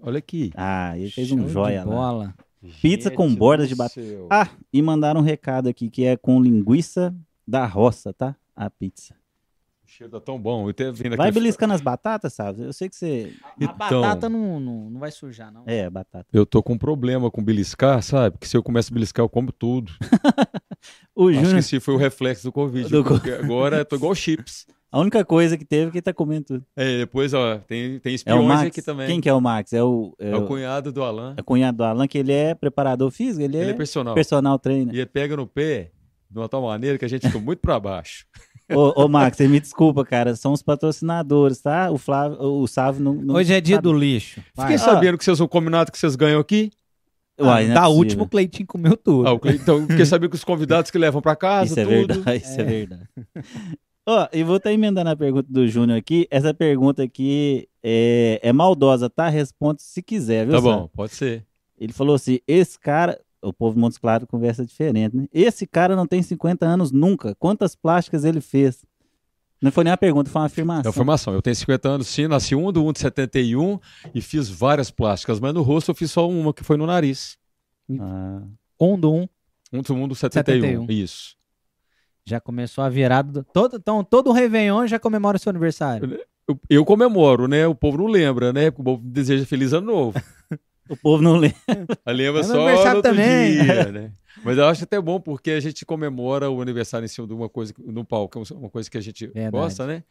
Olha 0.00 0.18
aqui. 0.18 0.50
Ah, 0.54 0.96
ele 0.98 1.10
fez 1.10 1.28
show 1.28 1.38
um 1.38 1.48
joia 1.48 1.84
lá. 1.84 1.90
bola. 1.90 2.34
Pizza 2.82 3.10
com 3.10 3.28
Gente 3.28 3.38
borda 3.38 3.64
do 3.64 3.68
de 3.68 3.74
batata. 3.74 4.00
Ah, 4.30 4.48
e 4.72 4.82
mandaram 4.82 5.20
um 5.20 5.24
recado 5.24 5.68
aqui 5.68 5.88
que 5.88 6.04
é 6.04 6.16
com 6.16 6.40
linguiça 6.42 7.14
da 7.46 7.64
roça, 7.66 8.12
tá? 8.12 8.34
A 8.54 8.68
pizza. 8.68 9.14
O 9.84 9.88
cheiro 9.88 10.10
tá 10.10 10.20
tão 10.20 10.36
bom. 10.40 10.68
Eu 10.68 10.74
tenho 10.74 10.92
vindo 10.92 11.08
aqui. 11.12 11.16
Vai 11.18 11.30
beliscando 11.30 11.72
as 11.74 11.80
batatas, 11.80 12.32
sabe? 12.32 12.62
Eu 12.62 12.72
sei 12.72 12.88
que 12.88 12.96
você. 12.96 13.32
A 13.60 13.64
Então. 13.64 14.00
batata 14.02 14.28
não, 14.28 14.58
não, 14.58 14.90
não 14.90 14.98
vai 15.00 15.12
sujar, 15.12 15.52
não. 15.52 15.62
É, 15.64 15.88
batata. 15.88 16.26
Eu 16.32 16.44
tô 16.44 16.60
com 16.62 16.72
um 16.72 16.78
problema 16.78 17.30
com 17.30 17.42
beliscar, 17.44 18.02
sabe? 18.02 18.36
Que 18.38 18.48
se 18.48 18.56
eu 18.56 18.62
começo 18.64 18.92
a 18.92 18.94
beliscar, 18.94 19.22
eu 19.24 19.28
como 19.28 19.52
tudo. 19.52 19.92
O 21.14 21.28
Acho 21.28 21.34
Júnior, 21.36 21.52
que 21.54 21.58
esse 21.60 21.80
foi 21.80 21.94
o 21.94 21.96
reflexo 21.96 22.42
do 22.44 22.52
Covid. 22.52 22.88
Do 22.90 23.02
porque 23.04 23.30
agora 23.30 23.78
eu 23.78 23.84
tô 23.84 23.96
igual 23.96 24.14
chips. 24.14 24.66
a 24.92 25.00
única 25.00 25.24
coisa 25.24 25.56
que 25.56 25.64
teve 25.64 25.88
é 25.88 25.92
que 25.92 26.02
tá 26.02 26.12
comendo 26.12 26.44
tudo. 26.44 26.64
É, 26.76 26.98
depois, 26.98 27.32
ó, 27.32 27.56
tem, 27.58 27.98
tem 28.00 28.12
É 28.12 28.14
o 28.14 28.16
espiões 28.16 28.46
Max. 28.48 28.66
aqui 28.66 28.82
também. 28.82 29.06
Quem 29.06 29.20
que 29.20 29.28
é 29.28 29.32
o 29.32 29.40
Max? 29.40 29.72
É 29.72 29.82
o, 29.82 30.14
é 30.18 30.30
É 30.30 30.36
o, 30.36 30.44
cunhado 30.46 30.92
do 30.92 31.02
Alan. 31.02 31.34
é 31.36 31.40
o 31.40 31.44
cunhado 31.44 31.78
do 31.78 31.84
Alan, 31.84 32.06
que 32.06 32.18
ele 32.18 32.32
é 32.32 32.54
preparador 32.54 33.10
físico, 33.10 33.42
ele, 33.42 33.56
Ele 33.56 33.68
é, 33.68 33.70
é 33.70 33.74
personal. 33.74 34.14
personal 34.14 34.58
trainer. 34.58 34.94
E 34.94 34.98
ele 34.98 35.06
pega 35.06 35.36
no 35.36 35.46
pé 35.46 35.90
de 36.30 36.38
uma 36.38 36.48
tal 36.48 36.62
maneira 36.62 36.98
que 36.98 37.04
a 37.04 37.08
gente 37.08 37.26
fica 37.26 37.38
muito 37.38 37.60
pra 37.60 37.80
baixo. 37.80 38.26
Ô, 38.68 39.04
ô, 39.04 39.08
Max, 39.08 39.36
você 39.36 39.46
me 39.46 39.60
desculpa, 39.60 40.04
cara. 40.04 40.34
São 40.34 40.52
os 40.52 40.60
patrocinadores, 40.60 41.60
tá? 41.60 41.88
O 41.90 41.96
Flávio, 41.98 42.36
o 42.40 42.66
Sávio 42.66 43.00
não. 43.00 43.14
não 43.14 43.36
Hoje 43.36 43.54
é 43.54 43.60
dia 43.60 43.76
sabe. 43.76 43.84
do 43.84 43.92
lixo. 43.92 44.40
Fiquei 44.40 44.76
Vai. 44.76 44.78
sabendo 44.78 45.16
que 45.16 45.24
vocês 45.24 45.38
vão 45.38 45.46
combinado 45.46 45.92
que 45.92 45.96
vocês 45.98 46.16
ganham 46.16 46.40
aqui. 46.40 46.70
Uai, 47.38 47.64
não 47.64 47.70
é 47.70 47.74
da 47.74 47.80
possível. 47.82 47.98
última, 47.98 48.22
o 48.22 48.28
Cleitinho 48.28 48.66
comeu 48.66 48.96
tudo. 48.96 49.28
Ah, 49.28 49.32
o 49.32 49.38
Cle- 49.40 49.56
então, 49.56 49.86
fiquei 49.86 50.06
sabendo 50.06 50.30
que 50.30 50.36
os 50.36 50.44
convidados 50.44 50.90
que 50.90 50.98
levam 50.98 51.20
pra 51.20 51.36
casa, 51.36 51.66
Isso 51.72 51.80
é 51.80 51.84
tudo. 51.84 52.14
verdade, 52.14 52.36
isso 52.44 52.60
é, 52.60 52.64
verdade. 52.64 53.08
Ó, 54.08 54.28
e 54.32 54.42
vou 54.44 54.56
estar 54.56 54.72
emendando 54.72 55.10
a 55.10 55.16
pergunta 55.16 55.48
do 55.50 55.66
Júnior 55.66 55.98
aqui. 55.98 56.26
Essa 56.30 56.54
pergunta 56.54 57.02
aqui 57.02 57.68
é, 57.82 58.38
é 58.42 58.52
maldosa, 58.52 59.10
tá? 59.10 59.28
Responde 59.28 59.82
se 59.82 60.00
quiser, 60.02 60.46
viu? 60.46 60.54
Tá 60.54 60.60
bom, 60.60 60.88
pode 60.94 61.12
ser. 61.14 61.44
Ele 61.78 61.92
falou 61.92 62.14
assim: 62.14 62.38
esse 62.46 62.78
cara. 62.78 63.20
O 63.42 63.52
povo 63.52 63.74
de 63.74 63.80
Montes 63.80 63.98
Claros 63.98 64.26
conversa 64.28 64.64
diferente, 64.64 65.14
né? 65.14 65.26
Esse 65.32 65.66
cara 65.68 65.94
não 65.94 66.04
tem 66.06 66.20
50 66.20 66.66
anos 66.66 66.90
nunca. 66.90 67.32
Quantas 67.36 67.76
plásticas 67.76 68.24
ele 68.24 68.40
fez? 68.40 68.84
Não 69.66 69.72
foi 69.72 69.82
nem 69.84 69.90
uma 69.90 69.96
pergunta, 69.96 70.30
foi 70.30 70.40
uma 70.40 70.46
É 70.46 70.48
afirmação. 70.48 70.82
uma 70.84 70.90
informação. 70.90 71.34
Eu 71.34 71.42
tenho 71.42 71.56
50 71.56 71.88
anos, 71.88 72.06
sim, 72.06 72.28
nasci 72.28 72.54
1 72.54 72.70
do 72.72 72.84
1 72.86 72.92
de 72.92 72.98
71 73.00 73.78
e 74.14 74.20
fiz 74.20 74.48
várias 74.48 74.90
plásticas, 74.90 75.40
mas 75.40 75.52
no 75.52 75.62
rosto 75.62 75.90
eu 75.90 75.94
fiz 75.94 76.10
só 76.10 76.28
uma, 76.28 76.54
que 76.54 76.62
foi 76.62 76.76
no 76.76 76.86
nariz. 76.86 77.36
Ah, 78.00 78.42
Um 78.80 78.98
do 78.98 79.12
um. 79.12 79.28
1 79.72 79.82
do 79.82 79.94
1 79.94 80.08
do 80.08 80.14
71. 80.14 80.60
71. 80.86 80.86
Isso. 80.90 81.34
Já 82.24 82.40
começou 82.40 82.84
a 82.84 82.88
virada. 82.88 83.30
Do... 83.32 83.44
Todo, 83.52 83.76
então, 83.76 84.04
todo 84.04 84.32
Réveillon 84.32 84.86
já 84.86 84.98
comemora 84.98 85.36
o 85.36 85.40
seu 85.40 85.50
aniversário. 85.50 86.18
Eu, 86.48 86.60
eu 86.70 86.84
comemoro, 86.84 87.48
né? 87.48 87.66
O 87.66 87.74
povo 87.74 87.98
não 87.98 88.06
lembra, 88.06 88.52
né? 88.52 88.70
Porque 88.70 88.82
o 88.82 88.84
povo 88.84 89.02
deseja 89.04 89.44
feliz 89.44 89.72
ano 89.72 89.86
novo. 89.86 90.20
o 90.88 90.96
povo 90.96 91.22
não 91.22 91.36
lembra. 91.36 91.56
Lembra 92.06 92.40
É 92.40 92.42
meu 92.42 92.44
só 92.44 92.54
no 92.54 92.60
aniversário 92.62 92.96
outro 92.96 93.12
também. 93.12 93.62
dia, 93.62 93.84
né? 93.92 94.12
Mas 94.44 94.58
eu 94.58 94.66
acho 94.66 94.84
até 94.84 95.00
bom 95.00 95.18
porque 95.20 95.50
a 95.52 95.60
gente 95.60 95.84
comemora 95.86 96.50
o 96.50 96.60
aniversário 96.60 97.04
em 97.04 97.08
cima 97.08 97.26
de 97.26 97.32
uma 97.32 97.48
coisa, 97.48 97.72
no 97.78 98.04
palco, 98.04 98.42
que 98.44 98.52
é 98.52 98.56
uma 98.56 98.70
coisa 98.70 98.90
que 98.90 98.98
a 98.98 99.00
gente 99.00 99.26
Verdade. 99.26 99.50
gosta, 99.50 99.86
né? 99.86 100.02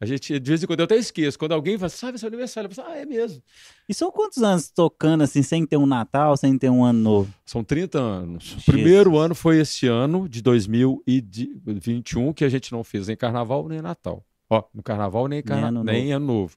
A 0.00 0.06
gente, 0.06 0.38
de 0.38 0.48
vez 0.48 0.62
em 0.62 0.66
quando, 0.66 0.78
eu 0.78 0.84
até 0.84 0.96
esqueço. 0.96 1.36
Quando 1.36 1.52
alguém 1.52 1.76
fala, 1.76 1.88
sabe, 1.88 2.14
é 2.14 2.18
seu 2.18 2.28
aniversário, 2.28 2.70
eu 2.70 2.74
falo, 2.74 2.88
ah, 2.90 2.96
é 2.96 3.04
mesmo. 3.04 3.42
E 3.88 3.92
são 3.92 4.12
quantos 4.12 4.40
anos 4.44 4.70
tocando 4.70 5.24
assim, 5.24 5.42
sem 5.42 5.66
ter 5.66 5.76
um 5.76 5.86
Natal, 5.86 6.36
sem 6.36 6.56
ter 6.56 6.70
um 6.70 6.84
ano 6.84 7.00
novo? 7.00 7.34
São 7.44 7.64
30 7.64 7.98
anos. 7.98 8.44
O 8.44 8.48
Jesus. 8.48 8.64
primeiro 8.64 9.18
ano 9.18 9.34
foi 9.34 9.58
esse 9.58 9.88
ano, 9.88 10.28
de 10.28 10.40
2021, 10.40 12.32
que 12.32 12.44
a 12.44 12.48
gente 12.48 12.70
não 12.70 12.84
fez 12.84 13.08
nem 13.08 13.16
carnaval 13.16 13.68
nem 13.68 13.82
Natal. 13.82 14.24
Ó, 14.48 14.62
no 14.72 14.84
carnaval 14.84 15.26
nem, 15.26 15.42
carna... 15.42 15.66
ano 15.68 15.82
nem 15.82 16.12
ano 16.12 16.26
novo. 16.26 16.56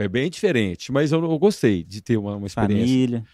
Foi 0.00 0.08
bem 0.08 0.30
diferente, 0.30 0.90
mas 0.90 1.12
eu, 1.12 1.22
eu 1.22 1.38
gostei 1.38 1.84
de 1.84 2.00
ter 2.00 2.16
uma, 2.16 2.34
uma 2.34 2.46
experiência. 2.46 2.86
Família. 2.86 3.24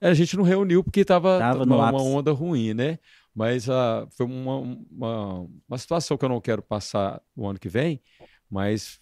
É, 0.00 0.08
A 0.08 0.14
gente 0.14 0.38
não 0.38 0.42
reuniu 0.42 0.82
porque 0.82 1.00
estava 1.00 1.38
Tava 1.38 1.66
no 1.66 1.76
uma, 1.76 2.02
onda 2.02 2.32
ruim, 2.32 2.72
né? 2.72 2.98
Mas 3.34 3.68
ah, 3.68 4.08
foi 4.10 4.24
uma, 4.24 4.56
uma, 4.90 5.46
uma 5.68 5.76
situação 5.76 6.16
que 6.16 6.24
eu 6.24 6.28
não 6.30 6.40
quero 6.40 6.62
passar 6.62 7.20
o 7.36 7.46
ano 7.46 7.58
que 7.58 7.68
vem, 7.68 8.00
mas 8.48 8.98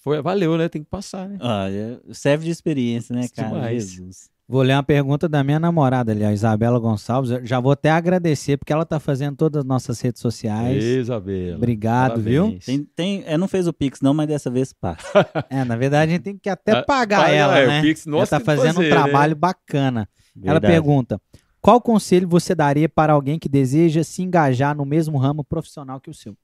foi, 0.00 0.22
valeu, 0.22 0.56
né? 0.56 0.66
Tem 0.66 0.82
que 0.82 0.88
passar, 0.88 1.28
né? 1.28 1.36
Olha, 1.42 2.00
serve 2.14 2.46
de 2.46 2.52
experiência, 2.52 3.14
né, 3.14 3.28
cara? 3.28 3.48
Demais. 3.48 3.90
Jesus. 3.90 4.30
Vou 4.48 4.62
ler 4.62 4.74
uma 4.74 4.82
pergunta 4.82 5.28
da 5.28 5.42
minha 5.42 5.58
namorada 5.58 6.12
ali, 6.12 6.24
a 6.24 6.32
Isabela 6.32 6.78
Gonçalves. 6.78 7.32
Eu 7.32 7.44
já 7.44 7.58
vou 7.58 7.72
até 7.72 7.90
agradecer, 7.90 8.56
porque 8.56 8.72
ela 8.72 8.86
tá 8.86 9.00
fazendo 9.00 9.36
todas 9.36 9.60
as 9.60 9.64
nossas 9.64 10.00
redes 10.00 10.20
sociais. 10.22 10.84
Isabela. 10.84 11.56
Obrigado, 11.56 12.20
viu? 12.20 12.42
Parabéns. 12.44 12.64
Tem, 12.64 12.84
tem, 12.84 13.24
é, 13.26 13.36
não 13.36 13.48
fez 13.48 13.66
o 13.66 13.72
Pix, 13.72 14.00
não, 14.00 14.14
mas 14.14 14.28
dessa 14.28 14.48
vez 14.48 14.72
passa. 14.72 15.02
É, 15.50 15.64
na 15.64 15.76
verdade, 15.76 16.12
a 16.12 16.14
gente 16.14 16.22
tem 16.22 16.38
que 16.38 16.48
até 16.48 16.72
Ah, 16.72 16.82
pagar 16.84 17.22
paga, 17.24 17.32
ela, 17.32 17.58
é, 17.58 17.64
o 17.64 17.68
né? 17.68 17.82
Pix 17.82 18.06
ela 18.06 18.16
nós 18.18 18.30
tá 18.30 18.38
fazendo 18.38 18.74
fazer, 18.74 18.78
um 18.78 18.82
né? 18.82 18.88
trabalho 18.88 19.34
bacana. 19.34 20.08
Ela 20.36 20.60
Verdade. 20.60 20.72
pergunta: 20.74 21.20
qual 21.60 21.80
conselho 21.80 22.28
você 22.28 22.54
daria 22.54 22.88
para 22.88 23.12
alguém 23.14 23.40
que 23.40 23.48
deseja 23.48 24.04
se 24.04 24.22
engajar 24.22 24.76
no 24.76 24.84
mesmo 24.84 25.18
ramo 25.18 25.42
profissional 25.42 26.00
que 26.00 26.08
o 26.10 26.14
seu? 26.14 26.36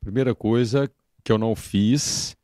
Primeira 0.00 0.34
coisa 0.34 0.90
que 1.22 1.30
eu 1.30 1.38
não 1.38 1.54
fiz 1.54 2.36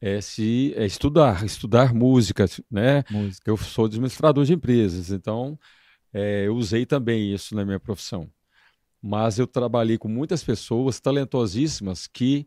é 0.00 0.20
se 0.20 0.72
é 0.76 0.86
estudar, 0.86 1.44
estudar 1.44 1.92
música, 1.94 2.46
né? 2.70 3.04
Música. 3.10 3.50
Eu 3.50 3.56
sou 3.56 3.84
administrador 3.84 4.44
de 4.44 4.54
empresas, 4.54 5.10
então 5.10 5.58
é, 6.12 6.46
eu 6.46 6.56
usei 6.56 6.86
também 6.86 7.32
isso 7.32 7.54
na 7.54 7.64
minha 7.64 7.78
profissão. 7.78 8.30
Mas 9.02 9.38
eu 9.38 9.46
trabalhei 9.46 9.98
com 9.98 10.08
muitas 10.08 10.42
pessoas 10.42 11.00
talentosíssimas 11.00 12.06
que 12.06 12.46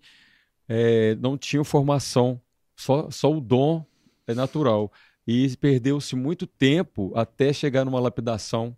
é, 0.67 1.15
não 1.15 1.37
tinham 1.37 1.63
formação, 1.63 2.39
só, 2.75 3.09
só 3.09 3.31
o 3.31 3.41
dom 3.41 3.85
é 4.27 4.33
natural. 4.33 4.91
E 5.25 5.55
perdeu-se 5.57 6.15
muito 6.15 6.45
tempo 6.45 7.11
até 7.15 7.53
chegar 7.53 7.85
numa 7.85 7.99
lapidação 7.99 8.75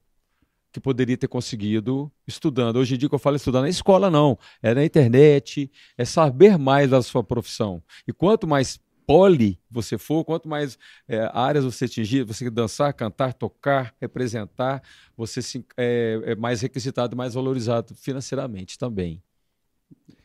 que 0.76 0.80
poderia 0.82 1.16
ter 1.16 1.30
conseguido 1.30 2.12
estudando. 2.28 2.76
Hoje 2.76 2.96
em 2.96 2.98
dia, 2.98 3.08
que 3.08 3.16
eu 3.16 3.20
falo 3.20 3.38
estudar 3.38 3.62
na 3.62 3.70
escola, 3.70 4.12
não. 4.12 4.38
É 4.62 4.74
na 4.74 4.84
internet, 4.84 5.72
é 5.98 6.04
saber 6.04 6.58
mais 6.58 6.90
da 6.90 7.02
sua 7.02 7.24
profissão. 7.24 7.82
E 8.06 8.12
quanto 8.12 8.46
mais 8.46 8.78
poli 9.08 9.58
você 9.72 9.98
for, 9.98 10.26
quanto 10.26 10.50
mais 10.50 10.78
é, 11.08 11.30
áreas 11.34 11.64
você 11.64 11.86
atingir, 11.86 12.26
você 12.26 12.50
dançar, 12.50 12.94
cantar, 12.94 13.34
tocar, 13.34 13.96
representar, 14.02 14.84
você 15.16 15.42
se, 15.42 15.66
é, 15.78 16.20
é 16.26 16.36
mais 16.36 16.60
requisitado, 16.60 17.16
mais 17.16 17.36
valorizado 17.36 17.96
financeiramente 17.96 18.78
também. 18.78 19.24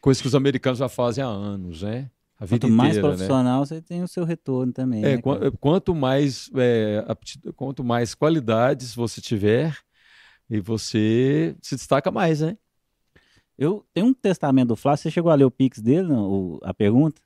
Coisa 0.01 0.21
que 0.21 0.27
os 0.27 0.35
americanos 0.35 0.81
já 0.81 0.89
fazem 0.89 1.23
há 1.23 1.29
anos, 1.29 1.83
né? 1.83 2.11
A 2.41 2.45
vida 2.45 2.67
Quanto 2.67 2.73
mais 2.73 2.97
inteira, 2.97 3.09
né? 3.09 3.15
profissional, 3.15 3.65
você 3.65 3.81
tem 3.81 4.03
o 4.03 4.09
seu 4.09 4.25
retorno 4.25 4.73
também. 4.73 5.05
É, 5.05 5.15
né, 5.15 5.23
quanto 5.61 5.95
mais 5.95 6.51
é, 6.57 7.05
quanto 7.55 7.85
mais 7.85 8.17
qualidades 8.17 8.93
você 8.97 9.21
tiver 9.21 9.79
e 10.51 10.61
você 10.61 11.55
se 11.63 11.77
destaca 11.77 12.11
mais, 12.11 12.41
né? 12.41 12.57
Eu 13.59 13.85
tenho 13.93 14.07
um 14.07 14.15
testamento 14.15 14.69
do 14.69 14.77
Flávio. 14.77 15.03
Você 15.03 15.11
chegou 15.11 15.31
a 15.31 15.35
ler 15.35 15.45
o 15.45 15.51
Pix 15.51 15.81
dele, 15.81 16.09
não? 16.09 16.31
O- 16.31 16.61
a 16.63 16.73
pergunta? 16.73 17.21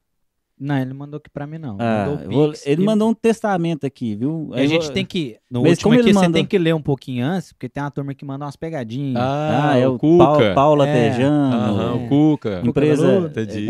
Não, 0.58 0.76
ele 0.78 0.94
mandou 0.94 1.18
aqui 1.18 1.28
pra 1.28 1.46
mim, 1.48 1.58
não. 1.58 1.76
Ah, 1.80 2.06
Mandou 2.08 2.24
eu 2.24 2.30
vou- 2.30 2.52
ele 2.64 2.82
e- 2.82 2.84
mandou 2.84 3.08
um 3.10 3.14
testamento 3.14 3.84
aqui, 3.84 4.14
viu? 4.14 4.50
A 4.52 4.62
Eu 4.62 4.68
gente 4.68 4.84
vou- 4.84 4.92
tem 4.92 5.04
que. 5.04 5.36
No 5.50 5.62
Mas 5.62 5.70
último 5.72 5.82
como 5.90 5.94
aqui, 5.94 6.04
ele 6.06 6.12
você 6.12 6.20
mandou- 6.20 6.32
tem 6.32 6.46
que 6.46 6.58
ler 6.58 6.74
um 6.74 6.80
pouquinho 6.82 7.26
antes, 7.26 7.52
porque 7.52 7.68
tem 7.68 7.82
uma 7.82 7.90
turma 7.90 8.14
que 8.14 8.24
manda 8.24 8.44
umas 8.44 8.54
pegadinhas. 8.54 9.16
Ah, 9.20 9.76
é 9.76 9.86
o 9.88 9.98
Cuca. 9.98 10.24
Pau- 10.24 10.54
Paula 10.54 10.88
É. 10.88 11.10
Tejano. 11.10 11.54
Aham, 11.56 11.90
É. 12.02 12.04
o 12.04 12.08
Cuca. 12.08 12.62
Empresa. 12.64 13.06
Como 13.06 13.26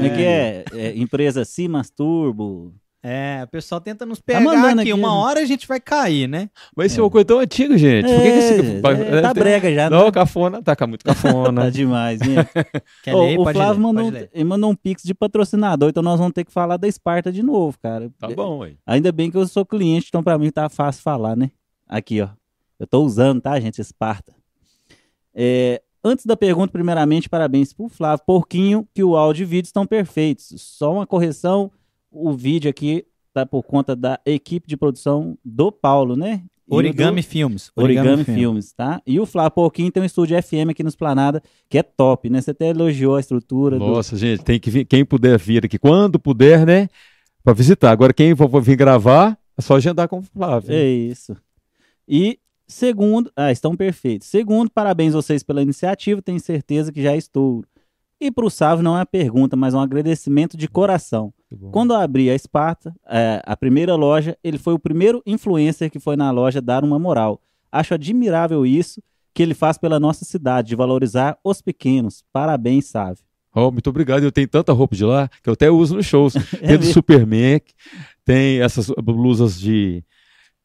é 0.07 0.11
que 0.11 0.23
é? 0.23 0.65
É, 0.75 0.97
empresa 0.99 1.43
Simas 1.45 1.89
Turbo. 1.91 2.75
É, 3.07 3.43
o 3.45 3.49
pessoal 3.49 3.83
tenta 3.83 4.07
nos 4.07 4.17
Tá 4.19 4.25
pegar 4.29 4.41
mandando 4.41 4.81
aqui. 4.81 4.91
aqui, 4.91 4.93
Uma 4.99 5.09
né? 5.11 5.15
hora 5.15 5.41
a 5.41 5.45
gente 5.45 5.69
vai 5.69 5.79
cair, 5.79 6.27
né? 6.27 6.49
Mas 6.75 6.87
esse 6.87 6.99
é 6.99 7.03
uma 7.03 7.11
coisa 7.11 7.27
tão 7.27 7.39
antiga, 7.39 7.77
gente. 7.77 8.07
Por 8.07 8.17
que, 8.17 8.23
que 8.23 8.29
esse... 8.39 8.61
É, 8.63 9.19
é, 9.19 9.21
tá 9.21 9.35
brega 9.35 9.75
já, 9.75 9.91
Não, 9.91 10.07
né? 10.07 10.11
cafona. 10.11 10.63
Tá 10.63 10.75
ca- 10.75 10.87
muito 10.87 11.03
Tá 11.05 11.15
cafona. 11.15 11.71
demais, 11.71 12.19
né? 12.21 12.47
Quer 13.05 13.15
ler? 13.15 13.39
o 13.39 13.45
Pode 13.45 13.59
Flávio 13.59 13.75
ler, 13.75 13.81
mandou, 13.83 14.05
pode 14.05 14.17
um, 14.17 14.21
ler. 14.21 14.31
ele 14.33 14.45
mandou 14.45 14.71
um 14.71 14.75
pix 14.75 15.03
de 15.03 15.13
patrocinador, 15.13 15.91
então 15.91 16.03
nós 16.03 16.19
vamos 16.19 16.33
ter 16.33 16.45
que 16.45 16.51
falar 16.53 16.79
da 16.79 16.89
Esparta 16.89 17.31
de 17.31 17.43
novo, 17.43 17.79
cara. 17.79 18.11
tá 18.19 18.29
bom, 18.29 18.63
aí. 18.63 18.79
Ainda 18.87 19.13
bem 19.13 19.31
que 19.31 19.37
eu 19.37 19.47
sou 19.47 19.67
cliente, 19.67 20.07
então 20.09 20.23
pra 20.23 20.39
mim 20.39 20.51
tá 20.51 20.71
fácil 20.71 21.03
falar, 21.03 21.37
né? 21.37 21.51
Aqui, 21.87 22.23
ó. 22.23 22.29
Eu 22.81 22.87
tô 22.87 23.03
usando, 23.05 23.39
tá, 23.43 23.61
gente? 23.61 23.81
Esparta. 23.83 24.33
É, 25.35 25.83
antes 26.03 26.25
da 26.25 26.37
pergunta, 26.37 26.73
primeiramente, 26.73 27.29
parabéns 27.29 27.73
pro 27.73 27.89
Flávio. 27.89 28.25
Porquinho, 28.27 28.89
que 28.95 29.05
o 29.05 29.15
áudio 29.15 29.43
e 29.43 29.47
vídeo 29.47 29.67
estão 29.67 29.87
perfeitos. 29.87 30.53
Só 30.57 30.93
uma 30.95 31.07
correção: 31.07 31.71
o 32.15 32.33
vídeo 32.33 32.71
aqui 32.71 33.05
tá 33.33 33.45
por 33.45 33.63
conta 33.65 33.95
da 33.97 34.19
equipe 34.25 34.69
de 34.69 34.77
produção 34.77 35.37
do 35.45 35.71
Paulo, 35.73 36.17
né? 36.17 36.43
E 36.67 36.75
Origami 36.75 37.21
do- 37.21 37.27
Filmes. 37.27 37.71
Origami, 37.77 38.25
Filmes, 38.25 38.73
tá? 38.73 39.03
E 39.07 39.21
o 39.21 39.27
Flávio 39.27 39.51
Porquinho 39.51 39.91
tem 39.93 40.03
um 40.03 40.07
estúdio 40.07 40.41
FM 40.43 40.71
aqui 40.71 40.83
nos 40.83 40.97
Planada, 40.97 41.43
que 41.69 41.77
é 41.77 41.83
top, 41.83 42.31
né? 42.31 42.41
Você 42.41 42.53
até 42.53 42.69
elogiou 42.71 43.17
a 43.17 43.21
estrutura 43.21 43.79
do, 43.79 43.87
Nossa, 43.87 44.17
gente, 44.17 44.43
tem 44.43 44.59
que 44.59 44.71
vir. 44.71 44.85
Quem 44.87 45.05
puder 45.05 45.39
vir 45.39 45.65
aqui, 45.67 45.79
quando 45.79 46.19
puder, 46.19 46.65
né? 46.65 46.89
Pra 47.43 47.53
visitar. 47.53 47.91
Agora, 47.91 48.15
quem 48.15 48.35
for 48.35 48.49
vir 48.63 48.77
gravar, 48.77 49.39
é 49.59 49.61
só 49.61 49.77
agendar 49.77 50.09
com 50.09 50.21
o 50.21 50.23
Flávio. 50.23 50.73
É 50.73 50.83
isso. 50.89 51.37
E 52.09 52.39
segundo, 52.67 53.31
ah, 53.37 53.53
estão 53.53 53.77
perfeitos. 53.77 54.27
Segundo, 54.29 54.71
parabéns 54.71 55.13
vocês 55.13 55.43
pela 55.43 55.61
iniciativa, 55.61 56.23
tenho 56.23 56.41
certeza 56.41 56.91
que 56.91 57.03
já 57.03 57.15
estou. 57.15 57.63
E 58.25 58.31
para 58.31 58.47
o 58.47 58.51
Sávio 58.51 58.83
não 58.83 58.95
é 58.95 59.01
uma 59.01 59.05
pergunta, 59.05 59.55
mas 59.55 59.75
um 59.75 59.79
agradecimento 59.81 60.57
de 60.57 60.67
coração. 60.67 61.31
Quando 61.71 61.93
eu 61.93 62.01
abri 62.01 62.31
a 62.31 62.35
Esparta, 62.35 62.97
é, 63.07 63.43
a 63.45 63.55
primeira 63.55 63.95
loja, 63.95 64.35
ele 64.43 64.57
foi 64.57 64.73
o 64.73 64.79
primeiro 64.79 65.23
influencer 65.27 65.91
que 65.91 66.01
foi 66.01 66.17
na 66.17 66.31
loja 66.31 66.59
dar 66.63 66.83
uma 66.85 66.99
moral. 66.99 67.39
Acho 67.71 67.93
admirável 67.93 68.65
isso 68.65 69.03
que 69.35 69.43
ele 69.43 69.53
faz 69.53 69.77
pela 69.77 70.01
nossa 70.01 70.25
cidade, 70.25 70.69
de 70.69 70.75
valorizar 70.75 71.37
os 71.45 71.61
pequenos. 71.61 72.25
Parabéns, 72.33 72.87
Sávio. 72.87 73.23
Oh, 73.55 73.71
muito 73.71 73.91
obrigado. 73.91 74.23
Eu 74.23 74.33
tenho 74.33 74.49
tanta 74.49 74.73
roupa 74.73 74.97
de 74.97 75.05
lá 75.05 75.29
que 75.43 75.51
eu 75.51 75.53
até 75.53 75.71
uso 75.71 75.95
nos 75.95 76.07
shows. 76.07 76.33
Tem 76.67 76.79
do? 76.79 76.87
Superman, 76.87 77.61
tem 78.25 78.63
essas 78.63 78.89
blusas 79.05 79.61
de, 79.61 80.03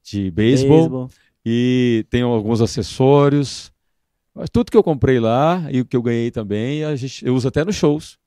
de 0.02 0.32
Beisebol. 0.32 1.10
e 1.46 2.06
tem 2.10 2.22
alguns 2.22 2.62
acessórios. 2.62 3.70
Mas 4.40 4.50
tudo 4.50 4.72
que 4.72 4.78
eu 4.78 4.84
comprei 4.84 5.20
lá 5.20 5.68
e 5.70 5.82
o 5.82 5.86
que 5.86 5.98
eu 5.98 6.02
ganhei 6.02 6.32
também, 6.32 6.86
a 6.86 6.96
gente, 6.96 7.26
eu 7.26 7.36
uso 7.36 7.50
até 7.50 7.66
nos 7.66 7.76
shows. 7.76 8.18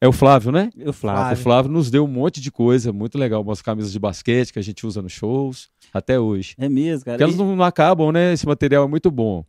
É 0.00 0.06
o 0.06 0.12
Flávio, 0.12 0.52
né? 0.52 0.70
E 0.76 0.88
o 0.88 0.92
Flávio. 0.92 1.32
O 1.32 1.36
Flávio 1.42 1.72
nos 1.72 1.90
deu 1.90 2.04
um 2.04 2.08
monte 2.08 2.40
de 2.40 2.50
coisa 2.52 2.92
muito 2.92 3.18
legal, 3.18 3.42
umas 3.42 3.60
camisas 3.60 3.90
de 3.90 3.98
basquete 3.98 4.52
que 4.52 4.58
a 4.60 4.62
gente 4.62 4.86
usa 4.86 5.02
nos 5.02 5.10
shows 5.10 5.68
até 5.92 6.18
hoje. 6.18 6.54
É 6.58 6.68
mesmo, 6.68 7.04
cara. 7.04 7.16
Porque 7.18 7.24
elas 7.24 7.34
E- 7.34 7.38
não, 7.38 7.56
não 7.56 7.64
acabam, 7.64 8.12
né? 8.12 8.32
Esse 8.32 8.46
material 8.46 8.84
é 8.84 8.88
muito 8.88 9.10
bom. 9.10 9.44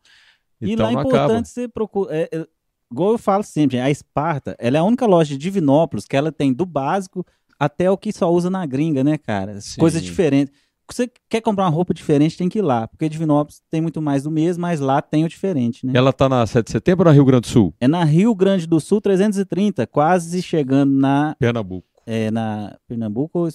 E 0.59 0.71
Então 0.73 0.85
lá 0.85 0.89
é 0.91 0.93
importante 0.93 1.17
acaba. 1.19 1.45
você 1.45 1.67
procurar. 1.67 2.15
É, 2.15 2.29
é, 2.31 2.47
igual 2.91 3.11
eu 3.11 3.17
falo 3.19 3.43
sempre, 3.43 3.79
a 3.79 3.91
Esparta, 3.91 4.55
ela 4.57 4.77
é 4.77 4.79
a 4.79 4.83
única 4.83 5.05
loja 5.05 5.29
de 5.29 5.37
Divinópolis 5.37 6.05
que 6.05 6.15
ela 6.17 6.31
tem 6.31 6.51
do 6.51 6.65
básico 6.65 7.23
até 7.59 7.89
o 7.91 7.97
que 7.97 8.11
só 8.11 8.31
usa 8.31 8.49
na 8.49 8.65
gringa, 8.65 9.03
né, 9.03 9.15
cara? 9.19 9.61
Sim. 9.61 9.79
Coisas 9.79 10.01
diferentes. 10.01 10.51
Você 10.93 11.11
quer 11.29 11.41
comprar 11.41 11.63
uma 11.65 11.69
roupa 11.71 11.93
diferente, 11.93 12.37
tem 12.37 12.47
que 12.47 12.59
ir 12.59 12.61
lá. 12.61 12.87
Porque 12.87 13.09
Divinópolis 13.09 13.61
tem 13.69 13.81
muito 13.81 14.01
mais 14.01 14.23
do 14.23 14.31
mesmo, 14.31 14.61
mas 14.61 14.79
lá 14.79 15.01
tem 15.01 15.25
o 15.25 15.29
diferente, 15.29 15.85
né? 15.85 15.93
Ela 15.95 16.13
tá 16.13 16.29
na 16.29 16.45
7 16.45 16.65
de 16.65 16.71
setembro 16.71 17.03
ou 17.03 17.11
na 17.11 17.15
Rio 17.15 17.25
Grande 17.25 17.41
do 17.41 17.47
Sul? 17.47 17.73
É 17.79 17.87
na 17.87 18.03
Rio 18.03 18.33
Grande 18.35 18.67
do 18.67 18.79
Sul 18.79 19.01
330, 19.01 19.87
quase 19.87 20.41
chegando 20.41 20.93
na, 20.93 21.35
Pernambuco. 21.39 21.87
é, 22.05 22.29
na 22.29 22.77
Pernambuco 22.87 23.39
ou 23.39 23.49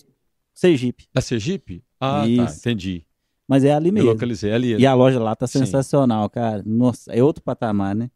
Sergipe. 0.53 1.07
Na 1.15 1.21
Sergipe? 1.21 1.85
Ah, 2.01 2.23
tá. 2.23 2.53
Entendi. 2.53 3.05
Mas 3.47 3.65
é 3.65 3.73
ali 3.73 3.89
Eu 3.89 3.95
mesmo. 3.95 4.11
localizei 4.11 4.53
ali. 4.53 4.77
E 4.77 4.85
a 4.87 4.93
loja 4.95 5.19
lá 5.21 5.35
tá 5.37 5.47
Sim. 5.47 5.61
sensacional, 5.61 6.29
cara. 6.29 6.63
Nossa, 6.67 7.13
é 7.13 7.23
outro 7.23 7.43
patamar, 7.43 7.95
né? 7.95 8.11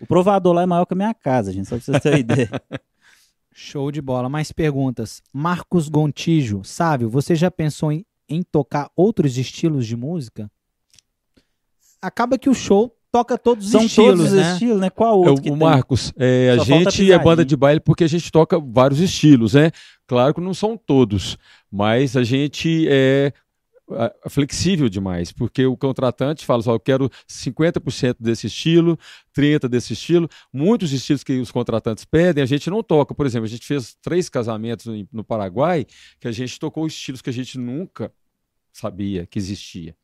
O 0.00 0.06
provador 0.06 0.52
lá 0.54 0.62
é 0.62 0.66
maior 0.66 0.84
que 0.86 0.94
a 0.94 0.96
minha 0.96 1.12
casa, 1.14 1.52
gente, 1.52 1.68
só 1.68 1.76
pra 1.76 1.84
vocês 1.84 2.02
terem 2.02 2.18
uma 2.18 2.20
ideia. 2.20 2.50
Show 3.52 3.90
de 3.90 4.00
bola. 4.00 4.28
Mais 4.28 4.52
perguntas. 4.52 5.22
Marcos 5.32 5.88
Gontijo. 5.88 6.62
Sávio, 6.64 7.10
você 7.10 7.34
já 7.34 7.50
pensou 7.50 7.90
em, 7.90 8.04
em 8.30 8.42
tocar 8.42 8.90
outros 8.96 9.36
estilos 9.36 9.86
de 9.86 9.96
música? 9.96 10.50
Acaba 12.00 12.38
que 12.38 12.48
o 12.48 12.54
show 12.54 12.96
toca 13.12 13.36
todos 13.36 13.66
os 13.66 13.72
São 13.72 13.82
estilos, 13.82 14.18
todos 14.18 14.32
os 14.32 14.38
né? 14.38 14.52
estilos, 14.52 14.80
né? 14.80 14.88
Qual 14.88 15.24
É, 15.24 15.28
outro 15.28 15.32
o 15.34 15.42
que 15.42 15.50
o 15.50 15.52
tem? 15.52 15.60
Marcos, 15.60 16.12
é, 16.16 16.50
a 16.50 16.64
gente 16.64 17.10
é 17.12 17.18
banda 17.18 17.44
de 17.44 17.56
baile 17.56 17.80
porque 17.80 18.04
a 18.04 18.08
gente 18.08 18.30
toca 18.30 18.58
vários 18.58 19.00
estilos, 19.00 19.54
né? 19.54 19.70
Claro 20.06 20.32
que 20.32 20.40
não 20.40 20.54
são 20.54 20.76
todos, 20.76 21.36
mas 21.70 22.16
a 22.16 22.22
gente 22.22 22.86
é 22.88 23.32
flexível 24.28 24.88
demais, 24.88 25.32
porque 25.32 25.66
o 25.66 25.76
contratante 25.76 26.46
fala 26.46 26.62
só, 26.62 26.74
eu 26.74 26.80
quero 26.80 27.10
50% 27.28 28.16
desse 28.20 28.46
estilo, 28.46 28.98
30% 29.36 29.68
desse 29.68 29.92
estilo. 29.92 30.28
Muitos 30.52 30.92
estilos 30.92 31.24
que 31.24 31.38
os 31.40 31.50
contratantes 31.50 32.04
pedem, 32.04 32.42
a 32.42 32.46
gente 32.46 32.70
não 32.70 32.82
toca. 32.82 33.14
Por 33.14 33.26
exemplo, 33.26 33.46
a 33.46 33.48
gente 33.48 33.66
fez 33.66 33.96
três 34.00 34.28
casamentos 34.28 34.86
no 35.12 35.24
Paraguai 35.24 35.86
que 36.20 36.28
a 36.28 36.32
gente 36.32 36.58
tocou 36.58 36.86
estilos 36.86 37.20
que 37.20 37.30
a 37.30 37.32
gente 37.32 37.58
nunca 37.58 38.12
sabia 38.72 39.26
que 39.26 39.38
existia. 39.38 39.96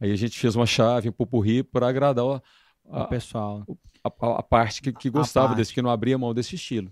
Aí 0.00 0.10
a 0.12 0.16
gente 0.16 0.38
fez 0.38 0.56
uma 0.56 0.66
chave, 0.66 1.08
um 1.08 1.12
pupurri 1.12 1.62
para 1.62 1.88
agradar 1.88 2.24
a, 2.24 2.42
O 2.84 2.96
a, 2.96 3.04
pessoal. 3.06 3.64
a- 4.04 4.38
a 4.38 4.42
parte 4.42 4.82
que, 4.82 4.92
que 4.92 5.08
gostava 5.10 5.48
parte. 5.48 5.58
desse, 5.58 5.72
que 5.72 5.82
não 5.82 5.90
abria 5.90 6.18
mão 6.18 6.34
desse 6.34 6.56
estilo. 6.56 6.90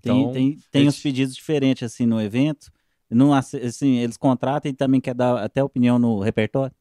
Tem, 0.00 0.20
Então, 0.20 0.32
tem, 0.32 0.56
tem 0.70 0.88
uns 0.88 0.94
esse- 0.94 1.02
pedidos 1.02 1.34
diferentes 1.34 1.82
assim 1.82 2.06
no 2.06 2.20
evento. 2.20 2.70
Não, 3.10 3.34
assim, 3.34 3.96
eles 3.98 4.16
contratam 4.16 4.70
e 4.70 4.74
também 4.74 5.00
quer 5.00 5.14
dar 5.14 5.42
até 5.44 5.62
opinião 5.62 5.98
no 5.98 6.20
repertório. 6.20 6.74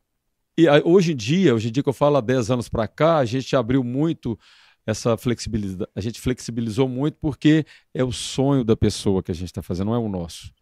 E 0.57 0.67
aí, 0.67 0.81
hoje 0.85 1.13
em 1.13 1.15
dia, 1.15 1.55
hoje 1.55 1.69
em 1.69 1.71
dia 1.71 1.81
que 1.83 1.89
eu 1.89 1.93
falo 1.93 2.17
há 2.17 2.21
10 2.21 2.51
anos 2.51 2.69
para 2.69 2.87
cá, 2.87 3.17
a 3.17 3.25
gente 3.25 3.55
abriu 3.55 3.83
muito 3.83 4.37
essa 4.85 5.17
flexibilidade. 5.17 5.89
A 5.95 6.01
gente 6.01 6.19
flexibilizou 6.21 6.87
muito 6.87 7.17
porque 7.19 7.65
é 7.93 8.03
o 8.03 8.11
sonho 8.11 8.63
da 8.63 8.75
pessoa 8.77 9.21
que 9.23 9.31
a 9.31 9.35
gente 9.35 9.47
está 9.47 9.61
fazendo, 9.61 9.87
não 9.87 9.95
é 9.95 9.99
o 9.99 10.09
nosso. 10.09 10.53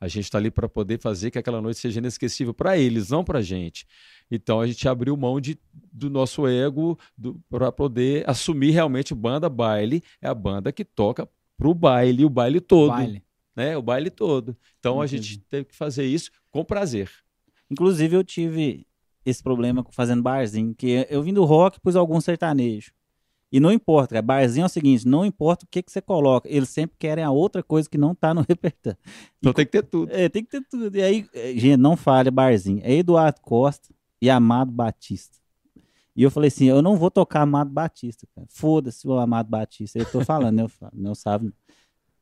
A 0.00 0.08
gente 0.08 0.24
está 0.24 0.38
ali 0.38 0.50
para 0.50 0.68
poder 0.68 0.98
fazer 0.98 1.30
que 1.30 1.38
aquela 1.38 1.60
noite 1.60 1.78
seja 1.78 1.98
inesquecível 1.98 2.54
para 2.54 2.78
eles, 2.78 3.10
não 3.10 3.22
para 3.22 3.40
a 3.40 3.42
gente. 3.42 3.86
Então 4.30 4.58
a 4.60 4.66
gente 4.66 4.88
abriu 4.88 5.14
mão 5.16 5.38
de, 5.40 5.58
do 5.92 6.08
nosso 6.08 6.46
ego 6.46 6.98
para 7.50 7.70
poder 7.70 8.28
assumir 8.28 8.70
realmente 8.70 9.14
banda 9.14 9.48
baile 9.48 10.02
é 10.22 10.28
a 10.28 10.34
banda 10.34 10.72
que 10.72 10.84
toca 10.84 11.28
pro 11.56 11.74
baile, 11.74 12.24
o 12.24 12.30
baile 12.30 12.60
todo, 12.60 12.88
Baile. 12.92 13.22
né? 13.54 13.76
O 13.76 13.82
baile 13.82 14.08
todo. 14.10 14.56
Então 14.78 15.02
a 15.02 15.04
Entendi. 15.04 15.22
gente 15.22 15.38
teve 15.40 15.66
que 15.66 15.76
fazer 15.76 16.06
isso 16.06 16.30
com 16.50 16.64
prazer. 16.64 17.10
Inclusive, 17.70 18.16
eu 18.16 18.24
tive 18.24 18.86
esse 19.24 19.42
problema 19.42 19.84
fazendo 19.92 20.22
barzinho, 20.22 20.74
que 20.74 21.06
eu 21.10 21.22
vim 21.22 21.34
do 21.34 21.44
rock 21.44 21.78
pus 21.80 21.94
algum 21.94 22.20
sertanejo. 22.20 22.90
E 23.52 23.58
não 23.58 23.72
importa, 23.72 24.14
cara, 24.14 24.22
barzinho 24.22 24.62
é 24.62 24.66
o 24.66 24.68
seguinte, 24.68 25.08
não 25.08 25.24
importa 25.24 25.64
o 25.64 25.68
que, 25.68 25.82
que 25.82 25.90
você 25.90 26.00
coloca, 26.00 26.48
eles 26.48 26.68
sempre 26.68 26.96
querem 26.98 27.24
a 27.24 27.30
outra 27.30 27.62
coisa 27.62 27.90
que 27.90 27.98
não 27.98 28.14
tá 28.14 28.32
no 28.32 28.42
repertório. 28.48 28.98
Então 29.38 29.52
tem 29.52 29.66
que 29.66 29.72
ter 29.72 29.82
tudo. 29.82 30.12
É, 30.12 30.28
tem 30.28 30.44
que 30.44 30.50
ter 30.50 30.62
tudo. 30.68 30.96
E 30.96 31.02
aí, 31.02 31.26
eh, 31.34 31.54
gente, 31.54 31.76
não 31.76 31.96
falha, 31.96 32.30
barzinho. 32.30 32.80
É 32.84 32.92
Eduardo 32.94 33.40
Costa 33.40 33.88
e 34.22 34.30
Amado 34.30 34.70
Batista. 34.70 35.40
E 36.14 36.22
eu 36.22 36.30
falei 36.30 36.48
assim, 36.48 36.66
eu 36.66 36.82
não 36.82 36.96
vou 36.96 37.10
tocar 37.10 37.42
Amado 37.42 37.70
Batista, 37.70 38.26
cara. 38.34 38.46
Foda-se 38.50 39.06
o 39.08 39.18
Amado 39.18 39.48
Batista. 39.48 39.98
Eu 39.98 40.04
tô 40.04 40.24
falando, 40.24 40.56
né? 40.56 40.62
Eu 40.62 40.68
falo, 40.68 40.92
Não 40.94 41.14
sabe. 41.14 41.52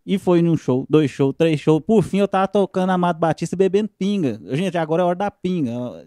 E 0.07 0.17
foi 0.17 0.41
num 0.41 0.57
show, 0.57 0.87
dois 0.89 1.11
shows, 1.11 1.35
três 1.37 1.61
shows. 1.61 1.83
Por 1.85 2.03
fim, 2.03 2.19
eu 2.19 2.29
tava 2.29 2.49
tocando 2.49 2.91
Amado 2.91 3.19
Batista 3.19 3.55
e 3.55 3.59
bebendo 3.59 3.91
pinga. 3.99 4.41
Gente, 4.57 4.79
agora 4.79 5.03
é 5.03 5.05
hora 5.05 5.17
da 5.17 5.31
pinga. 5.31 6.07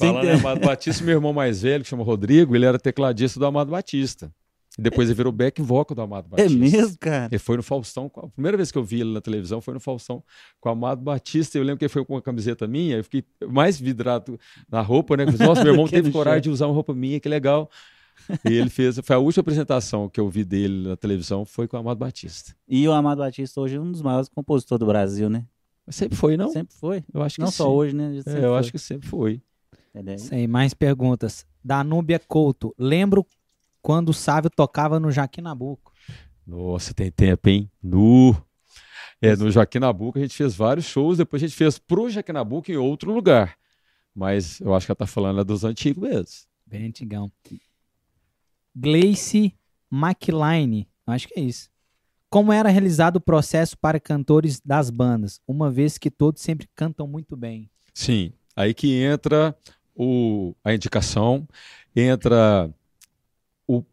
Em 0.00 0.06
entende? 0.06 0.30
Amado 0.30 0.60
Batista, 0.60 1.02
meu 1.04 1.14
irmão 1.16 1.32
mais 1.32 1.62
velho, 1.62 1.82
que 1.82 1.88
chama 1.90 2.04
Rodrigo, 2.04 2.54
ele 2.54 2.64
era 2.66 2.78
tecladista 2.78 3.40
do 3.40 3.46
Amado 3.46 3.70
Batista. 3.70 4.32
E 4.78 4.82
depois 4.82 5.08
ele 5.08 5.16
virou 5.16 5.32
back 5.32 5.60
vocal 5.60 5.94
do 5.94 6.02
Amado 6.02 6.28
É 6.36 6.42
Batista. 6.42 6.56
mesmo, 6.58 6.96
cara? 7.00 7.26
Ele 7.32 7.38
foi 7.38 7.56
no 7.56 7.62
Faustão. 7.64 8.08
A 8.16 8.28
primeira 8.28 8.56
vez 8.56 8.70
que 8.70 8.78
eu 8.78 8.84
vi 8.84 9.00
ele 9.00 9.12
na 9.12 9.20
televisão 9.20 9.60
foi 9.60 9.74
no 9.74 9.80
Faustão 9.80 10.22
com 10.60 10.68
o 10.68 10.72
Amado 10.72 11.00
Batista. 11.02 11.58
Eu 11.58 11.64
lembro 11.64 11.78
que 11.78 11.84
ele 11.86 11.92
foi 11.92 12.04
com 12.04 12.14
uma 12.14 12.22
camiseta 12.22 12.64
minha. 12.68 12.96
Eu 12.98 13.02
fiquei 13.04 13.24
mais 13.48 13.80
vidrado 13.80 14.38
na 14.70 14.80
roupa, 14.80 15.16
né? 15.16 15.24
Nossa, 15.24 15.64
meu 15.64 15.72
irmão 15.72 15.88
teve 15.88 16.12
coragem 16.12 16.42
de 16.42 16.50
usar 16.50 16.66
uma 16.66 16.74
roupa 16.74 16.94
minha, 16.94 17.18
que 17.18 17.28
legal. 17.28 17.68
E 18.48 18.52
ele 18.52 18.70
fez. 18.70 19.00
Foi 19.02 19.16
a 19.16 19.18
última 19.18 19.40
apresentação 19.40 20.08
que 20.08 20.20
eu 20.20 20.28
vi 20.28 20.44
dele 20.44 20.88
na 20.90 20.96
televisão, 20.96 21.44
foi 21.44 21.66
com 21.66 21.76
o 21.76 21.80
Amado 21.80 21.98
Batista. 21.98 22.54
E 22.68 22.86
o 22.86 22.92
Amado 22.92 23.18
Batista 23.18 23.60
hoje 23.60 23.76
é 23.76 23.80
um 23.80 23.90
dos 23.90 24.02
maiores 24.02 24.28
compositores 24.28 24.78
do 24.78 24.86
Brasil, 24.86 25.28
né? 25.28 25.44
Sempre 25.88 26.16
foi, 26.16 26.36
não? 26.36 26.50
Sempre 26.50 26.76
foi. 26.76 27.02
Eu 27.12 27.22
acho 27.22 27.36
que 27.36 27.40
Não 27.40 27.50
sim. 27.50 27.56
só 27.56 27.74
hoje, 27.74 27.96
né? 27.96 28.20
É, 28.26 28.44
eu 28.44 28.54
acho 28.54 28.70
que 28.70 28.78
sempre 28.78 29.08
foi. 29.08 29.40
Aí, 30.32 30.46
mais 30.46 30.74
perguntas. 30.74 31.46
Danúbia 31.62 32.18
Couto. 32.18 32.74
Lembro 32.78 33.26
quando 33.82 34.10
o 34.10 34.14
Sávio 34.14 34.50
tocava 34.50 35.00
no 35.00 35.10
Jaquim 35.10 35.40
Nabuco. 35.40 35.92
Nossa, 36.46 36.94
tem 36.94 37.10
tempo, 37.10 37.48
hein? 37.48 37.70
Nu. 37.82 38.36
É, 39.20 39.34
no 39.34 39.50
Joaquim 39.50 39.80
Nabuco 39.80 40.18
a 40.18 40.22
gente 40.22 40.36
fez 40.36 40.54
vários 40.54 40.86
shows, 40.86 41.18
depois 41.18 41.42
a 41.42 41.46
gente 41.46 41.56
fez 41.56 41.78
pro 41.78 42.08
Joaquim 42.08 42.32
Nabuco 42.32 42.70
em 42.70 42.76
outro 42.76 43.12
lugar. 43.12 43.56
Mas 44.14 44.60
eu 44.60 44.74
acho 44.74 44.86
que 44.86 44.92
ela 44.92 44.96
tá 44.96 45.06
falando 45.06 45.40
é 45.40 45.44
dos 45.44 45.64
antigos 45.64 46.08
mesmo. 46.08 46.26
Bem 46.66 46.86
antigão. 46.86 47.30
Gleice 48.74 49.54
McLean, 49.90 50.86
acho 51.06 51.28
que 51.28 51.38
é 51.38 51.42
isso. 51.42 51.68
Como 52.30 52.52
era 52.52 52.68
realizado 52.68 53.16
o 53.16 53.20
processo 53.20 53.76
para 53.78 53.98
cantores 53.98 54.60
das 54.60 54.90
bandas, 54.90 55.40
uma 55.46 55.70
vez 55.70 55.98
que 55.98 56.10
todos 56.10 56.42
sempre 56.42 56.68
cantam 56.74 57.06
muito 57.06 57.36
bem? 57.36 57.70
Sim, 57.94 58.32
aí 58.54 58.74
que 58.74 59.02
entra 59.02 59.56
o, 59.98 60.54
a 60.64 60.74
indicação, 60.74 61.48
entra 61.96 62.70
o, 63.66 63.84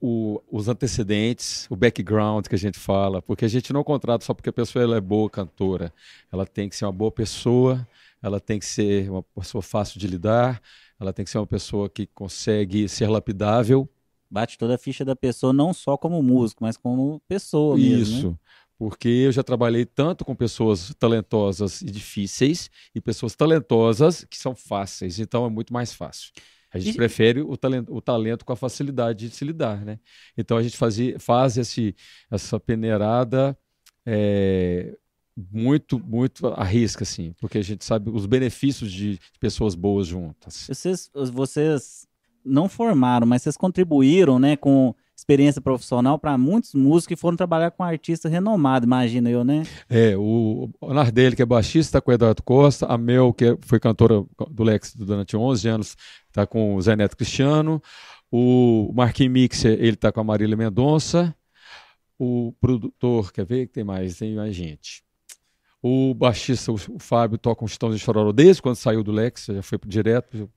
o- 0.00 0.42
os 0.50 0.68
antecedentes, 0.68 1.66
o 1.70 1.76
background 1.76 2.46
que 2.46 2.54
a 2.54 2.58
gente 2.58 2.78
fala, 2.78 3.22
porque 3.22 3.44
a 3.44 3.48
gente 3.48 3.72
não 3.72 3.84
contrata 3.84 4.24
só 4.24 4.34
porque 4.34 4.50
a 4.50 4.52
pessoa 4.52 4.82
ela 4.82 4.96
é 4.96 5.00
boa 5.00 5.28
cantora. 5.30 5.92
Ela 6.30 6.46
tem 6.46 6.68
que 6.68 6.76
ser 6.76 6.84
uma 6.84 6.92
boa 6.92 7.10
pessoa, 7.10 7.86
ela 8.22 8.40
tem 8.40 8.58
que 8.58 8.66
ser 8.66 9.10
uma 9.10 9.22
pessoa 9.22 9.62
fácil 9.62 9.98
de 10.00 10.06
lidar, 10.06 10.60
ela 10.98 11.12
tem 11.12 11.24
que 11.24 11.30
ser 11.30 11.38
uma 11.38 11.46
pessoa 11.46 11.88
que 11.88 12.06
consegue 12.06 12.88
ser 12.88 13.08
lapidável. 13.08 13.88
Bate 14.30 14.56
toda 14.56 14.76
a 14.76 14.78
ficha 14.78 15.04
da 15.04 15.14
pessoa, 15.14 15.52
não 15.52 15.74
só 15.74 15.96
como 15.96 16.22
músico, 16.22 16.64
mas 16.64 16.76
como 16.76 17.20
pessoa 17.28 17.76
mesmo. 17.76 18.30
né? 18.30 18.36
Porque 18.82 19.08
eu 19.08 19.30
já 19.30 19.44
trabalhei 19.44 19.84
tanto 19.84 20.24
com 20.24 20.34
pessoas 20.34 20.92
talentosas 20.98 21.82
e 21.82 21.84
difíceis 21.84 22.68
e 22.92 23.00
pessoas 23.00 23.36
talentosas 23.36 24.24
que 24.24 24.36
são 24.36 24.56
fáceis, 24.56 25.20
então 25.20 25.46
é 25.46 25.48
muito 25.48 25.72
mais 25.72 25.92
fácil. 25.94 26.32
A 26.68 26.80
gente 26.80 26.94
E- 26.94 26.96
prefere 26.96 27.42
o 27.42 27.56
talento, 27.56 27.94
o 27.94 28.00
talento 28.00 28.44
com 28.44 28.52
a 28.52 28.56
facilidade 28.56 29.28
de 29.28 29.36
se 29.36 29.44
lidar, 29.44 29.84
né? 29.84 30.00
Então 30.36 30.56
a 30.56 30.62
gente 30.64 30.76
fazia, 30.76 31.16
faz 31.20 31.56
esse, 31.56 31.94
essa 32.28 32.58
peneirada 32.58 33.56
é, 34.04 34.96
muito, 35.36 35.96
muito 36.00 36.48
à 36.48 36.64
risca, 36.64 37.04
assim, 37.04 37.32
porque 37.40 37.58
a 37.58 37.62
gente 37.62 37.84
sabe 37.84 38.10
os 38.10 38.26
benefícios 38.26 38.90
de 38.90 39.16
pessoas 39.38 39.76
boas 39.76 40.08
juntas. 40.08 40.66
Vocês, 40.66 41.08
vocês 41.32 42.04
não 42.44 42.68
formaram, 42.68 43.28
mas 43.28 43.42
vocês 43.42 43.56
contribuíram, 43.56 44.40
né, 44.40 44.56
com 44.56 44.92
experiência 45.22 45.60
profissional 45.60 46.18
para 46.18 46.36
muitos 46.36 46.74
músicos 46.74 47.06
que 47.06 47.16
foram 47.16 47.36
trabalhar 47.36 47.70
com 47.70 47.82
artista 47.82 48.28
renomado, 48.28 48.84
imagina 48.84 49.30
eu, 49.30 49.44
né? 49.44 49.62
É, 49.88 50.16
o 50.16 50.68
Nardelli, 50.82 51.36
que 51.36 51.42
é 51.42 51.46
baixista, 51.46 51.98
está 51.98 52.00
com 52.00 52.10
o 52.10 52.14
Eduardo 52.14 52.42
Costa, 52.42 52.86
a 52.86 52.98
Mel, 52.98 53.32
que 53.32 53.44
é- 53.46 53.56
foi 53.62 53.78
cantora 53.78 54.24
do 54.50 54.62
Lex 54.64 54.94
durante 54.96 55.36
11 55.36 55.68
anos, 55.68 55.96
está 56.26 56.44
com 56.44 56.74
o 56.74 56.82
Zé 56.82 56.96
Neto 56.96 57.16
Cristiano, 57.16 57.80
o 58.30 58.92
Marquinhos 58.94 59.32
Mixer, 59.32 59.72
ele 59.72 59.90
está 59.90 60.10
com 60.10 60.20
a 60.20 60.24
Marília 60.24 60.56
Mendonça, 60.56 61.34
o 62.18 62.52
produtor, 62.60 63.32
quer 63.32 63.44
ver 63.46 63.66
que 63.66 63.72
tem 63.72 63.84
mais? 63.84 64.18
Tem 64.18 64.34
mais 64.34 64.54
gente. 64.54 65.02
O 65.80 66.14
baixista, 66.14 66.70
o, 66.72 66.76
Fábio, 66.98 67.38
toca 67.38 67.64
um 67.64 67.68
Chitãozinho 67.68 67.98
de 67.98 68.04
Chororó 68.04 68.32
desde 68.32 68.62
quando 68.62 68.76
saiu 68.76 69.02
do 69.02 69.10
Lex, 69.10 69.46
já 69.46 69.62
foi 69.62 69.78
direto 69.86 70.48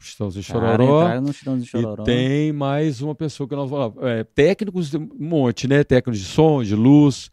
Chitãozinho 0.00 0.44
Cara, 0.46 0.60
Chororó. 0.78 1.20
no 1.20 1.32
Chororó. 1.64 2.02
E 2.02 2.06
tem 2.06 2.52
mais 2.52 3.00
uma 3.02 3.14
pessoa 3.14 3.48
que 3.48 3.54
nós 3.54 3.68
vamos 3.68 3.94
falar. 3.94 4.08
É, 4.10 4.24
técnicos, 4.24 4.94
um 4.94 5.08
monte, 5.18 5.68
né? 5.68 5.84
Técnicos 5.84 6.18
de 6.20 6.26
som, 6.26 6.62
de 6.64 6.74
luz, 6.74 7.30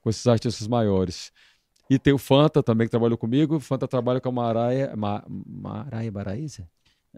com 0.00 0.10
esses 0.10 0.26
artistas 0.26 0.68
maiores. 0.68 1.32
E 1.88 1.98
tem 1.98 2.12
o 2.12 2.18
Fanta 2.18 2.62
também, 2.62 2.86
que 2.86 2.90
trabalhou 2.90 3.16
comigo. 3.18 3.56
O 3.56 3.60
Fanta 3.60 3.88
trabalha 3.88 4.20
com 4.20 4.28
a 4.28 4.32
Maraia. 4.32 4.94
Ma, 4.96 5.24
Maraia 5.28 6.12
Maraíza? 6.12 6.68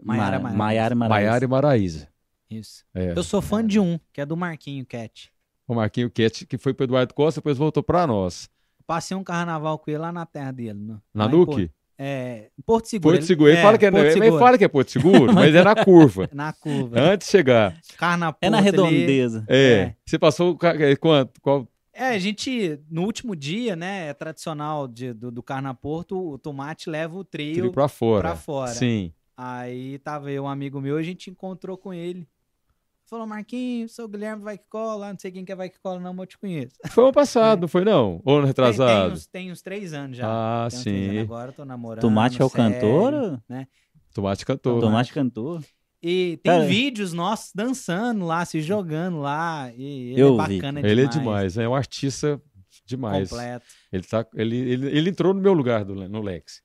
Maiara 0.03 0.39
Ma- 0.39 0.49
Maraíza. 0.51 1.07
Maiara 1.07 1.47
Maraíza. 1.47 2.09
E. 2.49 2.57
Isso. 2.57 2.83
É. 2.93 3.11
Eu 3.15 3.23
sou 3.23 3.41
fã 3.41 3.65
de 3.65 3.79
um, 3.79 3.99
que 4.13 4.21
é 4.21 4.25
do 4.25 4.35
Marquinho 4.37 4.85
Cat. 4.85 5.31
O 5.67 5.75
Marquinho 5.75 6.09
Cat, 6.11 6.45
que 6.45 6.57
foi 6.57 6.73
para 6.73 6.83
Eduardo 6.83 7.13
Costa, 7.13 7.39
depois 7.41 7.57
voltou 7.57 7.81
para 7.83 8.05
nós. 8.05 8.49
Passei 8.85 9.17
um 9.17 9.23
carnaval 9.23 9.79
com 9.79 9.89
ele 9.89 9.97
lá 9.97 10.11
na 10.11 10.25
terra 10.25 10.51
dele. 10.51 10.73
No, 10.79 11.01
Na 11.13 11.25
lá 11.25 11.31
em 11.31 11.35
Nuke? 11.35 11.71
Porto- 11.97 11.99
É, 11.99 12.49
Porto 12.65 12.85
Seguro. 12.87 13.15
Porto 13.15 13.25
Seguro. 13.25 13.49
Ele, 13.51 13.61
fala 13.61 13.77
que 13.77 13.85
é, 13.85 13.91
Porto 13.91 14.03
ele 14.05 14.11
Seguro. 14.13 14.39
fala 14.39 14.57
que 14.57 14.63
é 14.63 14.67
Porto 14.67 14.91
Seguro, 14.91 15.33
mas 15.33 15.55
é 15.55 15.63
na 15.63 15.75
curva. 15.85 16.29
Na 16.33 16.51
curva. 16.53 16.99
Antes 16.99 17.27
de 17.27 17.31
chegar. 17.31 17.77
Carna 17.97 18.35
É 18.41 18.49
na 18.49 18.59
redondeza. 18.59 19.45
É. 19.47 19.57
É. 19.57 19.95
Você 20.05 20.19
passou 20.19 20.57
é, 20.61 20.95
quanto? 20.95 21.39
Qual? 21.41 21.67
É, 21.93 22.09
a 22.09 22.19
gente, 22.19 22.77
no 22.91 23.03
último 23.03 23.33
dia, 23.35 23.73
né, 23.75 24.09
é 24.09 24.13
tradicional 24.13 24.85
de- 24.87 25.13
do, 25.13 25.31
do 25.31 25.41
Carnaporto, 25.41 26.17
o 26.33 26.37
tomate 26.37 26.89
leva 26.89 27.15
o 27.17 27.23
trio, 27.23 27.53
Tiro 27.53 27.71
para 27.71 27.87
fora. 27.87 28.21
pra 28.21 28.35
fora. 28.35 28.71
Sim. 28.71 29.13
Aí 29.37 29.97
tava 29.99 30.29
eu, 30.31 30.43
um 30.43 30.47
amigo 30.49 30.79
meu, 30.81 30.97
a 30.97 31.03
gente 31.03 31.29
encontrou 31.29 31.77
com 31.77 31.93
ele. 31.93 32.27
Falou, 33.07 33.27
Marquinhos, 33.27 33.93
sou 33.93 34.05
o 34.05 34.07
Guilherme 34.07 34.43
Vai 34.43 34.57
que 34.57 34.65
cola, 34.67 35.11
não 35.11 35.19
sei 35.19 35.31
quem 35.31 35.45
que 35.45 35.51
é 35.51 35.55
Vai 35.55 35.69
que 35.69 35.79
cola, 35.79 35.99
não, 35.99 36.11
mas 36.13 36.21
eu 36.23 36.27
te 36.27 36.37
conheço. 36.39 36.75
Foi 36.89 37.03
ano 37.03 37.13
passado, 37.13 37.61
não 37.61 37.67
foi 37.67 37.85
não? 37.85 38.19
Ou 38.25 38.37
ano 38.37 38.47
Tem, 38.47 38.53
tem, 38.53 38.65
retrasado? 38.65 39.13
uns, 39.13 39.27
tem 39.27 39.51
uns 39.51 39.61
três 39.61 39.93
anos 39.93 40.17
já. 40.17 40.25
Ah, 40.27 40.67
Tem 40.69 40.79
sim. 40.79 41.19
Agora 41.19 41.49
eu 41.49 41.53
tô 41.53 41.63
namorando. 41.65 42.01
Tomate 42.01 42.41
é 42.41 42.45
o 42.45 42.49
sério. 42.49 42.73
cantor? 42.79 43.41
Tomate 44.13 44.45
cantor. 44.45 44.81
Tomate 44.81 45.13
cantor. 45.13 45.63
E 46.01 46.39
tem 46.43 46.51
Cara, 46.51 46.65
vídeos 46.65 47.13
nossos 47.13 47.51
dançando 47.53 48.25
lá, 48.25 48.43
se 48.45 48.61
jogando 48.61 49.17
lá. 49.19 49.71
E 49.75 50.11
ele 50.11 50.21
Eu 50.21 50.39
é 50.39 50.47
vi. 50.47 50.55
bacana 50.55 50.79
Ele 50.79 51.01
é 51.01 51.07
demais. 51.07 51.13
demais, 51.53 51.57
é 51.57 51.67
um 51.67 51.75
artista 51.75 52.41
demais. 52.85 53.29
Completo. 53.29 53.65
Ele, 53.91 54.03
tá, 54.03 54.25
ele, 54.35 54.55
ele, 54.57 54.87
ele 54.97 55.09
entrou 55.09 55.33
no 55.33 55.41
meu 55.41 55.53
lugar 55.53 55.83
do, 55.83 55.95
no 56.07 56.21
Lex. 56.21 56.61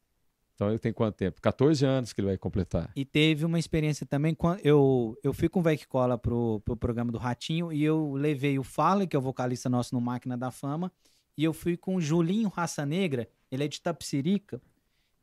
Então 0.60 0.68
ele 0.68 0.78
tem 0.78 0.92
quanto 0.92 1.14
tempo? 1.14 1.40
14 1.40 1.86
anos 1.86 2.12
que 2.12 2.20
ele 2.20 2.28
vai 2.28 2.36
completar. 2.36 2.90
E 2.94 3.02
teve 3.02 3.46
uma 3.46 3.58
experiência 3.58 4.04
também, 4.04 4.36
eu, 4.62 5.16
eu 5.22 5.32
fui 5.32 5.48
com 5.48 5.60
o 5.60 5.62
Vec 5.62 5.86
Cola 5.86 6.18
pro, 6.18 6.60
pro 6.62 6.76
programa 6.76 7.10
do 7.10 7.16
Ratinho 7.16 7.72
e 7.72 7.82
eu 7.82 8.12
levei 8.12 8.58
o 8.58 8.62
Fala, 8.62 9.06
que 9.06 9.16
é 9.16 9.18
o 9.18 9.22
vocalista 9.22 9.70
nosso 9.70 9.94
no 9.94 10.02
Máquina 10.02 10.36
da 10.36 10.50
Fama, 10.50 10.92
e 11.34 11.44
eu 11.44 11.54
fui 11.54 11.78
com 11.78 11.96
o 11.96 12.00
Julinho 12.00 12.50
Raça 12.50 12.84
Negra, 12.84 13.26
ele 13.50 13.64
é 13.64 13.68
de 13.68 13.80
Tapsirica, 13.80 14.60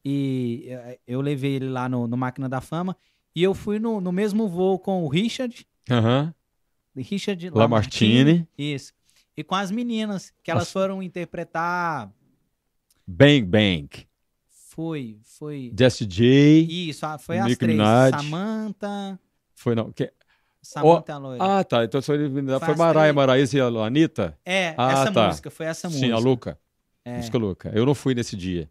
e 0.04 0.66
eh, 0.70 1.00
eu 1.06 1.22
levei 1.22 1.54
ele 1.58 1.70
lá 1.70 1.88
no, 1.88 2.08
no 2.08 2.18
Máquina 2.18 2.50
da 2.50 2.60
Fama, 2.60 2.98
e 3.36 3.44
eu 3.44 3.54
fui 3.54 3.78
no, 3.78 4.02
no 4.02 4.12
mesmo 4.12 4.48
voo 4.50 4.80
com 4.80 5.04
o 5.04 5.08
Richard, 5.08 5.68
Aham. 5.88 6.34
Richard 6.96 7.52
Lamartine. 7.52 8.48
Isso. 8.58 8.92
E 9.38 9.44
com 9.44 9.54
as 9.54 9.70
meninas, 9.70 10.34
que 10.42 10.50
elas 10.50 10.62
Nossa. 10.62 10.72
foram 10.72 11.04
interpretar. 11.04 12.12
Bang 13.06 13.44
Bang. 13.44 14.07
Foi, 14.78 15.18
foi. 15.24 15.74
Jesse 15.76 16.06
J. 16.06 16.68
Isso, 16.70 17.04
ah, 17.04 17.18
foi 17.18 17.40
as 17.40 17.46
Nicki 17.46 17.58
três. 17.58 17.76
Minaj. 17.76 18.12
Samantha. 18.12 19.20
Foi 19.56 19.74
não. 19.74 19.92
Que... 19.92 20.14
Samantha 20.62 21.16
a 21.16 21.18
loira. 21.18 21.44
Ah, 21.44 21.64
tá. 21.64 21.84
Então 21.84 22.00
foi, 22.00 22.30
foi 22.30 22.76
Maraia, 22.76 23.06
três. 23.06 23.16
Maraíza 23.16 23.58
e 23.58 23.60
a 23.60 23.66
Anitta? 23.66 24.38
É, 24.46 24.76
Ah, 24.78 24.92
essa 24.92 25.12
tá. 25.12 25.28
música, 25.30 25.50
foi 25.50 25.66
essa 25.66 25.90
Sim, 25.90 25.96
música. 25.96 26.14
a 26.14 26.20
Luca. 26.20 26.60
É, 27.04 27.18
Música 27.18 27.38
Luca. 27.40 27.72
Eu 27.74 27.88
não 27.88 27.96
fui 27.96 28.14
nesse 28.14 28.36
dia. 28.36 28.70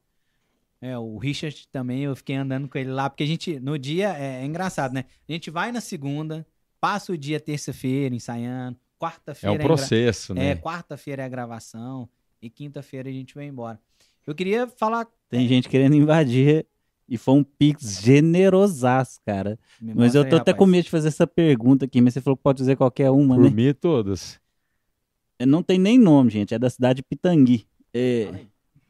é, 0.81 0.97
o 0.97 1.19
Richard 1.19 1.67
também, 1.73 2.05
eu 2.05 2.15
fiquei 2.15 2.37
andando 2.37 2.69
com 2.69 2.79
ele 2.79 2.91
lá, 2.93 3.11
porque 3.11 3.25
a 3.25 3.27
gente, 3.27 3.59
no 3.59 3.77
dia, 3.77 4.17
é, 4.17 4.43
é 4.43 4.45
engraçado, 4.47 4.93
né? 4.93 5.07
A 5.29 5.33
gente 5.33 5.51
vai 5.51 5.73
na 5.73 5.81
segunda, 5.81 6.47
passa 6.81 7.13
o 7.13 7.19
dia 7.19 7.41
terça-feira 7.41 8.15
ensaiando, 8.15 8.77
É 8.79 8.99
quarta-feira 9.05 9.55
um 9.55 9.57
gra- 9.59 9.67
processo, 9.67 10.33
É, 10.33 10.35
né? 10.37 10.57
quarta-feira 10.57 11.23
é 11.23 11.25
a 11.27 11.29
gravação 11.29 12.09
e 12.41 12.49
quinta-feira 12.49 13.09
a 13.09 13.13
gente 13.13 13.35
vai 13.35 13.47
embora. 13.47 13.81
Eu 14.27 14.35
queria 14.35 14.67
falar. 14.67 15.07
Tem 15.29 15.47
gente 15.47 15.69
querendo 15.69 15.95
invadir 15.95 16.67
e 17.09 17.17
foi 17.17 17.35
um 17.35 17.45
pix 17.45 18.01
generosaço, 18.03 19.21
cara. 19.25 19.59
Me 19.81 19.95
Mas 19.95 20.15
eu 20.15 20.23
tô 20.23 20.35
aí, 20.35 20.41
até 20.41 20.51
rapaz. 20.51 20.59
com 20.59 20.67
medo 20.67 20.85
de 20.85 20.91
fazer 20.91 21.09
essa 21.09 21.27
pergunta 21.27 21.85
aqui, 21.85 22.01
mas 22.01 22.15
você 22.15 22.21
falou 22.21 22.37
que 22.37 22.43
pode 22.43 22.59
dizer 22.59 22.77
qualquer 22.77 23.11
uma, 23.11 23.37
Por 23.37 23.45
né? 23.45 23.51
mim, 23.51 23.75
todas. 23.75 24.41
Não 25.47 25.63
tem 25.63 25.79
nem 25.79 25.99
nome, 25.99 26.31
gente. 26.31 26.55
É 26.55 26.59
da 26.59 26.71
cidade 26.71 26.97
de 26.97 27.03
Pitangui. 27.03 27.67
É, 27.93 28.47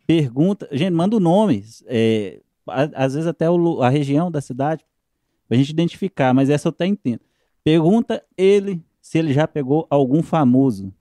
pergunta. 0.06 0.68
Gente, 0.72 0.92
manda 0.94 1.16
o 1.16 1.20
nome. 1.20 1.64
É, 1.86 2.40
às 2.66 3.14
vezes 3.14 3.26
até 3.26 3.50
o 3.50 3.82
a 3.82 3.88
região 3.88 4.30
da 4.30 4.40
cidade, 4.40 4.84
pra 5.48 5.56
gente 5.56 5.70
identificar, 5.70 6.32
mas 6.32 6.48
essa 6.48 6.68
eu 6.68 6.70
até 6.70 6.86
entendo. 6.86 7.20
Pergunta 7.62 8.24
ele 8.36 8.82
se 9.00 9.18
ele 9.18 9.32
já 9.32 9.46
pegou 9.46 9.86
algum 9.90 10.22
famoso. 10.22 10.92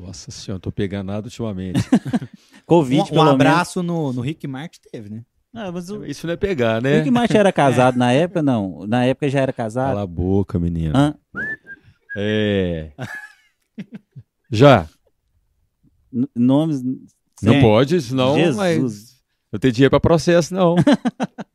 Nossa 0.00 0.30
senhora, 0.30 0.60
pegando 0.72 1.08
nada 1.08 1.26
ultimamente. 1.26 1.80
Covid, 2.66 3.12
Um, 3.12 3.16
um 3.16 3.22
abraço 3.22 3.82
no, 3.82 4.12
no 4.12 4.20
Rick 4.20 4.46
Martin 4.46 4.80
teve, 4.90 5.10
né? 5.10 5.22
Ah, 5.54 5.70
mas 5.72 5.90
o 5.90 6.04
Isso 6.04 6.26
não 6.26 6.34
é 6.34 6.36
pegar, 6.36 6.78
o 6.78 6.82
né? 6.82 6.98
Rick 6.98 7.10
Martin 7.10 7.36
era 7.36 7.52
casado 7.52 7.96
na 7.98 8.12
época? 8.12 8.42
Não. 8.42 8.86
Na 8.86 9.04
época 9.04 9.28
já 9.28 9.40
era 9.40 9.52
casado? 9.52 9.88
Cala 9.88 10.02
a 10.02 10.06
boca, 10.06 10.58
menino. 10.58 10.96
Hã? 10.96 11.14
É. 12.16 12.90
Já. 14.50 14.86
N- 16.12 16.28
nomes. 16.34 16.82
Não 17.42 17.54
Sim. 17.54 17.60
pode, 17.60 18.00
senão. 18.00 18.34
Jesus. 18.36 18.56
Mas... 18.56 19.10
Não 19.52 19.58
tem 19.58 19.72
dinheiro 19.72 19.90
pra 19.90 19.98
processo, 19.98 20.54
não. 20.54 20.76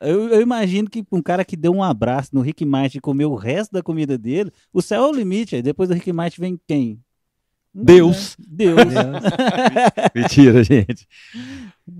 Eu, 0.00 0.28
eu 0.28 0.40
imagino 0.40 0.88
que 0.88 1.04
um 1.12 1.20
cara 1.22 1.44
que 1.44 1.56
deu 1.56 1.72
um 1.72 1.82
abraço 1.82 2.30
no 2.32 2.40
Rick 2.40 2.64
Martin 2.64 2.98
e 2.98 3.00
comeu 3.00 3.30
o 3.32 3.36
resto 3.36 3.72
da 3.72 3.82
comida 3.82 4.16
dele, 4.16 4.50
o 4.72 4.80
céu 4.80 5.04
é 5.04 5.06
o 5.08 5.12
limite. 5.12 5.56
aí 5.56 5.62
Depois 5.62 5.88
do 5.88 5.94
Rick 5.94 6.12
Martin 6.12 6.40
vem 6.40 6.60
quem? 6.66 6.98
Deus. 7.72 8.36
Deus. 8.38 8.78
Mentira, 10.14 10.62
gente. 10.64 11.06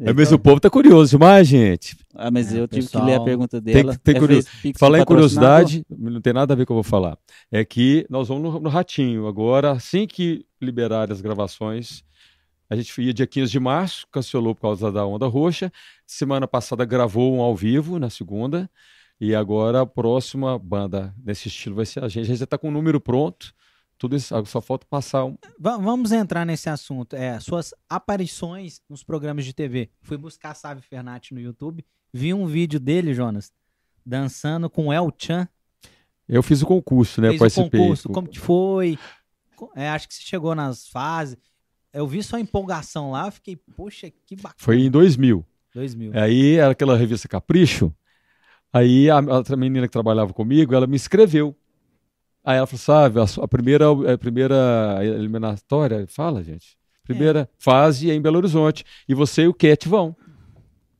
É, 0.00 0.12
mas 0.12 0.32
o 0.32 0.38
povo 0.38 0.60
tá 0.60 0.68
curioso 0.70 1.10
demais, 1.16 1.46
gente. 1.46 1.96
Ah, 2.14 2.30
mas 2.30 2.52
É, 2.52 2.58
eu 2.60 2.66
tive 2.68 2.82
pessoal, 2.86 3.04
que 3.04 3.10
ler 3.10 3.16
a 3.16 3.20
pergunta 3.24 3.60
tem- 3.62 3.74
dela. 3.74 3.96
tem 4.02 4.16
É, 4.16 4.18
curio- 4.18 4.42
fez 4.42 4.48
Pix 4.62 4.78
Falar 4.80 4.98
em 5.00 5.04
curiosidade, 5.04 5.84
não 5.88 6.20
tem 6.20 6.32
nada 6.32 6.54
a 6.54 6.56
ver 6.56 6.66
com 6.66 6.72
o 6.74 6.76
que 6.76 6.78
eu 6.80 6.82
vou 6.82 6.90
falar. 6.90 7.16
É 7.52 7.64
que 7.64 8.04
nós 8.10 8.28
vamos 8.28 8.42
no, 8.54 8.60
no 8.60 8.68
Ratinho. 8.68 9.26
Agora, 9.26 9.72
assim 9.72 10.06
que 10.06 10.44
liberarem 10.60 11.12
as 11.12 11.20
gravações, 11.20 12.02
a 12.70 12.76
gente 12.76 13.02
ia 13.02 13.12
dia 13.12 13.26
15 13.26 13.50
de 13.50 13.58
março, 13.60 14.06
cancelou 14.10 14.54
por 14.54 14.62
causa 14.62 14.90
da 14.92 15.04
onda 15.04 15.26
roxa. 15.26 15.72
Semana 16.06 16.46
passada 16.46 16.84
gravou 16.84 17.34
um 17.36 17.40
ao 17.40 17.54
vivo, 17.56 17.98
na 17.98 18.08
segunda. 18.08 18.70
E 19.20 19.34
agora 19.34 19.82
a 19.82 19.86
próxima 19.86 20.58
banda 20.58 21.14
nesse 21.22 21.48
estilo 21.48 21.74
vai 21.76 21.84
ser 21.84 22.02
a 22.02 22.08
gente. 22.08 22.22
A 22.22 22.26
gente 22.28 22.38
já 22.38 22.44
está 22.44 22.56
com 22.56 22.68
o 22.68 22.72
número 22.72 23.00
pronto. 23.00 23.52
Tudo 23.98 24.16
isso, 24.16 24.32
só 24.46 24.62
falta 24.62 24.86
passar 24.88 25.26
um. 25.26 25.36
Va- 25.58 25.76
vamos 25.76 26.10
entrar 26.10 26.46
nesse 26.46 26.70
assunto. 26.70 27.14
É, 27.14 27.38
suas 27.38 27.74
aparições 27.86 28.80
nos 28.88 29.02
programas 29.04 29.44
de 29.44 29.52
TV. 29.52 29.90
Fui 30.00 30.16
buscar 30.16 30.54
Sávio 30.54 30.82
Fernati 30.82 31.34
no 31.34 31.40
YouTube, 31.40 31.84
vi 32.12 32.32
um 32.32 32.46
vídeo 32.46 32.80
dele, 32.80 33.12
Jonas, 33.12 33.52
dançando 34.06 34.70
com 34.70 34.90
El 34.90 35.12
Chan. 35.18 35.46
Eu 36.26 36.42
fiz 36.42 36.62
o 36.62 36.66
concurso, 36.66 37.20
né? 37.20 37.36
fez 37.36 37.56
o 37.58 37.62
concurso, 37.64 38.08
como 38.08 38.28
que 38.28 38.38
foi? 38.38 38.98
É, 39.76 39.90
acho 39.90 40.08
que 40.08 40.14
você 40.14 40.22
chegou 40.22 40.54
nas 40.54 40.88
fases. 40.88 41.36
Eu 41.92 42.06
vi 42.06 42.22
sua 42.22 42.40
empolgação 42.40 43.10
lá, 43.12 43.30
fiquei, 43.30 43.56
poxa, 43.76 44.10
que 44.26 44.36
bacana. 44.36 44.54
Foi 44.58 44.80
em 44.80 44.90
2000. 44.90 45.44
2000. 45.74 46.12
Aí 46.14 46.56
era 46.56 46.72
aquela 46.72 46.96
revista 46.96 47.26
Capricho. 47.28 47.92
Aí 48.72 49.10
a, 49.10 49.18
a 49.18 49.36
outra 49.36 49.56
menina 49.56 49.86
que 49.86 49.92
trabalhava 49.92 50.32
comigo, 50.32 50.74
ela 50.74 50.86
me 50.86 50.96
escreveu. 50.96 51.56
Aí 52.44 52.56
ela 52.56 52.66
falou, 52.66 52.78
sabe, 52.78 53.20
a, 53.20 53.26
su- 53.26 53.42
a 53.42 53.48
primeira, 53.48 53.86
a 54.12 54.16
primeira 54.16 54.98
eliminatória, 55.02 56.06
fala, 56.08 56.42
gente. 56.42 56.78
Primeira 57.02 57.48
fase 57.58 58.08
é 58.10 58.14
em 58.14 58.20
Belo 58.22 58.36
Horizonte. 58.38 58.84
E 59.08 59.14
você 59.14 59.42
e 59.42 59.48
o 59.48 59.54
Cat 59.54 59.88
vão. 59.88 60.14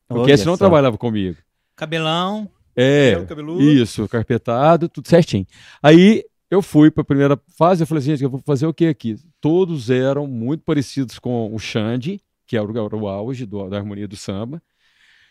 O 0.09 0.19
Olha 0.19 0.33
Cat 0.37 0.45
não 0.45 0.55
só. 0.55 0.59
trabalhava 0.59 0.99
comigo. 0.99 1.37
Cabelão, 1.77 2.51
É, 2.77 3.25
cabelo 3.27 3.61
isso, 3.63 4.09
carpetado, 4.09 4.89
tudo 4.89 5.09
certinho. 5.09 5.47
Aí 5.83 6.25
eu 6.51 6.61
fui 6.61 6.91
para 6.91 7.03
a 7.03 7.05
primeira 7.05 7.41
fase, 7.57 7.83
eu 7.83 7.87
falei 7.87 8.01
assim, 8.03 8.11
gente, 8.11 8.25
eu 8.25 8.31
vou 8.31 8.41
fazer 8.41 8.67
o 8.67 8.75
que 8.75 8.87
aqui? 8.87 9.17
Todos 9.41 9.91
eram 9.91 10.27
muito 10.27 10.63
parecidos 10.65 11.19
com 11.19 11.55
o 11.55 11.59
Xande, 11.59 12.21
que 12.47 12.57
era 12.57 12.67
o, 12.67 13.09
auge 13.09 13.47
do- 13.47 13.69
da 13.69 13.79
harmonia 13.79 14.07
do 14.09 14.17
samba. 14.17 14.63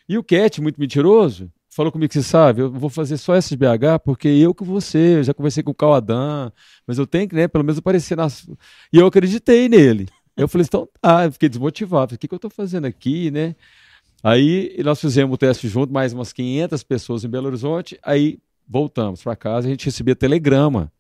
E 0.07 0.17
o 0.17 0.23
Cat, 0.23 0.61
muito 0.61 0.79
mentiroso, 0.79 1.51
falou 1.69 1.91
comigo 1.91 2.09
que 2.09 2.15
você 2.15 2.23
sabe, 2.23 2.61
eu 2.61 2.71
vou 2.71 2.89
fazer 2.89 3.17
só 3.17 3.35
essa 3.35 3.49
de 3.49 3.57
BH 3.57 3.99
porque 4.03 4.27
eu 4.27 4.53
com 4.55 4.65
você, 4.65 5.17
eu 5.17 5.23
já 5.23 5.33
conversei 5.33 5.61
com 5.61 5.71
o 5.71 5.75
Cauadã, 5.75 6.51
mas 6.87 6.97
eu 6.97 7.05
tenho 7.05 7.29
que, 7.29 7.35
né, 7.35 7.47
pelo 7.47 7.63
menos 7.63 7.77
aparecer 7.77 8.17
nas... 8.17 8.47
E 8.91 8.97
eu 8.97 9.05
acreditei 9.05 9.69
nele. 9.69 10.07
Eu 10.35 10.47
falei, 10.47 10.65
então 10.67 10.87
tá, 10.99 11.25
eu 11.25 11.31
fiquei 11.31 11.49
desmotivado, 11.49 12.15
o 12.15 12.17
que, 12.17 12.27
que 12.27 12.33
eu 12.33 12.39
tô 12.39 12.49
fazendo 12.49 12.85
aqui, 12.85 13.29
né? 13.29 13.55
Aí 14.23 14.75
nós 14.83 14.99
fizemos 14.99 15.33
o 15.33 15.37
teste 15.37 15.67
junto, 15.67 15.93
mais 15.93 16.11
umas 16.11 16.33
500 16.33 16.83
pessoas 16.83 17.23
em 17.23 17.29
Belo 17.29 17.47
Horizonte, 17.47 17.99
aí 18.01 18.39
voltamos 18.67 19.21
para 19.21 19.35
casa, 19.35 19.67
a 19.67 19.71
gente 19.71 19.85
recebia 19.85 20.15
telegrama 20.15 20.91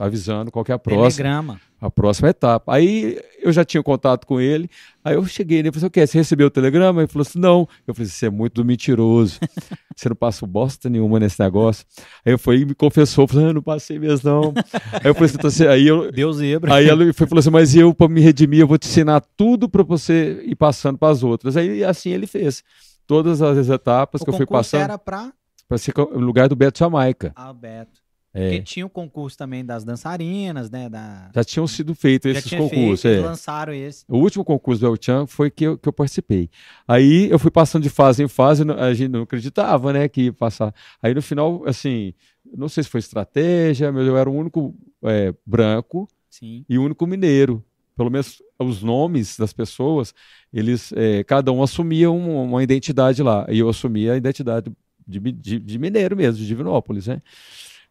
avisando 0.00 0.50
qual 0.50 0.64
que 0.64 0.72
é 0.72 0.74
a 0.74 0.78
próxima, 0.78 1.10
telegrama. 1.10 1.60
a 1.78 1.90
próxima 1.90 2.30
etapa. 2.30 2.74
Aí 2.74 3.20
eu 3.38 3.52
já 3.52 3.64
tinha 3.64 3.82
contato 3.82 4.26
com 4.26 4.40
ele, 4.40 4.68
aí 5.04 5.14
eu 5.14 5.24
cheguei 5.26 5.58
nele 5.58 5.68
e 5.68 5.72
falei, 5.72 5.88
o 5.88 5.90
quê? 5.90 6.06
Você 6.06 6.16
recebeu 6.16 6.46
o 6.46 6.50
telegrama? 6.50 7.02
Ele 7.02 7.08
falou 7.08 7.22
assim, 7.22 7.38
não. 7.38 7.68
Eu 7.86 7.94
falei, 7.94 8.08
você 8.08 8.26
é 8.26 8.30
muito 8.30 8.64
mentiroso, 8.64 9.38
você 9.94 10.08
não 10.08 10.16
passou 10.16 10.48
bosta 10.48 10.88
nenhuma 10.88 11.20
nesse 11.20 11.38
negócio. 11.40 11.84
Aí 12.24 12.32
eu 12.32 12.38
fui 12.38 12.60
e 12.60 12.64
me 12.64 12.74
confessou, 12.74 13.28
falei, 13.28 13.50
ah, 13.50 13.52
não 13.52 13.62
passei 13.62 13.98
mesmo 13.98 14.30
não. 14.30 14.54
aí 14.92 15.02
eu 15.04 15.14
falei 15.14 15.26
assim, 15.26 15.36
então 15.38 15.70
aí 15.70 15.86
eu, 15.86 16.10
Deus 16.10 16.36
zebra. 16.38 16.74
Aí 16.74 16.86
foi, 17.12 17.26
falou 17.26 17.40
assim: 17.40 17.50
Mas 17.50 17.74
eu, 17.76 17.92
para 17.92 18.08
me 18.08 18.20
redimir, 18.20 18.60
eu 18.60 18.66
vou 18.66 18.78
te 18.78 18.88
ensinar 18.88 19.20
tudo 19.36 19.68
para 19.68 19.82
você 19.82 20.42
ir 20.44 20.54
passando 20.54 20.96
para 20.96 21.12
as 21.12 21.22
outras. 21.22 21.56
Aí 21.56 21.84
assim 21.84 22.10
ele 22.10 22.26
fez. 22.26 22.64
Todas 23.06 23.42
as 23.42 23.68
etapas 23.68 24.20
o 24.20 24.24
que 24.24 24.30
eu 24.30 24.34
fui 24.34 24.46
passando 24.46 24.82
era 24.82 24.98
pra 24.98 25.32
para 25.70 25.78
ser 25.78 25.94
no 25.96 26.18
lugar 26.18 26.48
do 26.48 26.56
Beto 26.56 26.80
Jamaica. 26.80 27.32
Alberto. 27.36 27.99
É, 28.32 28.50
Porque 28.50 28.62
tinha 28.62 28.86
o 28.86 28.90
concurso 28.90 29.36
também 29.36 29.64
das 29.64 29.82
dançarinas, 29.84 30.70
né? 30.70 30.88
Da... 30.88 31.30
já 31.34 31.42
tinham 31.42 31.66
sido 31.66 31.94
feitos 31.96 32.32
Já 32.32 32.38
esses 32.38 32.50
concursos. 32.52 33.02
feito, 33.02 33.24
é. 33.24 33.26
lançaram 33.26 33.72
esse. 33.72 34.04
O 34.08 34.18
último 34.18 34.44
concurso 34.44 34.80
do 34.80 34.86
El 34.86 34.96
Chan 35.00 35.26
foi 35.26 35.50
que 35.50 35.64
eu, 35.64 35.76
que 35.76 35.88
eu 35.88 35.92
participei. 35.92 36.48
Aí 36.86 37.28
eu 37.28 37.38
fui 37.40 37.50
passando 37.50 37.82
de 37.82 37.90
fase 37.90 38.22
em 38.22 38.28
fase, 38.28 38.62
a 38.78 38.94
gente 38.94 39.10
não 39.10 39.22
acreditava, 39.22 39.92
né, 39.92 40.08
que 40.08 40.22
ia 40.26 40.32
passar. 40.32 40.72
Aí 41.02 41.12
no 41.12 41.20
final, 41.20 41.62
assim, 41.66 42.14
não 42.56 42.68
sei 42.68 42.84
se 42.84 42.88
foi 42.90 43.00
estratégia, 43.00 43.90
mas 43.90 44.06
eu 44.06 44.16
era 44.16 44.30
o 44.30 44.34
único 44.34 44.76
é, 45.02 45.34
branco 45.44 46.08
Sim. 46.28 46.64
e 46.68 46.78
o 46.78 46.84
único 46.84 47.06
mineiro. 47.08 47.64
Pelo 47.96 48.10
menos 48.10 48.40
os 48.58 48.80
nomes 48.82 49.36
das 49.36 49.52
pessoas, 49.52 50.14
eles, 50.52 50.92
eh, 50.96 51.22
cada 51.24 51.50
um 51.52 51.62
assumia 51.62 52.10
um- 52.10 52.44
uma 52.44 52.62
identidade 52.62 53.22
lá. 53.22 53.44
E 53.50 53.58
eu 53.58 53.68
assumia 53.68 54.12
a 54.14 54.16
identidade 54.16 54.70
de, 55.06 55.18
de- 55.32 55.58
de 55.58 55.78
mineiro 55.78 56.16
mesmo, 56.16 56.38
de 56.40 56.46
Divinópolis, 56.46 57.08
né? 57.08 57.20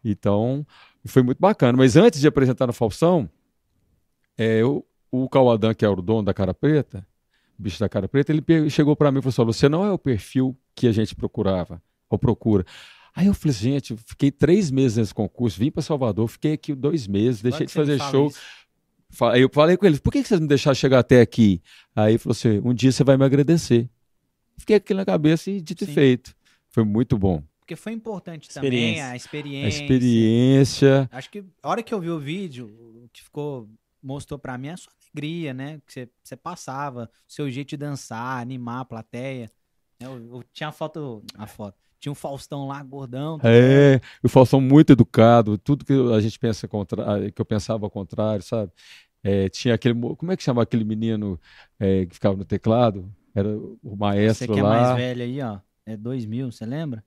Então, 0.03 0.65
foi 1.05 1.21
muito 1.23 1.39
bacana. 1.39 1.77
Mas 1.77 1.95
antes 1.95 2.19
de 2.21 2.27
apresentar 2.27 2.67
no 2.67 2.73
Faustão, 2.73 3.29
eh, 4.37 4.61
eu- 4.61 4.85
o 5.11 5.27
Cauadã, 5.27 5.73
que 5.73 5.83
é 5.83 5.89
o 5.89 5.95
dono 5.95 6.23
da 6.23 6.33
Cara 6.33 6.53
Preta, 6.53 7.05
o 7.57 7.61
bicho 7.63 7.79
da 7.79 7.89
Cara 7.89 8.07
Preta, 8.07 8.31
ele 8.31 8.43
chegou 8.69 8.95
para 8.95 9.11
mim 9.11 9.19
e 9.19 9.21
falou 9.21 9.29
assim, 9.31 9.41
"Ó, 9.41 9.45
você 9.45 9.69
não 9.69 9.83
é 9.85 9.91
o 9.91 9.97
perfil 9.97 10.55
que 10.75 10.87
a 10.87 10.91
gente 10.91 11.15
procurava, 11.15 11.81
ou 12.09 12.17
procura. 12.17 12.65
Aí 13.15 13.27
eu 13.27 13.33
falei, 13.33 13.53
gente, 13.53 13.91
eu 13.91 13.97
fiquei 14.05 14.31
três 14.31 14.71
meses 14.71 14.97
nesse 14.97 15.13
concurso, 15.13 15.59
vim 15.59 15.71
para 15.71 15.81
Salvador, 15.81 16.27
fiquei 16.27 16.53
aqui 16.53 16.73
dois 16.73 17.07
meses, 17.07 17.41
deixei 17.41 17.65
de 17.65 17.73
fazer 17.73 17.97
show. 18.11 18.27
isso? 18.27 18.39
Aí 19.23 19.41
eu 19.41 19.49
falei 19.51 19.75
com 19.75 19.85
ele, 19.87 19.99
por 19.99 20.13
que 20.13 20.23
vocês 20.23 20.39
me 20.39 20.47
deixaram 20.47 20.75
chegar 20.75 20.99
até 20.99 21.19
aqui? 21.19 21.61
Aí 21.95 22.11
ele 22.13 22.17
falou 22.19 22.31
assim, 22.31 22.61
um 22.63 22.73
dia 22.73 22.91
você 22.91 23.03
vai 23.03 23.17
me 23.17 23.25
agradecer. 23.25 23.89
Fiquei 24.55 24.75
aquilo 24.75 24.99
na 24.99 25.05
cabeça 25.05 25.49
e 25.49 25.59
dito 25.59 25.83
e 25.83 25.87
feito. 25.87 26.35
Foi 26.69 26.83
muito 26.83 27.17
bom. 27.17 27.43
Porque 27.69 27.75
foi 27.75 27.91
importante 27.93 28.49
também 28.49 28.71
Experiência. 28.95 29.05
a 29.05 29.11
A 29.11 29.15
experiência. 29.15 29.81
experiência. 29.83 31.09
Acho 31.11 31.29
que 31.29 31.43
a 31.61 31.69
hora 31.69 31.83
que 31.83 31.93
eu 31.93 31.99
vi 31.99 32.09
o 32.09 32.17
vídeo, 32.19 32.65
o 33.05 33.07
que 33.13 33.21
ficou 33.21 33.69
mostrou 34.01 34.39
pra 34.39 34.57
mim 34.57 34.69
é 34.69 34.71
a 34.71 34.77
sua 34.77 34.91
alegria, 35.13 35.53
né? 35.53 35.79
Que 35.85 35.93
você, 35.93 36.09
você 36.23 36.35
passava, 36.35 37.03
o 37.27 37.31
seu 37.31 37.47
jeito 37.47 37.69
de 37.69 37.77
dançar, 37.77 38.41
animar 38.41 38.79
a 38.79 38.85
plateia. 38.85 39.51
né? 39.99 40.07
Eu, 40.07 40.13
eu 40.37 40.43
tinha 40.51 40.69
a 40.69 40.71
foto, 40.71 41.21
a 41.37 41.45
foto. 41.45 41.77
Tinha 41.99 42.11
um 42.11 42.15
Faustão 42.15 42.65
lá, 42.67 42.81
gordão. 42.81 43.37
tá? 43.37 43.47
É, 43.47 44.01
o 44.23 44.29
Faustão 44.29 44.59
muito 44.59 44.91
educado, 44.93 45.55
tudo 45.55 45.85
que 45.85 45.93
a 45.93 46.19
gente 46.19 46.39
pensa 46.39 46.67
contra, 46.67 47.29
que 47.29 47.39
eu 47.39 47.45
pensava 47.45 47.85
ao 47.85 47.91
contrário, 47.91 48.41
sabe? 48.43 48.71
É, 49.21 49.47
tinha 49.49 49.75
aquele, 49.75 49.93
mo- 49.93 50.15
como 50.15 50.31
é 50.31 50.37
que 50.37 50.41
chama 50.41 50.63
aquele 50.63 50.83
menino 50.85 51.39
é, 51.79 52.07
que 52.07 52.15
ficava 52.15 52.35
no 52.35 52.45
teclado? 52.45 53.13
Era 53.35 53.47
o 53.55 53.77
Você 53.83 53.95
maestro 53.95 54.53
que 54.53 54.59
é 54.59 54.63
lá. 54.63 54.69
mais 54.69 54.97
velho 54.97 55.21
aí, 55.21 55.39
ó. 55.43 55.59
É 55.85 55.95
2000, 55.95 56.51
você 56.51 56.65
lembra? 56.65 57.03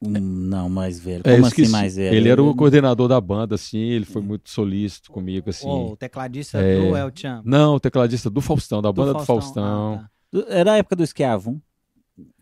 Não, 0.00 0.68
mais 0.68 0.98
velho. 1.00 1.22
É, 1.24 1.34
Como 1.34 1.46
assim 1.46 1.68
mais 1.68 1.96
velho? 1.96 2.14
Ele 2.14 2.28
era 2.28 2.42
o 2.42 2.54
coordenador 2.54 3.08
da 3.08 3.18
banda, 3.20 3.54
assim, 3.54 3.78
ele 3.78 4.04
foi 4.04 4.20
muito 4.20 4.50
solícito 4.50 5.10
comigo, 5.10 5.48
assim. 5.48 5.66
Ô, 5.66 5.92
o 5.92 5.96
tecladista 5.96 6.58
É. 6.58 6.78
do 6.78 6.94
El 6.96 7.10
Chan. 7.14 7.40
Não, 7.44 7.74
o 7.76 7.80
tecladista 7.80 8.28
do 8.28 8.40
Faustão, 8.42 8.82
da 8.82 8.90
do 8.90 8.94
banda 8.94 9.14
do 9.14 9.24
Faustão. 9.24 10.02
Ah, 10.04 10.08
tá. 10.38 10.44
Era 10.48 10.72
a 10.72 10.76
época 10.76 10.96
do 10.96 11.02
Esquiavum. 11.02 11.58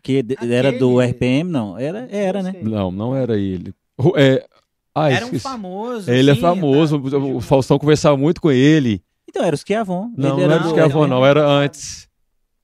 Que 0.03 0.21
de- 0.21 0.37
era 0.41 0.71
do 0.71 0.99
Aquele- 0.99 1.13
RPM, 1.13 1.49
não. 1.51 1.77
Era, 1.77 2.07
era 2.11 2.43
né? 2.43 2.55
Não, 2.61 2.91
não 2.91 3.15
era 3.15 3.37
ele. 3.37 3.73
É, 4.15 4.45
ah, 4.93 5.09
Era 5.11 5.25
um 5.25 5.39
famoso. 5.39 6.11
Ele 6.11 6.31
é 6.31 6.35
sim, 6.35 6.41
famoso, 6.41 6.99
tá. 7.09 7.17
o 7.17 7.39
Faustão 7.41 7.79
conversava 7.79 8.15
muito 8.17 8.39
com 8.41 8.51
ele. 8.51 9.01
Então 9.27 9.43
era 9.43 9.53
o 9.53 9.57
Esquiavum. 9.57 10.13
Não, 10.17 10.37
Ele 10.37 10.47
não 10.47 10.53
era 10.53 10.67
o 10.67 10.79
ele- 10.79 11.07
não, 11.09 11.25
era 11.25 11.45
antes. 11.47 12.07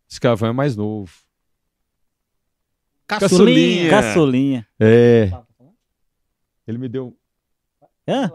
Escavão 0.09 0.49
é 0.49 0.53
mais 0.53 0.76
novo. 0.76 1.11
Caçulinha. 3.19 3.89
Caçolinha. 3.89 4.67
É, 4.79 5.31
ele 6.67 6.77
me 6.77 6.88
deu. 6.89 7.15
Hã? 8.07 8.29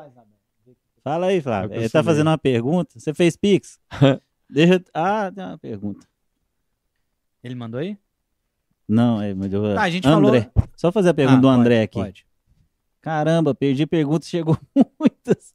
Fala 1.02 1.26
aí, 1.26 1.40
Flávio. 1.40 1.76
Ele 1.76 1.88
tá 1.88 2.02
fazendo 2.02 2.28
uma 2.28 2.38
pergunta. 2.38 2.98
Você 2.98 3.14
fez 3.14 3.36
Pix? 3.36 3.78
Deixa. 4.50 4.74
eu- 4.74 4.80
Ah, 4.94 5.30
tem 5.34 5.44
uma 5.44 5.58
pergunta. 5.58 6.06
Ele 7.42 7.54
mandou 7.54 7.78
aí? 7.80 7.96
Não, 8.88 9.18
mas 9.36 9.52
eu... 9.52 9.74
Tá, 9.74 9.82
a 9.82 9.90
gente 9.90 10.06
André. 10.06 10.50
falou. 10.54 10.68
Só 10.76 10.92
fazer 10.92 11.10
a 11.10 11.14
pergunta 11.14 11.38
Ah, 11.38 11.40
do 11.40 11.48
pode, 11.48 11.60
André 11.60 11.82
aqui. 11.82 11.98
Pode. 12.00 12.26
Caramba, 13.00 13.54
perdi 13.54 13.86
perguntas, 13.86 14.28
chegou 14.28 14.58
muitas. 14.98 15.54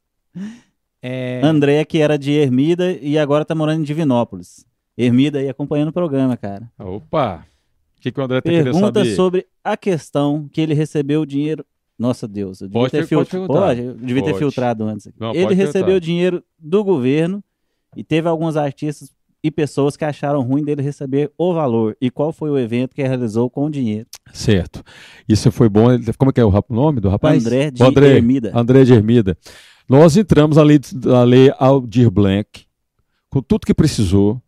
É, 1.02 1.40
André, 1.44 1.84
que 1.84 1.98
era 1.98 2.18
de 2.18 2.32
Ermida 2.32 2.92
e 2.92 3.18
agora 3.18 3.44
tá 3.44 3.54
morando 3.54 3.80
em 3.80 3.84
Divinópolis. 3.84 4.64
Ermida 4.96 5.38
aí 5.38 5.48
acompanhando 5.48 5.88
o 5.88 5.92
programa, 5.92 6.36
cara. 6.36 6.70
Opa! 6.78 7.46
O 8.02 8.04
que, 8.04 8.10
que 8.10 8.20
o 8.20 8.24
André 8.24 8.40
tá 8.40 8.50
querendo 8.50 8.64
Pergunta 8.64 8.98
saber? 8.98 9.14
sobre 9.14 9.46
a 9.62 9.76
questão 9.76 10.48
que 10.52 10.60
ele 10.60 10.74
recebeu 10.74 11.20
o 11.20 11.26
dinheiro. 11.26 11.64
Nossa 11.96 12.26
Deus, 12.26 12.60
eu 12.60 12.66
devia 12.66 12.80
Pode 12.80 12.90
ter 12.90 13.14
pode. 13.14 13.46
Pode, 13.46 13.80
eu 13.80 13.94
devia 13.94 14.24
ter 14.24 14.30
Pode. 14.30 14.38
filtrado 14.42 14.82
antes. 14.82 15.08
Não, 15.16 15.32
ele 15.32 15.54
recebeu 15.54 15.84
perguntar. 15.84 16.00
dinheiro 16.00 16.42
do 16.58 16.82
governo 16.82 17.44
e 17.96 18.02
teve 18.02 18.28
alguns 18.28 18.56
artistas 18.56 19.12
e 19.40 19.52
pessoas 19.52 19.96
que 19.96 20.04
acharam 20.04 20.42
ruim 20.42 20.64
dele 20.64 20.82
receber 20.82 21.30
o 21.38 21.54
valor. 21.54 21.96
E 22.00 22.10
qual 22.10 22.32
foi 22.32 22.50
o 22.50 22.58
evento 22.58 22.92
que 22.92 23.02
realizou 23.04 23.48
com 23.48 23.66
o 23.66 23.70
dinheiro? 23.70 24.08
Certo. 24.32 24.82
Isso 25.28 25.52
foi 25.52 25.68
bom. 25.68 25.84
Como 26.18 26.30
é 26.30 26.32
que 26.32 26.40
é 26.40 26.44
o 26.44 26.64
nome 26.70 26.98
do 26.98 27.08
rapaz? 27.08 27.46
André 27.46 27.70
de 27.70 27.84
O 27.84 27.86
André, 27.86 28.16
Ermida. 28.16 28.50
André 28.52 28.82
de 28.82 28.94
Ermida. 28.94 29.38
Nós 29.88 30.16
entramos 30.16 30.56
na 30.56 30.64
lei, 30.64 30.80
na 31.04 31.22
lei 31.22 31.52
Aldir 31.56 32.10
Blanc, 32.10 32.66
com 33.30 33.40
tudo 33.40 33.64
que 33.64 33.74
precisou, 33.74 34.42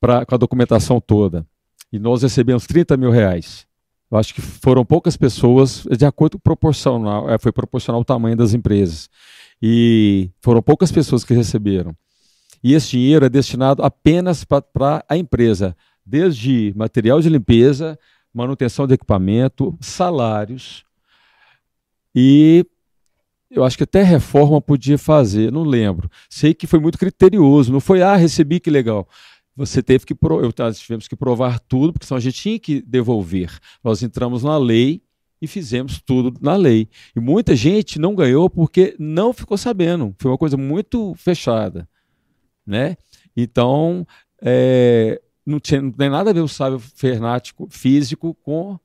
pra, 0.00 0.26
com 0.26 0.34
a 0.34 0.38
documentação 0.38 1.00
toda. 1.00 1.46
E 1.92 1.98
nós 1.98 2.22
recebemos 2.22 2.66
30 2.66 2.96
mil 2.96 3.10
reais. 3.10 3.66
Eu 4.10 4.18
acho 4.18 4.34
que 4.34 4.40
foram 4.40 4.84
poucas 4.84 5.16
pessoas, 5.16 5.84
de 5.96 6.06
acordo 6.06 6.38
com 6.38 6.42
proporcional, 6.42 7.28
é, 7.28 7.38
foi 7.38 7.52
proporcional 7.52 8.00
ao 8.00 8.04
tamanho 8.04 8.36
das 8.36 8.54
empresas. 8.54 9.10
E 9.60 10.30
foram 10.40 10.62
poucas 10.62 10.92
pessoas 10.92 11.24
que 11.24 11.34
receberam. 11.34 11.94
E 12.62 12.74
esse 12.74 12.90
dinheiro 12.90 13.24
é 13.24 13.28
destinado 13.28 13.82
apenas 13.82 14.44
para 14.44 15.04
a 15.08 15.16
empresa, 15.16 15.76
desde 16.04 16.72
material 16.76 17.20
de 17.20 17.28
limpeza, 17.28 17.98
manutenção 18.32 18.86
de 18.86 18.94
equipamento, 18.94 19.76
salários. 19.80 20.84
E 22.14 22.64
eu 23.50 23.64
acho 23.64 23.76
que 23.76 23.84
até 23.84 24.02
reforma 24.02 24.60
podia 24.60 24.98
fazer, 24.98 25.50
não 25.50 25.62
lembro. 25.62 26.10
Sei 26.28 26.54
que 26.54 26.66
foi 26.66 26.78
muito 26.78 26.98
criterioso, 26.98 27.72
não 27.72 27.80
foi, 27.80 28.02
ah, 28.02 28.16
recebi, 28.16 28.60
que 28.60 28.70
legal. 28.70 29.08
Você 29.56 29.82
teve 29.82 30.04
que, 30.04 30.12
eu, 30.12 30.52
nós 30.58 30.78
tivemos 30.78 31.08
que 31.08 31.16
provar 31.16 31.58
tudo, 31.60 31.92
porque 31.92 32.06
senão 32.06 32.18
a 32.18 32.20
gente 32.20 32.40
tinha 32.40 32.58
que 32.58 32.82
devolver. 32.82 33.58
Nós 33.82 34.02
entramos 34.02 34.42
na 34.42 34.58
lei 34.58 35.02
e 35.40 35.46
fizemos 35.46 36.00
tudo 36.00 36.38
na 36.40 36.56
lei. 36.56 36.88
E 37.14 37.20
muita 37.20 37.56
gente 37.56 37.98
não 37.98 38.14
ganhou 38.14 38.50
porque 38.50 38.94
não 38.98 39.32
ficou 39.32 39.56
sabendo. 39.56 40.14
Foi 40.18 40.30
uma 40.30 40.38
coisa 40.38 40.56
muito 40.56 41.14
fechada. 41.14 41.88
Né? 42.66 42.96
Então, 43.34 44.06
é, 44.42 45.20
não, 45.44 45.58
tinha, 45.58 45.80
não 45.80 45.92
tem 45.92 46.10
nada 46.10 46.30
a 46.30 46.32
ver 46.34 46.40
o 46.40 46.48
sábio 46.48 46.78
fernático 46.78 47.66
físico 47.70 48.34
com 48.42 48.78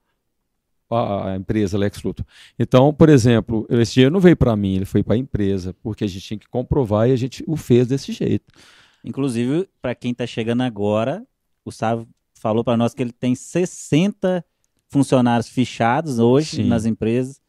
a 0.90 1.36
empresa 1.38 1.78
Lex 1.78 2.04
Luthor. 2.04 2.26
Então, 2.60 2.94
por 2.94 3.08
exemplo, 3.10 3.66
esse 3.70 3.94
dinheiro 3.94 4.14
não 4.14 4.20
veio 4.20 4.36
para 4.36 4.56
mim, 4.58 4.76
ele 4.76 4.86
foi 4.86 5.02
para 5.02 5.16
a 5.16 5.18
empresa, 5.18 5.74
porque 5.82 6.04
a 6.04 6.08
gente 6.08 6.26
tinha 6.26 6.38
que 6.38 6.50
comprovar 6.50 7.08
e 7.08 7.14
a 7.14 7.16
gente 7.16 7.44
o 7.48 7.56
fez 7.56 7.88
desse 7.88 8.12
jeito. 8.12 8.54
Inclusive, 9.04 9.68
para 9.82 9.96
quem 9.96 10.12
está 10.12 10.26
chegando 10.28 10.62
agora, 10.62 11.26
o 11.66 11.72
Sávio 11.72 12.08
falou 12.36 12.64
para 12.64 12.78
nós 12.78 12.94
que 12.94 13.02
ele 13.02 13.12
tem 13.12 13.36
60 13.36 14.44
funcionários 14.90 15.48
fichados 15.48 16.20
hoje 16.20 16.58
Sim. 16.58 16.64
nas 16.66 16.86
empresas 16.86 17.42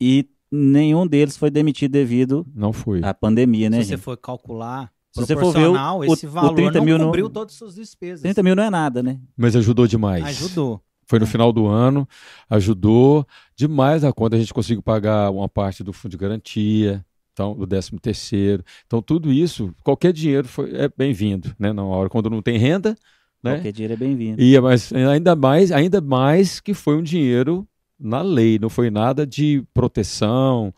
e 0.00 0.28
nenhum 0.50 1.06
deles 1.06 1.36
foi 1.36 1.50
demitido 1.50 1.92
devido 1.92 2.46
não 2.54 2.72
foi. 2.72 3.02
à 3.02 3.12
pandemia, 3.12 3.68
né? 3.68 3.78
Se 3.78 3.88
gente? 3.90 3.98
você 3.98 4.02
for 4.02 4.16
calcular, 4.16 4.92
se 5.10 5.20
você 5.20 5.36
for 5.36 5.52
ver 5.52 5.68
o, 5.68 6.04
esse 6.04 6.26
valor 6.26 6.52
o 6.52 6.54
30 6.54 6.80
mil 6.80 6.98
não 6.98 7.06
cobriu 7.06 7.24
no... 7.24 7.30
todas 7.30 7.54
as 7.54 7.58
suas 7.58 7.74
despesas. 7.74 8.22
30 8.22 8.42
mil 8.42 8.56
não 8.56 8.62
é 8.62 8.70
nada, 8.70 9.02
né? 9.02 9.20
Mas 9.36 9.54
ajudou 9.56 9.86
demais. 9.86 10.24
Ajudou. 10.24 10.80
Foi 11.06 11.18
no 11.18 11.24
é. 11.24 11.28
final 11.28 11.52
do 11.52 11.66
ano, 11.66 12.06
ajudou 12.50 13.26
demais 13.56 14.04
a 14.04 14.12
conta. 14.12 14.36
A 14.36 14.38
gente 14.38 14.52
conseguiu 14.52 14.82
pagar 14.82 15.30
uma 15.30 15.48
parte 15.48 15.82
do 15.82 15.92
fundo 15.92 16.12
de 16.12 16.18
garantia, 16.18 17.04
então, 17.38 17.54
do 17.54 17.66
13 17.66 17.92
terceiro. 18.00 18.64
Então, 18.84 19.00
tudo 19.00 19.32
isso, 19.32 19.72
qualquer 19.84 20.12
dinheiro 20.12 20.48
foi, 20.48 20.74
é 20.74 20.90
bem-vindo, 20.96 21.54
né? 21.56 21.72
Na 21.72 21.84
hora, 21.84 22.08
quando 22.08 22.28
não 22.28 22.42
tem 22.42 22.58
renda, 22.58 22.96
né? 23.42 23.54
Qualquer 23.54 23.72
dinheiro 23.72 23.94
é 23.94 23.96
bem-vindo. 23.96 24.42
E, 24.42 24.60
mas 24.60 24.92
ainda 24.92 25.36
mais, 25.36 25.70
ainda 25.70 26.00
mais 26.00 26.58
que 26.58 26.74
foi 26.74 26.96
um 26.96 27.02
dinheiro 27.02 27.64
na 27.98 28.22
lei, 28.22 28.58
não 28.58 28.68
foi 28.68 28.90
nada 28.90 29.24
de 29.24 29.62
proteção. 29.72 30.74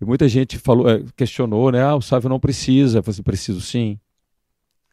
E 0.00 0.04
muita 0.04 0.28
gente 0.28 0.56
falou, 0.56 0.88
é, 0.88 1.02
questionou, 1.16 1.72
né? 1.72 1.82
Ah, 1.82 1.96
o 1.96 2.00
Sávio 2.00 2.28
não 2.28 2.38
precisa. 2.38 3.02
Falei 3.02 3.14
assim, 3.14 3.22
preciso 3.22 3.60
sim. 3.60 3.98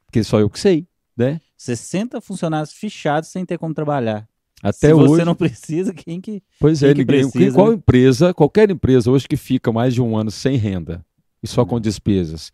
Porque 0.07 0.23
só 0.23 0.39
eu 0.39 0.49
que 0.49 0.60
sei, 0.60 0.88
né? 1.15 1.39
60 1.56 2.19
funcionários 2.19 2.73
fichados 2.73 3.30
sem 3.30 3.45
ter 3.45 3.60
como 3.60 3.76
trabalhar. 3.76 4.27
Até 4.64 4.88
Se 4.88 4.93
hoje. 4.93 5.07
você 5.07 5.26
não 5.26 5.35
precisa, 5.35 5.93
quem 5.93 6.19
que. 6.19 6.41
Pois 6.60 6.81
é, 6.81 6.89
ninguém. 6.89 7.06
Precisa, 7.06 7.56
qual 7.56 7.69
né? 7.69 7.76
empresa, 7.76 8.34
qualquer 8.34 8.69
empresa 8.72 9.11
hoje 9.11 9.27
que 9.27 9.38
fica 9.38 9.72
mais 9.72 9.93
de 9.93 10.02
um 10.02 10.18
ano 10.18 10.31
sem 10.31 10.56
renda 10.56 11.03
e 11.43 11.47
só 11.47 11.65
com 11.65 11.76
Não. 11.76 11.81
despesas, 11.81 12.51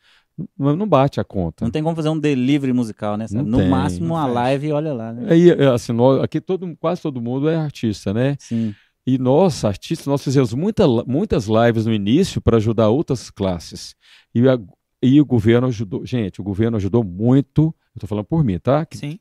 não, 0.58 0.76
não 0.76 0.88
bate 0.88 1.20
a 1.20 1.24
conta. 1.24 1.66
Não 1.66 1.72
tem 1.72 1.82
como 1.84 1.96
fazer 1.96 2.10
um 2.10 2.20
delivery 2.20 2.72
musical, 2.74 3.18
né? 3.18 3.26
No 3.32 3.58
tem, 3.58 3.70
máximo 3.70 4.14
uma 4.14 4.26
live 4.28 4.68
e 4.68 4.72
olha 4.72 4.94
lá, 4.94 5.12
né? 5.12 5.32
Aí, 5.34 5.50
é, 5.50 5.68
assim, 5.68 5.92
nós, 5.94 6.22
aqui 6.22 6.40
todo, 6.40 6.76
quase 6.80 7.02
todo 7.02 7.20
mundo 7.22 7.50
é 7.50 7.56
artista, 7.56 8.14
né? 8.14 8.36
Sim. 8.40 8.74
E 9.06 9.18
nós, 9.18 9.64
artistas, 9.66 10.06
nós 10.06 10.24
fizemos 10.24 10.54
muita, 10.54 10.86
muitas 11.08 11.48
lives 11.48 11.86
no 11.86 11.94
início 11.94 12.40
para 12.42 12.58
ajudar 12.58 12.90
outras 12.90 13.30
classes. 13.32 13.96
E, 14.36 14.48
a- 14.48 14.60
e 15.02 15.20
o 15.22 15.26
governo 15.26 15.68
ajudou. 15.68 16.06
Gente, 16.06 16.42
o 16.42 16.44
governo 16.44 16.76
ajudou 16.78 17.04
muito. 17.04 17.62
Eu 17.96 18.00
estou 18.00 18.08
falando 18.08 18.26
por 18.26 18.44
mim, 18.44 18.60
tá? 18.60 18.86
Que, 18.86 18.98
Sim. 18.98 19.20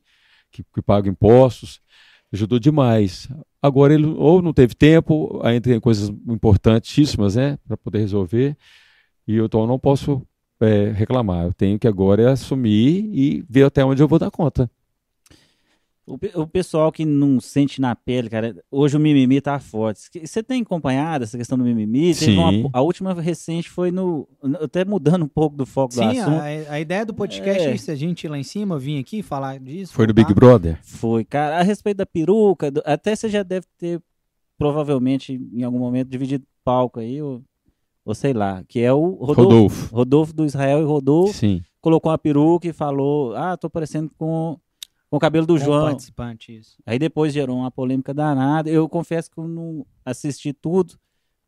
que, 0.51 0.61
que 0.73 0.81
paga 0.81 1.09
impostos. 1.09 1.79
Ajudou 2.33 2.59
demais. 2.59 3.29
Agora 3.61 3.93
ele 3.93 4.05
ou 4.05 4.41
não 4.41 4.51
teve 4.53 4.75
tempo, 4.75 5.39
ainda 5.41 5.61
tem 5.61 5.79
coisas 5.79 6.09
importantíssimas, 6.27 7.35
né? 7.35 7.57
Para 7.65 7.77
poder 7.77 7.99
resolver. 7.99 8.55
E 9.27 9.35
eu 9.35 9.45
então, 9.45 9.67
não 9.67 9.77
posso 9.77 10.21
é, 10.59 10.89
reclamar. 10.91 11.45
Eu 11.45 11.53
tenho 11.53 11.77
que 11.77 11.87
agora 11.87 12.21
é 12.23 12.27
assumir 12.27 13.09
e 13.13 13.43
ver 13.49 13.63
até 13.65 13.83
onde 13.83 14.01
eu 14.01 14.07
vou 14.07 14.17
dar 14.19 14.31
conta. 14.31 14.69
O, 16.05 16.17
o 16.41 16.47
pessoal 16.47 16.89
que 16.89 17.03
não 17.03 17.37
sente 17.41 17.81
na 17.81 17.93
pele, 17.93 18.29
cara, 18.29 18.55
hoje 18.71 18.95
o 18.95 18.99
mimimi 18.99 19.41
tá 19.41 19.59
forte. 19.59 19.99
Você 20.25 20.41
tem 20.41 20.61
acompanhado 20.61 21.25
essa 21.25 21.37
questão 21.37 21.57
do 21.57 21.65
mimimi? 21.65 22.13
Sim. 22.13 22.37
uma- 22.37 22.69
a 22.71 22.81
última 22.81 23.13
recente 23.13 23.69
foi 23.69 23.91
no. 23.91 24.25
Até 24.61 24.85
mudando 24.85 25.25
um 25.25 25.27
pouco 25.27 25.57
do 25.57 25.65
foco 25.65 25.93
do 25.93 25.97
Sim, 25.99 26.19
assunto. 26.19 26.39
a, 26.39 26.73
a 26.75 26.79
ideia 26.79 27.05
do 27.05 27.13
podcast 27.13 27.61
é. 27.61 27.71
É. 27.71 27.75
isso, 27.75 27.91
a 27.91 27.95
gente 27.95 28.23
ir 28.23 28.29
lá 28.29 28.39
em 28.39 28.43
cima, 28.43 28.79
vir 28.79 28.97
aqui 28.99 29.21
falar 29.21 29.59
disso. 29.59 29.93
Foi 29.93 30.07
no 30.07 30.13
voltar. 30.13 30.29
Big 30.29 30.33
Brother? 30.39 30.79
Foi, 30.81 31.25
cara, 31.25 31.59
a 31.59 31.61
respeito 31.61 31.97
da 31.97 32.05
peruca, 32.05 32.71
do- 32.71 32.81
até 32.85 33.13
você 33.13 33.27
já 33.27 33.43
deve 33.43 33.65
ter, 33.77 34.01
provavelmente, 34.57 35.33
em 35.53 35.63
algum 35.63 35.77
momento, 35.79 36.07
dividido 36.07 36.45
palco 36.63 37.01
aí, 37.01 37.21
ou, 37.21 37.43
ou 38.07 38.15
sei 38.15 38.31
lá, 38.31 38.63
que 38.69 38.79
é 38.79 38.93
o 38.93 39.09
Rodolfo. 39.15 39.41
Rodolfo. 39.41 39.95
Rodolfo 39.95 40.33
do 40.33 40.45
Israel 40.45 40.79
e 40.81 40.85
Rodolfo 40.85 41.33
Sim. 41.33 41.61
colocou 41.81 42.09
uma 42.09 42.17
peruca 42.17 42.65
e 42.65 42.71
falou: 42.71 43.35
Ah, 43.35 43.57
tô 43.57 43.69
parecendo 43.69 44.09
com, 44.17 44.57
com 45.09 45.17
o 45.17 45.19
cabelo 45.19 45.45
do 45.45 45.57
João. 45.57 45.87
participante, 45.87 46.55
isso. 46.57 46.77
Aí 46.85 46.97
depois 46.97 47.33
gerou 47.33 47.57
uma 47.57 47.69
polêmica 47.69 48.13
danada. 48.13 48.69
Eu 48.69 48.87
confesso 48.87 49.29
que 49.29 49.37
eu 49.37 49.45
não 49.45 49.85
assisti 50.05 50.53
tudo, 50.53 50.95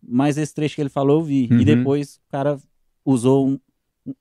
mas 0.06 0.38
esse 0.38 0.53
trecho 0.53 0.76
que 0.76 0.81
ele 0.81 0.90
falou 0.90 1.19
eu 1.19 1.23
vi. 1.23 1.48
Uhum. 1.49 1.60
E 1.61 1.65
depois 1.65 2.15
o 2.18 2.30
cara 2.30 2.60
usou 3.06 3.48
um, 3.48 3.60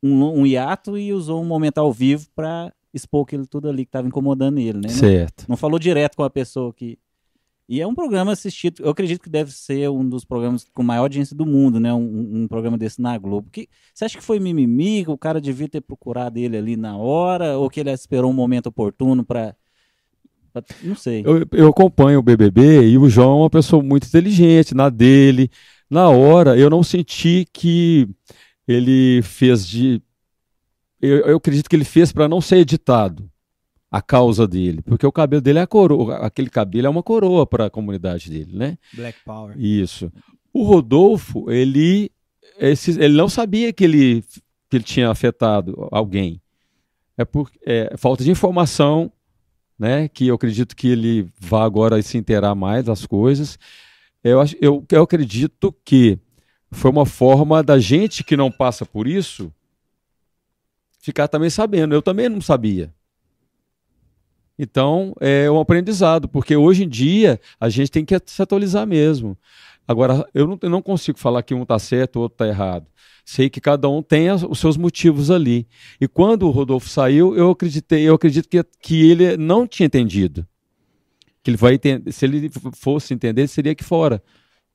um, 0.01 0.41
um 0.43 0.47
hiato 0.47 0.97
e 0.97 1.13
usou 1.13 1.43
um 1.43 1.47
momento 1.47 1.79
ao 1.79 1.93
vivo 1.93 2.29
pra 2.37 2.73
expor 2.95 3.23
aquilo 3.25 3.49
tudo 3.49 3.69
ali 3.69 3.85
que 3.85 3.91
tava 3.91 4.07
incomodando 4.07 4.59
ele, 4.59 4.75
né? 4.79 4.83
Não- 4.89 4.91
Certo. 4.91 5.45
não 5.49 5.57
falou 5.57 5.79
direto 5.79 6.17
com 6.17 6.23
a 6.23 6.31
pessoa 6.31 6.73
que. 6.73 6.99
E 7.69 7.83
é 7.83 7.87
um 7.87 7.95
programa 7.95 8.33
assistido, 8.33 8.83
eu 8.83 8.91
acredito 8.91 9.21
que 9.21 9.29
deve 9.29 9.53
ser 9.53 9.91
um 9.91 10.09
dos 10.09 10.25
programas 10.25 10.65
com 10.73 10.83
maior 10.83 11.03
audiência 11.03 11.37
do 11.37 11.45
mundo, 11.45 11.79
né? 11.79 11.93
Um, 11.93 12.43
um 12.43 12.49
programa 12.49 12.79
desse 12.79 12.99
na 13.01 13.19
Globo. 13.19 13.51
Que, 13.51 13.69
você 13.93 14.07
acha 14.07 14.17
que 14.17 14.25
foi 14.25 14.41
mimimi, 14.41 15.05
que 15.05 15.11
o 15.11 15.19
cara 15.19 15.39
devia 15.39 15.69
ter 15.69 15.83
procurado 15.83 16.39
ele 16.39 16.57
ali 16.57 16.77
na 16.77 16.97
hora, 16.97 17.59
ou 17.59 17.69
que 17.69 17.81
ele 17.81 17.91
esperou 17.91 18.31
um 18.31 18.35
momento 18.35 18.69
oportuno 18.69 19.23
pra- 19.23 19.55
não 20.83 20.95
sei. 20.97 21.23
Eu, 21.25 21.47
eu 21.53 21.69
acompanho 21.69 22.19
o 22.21 22.23
BBB 22.23 22.89
e 22.89 22.97
o 22.99 23.09
João 23.09 23.33
é 23.33 23.43
uma 23.43 23.51
pessoa 23.51 23.83
muito 23.83 24.07
inteligente 24.07 24.75
na 24.75 24.89
dele. 24.89 25.51
Na 25.91 26.09
hora, 26.09 26.57
eu 26.57 26.71
não 26.71 26.83
senti 26.83 27.47
que 27.53 28.09
ele 28.67 29.21
fez 29.23 29.67
de. 29.67 30.03
Eu, 31.01 31.19
eu 31.19 31.37
acredito 31.37 31.69
que 31.69 31.77
ele 31.77 31.85
fez 31.85 32.13
para 32.13 32.27
não 32.29 32.41
ser 32.41 32.57
editado 32.57 33.31
a 33.91 34.03
causa 34.03 34.47
dele, 34.47 34.83
porque 34.83 35.07
o 35.07 35.13
cabelo 35.13 35.41
dele 35.41 35.59
é 35.61 35.63
a 35.63 35.67
coroa, 35.67 36.17
aquele 36.19 36.51
cabelo 36.51 36.87
é 36.87 36.91
uma 36.91 37.03
coroa 37.03 37.47
para 37.47 37.67
a 37.67 37.71
comunidade 37.71 38.29
dele, 38.31 38.51
né? 38.57 38.77
Black 38.93 39.19
Power. 39.25 39.55
Isso. 39.59 40.13
O 40.53 40.63
Rodolfo, 40.65 41.51
ele, 41.51 42.11
esse- 42.59 43.01
ele 43.01 43.17
não 43.17 43.29
sabia 43.29 43.73
que 43.73 43.85
ele, 43.85 44.23
que 44.69 44.77
ele 44.77 44.85
tinha 44.85 45.11
afetado 45.11 45.89
alguém. 45.91 46.41
É 47.17 47.25
por 47.25 47.51
é, 47.67 47.95
falta 47.97 48.23
de 48.23 48.31
informação, 48.31 49.11
né? 49.79 50.07
Que 50.09 50.27
eu 50.27 50.35
acredito 50.35 50.77
que 50.77 50.89
ele 50.89 51.27
vá 51.41 51.65
agora 51.65 52.01
se 52.03 52.19
inteirar 52.19 52.55
mais 52.55 52.85
das 52.85 53.07
coisas. 53.07 53.59
Eu, 54.23 54.41
acho, 54.41 54.55
eu, 54.61 54.85
eu 54.93 55.03
acredito 55.03 55.75
que 55.85 56.19
foi 56.71 56.91
uma 56.91 57.07
forma 57.07 57.63
da 57.63 57.79
gente 57.79 58.23
que 58.23 58.37
não 58.37 58.51
passa 58.53 58.85
por 58.85 59.07
isso 59.07 59.51
ficar 61.01 61.29
também 61.29 61.49
sabendo. 61.51 61.95
Eu 61.95 62.03
também 62.03 62.29
não 62.29 62.41
sabia. 62.41 62.93
Então, 64.59 65.15
é 65.21 65.51
um 65.51 65.61
aprendizado, 65.61 66.29
porque 66.29 66.57
hoje 66.57 66.85
em 66.85 66.89
dia 66.89 67.41
a 67.61 67.69
gente 67.69 67.91
tem 67.91 68.05
que 68.05 68.19
se 68.27 68.43
atualizar 68.43 68.87
mesmo. 68.87 69.37
Agora, 69.87 70.27
eu 70.35 70.47
não, 70.47 70.59
eu 70.61 70.69
não 70.71 70.83
consigo 70.83 71.19
falar 71.19 71.43
que 71.43 71.55
um 71.55 71.63
está 71.63 71.79
certo, 71.79 72.17
o 72.17 72.23
outro 72.23 72.35
está 72.35 72.47
errado. 72.49 72.87
Sei 73.25 73.49
que 73.49 73.61
cada 73.61 73.89
um 73.89 74.03
tem 74.03 74.29
as- 74.29 74.43
os 74.43 74.59
seus 74.59 74.77
motivos 74.77 75.31
ali. 75.31 75.67
E 76.01 76.09
quando 76.09 76.43
o 76.47 76.51
Rodolfo 76.51 76.89
saiu, 76.89 77.37
eu 77.37 77.51
acreditei, 77.51 78.03
eu 78.03 78.15
acredito 78.15 78.49
que, 78.49 78.63
que 78.83 79.11
ele 79.11 79.37
não 79.37 79.67
tinha 79.67 79.87
entendido. 79.87 80.47
Que 81.43 81.51
ele 81.51 81.57
vai 81.57 81.75
entender, 81.75 82.11
se 82.13 82.25
ele 82.27 82.51
fosse 82.75 83.15
entender, 83.15 83.47
seria 83.47 83.73
aqui 83.73 83.85
fora. 83.85 84.23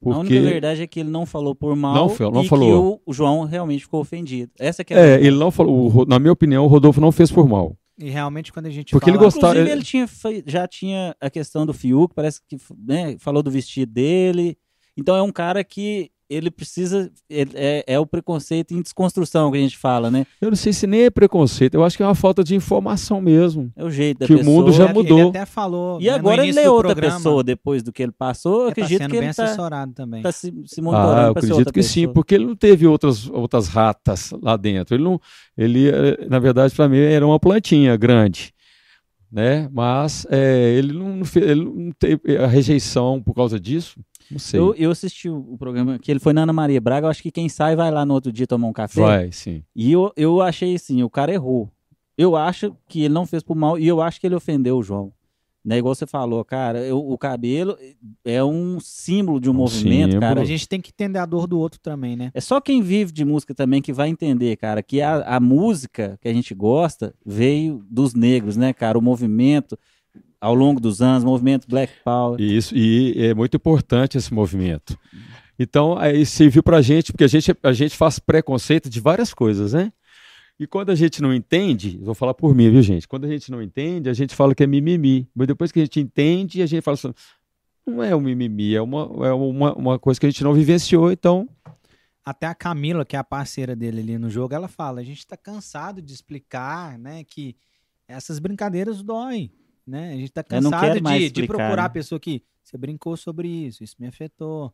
A 0.06 0.10
única 0.10 0.36
Porque 0.36 0.40
verdade 0.40 0.82
é 0.82 0.88
que 0.88 1.00
ele 1.00 1.10
não 1.10 1.26
falou 1.26 1.56
por 1.56 1.76
mal 1.76 1.94
Não 1.96 2.32
não 2.32 2.44
e 2.44 2.48
falou. 2.48 2.68
que 2.68 2.74
o, 2.74 3.12
o 3.12 3.14
João 3.14 3.44
realmente 3.46 3.82
ficou 3.82 4.02
ofendido. 4.02 4.52
Essa 4.60 4.84
que 4.84 4.94
é 4.94 5.16
é, 5.16 5.20
ele 5.26 5.38
não 5.38 5.50
falou, 5.52 6.02
o 6.02 6.06
na 6.06 6.20
minha 6.20 6.32
opinião, 6.34 6.64
o 6.64 6.68
Rodolfo 6.68 7.00
não 7.00 7.12
fez 7.12 7.32
por 7.32 7.48
mal. 7.48 7.76
E 8.00 8.10
realmente, 8.10 8.52
quando 8.52 8.66
a 8.66 8.70
gente 8.72 8.92
Porque 8.92 9.10
ele 9.10 9.18
fala... 9.18 9.26
gostava- 9.30 9.54
Inclusive, 9.54 9.70
ele- 9.72 9.80
ele 9.80 9.86
tinha, 9.86 10.44
já 10.48 10.68
tinha 10.68 11.16
a 11.22 11.30
questão 11.30 11.66
do 11.66 11.74
Fiuk, 11.74 12.14
parece 12.16 12.42
que 12.48 12.58
né, 12.78 13.16
falou 13.20 13.44
do 13.44 13.52
vestido 13.52 13.92
dele. 13.92 14.58
Então 14.98 15.16
é 15.16 15.22
um 15.22 15.32
cara 15.32 15.64
que 15.64 16.12
ele 16.34 16.50
precisa. 16.52 17.12
ele- 17.30 17.52
é, 17.56 17.84
é 17.88 18.00
o 18.00 18.06
preconceito 18.06 18.74
em 18.74 18.82
desconstrução 18.82 19.52
que 19.52 19.58
a 19.58 19.62
gente 19.62 19.78
fala, 19.78 20.10
né? 20.12 20.26
Eu 20.42 20.50
não 20.50 20.56
sei 20.56 20.74
se 20.74 20.88
nem 20.88 21.04
é 21.04 21.10
preconceito, 21.10 21.76
eu 21.76 21.84
acho 21.84 21.96
que 21.98 22.04
é 22.04 22.06
uma 22.06 22.16
falta 22.16 22.44
de 22.44 22.56
informação 22.56 23.22
mesmo. 23.22 23.72
É 23.76 23.84
o 23.84 23.90
jeito 23.90 24.20
da 24.20 24.28
Que 24.28 24.34
o 24.34 24.38
pessoa. 24.38 24.56
mundo 24.56 24.72
já 24.72 24.86
Ele- 24.86 24.94
mudou. 24.94 25.20
Ele 25.20 25.30
até 25.30 25.46
falou. 25.46 26.00
E 26.02 26.06
né, 26.06 26.12
no 26.12 26.18
agora 26.18 26.46
ele 26.46 26.60
é 26.60 26.70
outra 26.70 26.90
programa, 26.92 27.16
pessoa 27.18 27.44
depois 27.44 27.84
do 27.84 27.92
que 27.92 28.02
ele 28.04 28.12
passou. 28.12 28.62
Eu 28.62 28.68
ele 28.68 28.76
tá 28.76 28.82
acredito 28.82 28.98
sendo 29.02 29.12
que 29.12 29.18
bem 29.20 29.28
ele 29.28 29.34
tá, 29.36 29.44
assessorado 29.46 29.94
também. 29.94 30.22
tá 30.22 30.32
se, 30.32 30.54
se 30.66 30.82
monitorando 30.82 31.20
Ah, 31.20 31.24
eu 31.26 31.32
acredito 31.32 31.58
outra 31.58 31.74
que 31.74 31.84
sim, 31.84 32.02
pessoa. 32.02 32.14
porque 32.14 32.36
ele 32.36 32.46
não 32.46 32.56
teve 32.56 32.86
outras, 32.88 33.30
outras 33.30 33.68
ratas 33.68 34.32
lá 34.42 34.58
dentro. 34.58 34.96
Ele 34.96 35.04
não, 35.04 35.20
ele, 35.58 35.90
eh, 35.90 36.26
na 36.30 36.40
verdade, 36.40 36.74
para 36.74 36.88
mim 36.90 36.98
era 36.98 37.26
uma 37.26 37.40
plantinha 37.40 37.96
grande, 37.96 38.54
né? 39.32 39.68
Mas 39.72 40.26
eh, 40.30 40.76
ele 40.78 40.94
não, 40.94 41.22
ele 41.36 41.66
não 41.66 41.92
teve 41.98 42.38
a 42.38 42.48
rejeição 42.48 43.22
por 43.22 43.34
causa 43.34 43.60
disso. 43.60 44.00
Não 44.34 44.40
sei. 44.40 44.60
Eu, 44.60 44.76
eu 44.76 44.92
assisti 44.92 45.30
o, 45.30 45.38
o 45.54 45.58
programa 45.58 45.98
que 45.98 46.12
ele 46.12 46.20
foi 46.20 46.34
na 46.34 46.44
Ana 46.44 46.54
Maria 46.54 46.82
Braga. 46.82 47.08
Eu 47.08 47.12
acho 47.12 47.24
que 47.24 47.32
quem 47.32 47.48
sai 47.50 47.76
vai 47.76 47.90
lá 47.92 48.06
no 48.06 48.14
outro 48.14 48.32
dia 48.32 48.46
tomar 48.46 48.68
um 48.68 48.74
café. 48.74 49.02
Vai, 49.02 49.32
sim. 49.32 49.64
E 49.76 49.92
eu, 49.92 50.12
eu 50.16 50.42
achei 50.42 50.76
assim, 50.76 51.02
o 51.04 51.10
cara 51.10 51.34
errou. 51.34 51.70
Eu 52.18 52.36
acho 52.36 52.76
que 52.88 53.02
ele 53.04 53.14
não 53.14 53.26
fez 53.26 53.42
por 53.42 53.56
mal 53.56 53.80
e 53.80 53.88
eu 53.88 54.02
acho 54.02 54.20
que 54.20 54.28
ele 54.28 54.36
ofendeu 54.36 54.78
o 54.78 54.84
João. 54.84 55.12
Né? 55.66 55.78
Igual 55.78 55.96
você 55.96 56.06
falou, 56.06 56.44
cara, 56.44 56.80
eu- 56.80 57.00
o 57.00 57.18
cabelo 57.18 57.78
é 58.26 58.44
um 58.44 58.80
símbolo 58.82 59.40
de 59.40 59.50
um, 59.50 59.54
Um 59.54 59.56
movimento, 59.56 60.12
símbolo. 60.12 60.20
cara. 60.20 60.42
A 60.42 60.46
gente 60.46 60.68
tem 60.68 60.82
que 60.82 60.92
entender 60.94 61.20
a 61.20 61.26
dor 61.26 61.48
do 61.48 61.58
outro 61.58 61.80
também, 61.80 62.18
né? 62.18 62.32
É 62.34 62.42
só 62.42 62.60
quem 62.60 62.82
vive 62.82 63.14
de 63.14 63.24
música 63.24 63.56
também 63.56 63.82
que 63.82 63.94
vai 63.94 64.10
entender, 64.10 64.58
cara, 64.58 64.84
que 64.84 65.02
a, 65.02 65.22
a 65.38 65.40
música 65.40 66.20
que 66.22 66.28
a 66.28 66.34
gente 66.34 66.54
gosta 66.54 67.16
veio 67.26 67.82
dos 67.90 68.14
negros, 68.14 68.58
né, 68.58 68.74
cara? 68.74 68.98
O 68.98 69.02
movimento 69.02 69.80
ao 70.44 70.54
longo 70.54 70.78
dos 70.78 71.02
anos, 71.02 71.24
movimento 71.24 71.66
Black 71.70 71.94
Power. 72.04 72.38
E 72.38 72.58
Isso, 72.58 72.76
e 72.76 73.14
é 73.18 73.34
muito 73.34 73.56
importante 73.56 74.18
esse 74.18 74.34
movimento. 74.34 75.00
Então, 75.58 75.98
aí 75.98 76.26
serviu 76.26 76.62
pra 76.62 76.82
gente, 76.82 77.14
porque 77.14 77.24
a 77.24 77.28
gente, 77.28 77.56
a 77.64 77.72
gente 77.72 77.96
faz 77.96 78.20
preconceito 78.20 78.90
de 78.90 79.00
várias 79.00 79.34
coisas, 79.34 79.72
né? 79.72 79.94
E 80.60 80.68
quando 80.68 80.90
a 80.90 80.96
gente 80.96 81.22
não 81.22 81.34
entende, 81.34 81.98
vou 82.04 82.14
falar 82.14 82.34
por 82.34 82.54
mim, 82.54 82.70
viu, 82.70 82.82
gente? 82.82 83.08
Quando 83.08 83.24
a 83.24 83.30
gente 83.30 83.50
não 83.50 83.62
entende, 83.62 84.10
a 84.10 84.14
gente 84.14 84.36
fala 84.36 84.54
que 84.54 84.62
é 84.62 84.68
mimimi. 84.68 85.30
Mas 85.34 85.48
depois 85.48 85.72
que 85.72 85.80
a 85.80 85.84
gente 85.84 86.02
entende, 86.02 86.62
a 86.62 86.66
gente 86.66 86.84
fala 86.84 86.96
assim, 86.96 87.14
não 87.88 88.04
é 88.04 88.14
um 88.14 88.20
mimimi, 88.20 88.76
é 88.76 88.82
uma, 88.82 89.26
é 89.26 89.32
uma, 89.32 89.74
uma 89.76 89.98
coisa 89.98 90.20
que 90.20 90.26
a 90.26 90.30
gente 90.30 90.44
não 90.44 90.54
vivenciou, 90.54 91.10
então 91.10 91.48
Até 92.26 92.48
a 92.48 92.56
Camila, 92.56 93.06
que 93.06 93.16
é 93.16 93.20
a 93.20 93.24
parceira 93.24 93.78
dele 93.78 94.02
ali 94.02 94.18
no 94.18 94.30
jogo, 94.30 94.54
ela 94.54 94.68
fala: 94.68 95.00
a 95.00 95.04
gente 95.04 95.26
tá 95.26 95.38
cansado 95.38 96.02
de 96.02 96.14
explicar, 96.14 97.00
né, 97.00 97.24
que 97.24 97.56
essas 98.08 98.40
brincadeiras 98.40 99.02
doem, 99.02 99.52
né? 99.86 100.14
A 100.14 100.18
gente 100.18 100.32
tá 100.32 100.44
cansado 100.44 101.00
de, 101.02 101.30
de 101.30 101.48
procurar 101.48 101.76
né? 101.78 101.82
a 101.84 101.90
pessoa 101.90 102.20
que 102.20 102.42
você 102.64 102.78
brincou 102.78 103.16
sobre 103.18 103.48
isso, 103.48 103.84
isso 103.84 103.96
me 104.00 104.08
afetou. 104.08 104.74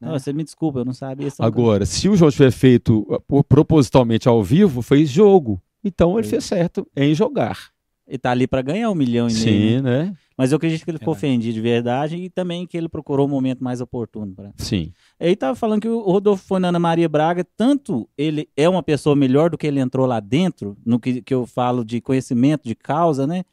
né? 0.00 0.08
Não, 0.08 0.18
você 0.18 0.32
me 0.32 0.44
desculpa, 0.44 0.80
eu 0.80 0.84
não 0.84 0.92
sabia. 0.94 1.28
Agora, 1.38 1.86
se 1.86 2.08
o 2.08 2.16
João 2.16 2.30
tiver 2.30 2.50
feito 2.50 3.04
por- 3.26 3.44
propositalmente 3.44 4.28
ao 4.28 4.42
vivo, 4.42 4.82
fez 4.82 5.08
jogo. 5.08 5.60
Então 5.84 6.18
ele 6.18 6.28
fez 6.28 6.44
certo 6.44 6.86
em 6.94 7.14
jogar. 7.14 7.70
Ele 8.06 8.18
tá 8.18 8.32
ali 8.32 8.46
pra 8.46 8.60
ganhar 8.60 8.90
um 8.90 8.94
milhão 8.94 9.28
e 9.28 9.32
meio. 9.32 9.44
né? 9.44 9.78
Sim, 9.78 9.80
né? 10.08 10.16
Mas 10.36 10.50
eu 10.52 10.56
acredito 10.56 10.84
que 10.84 10.90
ele 10.90 10.98
ficou 10.98 11.14
Verdade. 11.14 11.32
ofendido 11.32 11.54
de 11.54 11.60
verdade 11.60 12.16
e 12.16 12.28
também 12.28 12.66
que 12.66 12.76
ele 12.76 12.88
procurou 12.88 13.26
o 13.26 13.28
momento 13.28 13.62
mais 13.62 13.80
oportuno. 13.80 14.34
Pra... 14.34 14.50
Sim. 14.56 14.92
Ele 15.20 15.36
tava 15.36 15.54
falando 15.54 15.80
que 15.82 15.88
o 15.88 16.00
Rodolfo 16.00 16.44
foi 16.44 16.58
na 16.58 16.68
Ana 16.68 16.78
Maria 16.78 17.08
Braga, 17.08 17.46
tanto 17.56 18.08
ele 18.18 18.48
é 18.56 18.68
uma 18.68 18.82
pessoa 18.82 19.14
melhor 19.14 19.50
do 19.50 19.56
que 19.58 19.66
ele 19.66 19.78
entrou 19.80 20.06
lá 20.06 20.18
dentro, 20.18 20.76
no 20.84 20.98
que, 20.98 21.22
que 21.22 21.32
eu 21.32 21.46
falo 21.46 21.84
de 21.84 22.00
conhecimento, 22.00 22.66
de 22.66 22.74
causa, 22.74 23.26
né? 23.26 23.44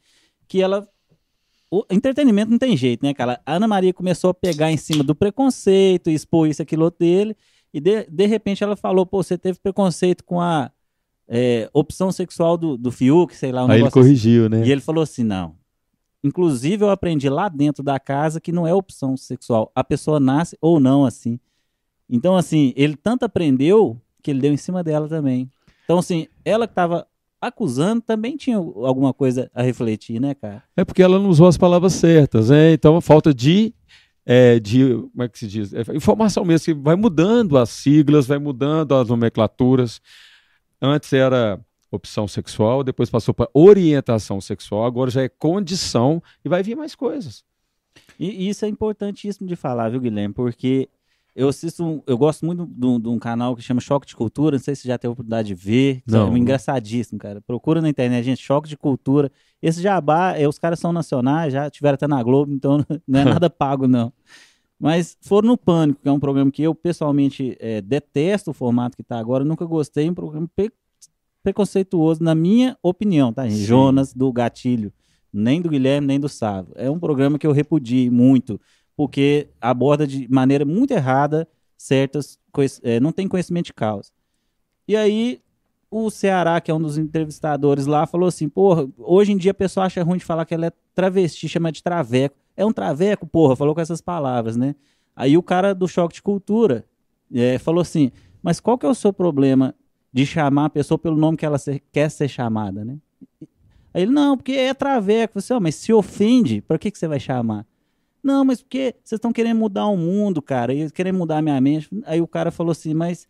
Que 0.48 0.60
ela. 0.60 0.88
O 1.70 1.84
entretenimento 1.90 2.50
não 2.50 2.58
tem 2.58 2.76
jeito, 2.76 3.04
né, 3.04 3.12
cara? 3.12 3.40
A 3.44 3.54
Ana 3.54 3.68
Maria 3.68 3.92
começou 3.92 4.30
a 4.30 4.34
pegar 4.34 4.72
em 4.72 4.76
cima 4.76 5.04
do 5.04 5.14
preconceito, 5.14 6.08
expor 6.08 6.48
isso, 6.48 6.62
aquilo 6.62 6.90
dele, 6.90 7.36
e 7.72 7.80
de, 7.80 8.06
de 8.08 8.26
repente 8.26 8.64
ela 8.64 8.76
falou: 8.76 9.04
pô, 9.04 9.22
você 9.22 9.36
teve 9.36 9.58
preconceito 9.58 10.24
com 10.24 10.40
a 10.40 10.70
é, 11.28 11.68
opção 11.72 12.10
sexual 12.10 12.56
do, 12.56 12.76
do 12.76 12.90
Fiuk, 12.90 13.36
sei 13.36 13.52
lá, 13.52 13.64
um 13.64 13.70
Aí 13.70 13.78
ele 13.80 13.88
assim. 13.88 13.92
corrigiu, 13.92 14.48
né? 14.48 14.66
E 14.66 14.72
ele 14.72 14.80
falou 14.80 15.02
assim: 15.02 15.22
não. 15.22 15.56
Inclusive, 16.24 16.82
eu 16.82 16.90
aprendi 16.90 17.28
lá 17.28 17.48
dentro 17.48 17.82
da 17.82 18.00
casa 18.00 18.40
que 18.40 18.50
não 18.50 18.66
é 18.66 18.74
opção 18.74 19.16
sexual. 19.16 19.70
A 19.74 19.84
pessoa 19.84 20.18
nasce 20.18 20.56
ou 20.60 20.80
não 20.80 21.04
assim. 21.04 21.38
Então, 22.08 22.36
assim, 22.36 22.72
ele 22.74 22.96
tanto 22.96 23.24
aprendeu 23.24 24.00
que 24.22 24.30
ele 24.30 24.40
deu 24.40 24.52
em 24.52 24.56
cima 24.56 24.82
dela 24.82 25.08
também. 25.08 25.50
Então, 25.84 25.98
assim, 25.98 26.26
ela 26.44 26.66
que 26.66 26.72
estava 26.72 27.06
acusando 27.40 28.02
também 28.02 28.36
tinha 28.36 28.56
alguma 28.56 29.12
coisa 29.12 29.50
a 29.54 29.62
refletir, 29.62 30.20
né, 30.20 30.34
cara? 30.34 30.62
É 30.76 30.84
porque 30.84 31.02
ela 31.02 31.18
não 31.18 31.28
usou 31.28 31.46
as 31.46 31.56
palavras 31.56 31.92
certas, 31.94 32.50
né? 32.50 32.72
Então, 32.72 33.00
falta 33.00 33.32
de, 33.32 33.74
é, 34.26 34.58
de 34.58 34.94
como 34.94 35.22
é 35.22 35.28
que 35.28 35.38
se 35.38 35.46
diz? 35.46 35.72
É, 35.72 35.82
informação 35.94 36.44
mesmo, 36.44 36.64
que 36.64 36.74
vai 36.74 36.96
mudando 36.96 37.56
as 37.56 37.70
siglas, 37.70 38.26
vai 38.26 38.38
mudando 38.38 38.94
as 38.94 39.08
nomenclaturas. 39.08 40.00
Antes 40.80 41.12
era 41.12 41.60
opção 41.90 42.28
sexual, 42.28 42.84
depois 42.84 43.08
passou 43.08 43.32
para 43.32 43.48
orientação 43.54 44.40
sexual, 44.40 44.84
agora 44.84 45.10
já 45.10 45.22
é 45.22 45.28
condição 45.28 46.22
e 46.44 46.48
vai 46.48 46.62
vir 46.62 46.76
mais 46.76 46.94
coisas. 46.94 47.42
E 48.18 48.48
isso 48.48 48.64
é 48.64 48.68
importantíssimo 48.68 49.46
de 49.46 49.56
falar, 49.56 49.90
viu, 49.90 50.00
Guilherme? 50.00 50.34
Porque 50.34 50.88
eu 51.38 51.48
assisto, 51.48 51.84
um- 51.84 52.02
eu 52.06 52.18
gosto 52.18 52.44
muito 52.44 52.66
de 52.66 52.86
um, 52.86 53.00
de 53.00 53.08
um 53.08 53.18
canal 53.18 53.54
que 53.56 53.62
chama 53.62 53.80
Choque 53.80 54.06
de 54.06 54.16
Cultura, 54.16 54.56
não 54.56 54.62
sei 54.62 54.74
se 54.74 54.82
você 54.82 54.88
já 54.88 54.98
teve 54.98 55.08
a 55.10 55.12
oportunidade 55.12 55.48
de 55.48 55.54
ver. 55.54 56.02
Não. 56.06 56.34
É 56.34 56.38
engraçadíssimo, 56.38 57.18
cara. 57.18 57.40
Procura 57.40 57.80
na 57.80 57.88
internet, 57.88 58.24
gente, 58.24 58.42
Choque 58.42 58.68
de 58.68 58.76
Cultura. 58.76 59.30
Esse 59.62 59.80
jabá, 59.80 60.36
é, 60.36 60.48
os 60.48 60.58
caras 60.58 60.78
são 60.78 60.92
nacionais, 60.92 61.52
já 61.52 61.70
tiveram 61.70 61.94
até 61.94 62.06
na 62.08 62.22
Globo, 62.22 62.52
então 62.52 62.78
não 63.06 63.20
é 63.20 63.24
nada 63.40 63.48
pago, 63.48 63.86
não. 63.86 64.12
Mas 64.80 65.16
foram 65.22 65.48
no 65.48 65.56
Pânico, 65.58 66.00
que 66.02 66.08
é 66.08 66.12
um 66.12 66.20
programa 66.20 66.50
que 66.50 66.62
eu 66.62 66.74
pessoalmente 66.74 67.56
é, 67.58 67.80
detesto 67.80 68.50
o 68.50 68.54
formato 68.54 68.96
que 68.96 69.02
está 69.02 69.18
agora, 69.18 69.44
nunca 69.44 69.64
gostei, 69.64 70.08
um 70.08 70.14
programa 70.14 70.48
pre- 70.54 70.70
preconceituoso, 71.42 72.22
na 72.22 72.34
minha 72.34 72.76
opinião, 72.82 73.32
tá, 73.32 73.44
gente? 73.48 73.58
Sim. 73.60 73.64
Jonas 73.64 74.12
do 74.12 74.32
Gatilho, 74.32 74.92
nem 75.32 75.60
do 75.60 75.68
Guilherme, 75.68 76.06
nem 76.06 76.20
do 76.20 76.28
Sávio. 76.28 76.72
É 76.76 76.90
um 76.90 76.98
programa 76.98 77.38
que 77.38 77.46
eu 77.46 77.52
repudie 77.52 78.10
muito, 78.10 78.60
porque 78.98 79.46
aborda 79.60 80.04
de 80.08 80.26
maneira 80.28 80.64
muito 80.64 80.90
errada 80.90 81.46
certas 81.76 82.36
coisas, 82.50 82.80
é, 82.82 82.98
não 82.98 83.12
tem 83.12 83.28
conhecimento 83.28 83.66
de 83.66 83.72
causa. 83.72 84.10
E 84.88 84.96
aí 84.96 85.40
o 85.88 86.10
Ceará, 86.10 86.60
que 86.60 86.68
é 86.68 86.74
um 86.74 86.82
dos 86.82 86.98
entrevistadores 86.98 87.86
lá, 87.86 88.06
falou 88.08 88.26
assim: 88.26 88.48
porra, 88.48 88.88
hoje 88.98 89.30
em 89.30 89.36
dia 89.36 89.52
a 89.52 89.54
pessoa 89.54 89.86
acha 89.86 90.02
ruim 90.02 90.18
de 90.18 90.24
falar 90.24 90.44
que 90.44 90.52
ela 90.52 90.66
é 90.66 90.72
travesti, 90.96 91.48
chama 91.48 91.70
de 91.70 91.80
traveco. 91.80 92.34
É 92.56 92.66
um 92.66 92.72
traveco, 92.72 93.24
porra, 93.24 93.54
falou 93.54 93.72
com 93.72 93.80
essas 93.80 94.00
palavras, 94.00 94.56
né? 94.56 94.74
Aí 95.14 95.38
o 95.38 95.44
cara 95.44 95.72
do 95.76 95.86
choque 95.86 96.16
de 96.16 96.22
cultura 96.22 96.84
é, 97.32 97.56
falou 97.56 97.82
assim: 97.82 98.10
mas 98.42 98.58
qual 98.58 98.76
que 98.76 98.84
é 98.84 98.88
o 98.88 98.96
seu 98.96 99.12
problema 99.12 99.76
de 100.12 100.26
chamar 100.26 100.64
a 100.64 100.70
pessoa 100.70 100.98
pelo 100.98 101.16
nome 101.16 101.36
que 101.36 101.46
ela 101.46 101.56
se- 101.58 101.80
quer 101.92 102.10
ser 102.10 102.26
chamada, 102.26 102.84
né? 102.84 102.98
Aí 103.94 104.02
ele, 104.02 104.10
não, 104.10 104.36
porque 104.36 104.54
é 104.54 104.74
traveco. 104.74 105.40
Você, 105.40 105.54
"Ó, 105.54 105.60
mas 105.60 105.76
se 105.76 105.92
ofende, 105.92 106.60
para 106.60 106.80
que, 106.80 106.90
que 106.90 106.98
você 106.98 107.06
vai 107.06 107.20
chamar? 107.20 107.64
Não, 108.22 108.44
mas 108.44 108.60
porque 108.62 108.94
vocês 109.04 109.18
estão 109.18 109.32
querendo 109.32 109.58
mudar 109.58 109.86
o 109.86 109.96
mundo, 109.96 110.42
cara, 110.42 110.72
e 110.74 110.90
querem 110.90 111.12
mudar 111.12 111.38
a 111.38 111.42
minha 111.42 111.60
mente. 111.60 111.88
Aí 112.04 112.20
o 112.20 112.26
cara 112.26 112.50
falou 112.50 112.72
assim, 112.72 112.94
mas 112.94 113.26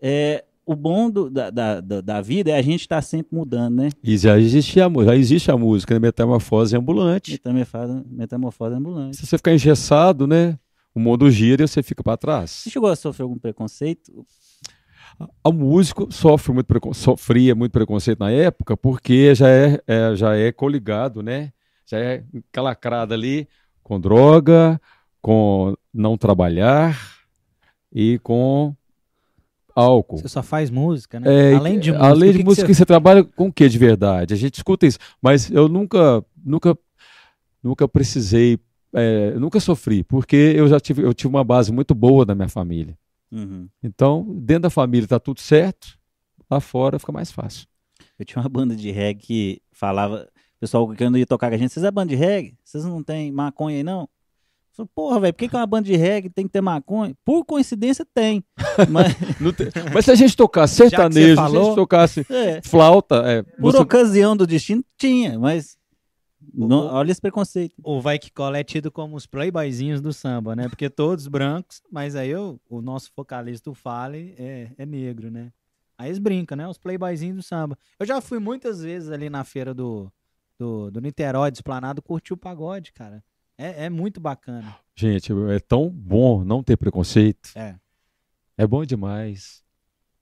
é, 0.00 0.44
o 0.66 0.76
bom 0.76 1.10
do- 1.10 1.30
da, 1.30 1.50
da, 1.50 1.80
da, 1.80 2.00
da 2.00 2.20
vida 2.20 2.50
é 2.50 2.56
a 2.56 2.62
gente 2.62 2.82
estar 2.82 3.00
sempre 3.02 3.34
mudando, 3.36 3.76
né? 3.76 3.88
E 4.04 4.16
já 4.18 4.38
existe 4.38 4.80
a, 4.80 4.88
já 5.04 5.16
existe 5.16 5.50
a 5.50 5.56
música, 5.56 5.94
né? 5.94 6.00
Metamorfose 6.00 6.76
ambulante. 6.76 7.32
Metamorfose, 7.32 8.02
metamorfose 8.10 8.74
ambulante. 8.74 9.16
Se 9.16 9.26
você 9.26 9.36
ficar 9.38 9.54
engessado, 9.54 10.26
né? 10.26 10.58
O 10.94 11.00
mundo 11.00 11.30
gira 11.30 11.64
e 11.64 11.68
você 11.68 11.82
fica 11.82 12.02
para 12.02 12.16
trás. 12.16 12.50
Você 12.50 12.70
chegou 12.70 12.88
a 12.90 12.96
sofrer 12.96 13.22
algum 13.22 13.38
preconceito? 13.38 14.26
O 15.44 15.52
músico 15.52 16.12
sofre 16.12 16.52
muito 16.52 16.66
precon- 16.66 16.92
sofria 16.94 17.54
muito 17.54 17.72
preconceito 17.72 18.18
na 18.20 18.30
época 18.30 18.76
porque 18.76 19.34
já 19.34 19.48
é, 19.48 19.80
é- 19.86 20.14
já 20.16 20.36
é 20.36 20.52
coligado, 20.52 21.22
né? 21.22 21.52
Já 21.86 21.98
é 21.98 22.24
calacrado 22.52 23.14
ali 23.14 23.48
com 23.88 23.98
droga, 23.98 24.80
com 25.20 25.74
não 25.92 26.16
trabalhar 26.18 26.96
e 27.92 28.18
com 28.18 28.74
álcool. 29.74 30.18
Você 30.18 30.28
só 30.28 30.42
faz 30.42 30.70
música, 30.70 31.18
né? 31.18 31.52
É, 31.52 31.54
além 31.54 31.78
de 31.78 31.90
música. 31.90 32.06
além 32.06 32.28
o 32.28 32.32
de 32.32 32.38
que 32.38 32.44
que 32.44 32.48
música, 32.48 32.66
você- 32.66 32.74
você... 32.74 32.84
trabalha 32.86 33.24
com 33.24 33.48
o 33.48 33.52
que 33.52 33.68
de 33.68 33.78
verdade? 33.78 34.34
A 34.34 34.36
gente 34.36 34.54
escuta 34.56 34.86
isso, 34.86 34.98
mas 35.22 35.50
eu 35.50 35.68
nunca, 35.68 36.22
nunca, 36.44 36.76
nunca 37.62 37.88
precisei, 37.88 38.58
é, 38.92 39.32
nunca 39.38 39.58
sofri, 39.58 40.04
porque 40.04 40.36
eu 40.36 40.68
já 40.68 40.78
tive, 40.78 41.02
eu 41.02 41.14
tive 41.14 41.28
uma 41.28 41.44
base 41.44 41.72
muito 41.72 41.94
boa 41.94 42.26
da 42.26 42.34
minha 42.34 42.48
família. 42.48 42.96
Uhum. 43.32 43.68
Então, 43.82 44.26
dentro 44.40 44.62
da 44.62 44.70
família 44.70 45.08
tá 45.08 45.18
tudo 45.18 45.40
certo, 45.40 45.98
lá 46.50 46.60
fora 46.60 46.98
fica 46.98 47.12
mais 47.12 47.30
fácil. 47.32 47.66
Eu 48.18 48.24
tinha 48.24 48.42
uma 48.42 48.48
banda 48.48 48.74
de 48.74 48.90
reggae 48.90 49.20
que 49.20 49.62
falava, 49.72 50.28
pessoal 50.60 50.88
que 50.88 51.04
ia 51.04 51.26
tocar 51.26 51.48
com 51.48 51.54
a 51.54 51.58
gente, 51.58 51.72
vocês 51.72 51.84
é 51.84 51.90
banda 51.90 52.08
de 52.10 52.16
reggae? 52.16 52.56
Vocês 52.64 52.84
não 52.84 53.02
tem 53.02 53.30
maconha 53.32 53.76
aí 53.78 53.82
não? 53.82 54.02
Eu 54.02 54.08
falei, 54.86 54.90
porra, 54.94 55.20
velho, 55.20 55.34
por 55.34 55.38
que, 55.40 55.48
que 55.48 55.56
uma 55.56 55.66
banda 55.66 55.86
de 55.86 55.96
reggae 55.96 56.30
tem 56.30 56.46
que 56.46 56.52
ter 56.52 56.60
maconha? 56.60 57.14
Por 57.24 57.44
coincidência 57.44 58.06
tem. 58.14 58.44
Mas, 58.90 59.14
tem- 59.56 59.68
Mas 59.92 60.04
se 60.04 60.10
a 60.12 60.14
gente 60.14 60.36
tocasse 60.36 60.76
sertanejo, 60.76 61.26
se 61.26 61.32
a 61.32 61.36
falou- 61.36 61.64
gente 61.64 61.74
tocasse 61.74 62.26
é, 62.30 62.60
flauta, 62.62 63.16
é, 63.26 63.42
por 63.42 63.72
você- 63.72 63.78
ocasião 63.78 64.36
do 64.36 64.46
destino 64.46 64.84
tinha, 64.96 65.36
mas 65.38 65.76
Não- 66.54 66.86
olha 66.86 67.10
esse 67.10 67.20
preconceito. 67.20 67.74
O 67.82 68.00
Vai 68.00 68.18
Que 68.18 68.30
Cola 68.30 68.56
é 68.58 68.62
tido 68.64 68.90
como 68.90 69.16
os 69.16 69.26
playboyzinhos 69.26 70.00
do 70.00 70.12
samba, 70.12 70.54
né? 70.54 70.68
Porque 70.68 70.88
todos 70.88 71.26
brancos, 71.26 71.82
mas 71.90 72.14
aí 72.14 72.34
o, 72.36 72.60
o 72.70 72.80
nosso 72.80 73.10
vocalista, 73.16 73.68
o 73.70 73.74
Fale, 73.74 74.34
é, 74.38 74.70
é 74.78 74.86
negro, 74.86 75.28
né? 75.30 75.50
Aí 75.98 76.08
eles 76.08 76.18
brincam, 76.20 76.56
né? 76.56 76.68
Os 76.68 76.78
playboyzinhos 76.78 77.36
do 77.36 77.42
samba. 77.42 77.76
Eu 77.98 78.06
já 78.06 78.20
fui 78.20 78.38
muitas 78.38 78.80
vezes 78.80 79.10
ali 79.10 79.28
na 79.28 79.42
feira 79.42 79.74
do, 79.74 80.08
do, 80.58 80.90
do 80.90 81.00
Niterói, 81.00 81.50
do 81.50 81.54
Esplanado, 81.54 82.02
curtir 82.02 82.32
o 82.32 82.36
pagode, 82.36 82.92
cara. 82.92 83.22
É, 83.56 83.86
é 83.86 83.90
muito 83.90 84.20
bacana. 84.20 84.76
Gente, 84.94 85.32
é 85.50 85.58
tão 85.60 85.88
bom 85.88 86.44
não 86.44 86.62
ter 86.62 86.76
preconceito. 86.76 87.50
É. 87.54 87.76
É 88.56 88.66
bom 88.66 88.84
demais. 88.84 89.62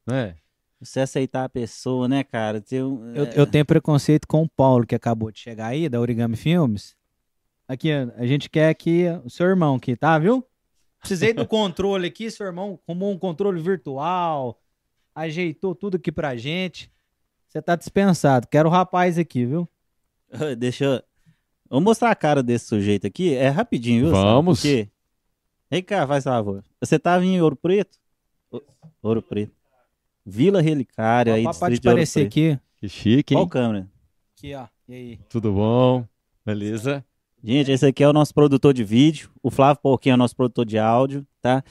Né? 0.07 0.37
Você 0.81 1.01
aceitar 1.01 1.45
a 1.45 1.49
pessoa, 1.49 2.07
né, 2.07 2.23
cara? 2.23 2.63
Um- 2.73 3.15
Eu, 3.15 3.25
é, 3.25 3.33
eu 3.41 3.47
tenho 3.47 3.65
preconceito 3.65 4.27
com 4.29 4.43
o 4.43 4.49
Paulo, 4.49 4.87
que 4.87 4.95
acabou 4.95 5.31
de 5.33 5.39
chegar 5.39 5.69
aí, 5.69 5.89
da 5.89 5.99
Origami 6.01 6.37
Filmes. 6.37 6.95
Aqui, 7.67 7.91
a 7.91 8.27
gente 8.27 8.49
quer 8.49 8.69
aqui 8.69 9.05
o 9.25 9.31
seu 9.31 9.47
irmão 9.47 9.75
aqui, 9.77 9.97
tá, 9.97 10.19
viu? 10.19 10.47
Precisei 11.01 11.33
do 11.33 11.45
controle 11.49 12.07
aqui, 12.07 12.31
seu 12.31 12.47
irmão 12.47 12.79
arrumou 12.87 13.11
um 13.13 13.19
controle 13.19 13.61
virtual, 13.61 14.61
ajeitou 15.15 15.75
tudo 15.75 15.97
aqui 15.97 16.13
pra 16.13 16.37
gente. 16.37 16.93
Você 17.49 17.61
tá 17.61 17.75
dispensado. 17.75 18.47
Quero 18.47 18.69
o 18.69 18.73
rapaz 18.73 19.19
aqui, 19.19 19.45
viu? 19.47 19.69
Deixa 20.59 20.85
eu. 20.85 21.03
Vou 21.69 21.81
mostrar 21.81 22.11
a 22.11 22.15
cara 22.15 22.43
desse 22.43 22.67
sujeito 22.67 23.07
aqui. 23.07 23.35
É 23.35 23.49
rapidinho, 23.49 24.05
viu? 24.05 24.13
Vamos. 24.13 24.61
Porque... 24.61 24.89
Vem 25.71 25.83
cá, 25.83 26.07
faz 26.07 26.25
favor. 26.25 26.63
Você 26.81 26.99
tava 26.99 27.25
em 27.25 27.41
Ouro 27.41 27.57
Preto? 27.57 27.99
Ouro 29.03 29.21
Preto. 29.21 29.53
Vila 30.25 30.61
Relicária, 30.61 31.35
aí, 31.35 31.43
pode 31.43 31.57
distrito 31.57 31.83
de 31.83 31.89
Ouro 31.89 31.97
aparecer 31.97 32.31
Preto. 32.31 32.33
aqui. 32.33 32.61
Que 32.77 32.89
chique, 32.89 33.35
hein? 33.35 33.41
Qual 33.41 33.49
câmera? 33.49 33.89
Aqui, 34.37 34.55
ó. 34.55 34.67
E 34.89 34.95
aí? 34.95 35.21
Tudo 35.29 35.53
bom? 35.53 36.07
Beleza? 36.45 37.05
Gente, 37.43 37.71
esse 37.71 37.87
aqui 37.87 38.03
é 38.03 38.09
o 38.09 38.13
nosso 38.13 38.33
produtor 38.33 38.73
de 38.73 38.85
vídeo. 38.85 39.31
O 39.43 39.51
Flávio 39.51 39.81
Porquinho 39.83 40.13
é 40.13 40.15
o 40.15 40.19
nosso 40.19 40.37
produtor 40.37 40.65
de 40.65 40.79
áudio, 40.79 41.27
tá? 41.41 41.63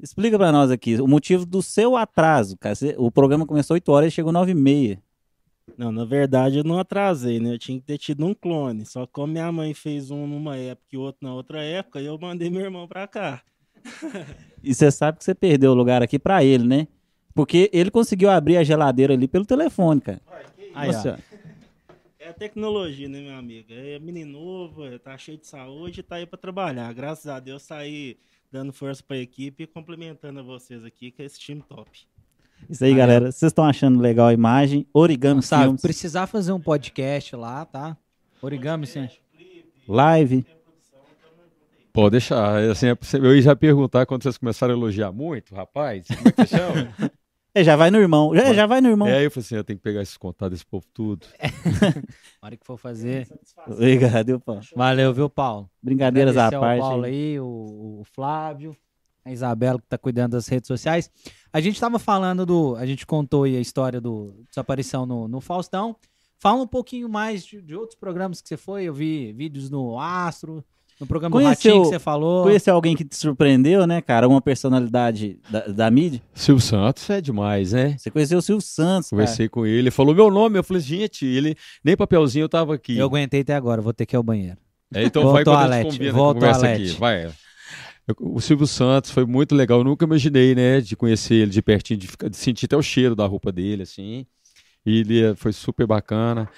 Explica 0.00 0.38
pra 0.38 0.52
nós 0.52 0.70
aqui 0.70 1.00
o 1.00 1.06
motivo 1.06 1.44
do 1.44 1.62
seu 1.62 1.96
atraso, 1.96 2.56
cara. 2.56 2.74
O 2.98 3.10
programa 3.10 3.46
começou 3.46 3.74
8 3.74 3.90
horas 3.92 4.08
e 4.08 4.14
chegou 4.14 4.32
9 4.32 4.52
e 4.52 4.54
meia. 4.54 5.02
Não, 5.76 5.90
na 5.90 6.04
verdade 6.04 6.58
eu 6.58 6.64
não 6.64 6.78
atrasei, 6.78 7.40
né? 7.40 7.54
Eu 7.54 7.58
tinha 7.58 7.78
que 7.78 7.86
ter 7.86 7.98
tido 7.98 8.24
um 8.26 8.34
clone. 8.34 8.84
Só 8.84 9.06
que 9.06 9.12
como 9.12 9.32
minha 9.32 9.50
mãe 9.50 9.72
fez 9.74 10.10
um 10.10 10.26
numa 10.26 10.56
época 10.56 10.88
e 10.92 10.96
outro 10.96 11.26
na 11.26 11.34
outra 11.34 11.62
época, 11.62 12.00
eu 12.00 12.18
mandei 12.18 12.50
meu 12.50 12.60
irmão 12.60 12.86
pra 12.86 13.06
cá. 13.06 13.42
E 14.62 14.74
você 14.74 14.90
sabe 14.90 15.16
que 15.16 15.24
você 15.24 15.34
perdeu 15.34 15.70
o 15.70 15.74
lugar 15.74 16.02
aqui 16.02 16.18
pra 16.18 16.44
ele, 16.44 16.64
né? 16.66 16.86
Porque 17.34 17.70
ele 17.72 17.90
conseguiu 17.90 18.28
abrir 18.28 18.58
a 18.58 18.62
geladeira 18.62 19.14
ali 19.14 19.26
pelo 19.26 19.46
telefone, 19.46 20.02
cara. 20.02 20.20
Aí, 20.74 20.90
ó. 20.90 20.92
Nossa, 20.92 21.18
É 22.18 22.28
a 22.28 22.34
tecnologia, 22.34 23.08
né, 23.08 23.22
meu 23.22 23.34
amigo? 23.36 23.68
É 23.70 23.98
menino 23.98 24.32
novo, 24.32 24.84
é, 24.84 24.98
tá 24.98 25.16
cheio 25.16 25.38
de 25.38 25.46
saúde 25.46 26.00
e 26.00 26.02
tá 26.02 26.16
aí 26.16 26.26
pra 26.26 26.38
trabalhar. 26.38 26.92
Graças 26.92 27.26
a 27.26 27.40
Deus 27.40 27.62
saí 27.62 28.18
dando 28.52 28.70
força 28.70 29.02
pra 29.02 29.16
equipe 29.16 29.62
e 29.62 29.66
complementando 29.66 30.40
a 30.40 30.42
vocês 30.42 30.84
aqui, 30.84 31.10
que 31.10 31.22
é 31.22 31.24
esse 31.24 31.40
time 31.40 31.62
top. 31.62 32.06
Isso 32.68 32.84
aí, 32.84 32.90
Aí, 32.90 32.96
galera. 32.96 33.32
Vocês 33.32 33.50
estão 33.50 33.64
achando 33.64 34.00
legal 34.00 34.28
a 34.28 34.32
imagem? 34.32 34.86
Origami 34.92 35.42
Sabe, 35.42 35.64
Filmes, 35.64 35.82
precisar 35.82 36.26
fazer 36.26 36.52
um 36.52 36.60
podcast 36.60 37.34
lá, 37.36 37.64
tá? 37.64 37.96
Origami, 38.42 38.86
sim. 38.86 39.08
live. 39.88 40.44
Pode 41.92 42.12
deixar. 42.12 42.56
Assim, 42.70 42.86
eu 43.14 43.34
ia 43.34 43.42
já 43.42 43.56
perguntar 43.56 44.06
quando 44.06 44.22
vocês 44.22 44.38
começaram 44.38 44.74
a 44.74 44.76
elogiar 44.76 45.12
muito, 45.12 45.54
rapaz, 45.54 46.06
como 46.06 46.28
é 46.28 46.32
que 46.32 46.46
você 46.46 46.56
chama? 46.56 46.94
É, 47.52 47.64
já 47.64 47.74
vai 47.74 47.90
no 47.90 47.98
irmão. 47.98 48.32
Já, 48.32 48.54
já 48.54 48.64
vai 48.64 48.80
no 48.80 48.88
irmão. 48.88 49.08
é, 49.08 49.18
aí 49.18 49.24
eu 49.24 49.30
falei 49.30 49.44
assim, 49.44 49.56
eu 49.56 49.64
tenho 49.64 49.76
que 49.76 49.82
pegar 49.82 50.02
esses 50.02 50.16
contatos 50.16 50.52
desse 50.52 50.64
povo 50.66 50.86
tudo. 50.94 51.26
Na 52.40 52.46
hora 52.46 52.56
que 52.56 52.64
for 52.64 52.76
fazer. 52.76 53.26
Obrigado, 53.66 54.26
viu, 54.26 54.40
Paulo. 54.40 54.62
Valeu, 54.76 55.12
viu, 55.12 55.28
Paulo? 55.28 55.68
Brincadeiras 55.82 56.36
à 56.36 56.48
parte. 56.48 56.80
Paulo 56.80 57.04
aí, 57.04 57.40
o, 57.40 57.98
o 58.00 58.02
Flávio, 58.04 58.76
a 59.24 59.32
Isabela 59.32 59.80
que 59.80 59.86
tá 59.88 59.98
cuidando 59.98 60.32
das 60.32 60.46
redes 60.46 60.68
sociais. 60.68 61.10
A 61.52 61.60
gente 61.60 61.80
tava 61.80 61.98
falando 61.98 62.46
do. 62.46 62.76
A 62.76 62.86
gente 62.86 63.06
contou 63.06 63.44
aí 63.44 63.56
a 63.56 63.60
história 63.60 64.00
do 64.00 64.34
desaparição 64.48 65.04
no, 65.06 65.26
no 65.28 65.40
Faustão. 65.40 65.96
Fala 66.38 66.62
um 66.62 66.66
pouquinho 66.66 67.08
mais 67.08 67.44
de, 67.44 67.60
de 67.60 67.74
outros 67.74 67.98
programas 67.98 68.40
que 68.40 68.48
você 68.48 68.56
foi. 68.56 68.84
Eu 68.84 68.94
vi 68.94 69.32
vídeos 69.32 69.68
no 69.68 69.98
Astro, 70.00 70.64
no 70.98 71.06
programa 71.06 71.34
do 71.38 71.42
Conheceu- 71.42 71.70
Ratinho 71.72 71.82
que 71.84 71.88
você 71.90 71.98
falou. 71.98 72.44
Conhecer 72.44 72.70
alguém 72.70 72.96
que 72.96 73.04
te 73.04 73.14
surpreendeu, 73.16 73.86
né, 73.86 74.00
cara? 74.00 74.26
Uma 74.28 74.40
personalidade 74.40 75.38
da, 75.50 75.60
da 75.66 75.90
mídia. 75.90 76.22
Silvio 76.32 76.62
Santos 76.64 77.10
é 77.10 77.20
demais, 77.20 77.72
né? 77.72 77.96
Você 77.98 78.10
conheceu 78.10 78.38
o 78.38 78.42
Silvio 78.42 78.62
Santos, 78.62 79.10
cara. 79.10 79.22
Conversei 79.22 79.48
com 79.48 79.66
ele, 79.66 79.78
ele 79.80 79.90
falou 79.90 80.14
meu 80.14 80.30
nome, 80.30 80.58
eu 80.58 80.64
falei, 80.64 80.80
gente, 80.82 81.26
ele 81.26 81.54
nem 81.84 81.94
papelzinho 81.96 82.44
eu 82.44 82.48
tava 82.48 82.74
aqui. 82.74 82.96
Eu 82.96 83.06
aguentei 83.06 83.40
até 83.42 83.54
agora, 83.54 83.82
vou 83.82 83.92
ter 83.92 84.06
que 84.06 84.14
ir 84.14 84.18
ao 84.18 84.22
banheiro. 84.22 84.56
É, 84.94 85.04
então 85.04 85.22
Vou 85.24 85.32
vai 85.32 85.42
ao 85.42 85.44
quando 85.44 85.56
a 85.56 85.60
toalete, 85.60 85.90
gente 85.90 85.98
combina 85.98 86.18
a 86.18 86.20
ao 86.26 86.34
conversa 86.34 86.68
aqui. 86.72 86.86
Vai. 86.92 87.30
O 88.18 88.40
Silvio 88.40 88.66
Santos 88.66 89.10
foi 89.10 89.24
muito 89.24 89.54
legal. 89.54 89.78
Eu 89.78 89.84
nunca 89.84 90.04
imaginei, 90.04 90.54
né, 90.54 90.80
de 90.80 90.96
conhecer 90.96 91.34
ele 91.34 91.50
de 91.50 91.62
pertinho, 91.62 91.98
de, 91.98 92.08
ficar- 92.08 92.28
de 92.28 92.36
sentir 92.36 92.66
até 92.66 92.76
o 92.76 92.82
cheiro 92.82 93.14
da 93.14 93.26
roupa 93.26 93.52
dele, 93.52 93.82
assim. 93.84 94.26
E 94.84 94.98
ele 95.00 95.22
eh, 95.22 95.34
foi 95.36 95.52
super 95.52 95.86
bacana. 95.86 96.48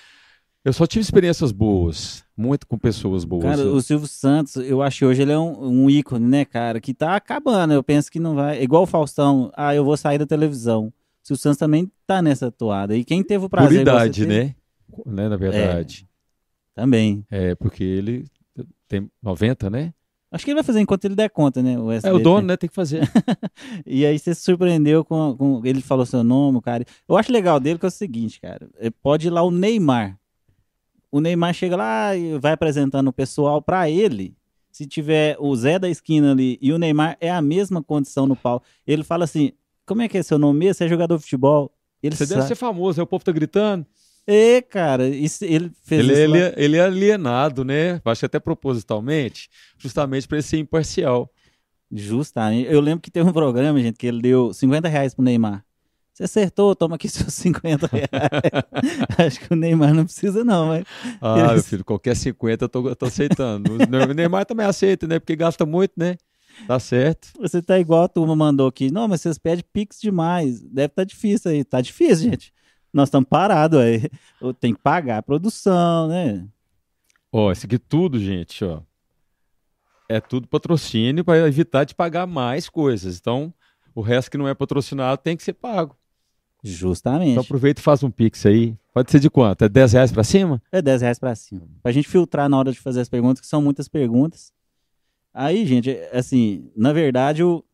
Eu 0.64 0.72
só 0.72 0.86
tive 0.86 1.02
experiências 1.02 1.50
boas, 1.50 2.24
muito 2.36 2.66
com 2.68 2.78
pessoas 2.78 3.24
boas. 3.24 3.42
Cara, 3.42 3.66
o 3.66 3.82
Silvio 3.82 4.06
Santos, 4.06 4.56
eu 4.56 4.80
acho 4.80 4.98
que 5.00 5.04
hoje 5.04 5.20
ele 5.22 5.32
é 5.32 5.38
um, 5.38 5.84
um 5.84 5.90
ícone, 5.90 6.24
né, 6.24 6.44
cara? 6.44 6.80
Que 6.80 6.94
tá 6.94 7.16
acabando. 7.16 7.72
Eu 7.74 7.82
penso 7.82 8.10
que 8.10 8.20
não 8.20 8.36
vai. 8.36 8.58
é 8.58 8.62
Igual 8.62 8.84
o 8.84 8.86
Faustão, 8.86 9.50
ah, 9.56 9.74
eu 9.74 9.84
vou 9.84 9.96
sair 9.96 10.18
da 10.18 10.26
televisão. 10.26 10.86
O 10.86 11.26
Silvio 11.26 11.42
Santos 11.42 11.58
também 11.58 11.90
tá 12.06 12.22
nessa 12.22 12.50
toada. 12.50 12.96
E 12.96 13.04
quem 13.04 13.22
teve 13.24 13.44
o 13.44 13.48
Por 13.48 13.56
prazer. 13.56 13.78
você 13.78 13.82
idade, 13.82 14.26
né? 14.26 14.54
né? 15.04 15.28
Na 15.28 15.36
verdade. 15.36 16.08
Também. 16.74 17.26
É. 17.30 17.54
porque 17.56 17.82
ele 17.82 18.24
tem 18.88 19.10
90, 19.20 19.68
né? 19.68 19.92
Acho 20.32 20.44
que 20.44 20.50
ele 20.50 20.54
vai 20.56 20.64
fazer 20.64 20.80
enquanto 20.80 21.04
ele 21.04 21.14
der 21.14 21.28
conta, 21.30 21.62
né? 21.62 21.78
O 21.78 21.82
É 21.92 21.94
o 21.94 21.98
SBT. 21.98 22.22
dono, 22.22 22.46
né? 22.48 22.56
Tem 22.56 22.68
que 22.68 22.74
fazer. 22.74 23.02
E 23.86 24.06
aí 24.06 24.18
você 24.18 24.34
se 24.34 24.40
surpreendeu 24.42 25.04
com, 25.04 25.36
com- 25.36 25.60
Ele 25.64 25.80
falou 25.82 26.06
seu 26.06 26.24
nome, 26.24 26.60
cara. 26.62 26.84
Eu 27.08 27.16
acho 27.16 27.30
legal 27.30 27.60
dele 27.60 27.78
que 27.78 27.84
é 27.84 27.88
o 27.88 27.90
seguinte, 27.90 28.40
cara. 28.40 28.68
é, 28.78 28.90
Pode 28.90 29.26
ir 29.26 29.30
lá 29.30 29.42
o 29.42 29.50
Neymar. 29.50 30.18
O 31.10 31.20
Neymar 31.20 31.52
chega 31.52 31.76
lá 31.76 32.16
e 32.16 32.38
vai 32.38 32.52
apresentando 32.52 33.08
o 33.08 33.12
pessoal 33.12 33.60
pra 33.60 33.90
ele. 33.90 34.34
Se 34.70 34.86
tiver 34.86 35.36
o 35.38 35.54
Zé 35.54 35.78
da 35.78 35.88
esquina 35.90 36.32
ali 36.32 36.58
e 36.62 36.72
o 36.72 36.78
Neymar 36.78 37.18
é 37.20 37.30
a 37.30 37.42
mesma 37.42 37.82
condição 37.82 38.26
no 38.26 38.34
pau. 38.34 38.62
Ele 38.86 39.04
fala 39.04 39.24
assim: 39.24 39.52
como 39.84 40.00
é 40.00 40.08
que 40.08 40.16
é 40.16 40.22
seu 40.22 40.38
nome 40.38 40.60
mesmo? 40.60 40.74
Você 40.74 40.84
é 40.84 40.88
jogador 40.88 41.16
de 41.18 41.22
futebol? 41.24 41.70
Ele 42.02 42.16
Você 42.16 42.24
deve 42.24 42.40
sabe. 42.40 42.48
ser 42.48 42.54
famoso, 42.54 42.98
né? 42.98 43.02
O 43.04 43.06
povo 43.06 43.22
tá 43.22 43.30
gritando. 43.30 43.84
É, 44.26 44.62
cara, 44.62 45.08
isso, 45.08 45.44
ele 45.44 45.70
fez 45.84 46.00
Ele, 46.00 46.12
isso 46.12 46.30
lá. 46.30 46.38
ele, 46.38 46.54
ele 46.56 46.76
é 46.76 46.80
alienado, 46.80 47.64
né? 47.64 48.00
Acho 48.04 48.20
que 48.20 48.26
até 48.26 48.38
propositalmente, 48.38 49.48
justamente 49.78 50.28
para 50.28 50.36
ele 50.38 50.42
ser 50.42 50.58
imparcial. 50.58 51.28
Justamente. 51.90 52.70
Eu 52.72 52.80
lembro 52.80 53.00
que 53.02 53.10
teve 53.10 53.28
um 53.28 53.32
programa, 53.32 53.80
gente, 53.80 53.96
que 53.98 54.06
ele 54.06 54.22
deu 54.22 54.52
50 54.54 54.88
reais 54.88 55.14
pro 55.14 55.24
Neymar. 55.24 55.64
Você 56.14 56.24
acertou, 56.24 56.74
toma 56.76 56.96
aqui 56.96 57.08
seus 57.10 57.34
50 57.34 57.86
reais. 57.88 58.08
Acho 59.18 59.40
que 59.40 59.52
o 59.52 59.56
Neymar 59.56 59.92
não 59.94 60.04
precisa, 60.04 60.44
não, 60.44 60.68
mas. 60.68 60.84
Ah, 61.20 61.38
Ele- 61.40 61.52
meu 61.54 61.62
filho, 61.62 61.84
qualquer 61.84 62.14
50 62.16 62.64
eu 62.64 62.68
tô, 62.68 62.88
eu 62.88 62.96
tô 62.96 63.06
aceitando. 63.06 63.72
O 63.74 64.14
Neymar 64.14 64.46
também 64.46 64.64
aceita, 64.66 65.06
né? 65.06 65.18
Porque 65.18 65.34
gasta 65.36 65.66
muito, 65.66 65.92
né? 65.96 66.16
Tá 66.66 66.78
certo. 66.78 67.28
Você 67.40 67.62
tá 67.62 67.78
igual 67.78 68.02
a 68.04 68.08
turma 68.08 68.36
mandou 68.36 68.66
aqui. 68.68 68.90
Não, 68.90 69.08
mas 69.08 69.22
vocês 69.22 69.38
pedem 69.38 69.64
Pix 69.72 69.98
demais. 70.00 70.62
Deve 70.62 70.86
estar 70.92 71.04
difícil 71.04 71.50
aí. 71.50 71.64
Tá 71.64 71.80
difícil, 71.80 72.30
gente. 72.30 72.52
Nós 72.92 73.08
estamos 73.08 73.28
parados 73.28 73.78
aí. 73.80 74.08
Tem 74.60 74.74
que 74.74 74.80
pagar 74.80 75.18
a 75.18 75.22
produção, 75.22 76.08
né? 76.08 76.46
Ó, 77.32 77.50
isso 77.50 77.64
aqui 77.66 77.78
tudo, 77.78 78.18
gente, 78.18 78.64
ó. 78.64 78.82
É 80.08 80.20
tudo 80.20 80.46
patrocínio 80.46 81.24
para 81.24 81.46
evitar 81.48 81.84
de 81.84 81.94
pagar 81.94 82.26
mais 82.26 82.68
coisas. 82.68 83.18
Então, 83.18 83.52
o 83.94 84.02
resto 84.02 84.30
que 84.30 84.36
não 84.36 84.46
é 84.46 84.54
patrocinado 84.54 85.16
tem 85.22 85.36
que 85.36 85.42
ser 85.42 85.54
pago. 85.54 85.96
Justamente. 86.62 87.30
Então 87.30 87.42
aproveita 87.42 87.80
e 87.80 87.82
faz 87.84 88.02
um 88.02 88.10
pix 88.10 88.44
aí. 88.46 88.76
Pode 88.92 89.10
ser 89.10 89.18
de 89.20 89.30
quanto? 89.30 89.64
É 89.64 89.68
10 89.68 89.94
reais 89.94 90.12
para 90.12 90.22
cima? 90.22 90.62
É 90.70 90.82
10 90.82 91.00
reais 91.00 91.18
pra 91.18 91.34
cima. 91.34 91.66
Pra 91.82 91.90
gente 91.90 92.06
filtrar 92.08 92.48
na 92.48 92.58
hora 92.58 92.70
de 92.70 92.78
fazer 92.78 93.00
as 93.00 93.08
perguntas, 93.08 93.40
que 93.40 93.46
são 93.46 93.62
muitas 93.62 93.88
perguntas. 93.88 94.52
Aí, 95.32 95.64
gente, 95.64 95.90
é- 95.90 96.10
assim, 96.16 96.70
na 96.76 96.92
verdade, 96.92 97.42
o 97.42 97.64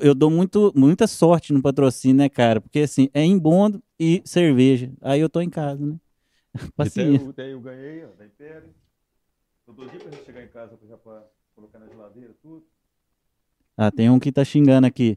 eu 0.00 0.14
dou 0.14 0.30
muito, 0.30 0.72
muita 0.74 1.06
sorte 1.06 1.52
no 1.52 1.60
patrocínio, 1.60 2.16
né, 2.16 2.28
cara? 2.28 2.60
Porque, 2.60 2.80
assim, 2.80 3.08
é 3.12 3.24
embondo 3.24 3.82
e 3.98 4.22
cerveja. 4.24 4.92
Aí 5.02 5.20
eu 5.20 5.28
tô 5.28 5.40
em 5.40 5.50
casa, 5.50 5.84
né? 5.84 5.96
Paciência. 6.76 7.32
Daí 7.36 7.52
eu 7.52 7.60
ganhei, 7.60 8.04
ó, 8.04 8.08
da 8.16 8.24
Império. 8.24 8.74
Tô 9.66 9.72
doidinho 9.72 10.00
pra 10.00 10.12
gente 10.12 10.24
chegar 10.24 10.42
em 10.42 10.48
casa 10.48 10.78
já 10.88 10.96
pra 10.96 11.24
colocar 11.54 11.78
na 11.78 11.86
geladeira, 11.88 12.34
tudo. 12.40 12.64
Ah, 13.76 13.90
tem 13.90 14.08
um 14.08 14.18
que 14.18 14.32
tá 14.32 14.44
xingando 14.44 14.86
aqui. 14.86 15.16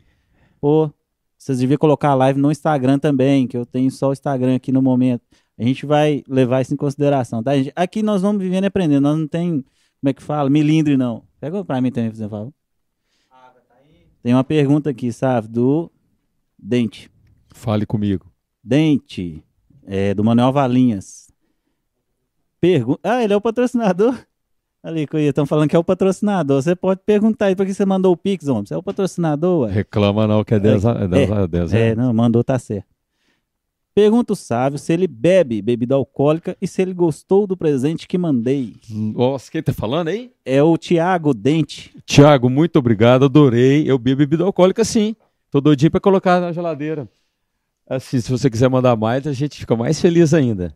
Pô, 0.59 0.91
vocês 1.37 1.59
deviam 1.59 1.77
colocar 1.77 2.09
a 2.09 2.15
live 2.15 2.39
no 2.39 2.51
Instagram 2.51 2.99
também, 2.99 3.47
que 3.47 3.55
eu 3.55 3.65
tenho 3.65 3.89
só 3.89 4.09
o 4.09 4.13
Instagram 4.13 4.55
aqui 4.55 4.71
no 4.71 4.81
momento. 4.81 5.23
A 5.57 5.63
gente 5.63 5.85
vai 5.85 6.23
levar 6.27 6.61
isso 6.61 6.73
em 6.73 6.77
consideração, 6.77 7.41
tá? 7.41 7.55
gente? 7.55 7.71
Aqui 7.75 8.03
nós 8.03 8.21
vamos 8.21 8.41
vivendo 8.41 8.65
e 8.65 8.67
aprendendo. 8.67 9.03
Nós 9.03 9.17
não 9.17 9.27
tem, 9.27 9.61
como 9.61 10.09
é 10.09 10.13
que 10.13 10.21
fala? 10.21 10.49
Milindre, 10.49 10.97
não. 10.97 11.23
Pega 11.39 11.63
pra 11.63 11.79
mim 11.79 11.91
também, 11.91 12.11
por 12.11 12.17
favor. 12.17 12.53
Tem 14.21 14.33
uma 14.33 14.43
pergunta 14.43 14.89
aqui, 14.89 15.11
sabe? 15.11 15.47
Do 15.47 15.91
Dente. 16.57 17.09
Fale 17.53 17.85
comigo. 17.85 18.31
Dente, 18.63 19.43
é, 19.85 20.13
do 20.13 20.23
Manuel 20.23 20.51
Valinhas. 20.51 21.31
Pergunta. 22.59 22.99
Ah, 23.03 23.23
ele 23.23 23.33
é 23.33 23.35
o 23.35 23.41
patrocinador? 23.41 24.17
Ali, 24.83 25.05
Coelho, 25.07 25.29
estão 25.29 25.45
falando 25.45 25.69
que 25.69 25.75
é 25.75 25.79
o 25.79 25.83
patrocinador. 25.83 26.61
Você 26.61 26.75
pode 26.75 27.01
perguntar 27.05 27.47
aí 27.47 27.55
por 27.55 27.65
que 27.65 27.73
você 27.73 27.85
mandou 27.85 28.13
o 28.13 28.17
Pix, 28.17 28.47
homem. 28.47 28.65
Você 28.65 28.73
é 28.73 28.77
o 28.77 28.83
patrocinador, 28.83 29.65
ué. 29.65 29.71
Reclama 29.71 30.25
não, 30.25 30.43
que 30.43 30.53
é 30.53 30.59
10 30.59 30.85
a 30.85 31.07
10. 31.07 31.31
a 31.31 31.45
10 31.45 31.73
É, 31.73 31.95
não, 31.95 32.13
mandou, 32.13 32.43
tá 32.43 32.57
certo. 32.57 32.87
Pergunta 33.99 34.31
o 34.31 34.35
Sávio 34.35 34.79
se 34.79 34.93
ele 34.93 35.05
bebe 35.05 35.61
bebida 35.61 35.93
alcoólica 35.93 36.55
e 36.61 36.65
se 36.65 36.81
ele 36.81 36.93
gostou 36.93 37.45
do 37.45 37.57
presente 37.57 38.07
que 38.07 38.17
mandei. 38.17 38.77
Nossa, 38.89 39.51
quem 39.51 39.61
tá 39.61 39.73
falando 39.73 40.07
aí? 40.07 40.31
É 40.45 40.63
o 40.63 40.77
Tiago 40.77 41.33
Dente. 41.33 41.93
Tiago, 42.05 42.49
muito 42.49 42.79
obrigado, 42.79 43.25
adorei. 43.25 43.83
Eu 43.85 43.99
bebo 43.99 44.19
bebida 44.19 44.45
alcoólica 44.45 44.85
sim. 44.85 45.17
Tô 45.51 45.59
doidinho 45.59 45.91
pra 45.91 45.99
colocar 45.99 46.39
na 46.39 46.53
geladeira. 46.53 47.09
Assim, 47.89 48.21
se 48.21 48.31
você 48.31 48.49
quiser 48.49 48.69
mandar 48.69 48.95
mais, 48.95 49.27
a 49.27 49.33
gente 49.33 49.59
fica 49.59 49.75
mais 49.75 49.99
feliz 49.99 50.33
ainda. 50.33 50.73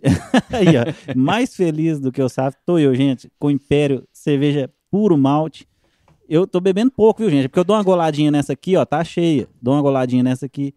Aí, 0.52 0.76
ó. 0.76 1.12
Mais 1.16 1.56
feliz 1.56 1.98
do 1.98 2.12
que 2.12 2.22
o 2.22 2.28
Sávio 2.28 2.56
tô 2.64 2.78
eu, 2.78 2.94
gente, 2.94 3.28
com 3.36 3.50
Império 3.50 4.06
Cerveja 4.12 4.70
Puro 4.92 5.18
Malte. 5.18 5.66
Eu 6.28 6.46
tô 6.46 6.60
bebendo 6.60 6.92
pouco, 6.92 7.22
viu, 7.22 7.30
gente? 7.30 7.48
Porque 7.48 7.58
eu 7.58 7.64
dou 7.64 7.74
uma 7.74 7.82
goladinha 7.82 8.30
nessa 8.30 8.52
aqui, 8.52 8.76
ó, 8.76 8.84
tá 8.84 9.02
cheia. 9.02 9.48
Dou 9.60 9.74
uma 9.74 9.82
goladinha 9.82 10.22
nessa 10.22 10.46
aqui. 10.46 10.72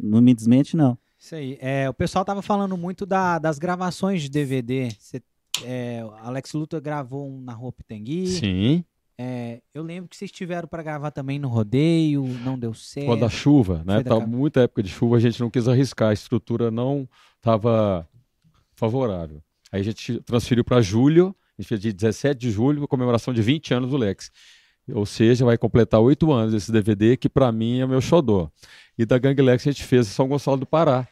Não 0.00 0.20
me 0.20 0.34
desmente, 0.34 0.76
não. 0.76 0.96
Isso 1.18 1.34
aí. 1.34 1.58
É, 1.60 1.88
o 1.90 1.94
pessoal 1.94 2.24
tava 2.24 2.42
falando 2.42 2.76
muito 2.76 3.04
da- 3.04 3.38
das 3.38 3.58
gravações 3.58 4.22
de 4.22 4.28
DVD. 4.28 4.90
Cê, 5.00 5.20
é, 5.64 6.04
o 6.04 6.10
Alex 6.26 6.52
Luthor 6.52 6.80
gravou 6.80 7.28
um 7.28 7.40
na 7.40 7.52
Rua 7.52 7.72
Pitangui. 7.72 8.26
Sim. 8.28 8.84
É, 9.20 9.60
eu 9.74 9.82
lembro 9.82 10.08
que 10.08 10.16
vocês 10.16 10.30
tiveram 10.30 10.68
pra 10.68 10.80
gravar 10.80 11.10
também 11.10 11.40
no 11.40 11.48
rodeio, 11.48 12.22
não 12.44 12.56
deu 12.56 12.72
certo. 12.72 13.06
Quando 13.06 13.24
a 13.24 13.28
chuva, 13.28 13.82
né? 13.84 14.00
Da 14.00 14.10
Tava 14.10 14.24
muita 14.26 14.60
época 14.60 14.80
de 14.80 14.88
chuva, 14.90 15.16
a 15.16 15.20
gente 15.20 15.40
não 15.40 15.50
quis 15.50 15.66
arriscar, 15.66 16.10
a 16.10 16.12
estrutura 16.12 16.70
não 16.70 17.08
estava 17.36 18.08
favorável. 18.76 19.42
Aí 19.72 19.80
a 19.80 19.84
gente 19.84 20.20
transferiu 20.22 20.64
para 20.64 20.80
julho, 20.80 21.34
a 21.58 21.62
gente 21.62 21.68
fez 21.68 21.80
de 21.80 21.92
17 21.92 22.38
de 22.40 22.50
julho, 22.50 22.86
comemoração 22.86 23.34
de 23.34 23.42
20 23.42 23.74
anos 23.74 23.90
do 23.90 23.96
Lex. 23.96 24.30
Ou 24.92 25.04
seja, 25.04 25.44
vai 25.44 25.58
completar 25.58 26.00
oito 26.00 26.32
anos 26.32 26.54
esse 26.54 26.72
DVD, 26.72 27.16
que 27.16 27.28
para 27.28 27.50
mim 27.52 27.80
é 27.80 27.86
meu 27.86 28.00
xodó. 28.00 28.50
E 28.98 29.06
da 29.06 29.16
Gang 29.16 29.40
Lex 29.40 29.66
a 29.66 29.70
gente 29.70 29.84
fez 29.84 30.08
em 30.08 30.10
São 30.10 30.26
Gonçalo 30.26 30.56
do 30.56 30.66
Pará, 30.66 31.06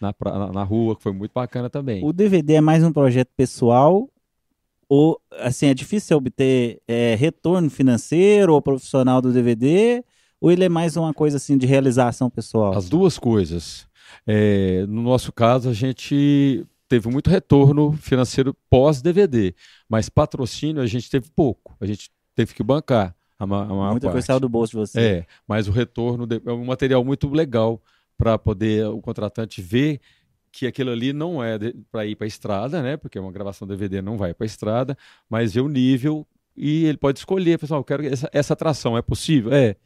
na, 0.00 0.12
na, 0.24 0.52
na 0.52 0.62
rua, 0.64 0.96
que 0.96 1.02
foi 1.02 1.12
muito 1.12 1.32
bacana 1.32 1.70
também. 1.70 2.04
O 2.04 2.12
DVD 2.12 2.54
é 2.54 2.60
mais 2.60 2.82
um 2.82 2.92
projeto 2.92 3.30
pessoal 3.36 4.08
ou, 4.88 5.20
assim, 5.38 5.66
é 5.66 5.74
difícil 5.74 6.16
obter 6.16 6.80
é, 6.88 7.14
retorno 7.14 7.70
financeiro 7.70 8.54
ou 8.54 8.62
profissional 8.62 9.22
do 9.22 9.32
DVD 9.32 10.02
ou 10.40 10.50
ele 10.50 10.64
é 10.64 10.68
mais 10.68 10.96
uma 10.96 11.12
coisa, 11.12 11.36
assim, 11.36 11.56
de 11.56 11.66
realização 11.66 12.30
pessoal? 12.30 12.76
As 12.76 12.88
duas 12.88 13.18
coisas. 13.18 13.86
É, 14.26 14.84
no 14.86 15.02
nosso 15.02 15.32
caso, 15.32 15.68
a 15.68 15.74
gente 15.74 16.64
teve 16.88 17.08
muito 17.08 17.28
retorno 17.28 17.92
financeiro 17.92 18.56
pós-DVD, 18.70 19.54
mas 19.88 20.08
patrocínio 20.08 20.82
a 20.82 20.86
gente 20.86 21.10
teve 21.10 21.28
pouco. 21.30 21.76
A 21.80 21.86
gente 21.86 22.10
teve 22.34 22.54
que 22.54 22.62
bancar 22.62 23.14
a, 23.38 23.46
ma- 23.46 23.62
a 23.62 23.66
maior 23.66 23.90
Muita 23.92 24.06
coisa 24.06 24.14
parte. 24.16 24.26
saiu 24.26 24.40
do 24.40 24.48
bolso 24.48 24.72
de 24.72 24.76
você. 24.78 25.00
É, 25.00 25.26
mas 25.46 25.68
o 25.68 25.70
retorno 25.72 26.26
de- 26.26 26.40
é 26.44 26.52
um 26.52 26.64
material 26.64 27.04
muito 27.04 27.28
legal 27.30 27.80
para 28.16 28.36
poder 28.38 28.86
o 28.88 29.00
contratante 29.00 29.62
ver 29.62 30.00
que 30.50 30.66
aquilo 30.66 30.90
ali 30.90 31.12
não 31.12 31.42
é 31.44 31.58
para 31.92 32.06
ir 32.06 32.16
para 32.16 32.24
a 32.24 32.28
estrada, 32.28 32.82
né? 32.82 32.96
Porque 32.96 33.18
uma 33.18 33.30
gravação 33.30 33.68
DVD 33.68 34.02
não 34.02 34.16
vai 34.16 34.34
para 34.34 34.44
a 34.44 34.46
estrada, 34.46 34.96
mas 35.28 35.54
ver 35.54 35.60
o 35.60 35.68
nível 35.68 36.26
e 36.56 36.84
ele 36.86 36.98
pode 36.98 37.18
escolher, 37.20 37.58
pessoal, 37.58 37.80
eu 37.80 37.84
quero 37.84 38.04
essa, 38.04 38.28
essa 38.32 38.52
atração, 38.54 38.96
é 38.98 39.02
possível? 39.02 39.52
É. 39.52 39.76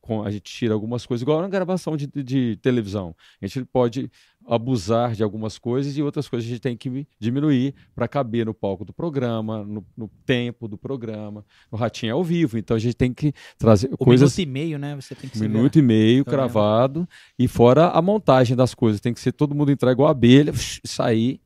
Com, 0.00 0.22
a 0.22 0.30
gente 0.30 0.42
tira 0.42 0.72
algumas 0.74 1.04
coisas, 1.04 1.22
igual 1.22 1.40
na 1.42 1.48
gravação 1.48 1.96
de- 1.96 2.06
de 2.06 2.56
televisão. 2.62 3.14
A 3.40 3.46
gente 3.46 3.64
pode 3.66 4.10
abusar 4.46 5.14
de 5.14 5.22
algumas 5.22 5.58
coisas 5.58 5.96
e 5.96 6.02
outras 6.02 6.28
coisas 6.28 6.46
a 6.46 6.50
gente 6.50 6.60
tem 6.60 6.76
que 6.76 7.06
diminuir 7.18 7.74
para 7.94 8.06
caber 8.06 8.46
no 8.46 8.54
palco 8.54 8.84
do 8.84 8.92
programa, 8.92 9.64
no, 9.64 9.84
no 9.96 10.08
tempo 10.26 10.68
do 10.68 10.76
programa. 10.76 11.44
No 11.70 11.78
Ratinho 11.78 12.10
é 12.10 12.12
ao 12.12 12.22
vivo, 12.22 12.58
então 12.58 12.76
a 12.76 12.80
gente 12.80 12.94
tem 12.94 13.12
que 13.12 13.32
trazer 13.58 13.88
O 13.92 13.98
coisas 13.98 14.36
minuto 14.36 14.48
e 14.48 14.52
meio, 14.52 14.78
né? 14.78 14.94
Você 14.96 15.14
tem 15.14 15.30
que 15.30 15.38
um 15.38 15.40
minuto 15.40 15.78
e 15.78 15.82
meio 15.82 16.18
Eu 16.20 16.24
cravado 16.24 17.08
e 17.38 17.48
fora 17.48 17.88
a 17.88 18.02
montagem 18.02 18.56
das 18.56 18.74
coisas. 18.74 19.00
Tem 19.00 19.14
que 19.14 19.20
ser 19.20 19.32
todo 19.32 19.54
mundo 19.54 19.70
entrar 19.70 19.92
igual 19.92 20.08
a 20.08 20.12
abelha, 20.12 20.52
sair 20.84 21.40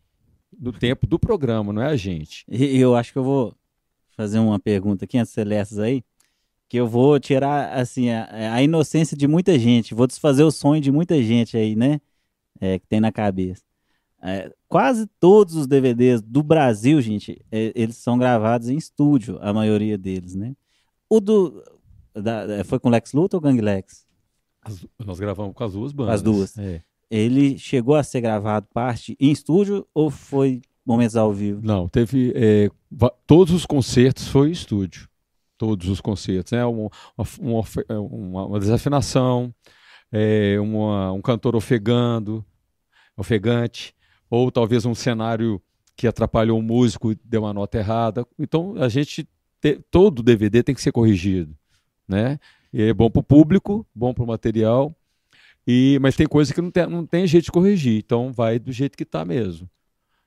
do 0.52 0.72
tempo 0.72 1.06
do 1.06 1.18
programa, 1.18 1.72
não 1.72 1.82
é 1.82 1.86
a 1.86 1.96
gente. 1.96 2.44
E 2.48 2.78
eu 2.78 2.96
acho 2.96 3.12
que 3.12 3.18
eu 3.18 3.24
vou 3.24 3.54
fazer 4.16 4.40
uma 4.40 4.58
pergunta 4.58 5.04
aqui 5.04 5.16
antes 5.16 5.30
de 5.30 5.34
Celestes 5.34 5.78
aí, 5.78 6.02
que 6.68 6.76
eu 6.76 6.88
vou 6.88 7.20
tirar 7.20 7.72
assim 7.72 8.10
a, 8.10 8.54
a 8.54 8.62
inocência 8.62 9.16
de 9.16 9.28
muita 9.28 9.56
gente, 9.58 9.94
vou 9.94 10.06
desfazer 10.06 10.42
o 10.42 10.50
sonho 10.50 10.80
de 10.80 10.90
muita 10.90 11.22
gente 11.22 11.56
aí, 11.56 11.76
né? 11.76 12.00
É, 12.60 12.78
que 12.78 12.86
tem 12.86 13.00
na 13.00 13.12
cabeça. 13.12 13.62
É, 14.22 14.52
quase 14.68 15.06
todos 15.20 15.54
os 15.54 15.66
DVDs 15.66 16.20
do 16.20 16.42
Brasil, 16.42 17.00
gente, 17.00 17.40
é, 17.52 17.72
eles 17.74 17.96
são 17.96 18.18
gravados 18.18 18.68
em 18.68 18.76
estúdio, 18.76 19.38
a 19.40 19.52
maioria 19.52 19.96
deles, 19.96 20.34
né? 20.34 20.54
O 21.08 21.20
do 21.20 21.62
da- 22.14 22.42
é, 22.52 22.64
foi 22.64 22.80
com 22.80 22.88
Lex 22.88 23.12
Luthor 23.12 23.38
ou 23.38 23.40
Gang 23.42 23.60
Lex? 23.60 24.04
As- 24.60 24.84
nós 24.98 25.20
gravamos 25.20 25.54
com 25.54 25.62
as 25.62 25.72
duas 25.72 25.92
bandas. 25.92 26.14
As 26.16 26.22
duas. 26.22 26.58
É. 26.58 26.82
Ele 27.08 27.56
chegou 27.56 27.94
a 27.94 28.02
ser 28.02 28.20
gravado 28.20 28.66
parte 28.74 29.16
em 29.20 29.30
estúdio 29.30 29.86
ou 29.94 30.10
foi 30.10 30.60
momentos 30.84 31.14
ao 31.16 31.32
vivo? 31.32 31.60
Não, 31.64 31.88
teve. 31.88 32.32
é, 32.34 32.68
todos 33.26 33.54
os 33.54 33.64
concertos 33.64 34.26
foi 34.28 34.48
em 34.48 34.52
estúdio. 34.52 35.08
Todos 35.56 35.88
os 35.88 36.00
concertos. 36.00 36.52
Né? 36.52 36.66
Um- 36.66 36.88
uma, 37.16 37.26
uma 37.40 37.64
uma- 38.00 38.46
uma 38.46 38.58
desafinação, 38.58 39.54
é, 40.10 40.58
uma- 40.60 41.12
um 41.12 41.20
cantor 41.22 41.54
ofegando, 41.56 42.44
ofegante, 43.18 43.94
ou 44.30 44.50
talvez 44.50 44.86
um 44.86 44.94
cenário 44.94 45.60
que 45.96 46.06
atrapalhou 46.06 46.58
o 46.58 46.62
músico 46.62 47.10
e 47.10 47.18
deu 47.24 47.42
uma 47.42 47.52
nota 47.52 47.76
errada. 47.76 48.24
Então, 48.38 48.74
a 48.78 48.88
gente. 48.88 49.28
te- 49.60 49.80
todo 49.90 50.22
DVD 50.22 50.62
tem 50.62 50.74
que 50.74 50.80
ser 50.80 50.92
corrigido. 50.92 51.54
Né? 52.06 52.38
E 52.72 52.82
é 52.82 52.94
bom 52.94 53.10
para 53.10 53.20
o 53.20 53.24
público, 53.24 53.84
bom 53.94 54.14
para 54.14 54.22
o 54.22 54.26
material. 54.26 54.94
E, 55.66 55.98
mas 56.00 56.16
tem 56.16 56.26
coisa 56.26 56.54
que 56.54 56.62
não 56.62 56.70
tem, 56.70 56.86
não 56.86 57.04
tem 57.04 57.26
jeito 57.26 57.46
de 57.46 57.52
corrigir. 57.52 57.98
Então, 57.98 58.32
vai 58.32 58.58
do 58.58 58.72
jeito 58.72 58.96
que 58.96 59.02
está 59.02 59.24
mesmo. 59.24 59.68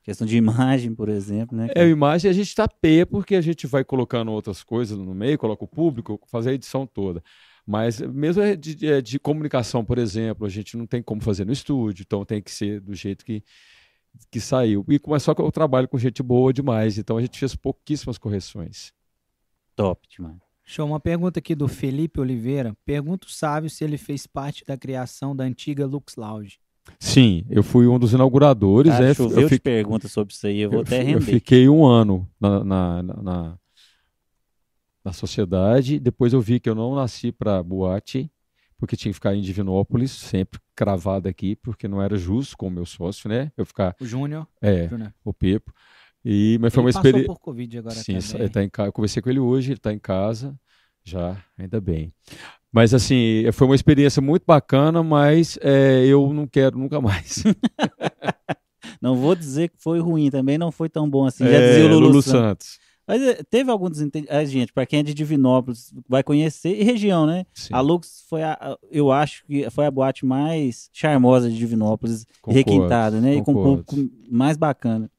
Questão 0.02 0.26
de 0.26 0.36
imagem, 0.36 0.94
por 0.94 1.08
exemplo, 1.08 1.56
né? 1.56 1.68
É, 1.74 1.82
a 1.82 1.88
imagem 1.88 2.28
a 2.30 2.34
gente 2.34 2.54
tapeia 2.54 3.06
porque 3.06 3.36
a 3.36 3.40
gente 3.40 3.66
vai 3.66 3.84
colocando 3.84 4.32
outras 4.32 4.62
coisas 4.62 4.98
no 4.98 5.14
meio, 5.14 5.38
coloca 5.38 5.64
o 5.64 5.68
público, 5.68 6.20
fazer 6.26 6.50
a 6.50 6.54
edição 6.54 6.86
toda. 6.86 7.22
Mas 7.66 8.00
mesmo 8.00 8.42
é 8.42 8.56
de, 8.56 8.86
é 8.86 9.00
de 9.00 9.18
comunicação, 9.18 9.84
por 9.84 9.98
exemplo, 9.98 10.46
a 10.46 10.50
gente 10.50 10.76
não 10.76 10.86
tem 10.86 11.02
como 11.02 11.20
fazer 11.20 11.44
no 11.44 11.52
estúdio, 11.52 12.02
então 12.02 12.24
tem 12.24 12.42
que 12.42 12.50
ser 12.50 12.80
do 12.80 12.94
jeito 12.94 13.24
que, 13.24 13.42
que 14.30 14.40
saiu. 14.40 14.84
E 14.88 15.00
mas 15.06 15.22
só 15.22 15.32
que 15.34 15.40
eu 15.40 15.52
trabalho 15.52 15.88
com 15.88 15.96
gente 15.98 16.22
boa 16.22 16.52
demais, 16.52 16.98
então 16.98 17.16
a 17.16 17.20
gente 17.22 17.38
fez 17.38 17.54
pouquíssimas 17.54 18.18
correções. 18.18 18.92
Top 19.76 20.06
demais. 20.08 20.36
Show, 20.64 20.86
uma 20.86 21.00
pergunta 21.00 21.38
aqui 21.38 21.54
do 21.54 21.66
Felipe 21.68 22.20
Oliveira. 22.20 22.76
Pergunta 22.84 23.26
o 23.26 23.30
Sávio 23.30 23.68
se 23.68 23.82
ele 23.84 23.98
fez 23.98 24.26
parte 24.26 24.64
da 24.64 24.76
criação 24.76 25.34
da 25.34 25.44
antiga 25.44 25.86
Lux 25.86 26.14
Lounge. 26.16 26.58
Sim, 26.98 27.44
eu 27.50 27.62
fui 27.62 27.86
um 27.86 27.98
dos 27.98 28.12
inauguradores. 28.12 28.92
Cara, 28.92 29.06
né? 29.06 29.14
choveu 29.14 29.40
eu, 29.42 29.48
de 29.48 29.54
fi- 29.56 29.60
perguntas 29.60 30.10
sobre 30.12 30.34
isso 30.34 30.46
aí, 30.46 30.60
eu 30.60 30.70
vou 30.70 30.78
eu 30.80 30.82
até 30.82 31.04
fi- 31.04 31.12
eu 31.12 31.18
render. 31.18 31.32
fiquei 31.32 31.68
um 31.68 31.84
ano 31.84 32.28
na, 32.40 32.64
na, 32.64 33.02
na, 33.02 33.58
na- 35.04 35.12
sociedade. 35.12 35.98
Depois 35.98 36.32
eu 36.32 36.40
vi 36.40 36.58
que 36.60 36.68
eu 36.68 36.74
não 36.74 36.94
nasci 36.94 37.32
para 37.32 37.62
boate, 37.62 38.30
porque 38.78 38.96
tinha 38.96 39.10
que 39.10 39.14
ficar 39.14 39.34
em 39.34 39.40
Divinópolis, 39.40 40.10
sempre 40.10 40.60
cravado 40.74 41.28
aqui, 41.28 41.54
porque 41.56 41.86
não 41.86 42.02
era 42.02 42.16
justo 42.16 42.56
com 42.56 42.66
o 42.66 42.70
meu 42.70 42.84
sócio, 42.86 43.28
né? 43.28 43.52
Eu 43.56 43.64
ficar, 43.64 43.94
O 44.00 44.04
Júnior. 44.06 44.46
é, 44.60 44.88
Júnior. 44.88 45.12
o 45.24 45.32
Pepo. 45.32 45.72
E, 46.24 46.56
mas 46.60 46.72
foi 46.72 46.80
Ele 46.82 46.86
uma 46.86 46.92
passou 46.92 47.00
experiência. 47.08 47.26
por 47.34 47.40
Covid 47.40 47.78
agora 47.78 47.94
Sim, 47.96 48.18
também. 48.18 48.40
ele 48.42 48.48
tá 48.50 48.62
em 48.62 48.68
casa. 48.68 48.88
Eu 48.88 48.92
conversei 48.92 49.22
com 49.22 49.28
ele 49.30 49.40
hoje, 49.40 49.70
ele 49.72 49.78
está 49.78 49.92
em 49.92 49.98
casa, 49.98 50.58
já, 51.04 51.36
ainda 51.58 51.80
bem. 51.80 52.12
Mas 52.72 52.94
assim, 52.94 53.44
foi 53.52 53.66
uma 53.66 53.74
experiência 53.74 54.22
muito 54.22 54.44
bacana, 54.46 55.02
mas 55.02 55.58
é, 55.60 56.04
eu 56.06 56.32
não 56.32 56.46
quero 56.46 56.78
nunca 56.78 57.00
mais. 57.00 57.42
Não 59.00 59.16
vou 59.16 59.34
dizer 59.34 59.68
que 59.68 59.76
foi 59.82 59.98
ruim, 60.00 60.30
também 60.30 60.56
não 60.58 60.70
foi 60.70 60.88
tão 60.88 61.08
bom 61.10 61.24
assim. 61.26 61.44
Já 61.44 61.50
É, 61.50 61.68
dizia 61.70 61.84
o 61.86 61.88
Lulu, 61.88 62.06
Lulu 62.08 62.22
Santos. 62.22 62.68
Santos. 62.68 62.78
Mas 63.12 63.20
eh, 63.20 63.42
teve 63.50 63.70
algum 63.70 63.90
desentendimento. 63.90 64.46
gente, 64.46 64.72
para 64.72 64.86
quem 64.86 65.00
é 65.00 65.02
de 65.02 65.12
Divinópolis, 65.12 65.92
vai 66.08 66.22
conhecer. 66.22 66.80
E 66.80 66.82
região, 66.82 67.26
né? 67.26 67.44
Sim, 67.52 67.74
A 67.74 67.80
Lux 67.80 68.24
foi, 68.26 68.42
a, 68.42 68.78
eu 68.90 69.12
acho 69.12 69.44
que 69.44 69.68
foi 69.68 69.84
a 69.84 69.90
boate 69.90 70.24
mais 70.24 70.88
charmosa 70.94 71.50
de 71.50 71.58
Divinópolis, 71.58 72.24
concordo, 72.40 72.56
requintada, 72.56 73.20
né? 73.20 73.34
E 73.34 73.42
com 73.42 73.50
um 73.50 73.54
concordo. 73.54 73.84
público 73.84 74.16
mais 74.30 74.56
bacana. 74.56 75.10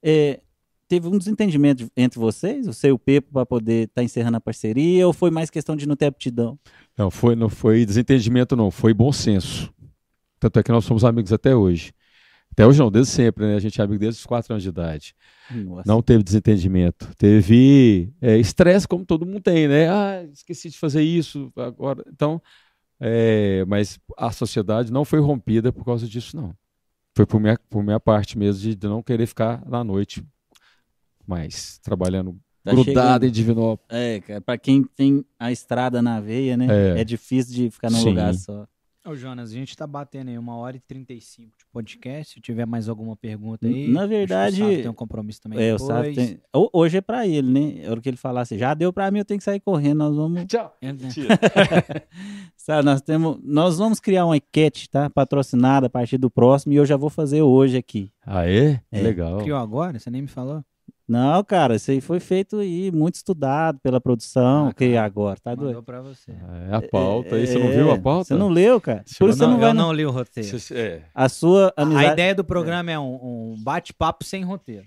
É, 0.00 0.38
teve 0.86 1.08
um 1.08 1.18
desentendimento 1.18 1.90
entre 1.96 2.20
vocês, 2.20 2.66
você 2.66 2.86
e 2.86 2.92
o 2.92 2.98
Pepo, 2.98 3.32
para 3.32 3.44
poder 3.44 3.88
estar 3.88 4.04
encerrando 4.04 4.36
a 4.36 4.40
parceria, 4.40 5.04
ou 5.04 5.12
foi 5.12 5.32
mais 5.32 5.50
questão 5.50 5.74
de 5.74 5.88
não 5.88 5.96
ter 5.96 6.06
aptidão? 6.06 6.56
Não 6.96 7.10
foi, 7.10 7.34
não 7.34 7.48
foi 7.48 7.84
desentendimento, 7.84 8.54
não. 8.54 8.70
Foi 8.70 8.94
bom 8.94 9.10
senso. 9.10 9.74
Tanto 10.38 10.60
é 10.60 10.62
que 10.62 10.70
nós 10.70 10.84
somos 10.84 11.04
amigos 11.04 11.32
até 11.32 11.56
hoje. 11.56 11.92
Até 12.52 12.66
hoje 12.66 12.78
não, 12.78 12.90
desde 12.90 13.12
sempre, 13.12 13.46
né? 13.46 13.54
A 13.56 13.60
gente 13.60 13.80
é 13.80 13.84
amigo 13.84 14.00
desde 14.00 14.20
os 14.20 14.26
quatro 14.26 14.52
anos 14.52 14.62
de 14.62 14.68
idade. 14.68 15.14
Nossa. 15.50 15.84
Não 15.86 16.02
teve 16.02 16.22
desentendimento. 16.22 17.08
Teve 17.16 18.12
é, 18.20 18.36
estresse, 18.38 18.86
como 18.88 19.04
todo 19.04 19.24
mundo 19.24 19.40
tem, 19.40 19.68
né? 19.68 19.88
Ah, 19.88 20.24
esqueci 20.32 20.68
de 20.68 20.78
fazer 20.78 21.02
isso 21.02 21.52
agora. 21.56 22.04
Então, 22.12 22.42
é, 22.98 23.64
mas 23.66 23.98
a 24.16 24.30
sociedade 24.30 24.92
não 24.92 25.04
foi 25.04 25.20
rompida 25.20 25.72
por 25.72 25.84
causa 25.84 26.06
disso, 26.06 26.36
não. 26.36 26.54
Foi 27.16 27.24
por 27.24 27.40
minha, 27.40 27.58
por 27.68 27.82
minha 27.82 28.00
parte 28.00 28.36
mesmo, 28.36 28.62
de, 28.62 28.74
de 28.74 28.86
não 28.86 29.02
querer 29.02 29.26
ficar 29.26 29.62
na 29.66 29.82
noite 29.82 30.24
mais 31.26 31.78
trabalhando 31.78 32.36
Tá 32.62 32.72
grudado 32.72 32.94
chegando. 32.94 33.24
em 33.24 33.30
Divinópolis. 33.30 33.86
É, 33.88 34.20
cara, 34.20 34.40
pra 34.42 34.58
quem 34.58 34.82
tem 34.84 35.24
a 35.38 35.50
estrada 35.50 36.02
na 36.02 36.20
veia, 36.20 36.56
né? 36.58 36.66
É. 36.68 37.00
É, 37.00 37.04
difícil 37.04 37.54
de 37.54 37.70
ficar 37.70 37.90
num 37.90 37.98
Sim. 37.98 38.10
lugar 38.10 38.34
só. 38.34 38.66
Ô, 39.06 39.16
Jonas, 39.16 39.50
a 39.50 39.54
gente 39.54 39.74
tá 39.74 39.86
batendo 39.86 40.28
aí 40.28 40.36
uma 40.36 40.54
hora 40.56 40.76
e 40.76 40.80
35 40.80 41.56
de 41.58 41.64
podcast. 41.72 42.34
Se 42.34 42.40
tiver 42.40 42.66
mais 42.66 42.86
alguma 42.86 43.16
pergunta 43.16 43.66
aí. 43.66 43.88
Na 43.88 44.00
acho 44.00 44.08
que 44.10 44.14
verdade, 44.16 44.62
O 44.62 44.66
Safo 44.66 44.82
tem 44.82 44.90
um 44.90 44.94
compromisso 44.94 45.40
também. 45.40 45.58
É, 45.58 45.72
o 45.74 45.78
depois. 45.78 45.88
Sávio 45.88 46.14
tem... 46.14 46.40
Ho- 46.54 46.68
Hoje 46.70 46.98
é 46.98 47.00
pra 47.00 47.26
ele, 47.26 47.50
né? 47.50 47.86
A 47.86 47.90
hora 47.92 48.00
que 48.02 48.08
ele 48.10 48.18
falar 48.18 48.42
assim, 48.42 48.58
já 48.58 48.74
deu 48.74 48.92
pra 48.92 49.10
mim, 49.10 49.20
eu 49.20 49.24
tenho 49.24 49.38
que 49.38 49.44
sair 49.44 49.58
correndo, 49.58 49.98
nós 49.98 50.14
vamos... 50.14 50.44
Tchau. 50.44 50.76
É, 50.82 50.92
né? 50.92 51.08
Sabe, 52.56 52.84
nós 52.84 53.00
temos... 53.00 53.38
Nós 53.42 53.78
vamos 53.78 54.00
criar 54.00 54.26
uma 54.26 54.36
enquete, 54.36 54.88
tá? 54.90 55.08
Patrocinada 55.08 55.86
a 55.86 55.90
partir 55.90 56.18
do 56.18 56.30
próximo, 56.30 56.74
e 56.74 56.76
eu 56.76 56.84
já 56.84 56.96
vou 56.98 57.08
fazer 57.08 57.40
hoje 57.40 57.78
aqui. 57.78 58.12
Ah, 58.24 58.46
é? 58.46 58.82
É. 58.92 59.00
Legal. 59.00 59.38
Criou 59.38 59.58
agora? 59.58 59.98
Você 59.98 60.10
nem 60.10 60.20
me 60.22 60.28
falou? 60.28 60.62
Não, 61.10 61.42
cara, 61.42 61.74
isso 61.74 61.90
aí 61.90 62.00
foi 62.00 62.20
feito 62.20 62.58
aí, 62.58 62.92
muito 62.92 63.16
estudado 63.16 63.80
pela 63.82 64.00
produção, 64.00 64.68
Ah, 64.68 64.72
que 64.72 64.92
cara. 64.92 65.04
agora, 65.04 65.40
tá 65.42 65.56
doido? 65.56 65.82
Pra 65.82 66.00
você. 66.00 66.30
É 66.70 66.74
a 66.76 66.80
pauta. 66.80 67.34
aí 67.34 67.48
você 67.48 67.58
não 67.58 67.68
viu 67.68 67.90
a 67.90 67.98
pauta? 67.98 68.26
Você 68.28 68.34
não 68.36 68.48
leu, 68.48 68.80
cara. 68.80 69.02
Por 69.18 69.28
isso 69.28 69.38
você 69.38 69.44
não 69.44 69.54
eu 69.54 69.58
vai... 69.58 69.72
no- 69.72 69.82
não 69.82 69.92
li 69.92 70.06
o 70.06 70.10
roteiro. 70.12 70.56
Você- 70.56 70.72
é. 70.78 71.02
A 71.12 71.28
sua 71.28 71.72
A- 71.76 71.82
amizade... 71.82 72.06
A 72.06 72.12
ideia 72.12 72.32
do 72.32 72.44
programa 72.44 72.92
é 72.92 72.98
um, 72.98 73.14
um 73.54 73.56
bate-papo 73.60 74.24
sem 74.24 74.44
roteiro. 74.44 74.86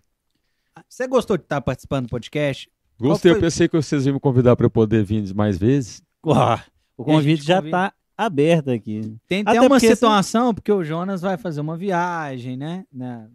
Você 0.88 1.06
gostou 1.08 1.36
de 1.38 1.44
estar 1.44 1.60
participando 1.60 2.06
do 2.06 2.10
podcast? 2.10 2.70
Gostei, 2.98 3.34
eu 3.34 3.40
pensei 3.42 3.68
que 3.68 3.76
vocês 3.76 4.06
iam 4.06 4.14
me 4.14 4.20
convidar 4.22 4.56
para 4.56 4.66
eu 4.66 4.70
poder 4.72 5.04
vir 5.04 5.36
mais 5.36 5.58
vezes. 5.58 6.02
Uau, 6.26 6.58
o 6.98 7.02
E 7.04 7.06
convite 7.06 7.44
já 7.44 7.58
convida. 7.58 7.78
tá 7.78 7.94
aberto 8.18 8.72
aqui. 8.72 9.18
Tem 9.28 9.42
Até 9.42 9.58
até 9.58 9.68
uma 9.68 9.78
situação, 9.78 10.54
porque 10.54 10.72
o 10.72 10.86
Jonas 10.86 11.22
vai 11.22 11.36
fazer 11.36 11.60
uma 11.60 11.76
viagem, 11.76 12.56
né? 12.56 12.86
Na, 12.90 13.28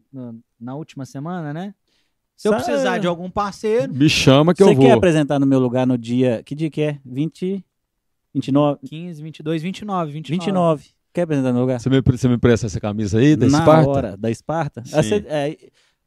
na 0.59 0.75
última 0.75 1.05
semana, 1.05 1.53
né? 1.53 1.75
Se 2.39 2.47
eu 2.49 2.53
Sa- 2.53 2.61
precisar 2.65 2.99
de 2.99 3.07
algum 3.09 3.29
parceiro, 3.29 3.93
Me 3.93 4.09
chama 4.09 4.55
que 4.55 4.63
Você 4.63 4.71
eu 4.71 4.75
vou. 4.77 4.85
quer 4.87 4.93
apresentar 4.93 5.41
no 5.41 5.45
meu 5.45 5.59
lugar 5.59 5.85
no 5.87 5.99
dia. 5.99 6.41
Que 6.45 6.55
dia 6.55 6.71
que 6.71 6.81
é? 6.81 6.99
20. 7.05 7.65
29. 8.33 8.79
15, 8.87 9.23
22, 9.23 9.63
29, 9.63 10.13
29. 10.13 10.39
29. 10.47 10.85
Quer 11.13 11.23
apresentar 11.23 11.49
no 11.49 11.55
meu 11.55 11.63
lugar? 11.63 11.81
Você 11.81 11.91
me, 11.91 12.01
você 12.01 12.29
me 12.29 12.35
empresta 12.37 12.67
essa 12.67 12.79
camisa 12.81 13.19
aí 13.19 13.35
da 13.35 13.49
Na 13.49 13.59
Esparta? 13.59 13.91
hora 13.91 14.17
da 14.17 14.31
Esparta? 14.31 14.85
Sim. 14.85 14.93
Ah, 14.95 15.03
você- 15.03 15.25
é, 15.27 15.57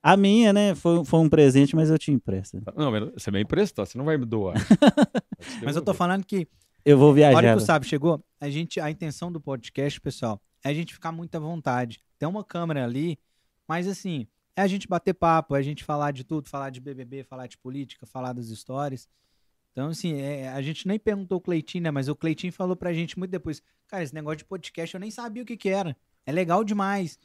a 0.02 0.16
minha, 0.16 0.54
né? 0.54 0.74
Foi, 0.74 1.04
foi 1.04 1.20
um 1.20 1.28
presente, 1.28 1.76
mas 1.76 1.90
eu 1.90 2.00
te 2.00 2.12
empresto. 2.14 2.62
Não, 2.78 2.90
mas 2.92 3.12
você 3.14 3.30
me 3.30 3.42
emprestou, 3.42 3.86
você 3.86 3.98
não 3.98 4.06
vai 4.06 4.18
me 4.18 4.26
doar. 4.26 4.56
Mas 5.64 5.76
eu 5.76 5.82
tô 5.82 5.94
falando 5.94 6.24
que 6.24 6.48
Eu 6.86 6.98
vou 6.98 7.14
viajar. 7.14 7.42
que 7.42 7.62
o 7.64 7.66
Sábio 7.66 7.90
chegou, 7.90 8.24
a 8.40 8.48
gente, 8.50 8.80
a 8.80 8.90
intenção 8.92 9.32
do 9.32 9.42
podcast, 9.42 10.00
pessoal, 10.00 10.40
é 10.64 10.70
a 10.70 10.74
gente 10.74 10.94
ficar 10.94 11.12
muito 11.12 11.36
à 11.36 11.40
vontade. 11.40 12.00
Tem 12.20 12.30
uma 12.30 12.44
câmera 12.44 12.86
ali, 12.86 13.18
mas 13.68 13.88
assim, 13.88 14.28
é 14.56 14.62
a 14.62 14.68
gente 14.68 14.88
bater 14.88 15.14
papo, 15.14 15.56
é 15.56 15.60
a 15.60 15.62
gente 15.62 15.84
falar 15.84 16.12
de 16.12 16.24
tudo, 16.24 16.50
falar 16.50 16.70
de 16.70 16.80
BBB, 16.80 17.24
falar 17.24 17.48
de 17.48 17.58
política, 17.58 18.06
falar 18.06 18.34
das 18.34 18.48
histórias. 18.48 19.08
Então, 19.72 19.90
assim, 19.90 20.20
é, 20.20 20.50
a 20.50 20.62
gente 20.62 20.88
nem 20.88 21.00
perguntou 21.00 21.38
o 21.38 21.42
Cleitinho, 21.42 21.86
né? 21.86 21.92
Mas 21.92 22.10
o 22.10 22.16
Cleitinho 22.16 22.52
falou 22.52 22.76
pra 22.76 22.94
gente 22.94 23.18
muito 23.18 23.32
depois, 23.32 23.62
cara, 23.88 24.04
esse 24.04 24.14
negócio 24.14 24.40
de 24.40 24.46
podcast 24.46 24.94
eu 24.94 25.00
nem 25.00 25.10
sabia 25.10 25.44
o 25.44 25.46
que 25.46 25.56
que 25.56 25.70
era. 25.70 25.96
É 26.26 26.32
legal 26.32 26.64
demais. 26.64 27.18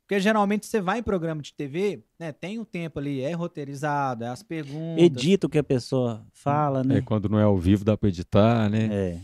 Porque 0.00 0.18
geralmente 0.18 0.66
você 0.66 0.80
vai 0.80 0.98
em 0.98 1.02
programa 1.02 1.40
de 1.40 1.54
TV, 1.54 2.02
né? 2.18 2.32
Tem 2.32 2.58
o 2.58 2.64
tempo 2.64 2.98
ali, 2.98 3.20
é 3.20 3.32
roteirizado, 3.32 4.24
é 4.24 4.28
as 4.28 4.42
perguntas. 4.42 5.04
Edita 5.04 5.46
o 5.46 5.50
que 5.50 5.58
a 5.58 5.64
pessoa 5.64 6.26
fala, 6.32 6.82
né? 6.82 6.98
É, 6.98 7.00
quando 7.02 7.28
não 7.28 7.38
é 7.38 7.44
ao 7.44 7.56
vivo 7.56 7.84
dá 7.84 7.96
para 7.96 8.08
editar, 8.08 8.68
né? 8.68 8.88
É. 8.90 9.20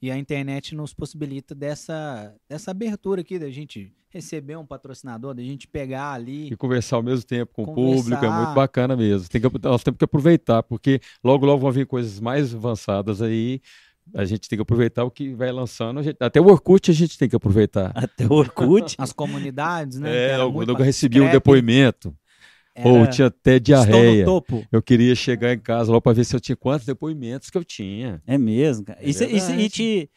E 0.00 0.10
a 0.10 0.16
internet 0.16 0.74
nos 0.74 0.94
possibilita 0.94 1.54
dessa, 1.54 2.32
dessa 2.48 2.70
abertura 2.70 3.20
aqui, 3.22 3.38
da 3.38 3.50
gente 3.50 3.92
receber 4.10 4.56
um 4.56 4.64
patrocinador, 4.64 5.34
da 5.34 5.42
gente 5.42 5.66
pegar 5.66 6.12
ali. 6.12 6.50
E 6.52 6.56
conversar 6.56 6.96
ao 6.96 7.02
mesmo 7.02 7.24
tempo 7.26 7.52
com 7.52 7.62
o 7.62 7.66
Conversar. 7.66 8.02
público 8.02 8.24
é 8.24 8.30
muito 8.30 8.54
bacana 8.54 8.96
mesmo. 8.96 9.28
Tem 9.28 9.40
que, 9.40 9.48
nós 9.62 9.82
temos 9.82 9.98
que 9.98 10.04
aproveitar, 10.04 10.62
porque 10.62 11.00
logo, 11.22 11.44
logo 11.44 11.60
vão 11.60 11.72
vir 11.72 11.86
coisas 11.86 12.18
mais 12.20 12.54
avançadas 12.54 13.20
aí. 13.20 13.60
A 14.14 14.24
gente 14.24 14.48
tem 14.48 14.56
que 14.56 14.62
aproveitar 14.62 15.04
o 15.04 15.10
que 15.10 15.34
vai 15.34 15.52
lançando. 15.52 16.02
gente- 16.02 16.16
até 16.18 16.40
o 16.40 16.46
Orkut 16.46 16.90
a 16.90 16.94
gente 16.94 17.18
tem 17.18 17.28
que 17.28 17.36
aproveitar. 17.36 17.92
Até 17.94 18.26
o 18.26 18.32
Orkut. 18.32 18.94
As 18.98 19.12
comunidades, 19.12 19.98
né? 19.98 20.10
É, 20.10 20.36
eu, 20.36 20.62
eu 20.62 20.74
recebi 20.76 21.20
um 21.20 21.30
depoimento. 21.30 22.16
Era- 22.80 22.88
Ou 22.88 23.06
tinha 23.06 23.26
até 23.28 23.56
Estou 23.56 23.76
no 23.76 23.82
diarreia. 23.84 24.24
topo. 24.24 24.66
Eu 24.70 24.82
queria 24.82 25.14
chegar 25.14 25.52
em 25.52 25.58
casa 25.58 25.90
logo 25.90 26.02
para 26.02 26.12
ver 26.12 26.24
se 26.24 26.34
eu 26.34 26.40
tinha 26.40 26.56
quantos 26.56 26.86
depoimentos 26.86 27.50
que 27.50 27.58
eu 27.58 27.64
tinha. 27.64 28.22
É 28.26 28.36
mesmo, 28.38 28.84
cara. 28.86 28.98
É 29.02 29.08
Isso, 29.08 29.24
isso, 29.24 29.46
verdade. 29.48 29.62
e 29.62 29.68
te... 29.70 30.10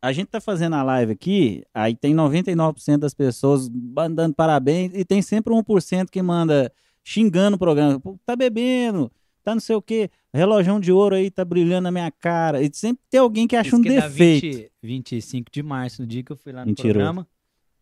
A 0.00 0.12
gente 0.12 0.28
tá 0.28 0.40
fazendo 0.40 0.76
a 0.76 0.82
live 0.84 1.10
aqui, 1.12 1.64
aí 1.74 1.96
tem 1.96 2.14
99% 2.14 2.98
das 2.98 3.12
pessoas 3.14 3.68
mandando 3.68 4.32
parabéns 4.32 4.92
e 4.94 5.04
tem 5.04 5.20
sempre 5.20 5.52
1% 5.52 6.08
que 6.08 6.22
manda 6.22 6.72
xingando 7.02 7.56
o 7.56 7.58
programa. 7.58 7.98
Pô, 7.98 8.16
tá 8.24 8.36
bebendo, 8.36 9.10
tá 9.42 9.54
não 9.56 9.60
sei 9.60 9.74
o 9.74 9.82
quê, 9.82 10.08
relógio 10.32 10.78
de 10.78 10.92
ouro 10.92 11.16
aí 11.16 11.32
tá 11.32 11.44
brilhando 11.44 11.82
na 11.82 11.90
minha 11.90 12.12
cara. 12.12 12.62
E 12.62 12.70
sempre 12.72 13.02
tem 13.10 13.18
alguém 13.18 13.48
que 13.48 13.56
acha 13.56 13.74
um 13.74 13.80
Diz 13.80 13.92
que 13.94 14.00
dá 14.00 14.06
defeito. 14.06 14.46
20 14.46 14.70
25 14.80 15.50
de 15.50 15.62
março, 15.64 16.02
no 16.02 16.06
dia 16.06 16.22
que 16.22 16.30
eu 16.30 16.36
fui 16.36 16.52
lá 16.52 16.60
no 16.60 16.66
Mentiroso. 16.68 16.92
programa. 16.94 17.26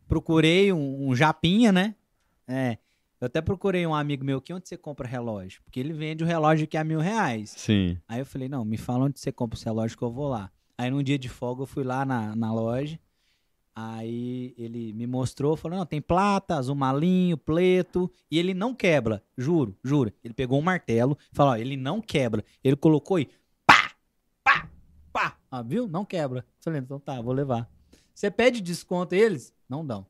Procurei 0.08 0.72
um, 0.72 1.08
um 1.10 1.14
japinha, 1.14 1.70
né? 1.70 1.94
É. 2.48 2.78
Eu 3.20 3.26
até 3.26 3.40
procurei 3.40 3.86
um 3.86 3.94
amigo 3.94 4.24
meu 4.24 4.38
aqui, 4.38 4.52
onde 4.52 4.68
você 4.68 4.76
compra 4.76 5.08
relógio? 5.08 5.62
Porque 5.64 5.80
ele 5.80 5.92
vende 5.92 6.22
o 6.22 6.26
relógio 6.26 6.64
aqui 6.64 6.76
a 6.76 6.84
mil 6.84 7.00
reais. 7.00 7.54
Sim. 7.56 7.98
Aí 8.06 8.20
eu 8.20 8.26
falei, 8.26 8.48
não, 8.48 8.64
me 8.64 8.76
fala 8.76 9.06
onde 9.06 9.18
você 9.18 9.32
compra 9.32 9.56
esse 9.56 9.64
relógio 9.64 9.96
que 9.96 10.04
eu 10.04 10.10
vou 10.10 10.28
lá. 10.28 10.50
Aí 10.76 10.90
num 10.90 11.02
dia 11.02 11.18
de 11.18 11.28
folga 11.28 11.62
eu 11.62 11.66
fui 11.66 11.82
lá 11.82 12.04
na, 12.04 12.36
na 12.36 12.52
loja. 12.52 12.98
Aí 13.74 14.54
ele 14.56 14.92
me 14.92 15.06
mostrou, 15.06 15.56
falou, 15.56 15.78
não, 15.78 15.86
tem 15.86 16.00
plata, 16.00 16.56
azul 16.56 16.74
malinho, 16.74 17.36
preto, 17.36 18.10
e 18.30 18.38
ele 18.38 18.54
não 18.54 18.74
quebra, 18.74 19.22
juro, 19.36 19.76
juro. 19.84 20.10
Ele 20.24 20.32
pegou 20.32 20.58
um 20.58 20.62
martelo, 20.62 21.16
falou, 21.32 21.52
ó, 21.52 21.56
ele 21.56 21.76
não 21.76 22.00
quebra. 22.00 22.42
Ele 22.64 22.76
colocou 22.76 23.18
e 23.18 23.28
pá, 23.66 23.92
pá, 24.42 24.68
pá. 25.12 25.38
Ah, 25.50 25.62
viu? 25.62 25.86
Não 25.86 26.04
quebra. 26.04 26.44
Falei, 26.60 26.80
então 26.80 26.98
tá, 26.98 27.20
vou 27.20 27.34
levar. 27.34 27.70
Você 28.14 28.30
pede 28.30 28.62
desconto 28.62 29.14
a 29.14 29.18
eles? 29.18 29.52
Não 29.68 29.84
dão. 29.84 30.06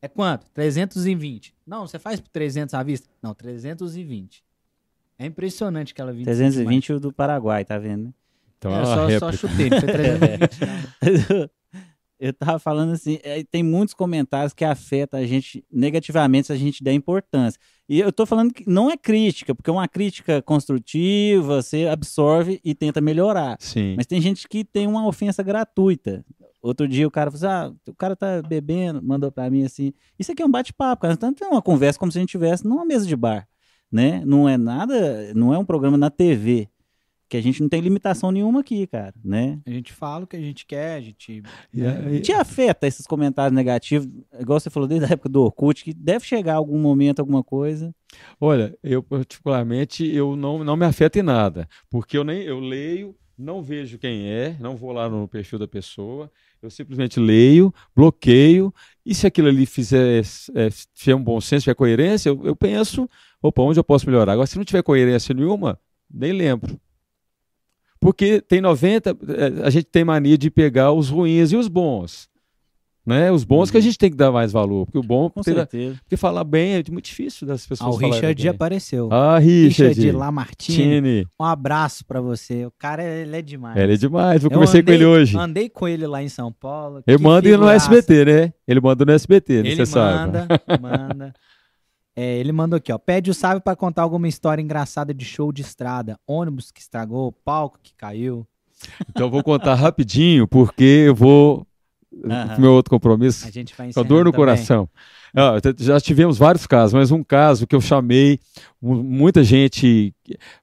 É 0.00 0.08
quanto? 0.08 0.46
320. 0.52 1.54
Não, 1.66 1.86
você 1.86 1.98
faz 1.98 2.20
por 2.20 2.28
300 2.30 2.74
à 2.74 2.82
vista? 2.82 3.08
Não, 3.22 3.34
320. 3.34 4.44
É 5.18 5.26
impressionante 5.26 5.92
aquela 5.92 6.12
25 6.12 6.24
de 6.24 6.40
março. 6.42 6.56
320 6.56 6.92
o 6.92 7.00
do 7.00 7.12
Paraguai, 7.12 7.64
tá 7.64 7.78
vendo? 7.78 8.04
né? 8.04 8.14
Então 8.58 8.74
É, 8.74 8.82
é 8.82 9.18
só, 9.18 9.30
só 9.30 9.32
chutei, 9.32 9.70
não 9.70 9.80
foi 9.80 9.88
320 9.88 10.60
não. 10.60 11.50
Eu 12.18 12.32
tava 12.32 12.58
falando 12.58 12.92
assim, 12.92 13.20
é, 13.22 13.44
tem 13.44 13.62
muitos 13.62 13.94
comentários 13.94 14.52
que 14.52 14.64
afetam 14.64 15.20
a 15.20 15.24
gente 15.24 15.64
negativamente 15.70 16.48
se 16.48 16.52
a 16.52 16.56
gente 16.56 16.82
der 16.82 16.92
importância. 16.92 17.60
E 17.88 18.00
eu 18.00 18.12
tô 18.12 18.26
falando 18.26 18.52
que 18.52 18.68
não 18.68 18.90
é 18.90 18.96
crítica, 18.96 19.54
porque 19.54 19.70
é 19.70 19.72
uma 19.72 19.88
crítica 19.88 20.42
construtiva, 20.42 21.62
você 21.62 21.86
absorve 21.86 22.60
e 22.62 22.74
tenta 22.74 23.00
melhorar. 23.00 23.56
Sim. 23.58 23.94
Mas 23.96 24.06
tem 24.06 24.20
gente 24.20 24.46
que 24.46 24.62
tem 24.62 24.86
uma 24.86 25.06
ofensa 25.06 25.42
gratuita. 25.42 26.22
Outro 26.60 26.86
dia 26.86 27.06
o 27.06 27.10
cara 27.10 27.30
falou 27.30 27.48
assim, 27.48 27.74
ah, 27.86 27.90
o 27.90 27.94
cara 27.94 28.14
tá 28.14 28.42
bebendo, 28.42 29.00
mandou 29.02 29.32
pra 29.32 29.48
mim 29.48 29.64
assim, 29.64 29.92
isso 30.18 30.32
aqui 30.32 30.42
é 30.42 30.44
um 30.44 30.50
bate-papo, 30.50 31.02
cara. 31.02 31.16
Tanto 31.16 31.42
é 31.42 31.48
uma 31.48 31.62
conversa 31.62 31.98
como 31.98 32.12
se 32.12 32.18
a 32.18 32.20
gente 32.20 32.28
estivesse 32.28 32.66
numa 32.66 32.84
mesa 32.84 33.06
de 33.06 33.16
bar, 33.16 33.48
né? 33.90 34.22
Não 34.26 34.48
é 34.48 34.58
nada, 34.58 35.32
não 35.34 35.54
é 35.54 35.58
um 35.58 35.64
programa 35.64 35.96
na 35.96 36.10
TV, 36.10 36.68
que 37.28 37.36
a 37.36 37.42
gente 37.42 37.60
não 37.60 37.68
tem 37.68 37.80
limitação 37.80 38.30
nenhuma 38.32 38.60
aqui, 38.60 38.86
cara, 38.86 39.12
né? 39.24 39.58
A 39.66 39.70
gente 39.70 39.92
fala 39.92 40.24
o 40.24 40.26
que 40.26 40.36
a 40.36 40.40
gente 40.40 40.64
quer, 40.64 40.94
a 40.94 41.00
gente. 41.00 41.42
E 41.72 41.84
aí- 41.86 42.20
Te 42.20 42.32
afeta 42.32 42.86
esses 42.86 43.06
comentários 43.06 43.54
negativos, 43.54 44.08
igual 44.40 44.58
você 44.58 44.70
falou 44.70 44.88
desde 44.88 45.06
a 45.06 45.10
época 45.12 45.28
do 45.28 45.42
Orkut, 45.42 45.84
que 45.84 45.92
deve 45.92 46.24
chegar 46.24 46.54
algum 46.54 46.78
momento, 46.78 47.20
alguma 47.20 47.44
coisa. 47.44 47.94
Olha, 48.40 48.76
eu 48.82 49.02
particularmente 49.02 50.06
eu 50.06 50.34
não, 50.36 50.64
não 50.64 50.76
me 50.76 50.86
afeta 50.86 51.18
em 51.18 51.22
nada, 51.22 51.68
porque 51.90 52.16
eu 52.16 52.24
nem 52.24 52.42
eu 52.42 52.58
leio, 52.58 53.14
não 53.36 53.62
vejo 53.62 53.98
quem 53.98 54.26
é, 54.28 54.56
não 54.58 54.74
vou 54.76 54.92
lá 54.92 55.08
no 55.08 55.28
perfil 55.28 55.58
da 55.58 55.68
pessoa, 55.68 56.30
eu 56.62 56.70
simplesmente 56.70 57.20
leio, 57.20 57.72
bloqueio, 57.94 58.74
e 59.04 59.14
se 59.14 59.26
aquilo 59.26 59.48
ali 59.48 59.64
fizer, 59.66 60.22
é, 60.54 60.68
tiver 60.94 61.14
um 61.14 61.22
bom 61.22 61.40
senso, 61.40 61.64
tiver 61.64 61.74
coerência, 61.74 62.30
eu, 62.30 62.40
eu 62.44 62.56
penso, 62.56 63.08
opa, 63.42 63.62
onde 63.62 63.78
eu 63.78 63.84
posso 63.84 64.06
melhorar? 64.06 64.32
Agora, 64.32 64.46
se 64.46 64.56
não 64.56 64.64
tiver 64.64 64.82
coerência 64.82 65.34
nenhuma, 65.34 65.78
nem 66.12 66.32
lembro. 66.32 66.80
Porque 68.00 68.40
tem 68.40 68.60
90, 68.60 69.10
é, 69.10 69.66
a 69.66 69.70
gente 69.70 69.84
tem 69.86 70.04
mania 70.04 70.38
de 70.38 70.50
pegar 70.50 70.92
os 70.92 71.08
ruins 71.08 71.52
e 71.52 71.56
os 71.56 71.68
bons. 71.68 72.28
Né? 73.04 73.32
Os 73.32 73.42
bons 73.42 73.70
que 73.70 73.78
a 73.78 73.80
gente 73.80 73.96
tem 73.96 74.10
que 74.10 74.16
dar 74.18 74.30
mais 74.30 74.52
valor, 74.52 74.84
porque 74.84 74.98
o 74.98 75.02
bom, 75.02 75.24
Uhum. 75.24 75.30
Com 75.30 75.42
certeza. 75.42 75.96
porque 76.04 76.14
falar 76.14 76.44
bem 76.44 76.74
é 76.74 76.82
muito 76.90 77.06
difícil 77.06 77.46
das 77.46 77.64
Ah, 77.64 77.68
pessoas 77.70 77.88
o 77.88 77.98
falarem 77.98 78.12
Richard 78.20 78.42
bem. 78.42 78.50
apareceu. 78.50 79.08
Ah, 79.10 79.38
Richard. 79.38 79.94
Richard 79.94 80.12
Lamartine. 80.12 80.76
Tine. 80.76 81.26
Um 81.40 81.44
abraço 81.44 82.04
pra 82.04 82.20
você. 82.20 82.66
O 82.66 82.70
cara, 82.78 83.02
ele 83.02 83.34
é 83.34 83.40
demais. 83.40 83.78
Ele 83.78 83.94
é 83.94 83.96
demais. 83.96 84.42
Eu 84.44 84.48
Eu 84.48 84.52
conversei 84.52 84.82
com 84.82 84.90
ele 84.92 85.06
hoje. 85.06 85.38
Andei 85.38 85.70
com 85.70 85.88
ele 85.88 86.06
lá 86.06 86.22
em 86.22 86.28
São 86.28 86.52
Paulo. 86.52 87.02
Ele 87.06 87.16
manda 87.16 87.56
no. 87.56 87.66
SBT, 87.70 88.24
né? 88.26 88.52
Ele 88.68 88.78
manda 88.80 89.02
no 89.06 89.12
SBT, 89.12 89.62
né? 89.62 89.68
Ele 89.70 89.76
Você 89.76 89.86
sabe. 89.86 90.26
manda, 90.26 90.46
manda. 90.78 91.32
É, 92.20 92.38
ele 92.38 92.50
mandou 92.50 92.76
aqui, 92.76 92.92
ó. 92.92 92.98
Pede 92.98 93.30
o 93.30 93.34
sábio 93.34 93.60
pra 93.60 93.76
contar 93.76 94.02
alguma 94.02 94.26
história 94.26 94.60
engraçada 94.60 95.14
de 95.14 95.24
show 95.24 95.52
de 95.52 95.62
estrada. 95.62 96.18
Ônibus 96.26 96.72
que 96.72 96.80
estragou, 96.80 97.30
palco 97.30 97.78
que 97.82 97.94
caiu. 97.94 98.44
Então 99.08 99.26
eu 99.26 99.30
vou 99.30 99.42
contar 99.42 99.74
rapidinho, 99.74 100.46
porque 100.48 100.82
eu 101.06 101.14
vou 101.14 101.64
Aham. 102.24 102.58
meu 102.58 102.72
outro 102.72 102.90
compromisso. 102.90 103.46
A 103.46 103.50
gente 103.50 103.72
vai 103.76 103.92
Com 103.92 104.00
a 104.00 104.02
dor 104.02 104.24
no 104.24 104.32
também. 104.32 104.46
coração. 104.46 104.88
Ah, 105.36 105.54
já 105.78 106.00
tivemos 106.00 106.38
vários 106.38 106.66
casos, 106.66 106.94
mas 106.94 107.10
um 107.12 107.22
caso 107.22 107.66
que 107.66 107.76
eu 107.76 107.80
chamei 107.80 108.40
mu- 108.82 109.04
muita 109.04 109.44
gente 109.44 110.12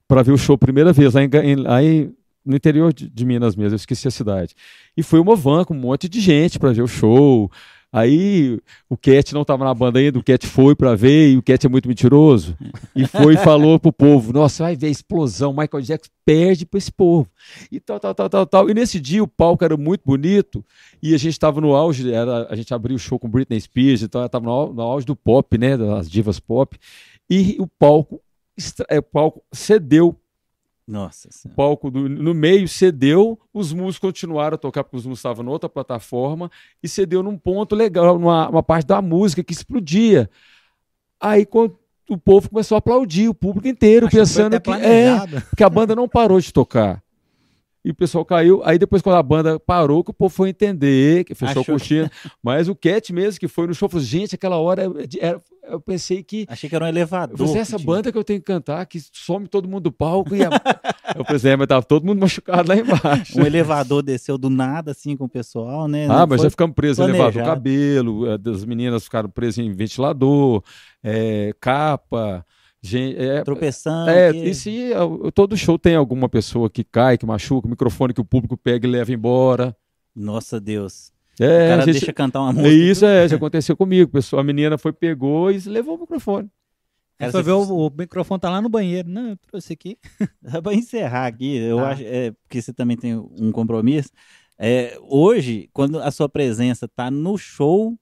para 0.08 0.24
ver 0.24 0.32
o 0.34 0.38
show 0.38 0.58
primeira 0.58 0.92
vez 0.92 1.14
lá, 1.14 1.24
em- 1.24 1.56
lá 1.56 1.82
em- 1.84 2.12
no 2.46 2.56
interior 2.56 2.94
de, 2.94 3.10
de 3.10 3.26
Minas 3.26 3.56
mesmo, 3.56 3.74
eu 3.74 3.78
esqueci 3.78 4.08
a 4.08 4.12
cidade. 4.12 4.56
E 4.98 5.02
foi 5.04 5.20
uma 5.20 5.36
van 5.36 5.64
com 5.64 5.74
um 5.74 5.80
monte 5.80 6.10
de 6.10 6.20
gente 6.20 6.60
para 6.60 6.74
ver 6.74 6.82
o 6.82 6.88
show. 6.88 7.50
Aí 7.96 8.60
o 8.90 8.98
Cat 8.98 9.34
não 9.34 9.44
estava 9.44 9.64
na 9.64 9.74
banda 9.74 10.00
ainda, 10.00 10.20
o 10.20 10.24
Cat 10.24 10.46
foi 10.46 10.76
para 10.76 10.96
ver 10.96 11.30
e 11.30 11.38
o 11.38 11.42
Cat 11.42 11.66
é 11.66 11.70
muito 11.70 11.88
mentiroso. 11.88 12.58
E 12.94 13.08
foi 13.08 13.36
e 13.36 13.38
falou 13.38 13.80
pro 13.80 13.94
povo: 13.94 14.34
Nossa, 14.34 14.66
vai 14.66 14.76
ver 14.76 14.88
a 14.88 14.90
explosão, 14.90 15.54
Michael 15.54 15.82
Jackson 15.82 16.12
perde 16.26 16.66
para 16.66 16.78
esse 16.78 16.92
povo. 16.92 17.30
E 17.72 17.80
tal, 17.80 17.98
tal, 17.98 18.14
tal, 18.14 18.30
tal, 18.30 18.46
tal. 18.46 18.70
E 18.70 18.74
nesse 18.74 19.00
dia 19.00 19.24
o 19.24 19.28
palco 19.30 19.64
era 19.64 19.78
muito 19.78 20.02
bonito 20.04 20.62
e 21.02 21.16
a 21.16 21.18
gente 21.18 21.32
estava 21.32 21.62
no 21.62 21.74
auge, 21.74 22.12
era, 22.12 22.46
a 22.50 22.56
gente 22.58 22.74
abriu 22.74 22.98
o 22.98 23.00
show 23.00 23.18
com 23.18 23.30
Britney 23.30 23.62
Spears, 23.62 24.04
então 24.04 24.26
estava 24.26 24.44
no, 24.44 24.74
no 24.74 24.82
auge 24.82 25.06
do 25.06 25.16
pop, 25.16 25.58
né, 25.58 25.78
das 25.78 26.10
divas 26.10 26.38
pop. 26.38 26.78
E 27.30 27.56
o 27.62 27.68
palco, 27.80 28.22
o 28.92 29.04
palco 29.04 29.42
cedeu, 29.54 30.20
Nossa 30.88 31.30
o 31.30 31.34
senhora. 31.34 31.56
palco 31.56 31.90
do- 31.90 32.08
no 32.08 32.34
meio 32.34 32.68
cedeu, 32.68 33.40
os 33.54 33.74
músicos 33.74 34.00
continuaram 34.10 34.56
a 34.56 34.58
tocar 34.58 34.84
porque 34.84 34.98
os 34.98 35.06
músicos 35.06 35.20
estavam 35.20 35.44
em 35.46 35.50
outra 35.50 35.68
plataforma 35.68 36.50
e 36.84 36.88
cedeu 36.88 37.24
num 37.24 37.38
ponto 37.38 37.76
legal, 37.76 38.20
numa 38.20 38.50
uma 38.50 38.64
parte 38.64 38.86
da 38.86 39.02
música 39.02 39.44
que 39.44 39.54
explodia. 39.54 40.30
Aí 41.20 41.46
quando 41.46 41.78
o 42.10 42.18
povo 42.18 42.50
começou 42.50 42.76
a 42.76 42.80
aplaudir, 42.80 43.28
o 43.28 43.34
público 43.34 43.68
inteiro, 43.68 44.06
Acho 44.06 44.12
que 44.12 44.18
pensando 44.18 44.56
até 44.56 44.60
que, 44.60 44.86
é, 44.86 45.16
que 45.58 45.64
a 45.64 45.70
banda 45.70 45.96
não 45.96 46.08
parou 46.08 46.40
de 46.40 46.54
tocar. 46.54 47.02
E 47.86 47.92
o 47.92 47.96
pessoal 47.96 48.26
caiu. 48.26 48.64
Aí 48.66 48.80
depois, 48.80 49.04
quando 49.04 49.16
a 49.18 49.22
banda 49.22 49.60
parou, 49.60 50.04
que 50.04 50.10
o 50.10 50.14
povo 50.14 50.34
foi 50.34 50.50
entender, 50.50 51.24
que 51.24 51.36
fechou 51.36 51.62
Achou 51.62 51.62
a 51.62 51.78
cortina. 51.78 52.12
Mas 52.42 52.68
o 52.68 52.76
Cat 52.76 53.14
mesmo, 53.14 53.40
que 53.40 53.48
foi 53.48 53.68
no 53.68 53.76
show, 53.76 53.88
falou: 53.88 54.04
gente, 54.04 54.34
aquela 54.34 54.58
hora 54.58 54.92
era- 55.20 55.40
eu 55.70 55.80
pensei 55.80 56.24
que. 56.24 56.48
Achei 56.50 56.68
que 56.68 56.76
era 56.76 56.86
um 56.86 56.88
elevador. 56.88 57.38
Falei, 57.38 57.54
que 57.54 57.60
essa 57.60 57.78
tinha. 57.78 57.86
banda 57.86 58.12
que 58.12 58.18
eu 58.18 58.24
tenho 58.24 58.40
que 58.40 58.46
cantar, 58.46 58.84
que 58.88 59.00
some 59.14 59.48
todo 59.48 59.68
mundo 59.68 59.84
do 59.84 59.92
palco. 59.92 60.36
E 60.36 60.44
a... 60.44 60.50
eu 61.16 61.24
falei, 61.26 61.54
é, 61.54 61.56
mas 61.56 61.68
tava 61.68 61.84
todo 61.86 62.06
mundo 62.06 62.20
machucado 62.20 62.68
lá 62.68 62.76
embaixo. 62.76 63.40
Um 63.40 63.46
elevador 63.46 64.02
desceu 64.02 64.36
do 64.38 64.50
nada, 64.50 64.90
assim, 64.92 65.16
com 65.16 65.26
o 65.26 65.30
pessoal, 65.30 65.88
né? 65.88 66.06
Ah, 66.06 66.20
Não 66.22 66.28
mas 66.28 66.42
já 66.42 66.50
ficamos 66.50 66.74
presos 66.76 67.06
em 67.06 67.10
elevador, 67.10 67.44
cabelo, 67.44 68.32
eh, 68.32 68.38
das 68.40 68.66
meninas 68.66 69.04
ficaram 69.04 69.30
presas 69.30 69.60
em 69.60 69.72
ventilador, 69.72 70.64
eh, 71.04 71.54
capa, 71.60 72.44
gente, 72.88 73.18
é, 73.18 73.44
Tropeçando. 73.44 74.10
É, 74.10 74.32
que- 74.32 74.38
e 74.40 74.54
se 74.56 74.92
uh, 74.94 75.32
todo 75.32 75.56
show 75.58 75.78
tem 75.78 75.96
alguma 75.96 76.28
pessoa 76.30 76.70
que 76.70 76.84
cai, 76.84 77.18
que 77.18 77.26
machuca, 77.26 77.68
o 77.68 77.70
microfone 77.70 78.14
que 78.14 78.22
o 78.22 78.26
público 78.26 78.56
pega 78.58 78.88
e 78.88 78.90
leva 78.92 79.12
embora. 79.12 79.76
Nossa 80.16 80.60
Deus. 80.60 81.12
É, 81.40 81.46
o 81.66 81.70
cara 81.70 81.82
gente- 81.84 81.92
deixa 82.00 82.14
cantar 82.14 82.40
uma 82.42 82.52
é 82.52 82.54
música. 82.54 82.70
isso 82.74 83.06
é, 83.06 83.28
já 83.28 83.36
aconteceu 83.36 83.76
comigo. 83.76 84.10
Pessoa, 84.12 84.42
a 84.42 84.46
menina 84.46 84.78
foi, 84.78 84.94
pegou 84.94 85.52
e 85.52 85.58
levou 85.68 85.98
o 85.98 86.00
microfone. 86.02 86.50
Cara, 87.18 87.32
foi 87.32 87.42
você- 87.44 87.46
ver 87.46 87.52
o, 87.54 87.88
o 87.88 87.92
microfone 87.98 88.40
tá 88.40 88.50
lá 88.50 88.62
no 88.62 88.70
banheiro. 88.70 89.10
Não, 89.10 89.30
eu 89.32 89.38
trouxe 89.38 89.74
aqui. 89.74 89.98
Para 90.64 90.74
encerrar 90.74 91.28
aqui, 91.28 91.58
eu 91.58 91.78
Tá. 91.78 91.90
acho, 91.90 92.04
é, 92.06 92.32
porque 92.32 92.62
você 92.62 92.72
também 92.74 92.96
tem 92.96 93.16
um 93.16 93.52
compromisso. 93.52 94.10
É, 94.58 94.98
hoje, 95.02 95.70
quando 95.74 96.00
a 96.00 96.10
sua 96.12 96.30
presença 96.30 96.88
tá 96.88 97.12
no 97.12 97.38
show, 97.38 97.98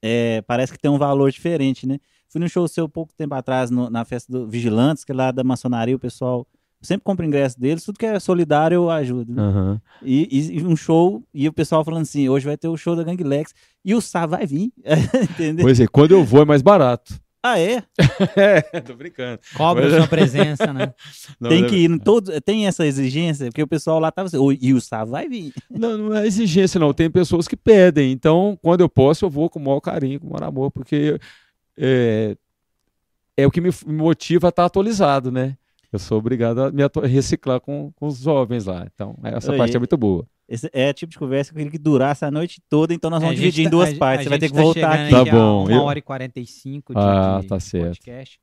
é, 0.00 0.40
parece 0.42 0.72
que 0.72 0.78
tem 0.78 0.90
um 0.90 0.96
valor 0.98 1.30
diferente, 1.30 1.86
né? 1.86 1.98
Fui 2.32 2.40
no 2.40 2.48
show 2.48 2.66
seu 2.66 2.88
pouco 2.88 3.12
tempo 3.16 3.34
atrás, 3.34 3.70
no- 3.70 3.90
na 3.90 4.04
festa 4.06 4.32
do 4.32 4.48
Vigilantes, 4.48 5.04
que 5.04 5.12
é 5.12 5.14
lá 5.14 5.30
da 5.30 5.44
maçonaria, 5.44 5.94
o 5.94 5.98
pessoal 5.98 6.46
sempre 6.80 7.04
compra 7.04 7.24
ingresso 7.26 7.60
deles, 7.60 7.84
tudo 7.84 7.98
que 7.98 8.06
é 8.06 8.18
solidário 8.18 8.74
eu 8.76 8.90
ajudo. 8.90 9.32
né? 9.34 9.80
E, 10.02 10.26
e- 10.30 10.58
e 10.58 10.64
um 10.66 10.74
show, 10.74 11.22
e 11.32 11.46
o 11.46 11.52
pessoal 11.52 11.84
falando 11.84 12.02
assim, 12.02 12.28
hoje 12.28 12.46
vai 12.46 12.56
ter 12.56 12.68
o 12.68 12.76
show 12.76 12.96
da 12.96 13.04
Gang 13.04 13.22
Lex, 13.22 13.54
e 13.84 13.94
o 13.94 14.00
Sá 14.00 14.24
vai 14.26 14.46
vir, 14.46 14.72
entendeu? 15.30 15.64
Pois 15.64 15.78
é, 15.78 15.86
quando 15.86 16.12
eu 16.12 16.24
vou 16.24 16.42
é 16.42 16.44
mais 16.44 16.62
barato. 16.62 17.14
Ah, 17.44 17.58
é? 17.58 17.82
é, 18.36 18.60
tô 18.80 18.94
brincando. 18.94 19.40
Cobra 19.56 19.84
Mas- 19.88 19.94
sua 19.96 20.06
presença, 20.06 20.72
né? 20.72 20.94
Não, 21.40 21.50
tem 21.50 21.60
não 21.60 21.66
é- 21.66 21.70
que 21.70 21.76
ir, 21.76 21.90
em 21.90 21.98
todos, 21.98 22.32
tem 22.44 22.66
essa 22.68 22.86
exigência, 22.86 23.46
porque 23.46 23.62
o 23.62 23.66
pessoal 23.66 23.98
lá 23.98 24.10
tava 24.12 24.26
assim, 24.28 24.36
"Ô, 24.38 24.52
e 24.52 24.72
o 24.72 24.80
Sá 24.80 25.04
vai 25.04 25.28
vir. 25.28 25.52
Não, 25.68 25.98
não 25.98 26.16
é 26.16 26.24
exigência, 26.26 26.78
não. 26.80 26.92
Tem 26.94 27.10
pessoas 27.10 27.48
que 27.48 27.56
pedem. 27.56 28.12
Então, 28.12 28.56
quando 28.62 28.80
eu 28.82 28.88
posso, 28.88 29.24
eu 29.24 29.30
vou 29.30 29.50
com 29.50 29.58
o 29.58 29.62
maior 29.64 29.80
carinho, 29.80 30.20
com 30.20 30.28
o 30.28 30.30
maior 30.32 30.44
amor, 30.48 30.70
porque 30.70 31.18
é, 31.76 32.36
é 33.36 33.46
o 33.46 33.50
que 33.50 33.60
me 33.60 33.70
motiva 33.86 34.48
a 34.48 34.50
estar 34.50 34.64
atualizado, 34.64 35.30
né? 35.30 35.56
Eu 35.92 35.98
sou 35.98 36.18
obrigado 36.18 36.58
a 36.62 36.72
me 36.72 36.82
reciclar 37.06 37.60
com, 37.60 37.92
com 37.96 38.06
os 38.06 38.18
jovens 38.18 38.64
lá. 38.64 38.86
Então, 38.94 39.16
essa 39.22 39.52
Oi, 39.52 39.58
parte 39.58 39.76
é 39.76 39.78
muito 39.78 39.96
boa. 39.96 40.26
Esse 40.48 40.68
é 40.72 40.90
o 40.90 40.94
tipo 40.94 41.12
de 41.12 41.18
conversa 41.18 41.50
que 41.50 41.56
eu 41.56 41.58
queria 41.58 41.70
que 41.70 41.78
durasse 41.78 42.24
a 42.24 42.30
noite 42.30 42.62
toda, 42.68 42.92
então 42.94 43.10
nós 43.10 43.22
É, 43.22 43.26
vamos 43.26 43.38
gente 43.40 43.44
dividir 43.52 43.62
em 43.62 43.64
tá- 43.64 43.70
duas 43.70 43.92
a- 43.92 43.98
partes. 43.98 44.20
a 44.20 44.22
Você 44.24 44.28
vai 44.30 44.38
ter 44.38 44.46
gente 44.48 44.52
que 44.54 44.58
tá 44.58 44.62
voltar 44.64 45.00
aqui. 45.00 45.10
Tá 45.10 45.24
bom, 45.36 45.64
Uma 45.64 45.72
eu- 45.72 45.82
hora 45.82 45.98
e 45.98 46.02
45 46.02 46.94
de, 46.94 47.00
Ah, 47.00 47.38
de 47.42 47.46
tá 47.46 47.60
certo. 47.60 47.86
podcast. 47.86 48.40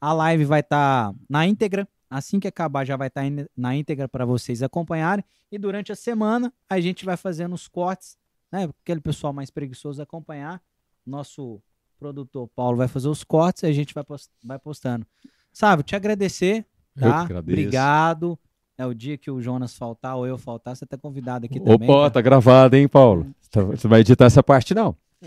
A 0.00 0.12
live 0.12 0.44
vai 0.44 0.60
estar 0.60 1.14
na 1.28 1.46
íntegra. 1.46 1.86
Assim 2.08 2.38
que 2.38 2.46
acabar, 2.46 2.84
já 2.84 2.96
vai 2.96 3.08
estar 3.08 3.22
na 3.56 3.74
íntegra 3.74 4.08
para 4.08 4.24
vocês 4.24 4.62
acompanharem. 4.62 5.24
E 5.50 5.58
durante 5.58 5.90
a 5.92 5.96
semana, 5.96 6.52
a 6.68 6.78
gente 6.80 7.04
vai 7.04 7.16
fazendo 7.16 7.52
os 7.54 7.66
cortes, 7.68 8.16
né? 8.52 8.68
Aquele 8.84 9.00
pessoal 9.00 9.32
mais 9.32 9.50
preguiçoso 9.50 10.00
acompanhar. 10.00 10.62
Nosso 11.04 11.60
produtor 11.98 12.48
Paulo 12.54 12.76
vai 12.76 12.88
fazer 12.88 13.08
os 13.08 13.24
cortes 13.24 13.62
e 13.62 13.66
a 13.66 13.72
gente 13.72 13.92
vai, 13.94 14.04
pos- 14.04 14.28
vai 14.44 14.58
postando. 14.58 15.06
Sabe, 15.52 15.82
te 15.82 15.96
agradecer, 15.96 16.64
tá? 16.98 17.26
Obrigado. 17.38 18.38
É 18.78 18.84
o 18.84 18.92
dia 18.94 19.16
que 19.16 19.30
o 19.30 19.40
Jonas 19.40 19.74
faltar 19.74 20.16
ou 20.16 20.26
eu 20.26 20.36
faltar, 20.36 20.76
você 20.76 20.84
tá 20.84 20.98
convidado 20.98 21.46
aqui 21.46 21.58
também. 21.58 21.88
Opa, 21.88 22.04
tá? 22.04 22.10
tá 22.10 22.20
gravado, 22.20 22.76
hein, 22.76 22.86
Paulo? 22.86 23.34
Tá- 23.50 23.62
Você 23.62 23.88
vai 23.88 24.00
editar 24.00 24.26
essa 24.26 24.42
parte, 24.42 24.74
não? 24.74 24.94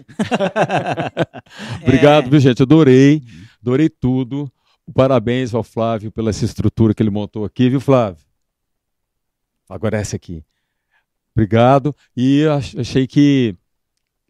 Obrigado, 1.81 2.27
É. 2.27 2.29
viu, 2.29 2.39
gente? 2.39 2.61
Adorei. 2.61 3.21
Adorei 3.61 3.89
tudo. 3.89 4.51
Parabéns 4.93 5.53
ao 5.53 5.63
Flávio 5.63 6.11
pela 6.11 6.29
essa 6.31 6.45
estrutura 6.45 6.93
que 6.93 7.01
ele 7.03 7.09
montou 7.11 7.45
aqui, 7.45 7.69
viu, 7.69 7.79
Flávio? 7.79 8.23
Agora 9.67 9.97
essa 9.97 10.15
aqui. 10.15 10.43
Obrigado. 11.35 11.95
E 12.17 12.45
ach- 12.47 12.75
achei 12.79 13.05
que 13.07 13.55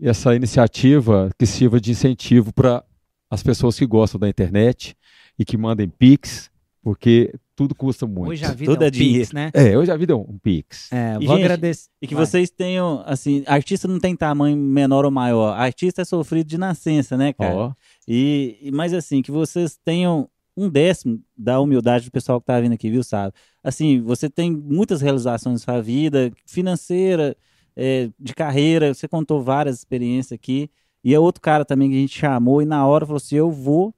essa 0.01 0.35
iniciativa 0.35 1.29
que 1.37 1.45
sirva 1.45 1.79
de 1.79 1.91
incentivo 1.91 2.53
para 2.53 2.83
as 3.29 3.43
pessoas 3.43 3.77
que 3.77 3.85
gostam 3.85 4.19
da 4.19 4.27
internet 4.29 4.95
e 5.37 5.45
que 5.45 5.57
mandem 5.57 5.87
Pix, 5.89 6.49
porque 6.81 7.33
tudo 7.55 7.75
custa 7.75 8.07
muito. 8.07 8.31
Hoje 8.31 8.45
a 8.45 8.51
vida 8.53 8.71
Tudo 8.71 8.81
é 8.83 8.85
é 8.85 8.87
um 8.87 8.91
dinheiro. 8.91 9.19
Pix, 9.19 9.31
né? 9.33 9.51
É, 9.53 9.77
hoje 9.77 9.91
a 9.91 9.97
vida 9.97 10.13
é 10.13 10.15
um 10.15 10.37
Pix. 10.41 10.89
É, 10.91 11.15
E, 11.19 11.25
vou 11.25 11.35
gente, 11.35 11.43
agradecer. 11.45 11.89
E 12.01 12.07
que 12.07 12.15
Vai. 12.15 12.25
vocês 12.25 12.49
tenham, 12.49 13.03
assim, 13.05 13.43
artista 13.45 13.87
não 13.87 13.99
tem 13.99 14.15
tamanho 14.15 14.55
menor 14.57 15.03
ou 15.05 15.11
maior. 15.11 15.51
Artista 15.59 16.01
é 16.01 16.05
sofrido 16.05 16.47
de 16.47 16.57
nascença, 16.57 17.17
né, 17.17 17.33
cara? 17.33 17.75
E, 18.07 18.57
e- 18.61 18.71
mas 18.71 18.93
assim, 18.93 19.21
que 19.21 19.31
vocês 19.31 19.77
tenham 19.83 20.29
um 20.55 20.69
décimo 20.69 21.21
da 21.37 21.59
humildade 21.59 22.05
do 22.05 22.11
pessoal 22.11 22.39
que 22.39 22.47
tá 22.47 22.59
vindo 22.59 22.73
aqui, 22.73 22.89
viu, 22.89 23.03
sabe? 23.03 23.33
Assim, 23.63 24.01
você 24.01 24.29
tem 24.29 24.51
muitas 24.51 25.01
realizações 25.01 25.53
na 25.61 25.73
sua 25.73 25.81
vida, 25.81 26.31
financeira, 26.45 27.35
é, 27.75 28.09
de 28.19 28.33
carreira, 28.33 28.93
você 28.93 29.07
contou 29.07 29.41
várias 29.41 29.77
experiências 29.77 30.33
aqui. 30.33 30.69
E 31.03 31.13
é 31.13 31.19
outro 31.19 31.41
cara 31.41 31.63
também 31.63 31.89
que 31.89 31.95
a 31.95 31.99
gente 31.99 32.17
chamou 32.17 32.61
e 32.61 32.65
na 32.65 32.85
hora 32.85 33.05
falou 33.05 33.17
assim: 33.17 33.35
eu 33.35 33.51
vou 33.51 33.93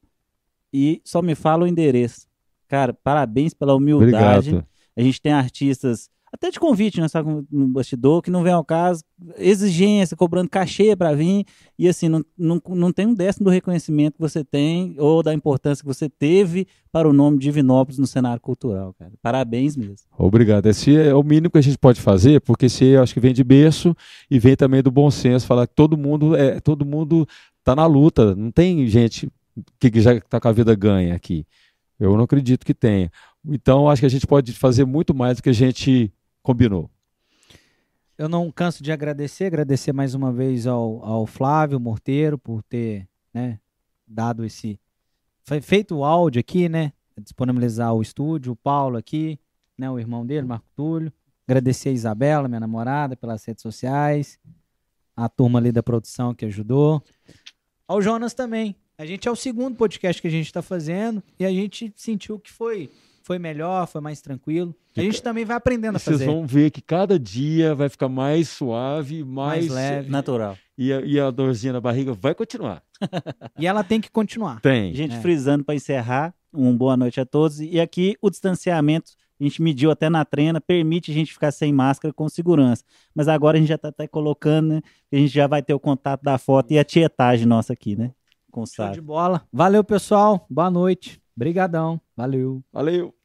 e 0.72 1.02
só 1.03 1.22
me 1.22 1.35
fala 1.35 1.64
o 1.64 1.68
endereço. 1.68 2.27
Cara, 2.68 2.93
parabéns 2.93 3.53
pela 3.53 3.76
humildade. 3.76 4.49
obrigado. 4.49 4.68
A 4.95 5.02
gente 5.02 5.22
tem 5.22 5.31
artistas, 5.31 6.10
até 6.33 6.49
de 6.49 6.59
convite, 6.59 6.99
nós 6.99 7.09
estamos 7.09 7.43
no 7.51 7.67
bastidor, 7.67 8.21
que 8.21 8.31
não 8.31 8.41
vem 8.41 8.53
ao 8.53 8.63
caso, 8.63 9.03
exigência, 9.37 10.15
cobrando 10.15 10.49
cachê 10.49 10.95
para 10.95 11.13
vir, 11.13 11.45
e 11.77 11.89
assim, 11.89 12.07
não, 12.07 12.23
não, 12.37 12.61
não 12.69 12.91
tem 12.91 13.05
um 13.05 13.13
décimo 13.13 13.45
do 13.45 13.51
reconhecimento 13.51 14.13
que 14.13 14.21
você 14.21 14.43
tem, 14.43 14.95
ou 14.97 15.21
da 15.21 15.33
importância 15.33 15.83
que 15.83 15.87
você 15.87 16.07
teve 16.07 16.65
para 16.91 17.07
o 17.07 17.13
nome 17.13 17.37
de 17.37 17.43
Divinópolis 17.43 17.99
no 17.99 18.07
cenário 18.07 18.41
cultural, 18.41 18.93
cara. 18.97 19.11
Parabéns 19.21 19.75
mesmo. 19.75 20.07
Obrigado. 20.17 20.67
Esse 20.67 20.95
é 20.95 21.13
o 21.13 21.21
mínimo 21.21 21.51
que 21.51 21.57
a 21.57 21.61
gente 21.61 21.77
pode 21.77 21.99
fazer, 21.99 22.39
porque 22.41 22.67
eu 22.81 23.03
acho 23.03 23.13
que 23.13 23.19
vem 23.19 23.33
de 23.33 23.43
berço 23.43 23.95
e 24.29 24.39
vem 24.39 24.55
também 24.55 24.81
do 24.81 24.89
bom 24.89 25.11
senso, 25.11 25.45
falar 25.45 25.67
que 25.67 25.75
todo 25.75 25.97
mundo 25.97 26.35
é, 26.35 26.59
todo 26.61 26.85
mundo 26.85 27.27
tá 27.63 27.75
na 27.75 27.85
luta. 27.85 28.35
Não 28.35 28.51
tem 28.51 28.87
gente 28.87 29.29
que 29.79 29.99
já 29.99 30.13
está 30.13 30.39
com 30.39 30.47
a 30.47 30.51
vida 30.51 30.73
ganha 30.75 31.13
aqui. 31.13 31.45
Eu 31.99 32.15
não 32.15 32.23
acredito 32.23 32.65
que 32.65 32.73
tenha. 32.73 33.11
Então, 33.45 33.89
acho 33.89 34.01
que 34.01 34.05
a 34.05 34.09
gente 34.09 34.25
pode 34.25 34.53
fazer 34.53 34.85
muito 34.85 35.13
mais 35.13 35.37
do 35.37 35.43
que 35.43 35.49
a 35.49 35.53
gente 35.53 36.11
combinou. 36.41 36.89
Eu 38.18 38.30
não 38.30 38.51
canso 38.51 38.84
de 38.84 38.91
agradecer, 38.91 39.45
agradecer 39.45 39.91
mais 39.93 40.13
uma 40.13 40.31
vez 40.31 40.68
ao, 40.68 41.03
ao 41.03 41.26
Flávio 41.26 41.80
Morteiro 41.80 42.38
por 42.38 42.61
ter 42.63 43.07
né, 43.34 43.59
dado 44.05 44.45
esse. 44.45 44.80
fe- 45.43 45.61
feito 45.61 45.95
o 45.95 46.03
áudio 46.03 46.39
aqui, 46.39 46.69
né? 46.69 46.93
Disponibilizar 47.19 47.93
o 47.93 48.01
estúdio, 48.01 48.53
o 48.53 48.55
Paulo 48.55 48.97
aqui, 48.97 49.39
né? 49.77 49.89
O 49.89 49.99
irmão 49.99 50.26
dele, 50.26 50.45
Marco 50.45 50.68
Túlio. 50.76 51.11
Agradecer 51.47 51.89
a 51.89 51.93
Isabela, 51.93 52.47
minha 52.47 52.59
namorada, 52.59 53.15
pelas 53.15 53.43
redes 53.43 53.61
sociais. 53.61 54.39
A 55.15 55.27
turma 55.27 55.59
ali 55.59 55.72
da 55.72 55.84
produção 55.84 56.34
que 56.34 56.45
ajudou. 56.45 57.03
Ao 57.88 58.01
Jonas 58.01 58.34
também. 58.34 58.76
A 58.97 59.05
gente 59.05 59.27
é 59.27 59.31
o 59.31 59.35
segundo 59.35 59.76
podcast 59.76 60.22
que 60.22 60.27
a 60.27 60.31
gente 60.31 60.45
está 60.45 60.61
fazendo 60.61 61.23
e 61.39 61.45
a 61.45 61.49
gente 61.49 61.91
sentiu 61.95 62.39
que 62.39 62.51
foi, 62.51 62.89
foi 63.31 63.39
melhor, 63.39 63.87
foi 63.87 64.01
mais 64.01 64.19
tranquilo. 64.19 64.75
A 64.97 65.01
gente 65.01 65.23
também 65.23 65.45
vai 65.45 65.55
aprendendo 65.55 65.95
a 65.95 65.99
Vocês 65.99 66.17
fazer. 66.19 66.25
vão 66.29 66.45
ver 66.45 66.69
que 66.69 66.81
cada 66.81 67.17
dia 67.17 67.73
vai 67.73 67.87
ficar 67.87 68.09
mais 68.09 68.49
suave, 68.49 69.23
Mais 69.23 69.67
mais, 69.67 69.71
leve. 69.71 70.09
Natural. 70.09 70.57
E 70.77 70.91
a, 70.91 70.99
e 71.01 71.17
a 71.17 71.31
dorzinha 71.31 71.71
na 71.71 71.79
barriga 71.79 72.11
vai 72.11 72.35
continuar. 72.35 72.83
E 73.57 73.65
ela 73.65 73.83
tem 73.85 74.01
que 74.01 74.11
continuar. 74.11 74.59
Tem. 74.59 74.93
Gente, 74.93 75.15
É. 75.15 75.19
frisando 75.21 75.63
para 75.63 75.75
encerrar, 75.75 76.33
um 76.53 76.75
boa 76.75 76.97
noite 76.97 77.21
a 77.21 77.25
todos. 77.25 77.61
E 77.61 77.79
aqui 77.79 78.17
o 78.21 78.29
distanciamento, 78.29 79.11
a 79.39 79.43
gente 79.43 79.61
mediu 79.61 79.89
até 79.91 80.09
na 80.09 80.25
trena, 80.25 80.59
permite 80.59 81.09
a 81.11 81.13
gente 81.13 81.31
ficar 81.31 81.51
sem 81.51 81.71
máscara 81.71 82.13
com 82.13 82.27
segurança. 82.27 82.83
Mas 83.15 83.27
agora 83.29 83.57
a 83.57 83.59
gente 83.61 83.69
já 83.69 83.75
está 83.75 83.87
até 83.89 84.07
colocando, 84.07 84.73
né? 84.73 84.81
A 85.11 85.15
gente 85.15 85.29
já 85.33 85.47
vai 85.47 85.61
ter 85.63 85.73
o 85.73 85.79
contato 85.79 86.21
da 86.21 86.37
foto 86.37 86.71
e 86.73 86.77
a 86.79 86.83
tietagem 86.83 87.45
nossa 87.45 87.71
aqui, 87.71 87.95
né? 87.95 88.11
Com 88.51 88.63
o 88.63 88.67
Show 88.67 88.89
de 88.91 88.99
bola. 88.99 89.41
Valeu, 89.53 89.83
pessoal. 89.85 90.45
Boa 90.49 90.69
noite. 90.69 91.21
Brigadão. 91.33 91.99
Valeu. 92.17 92.61
Valeu. 92.73 93.15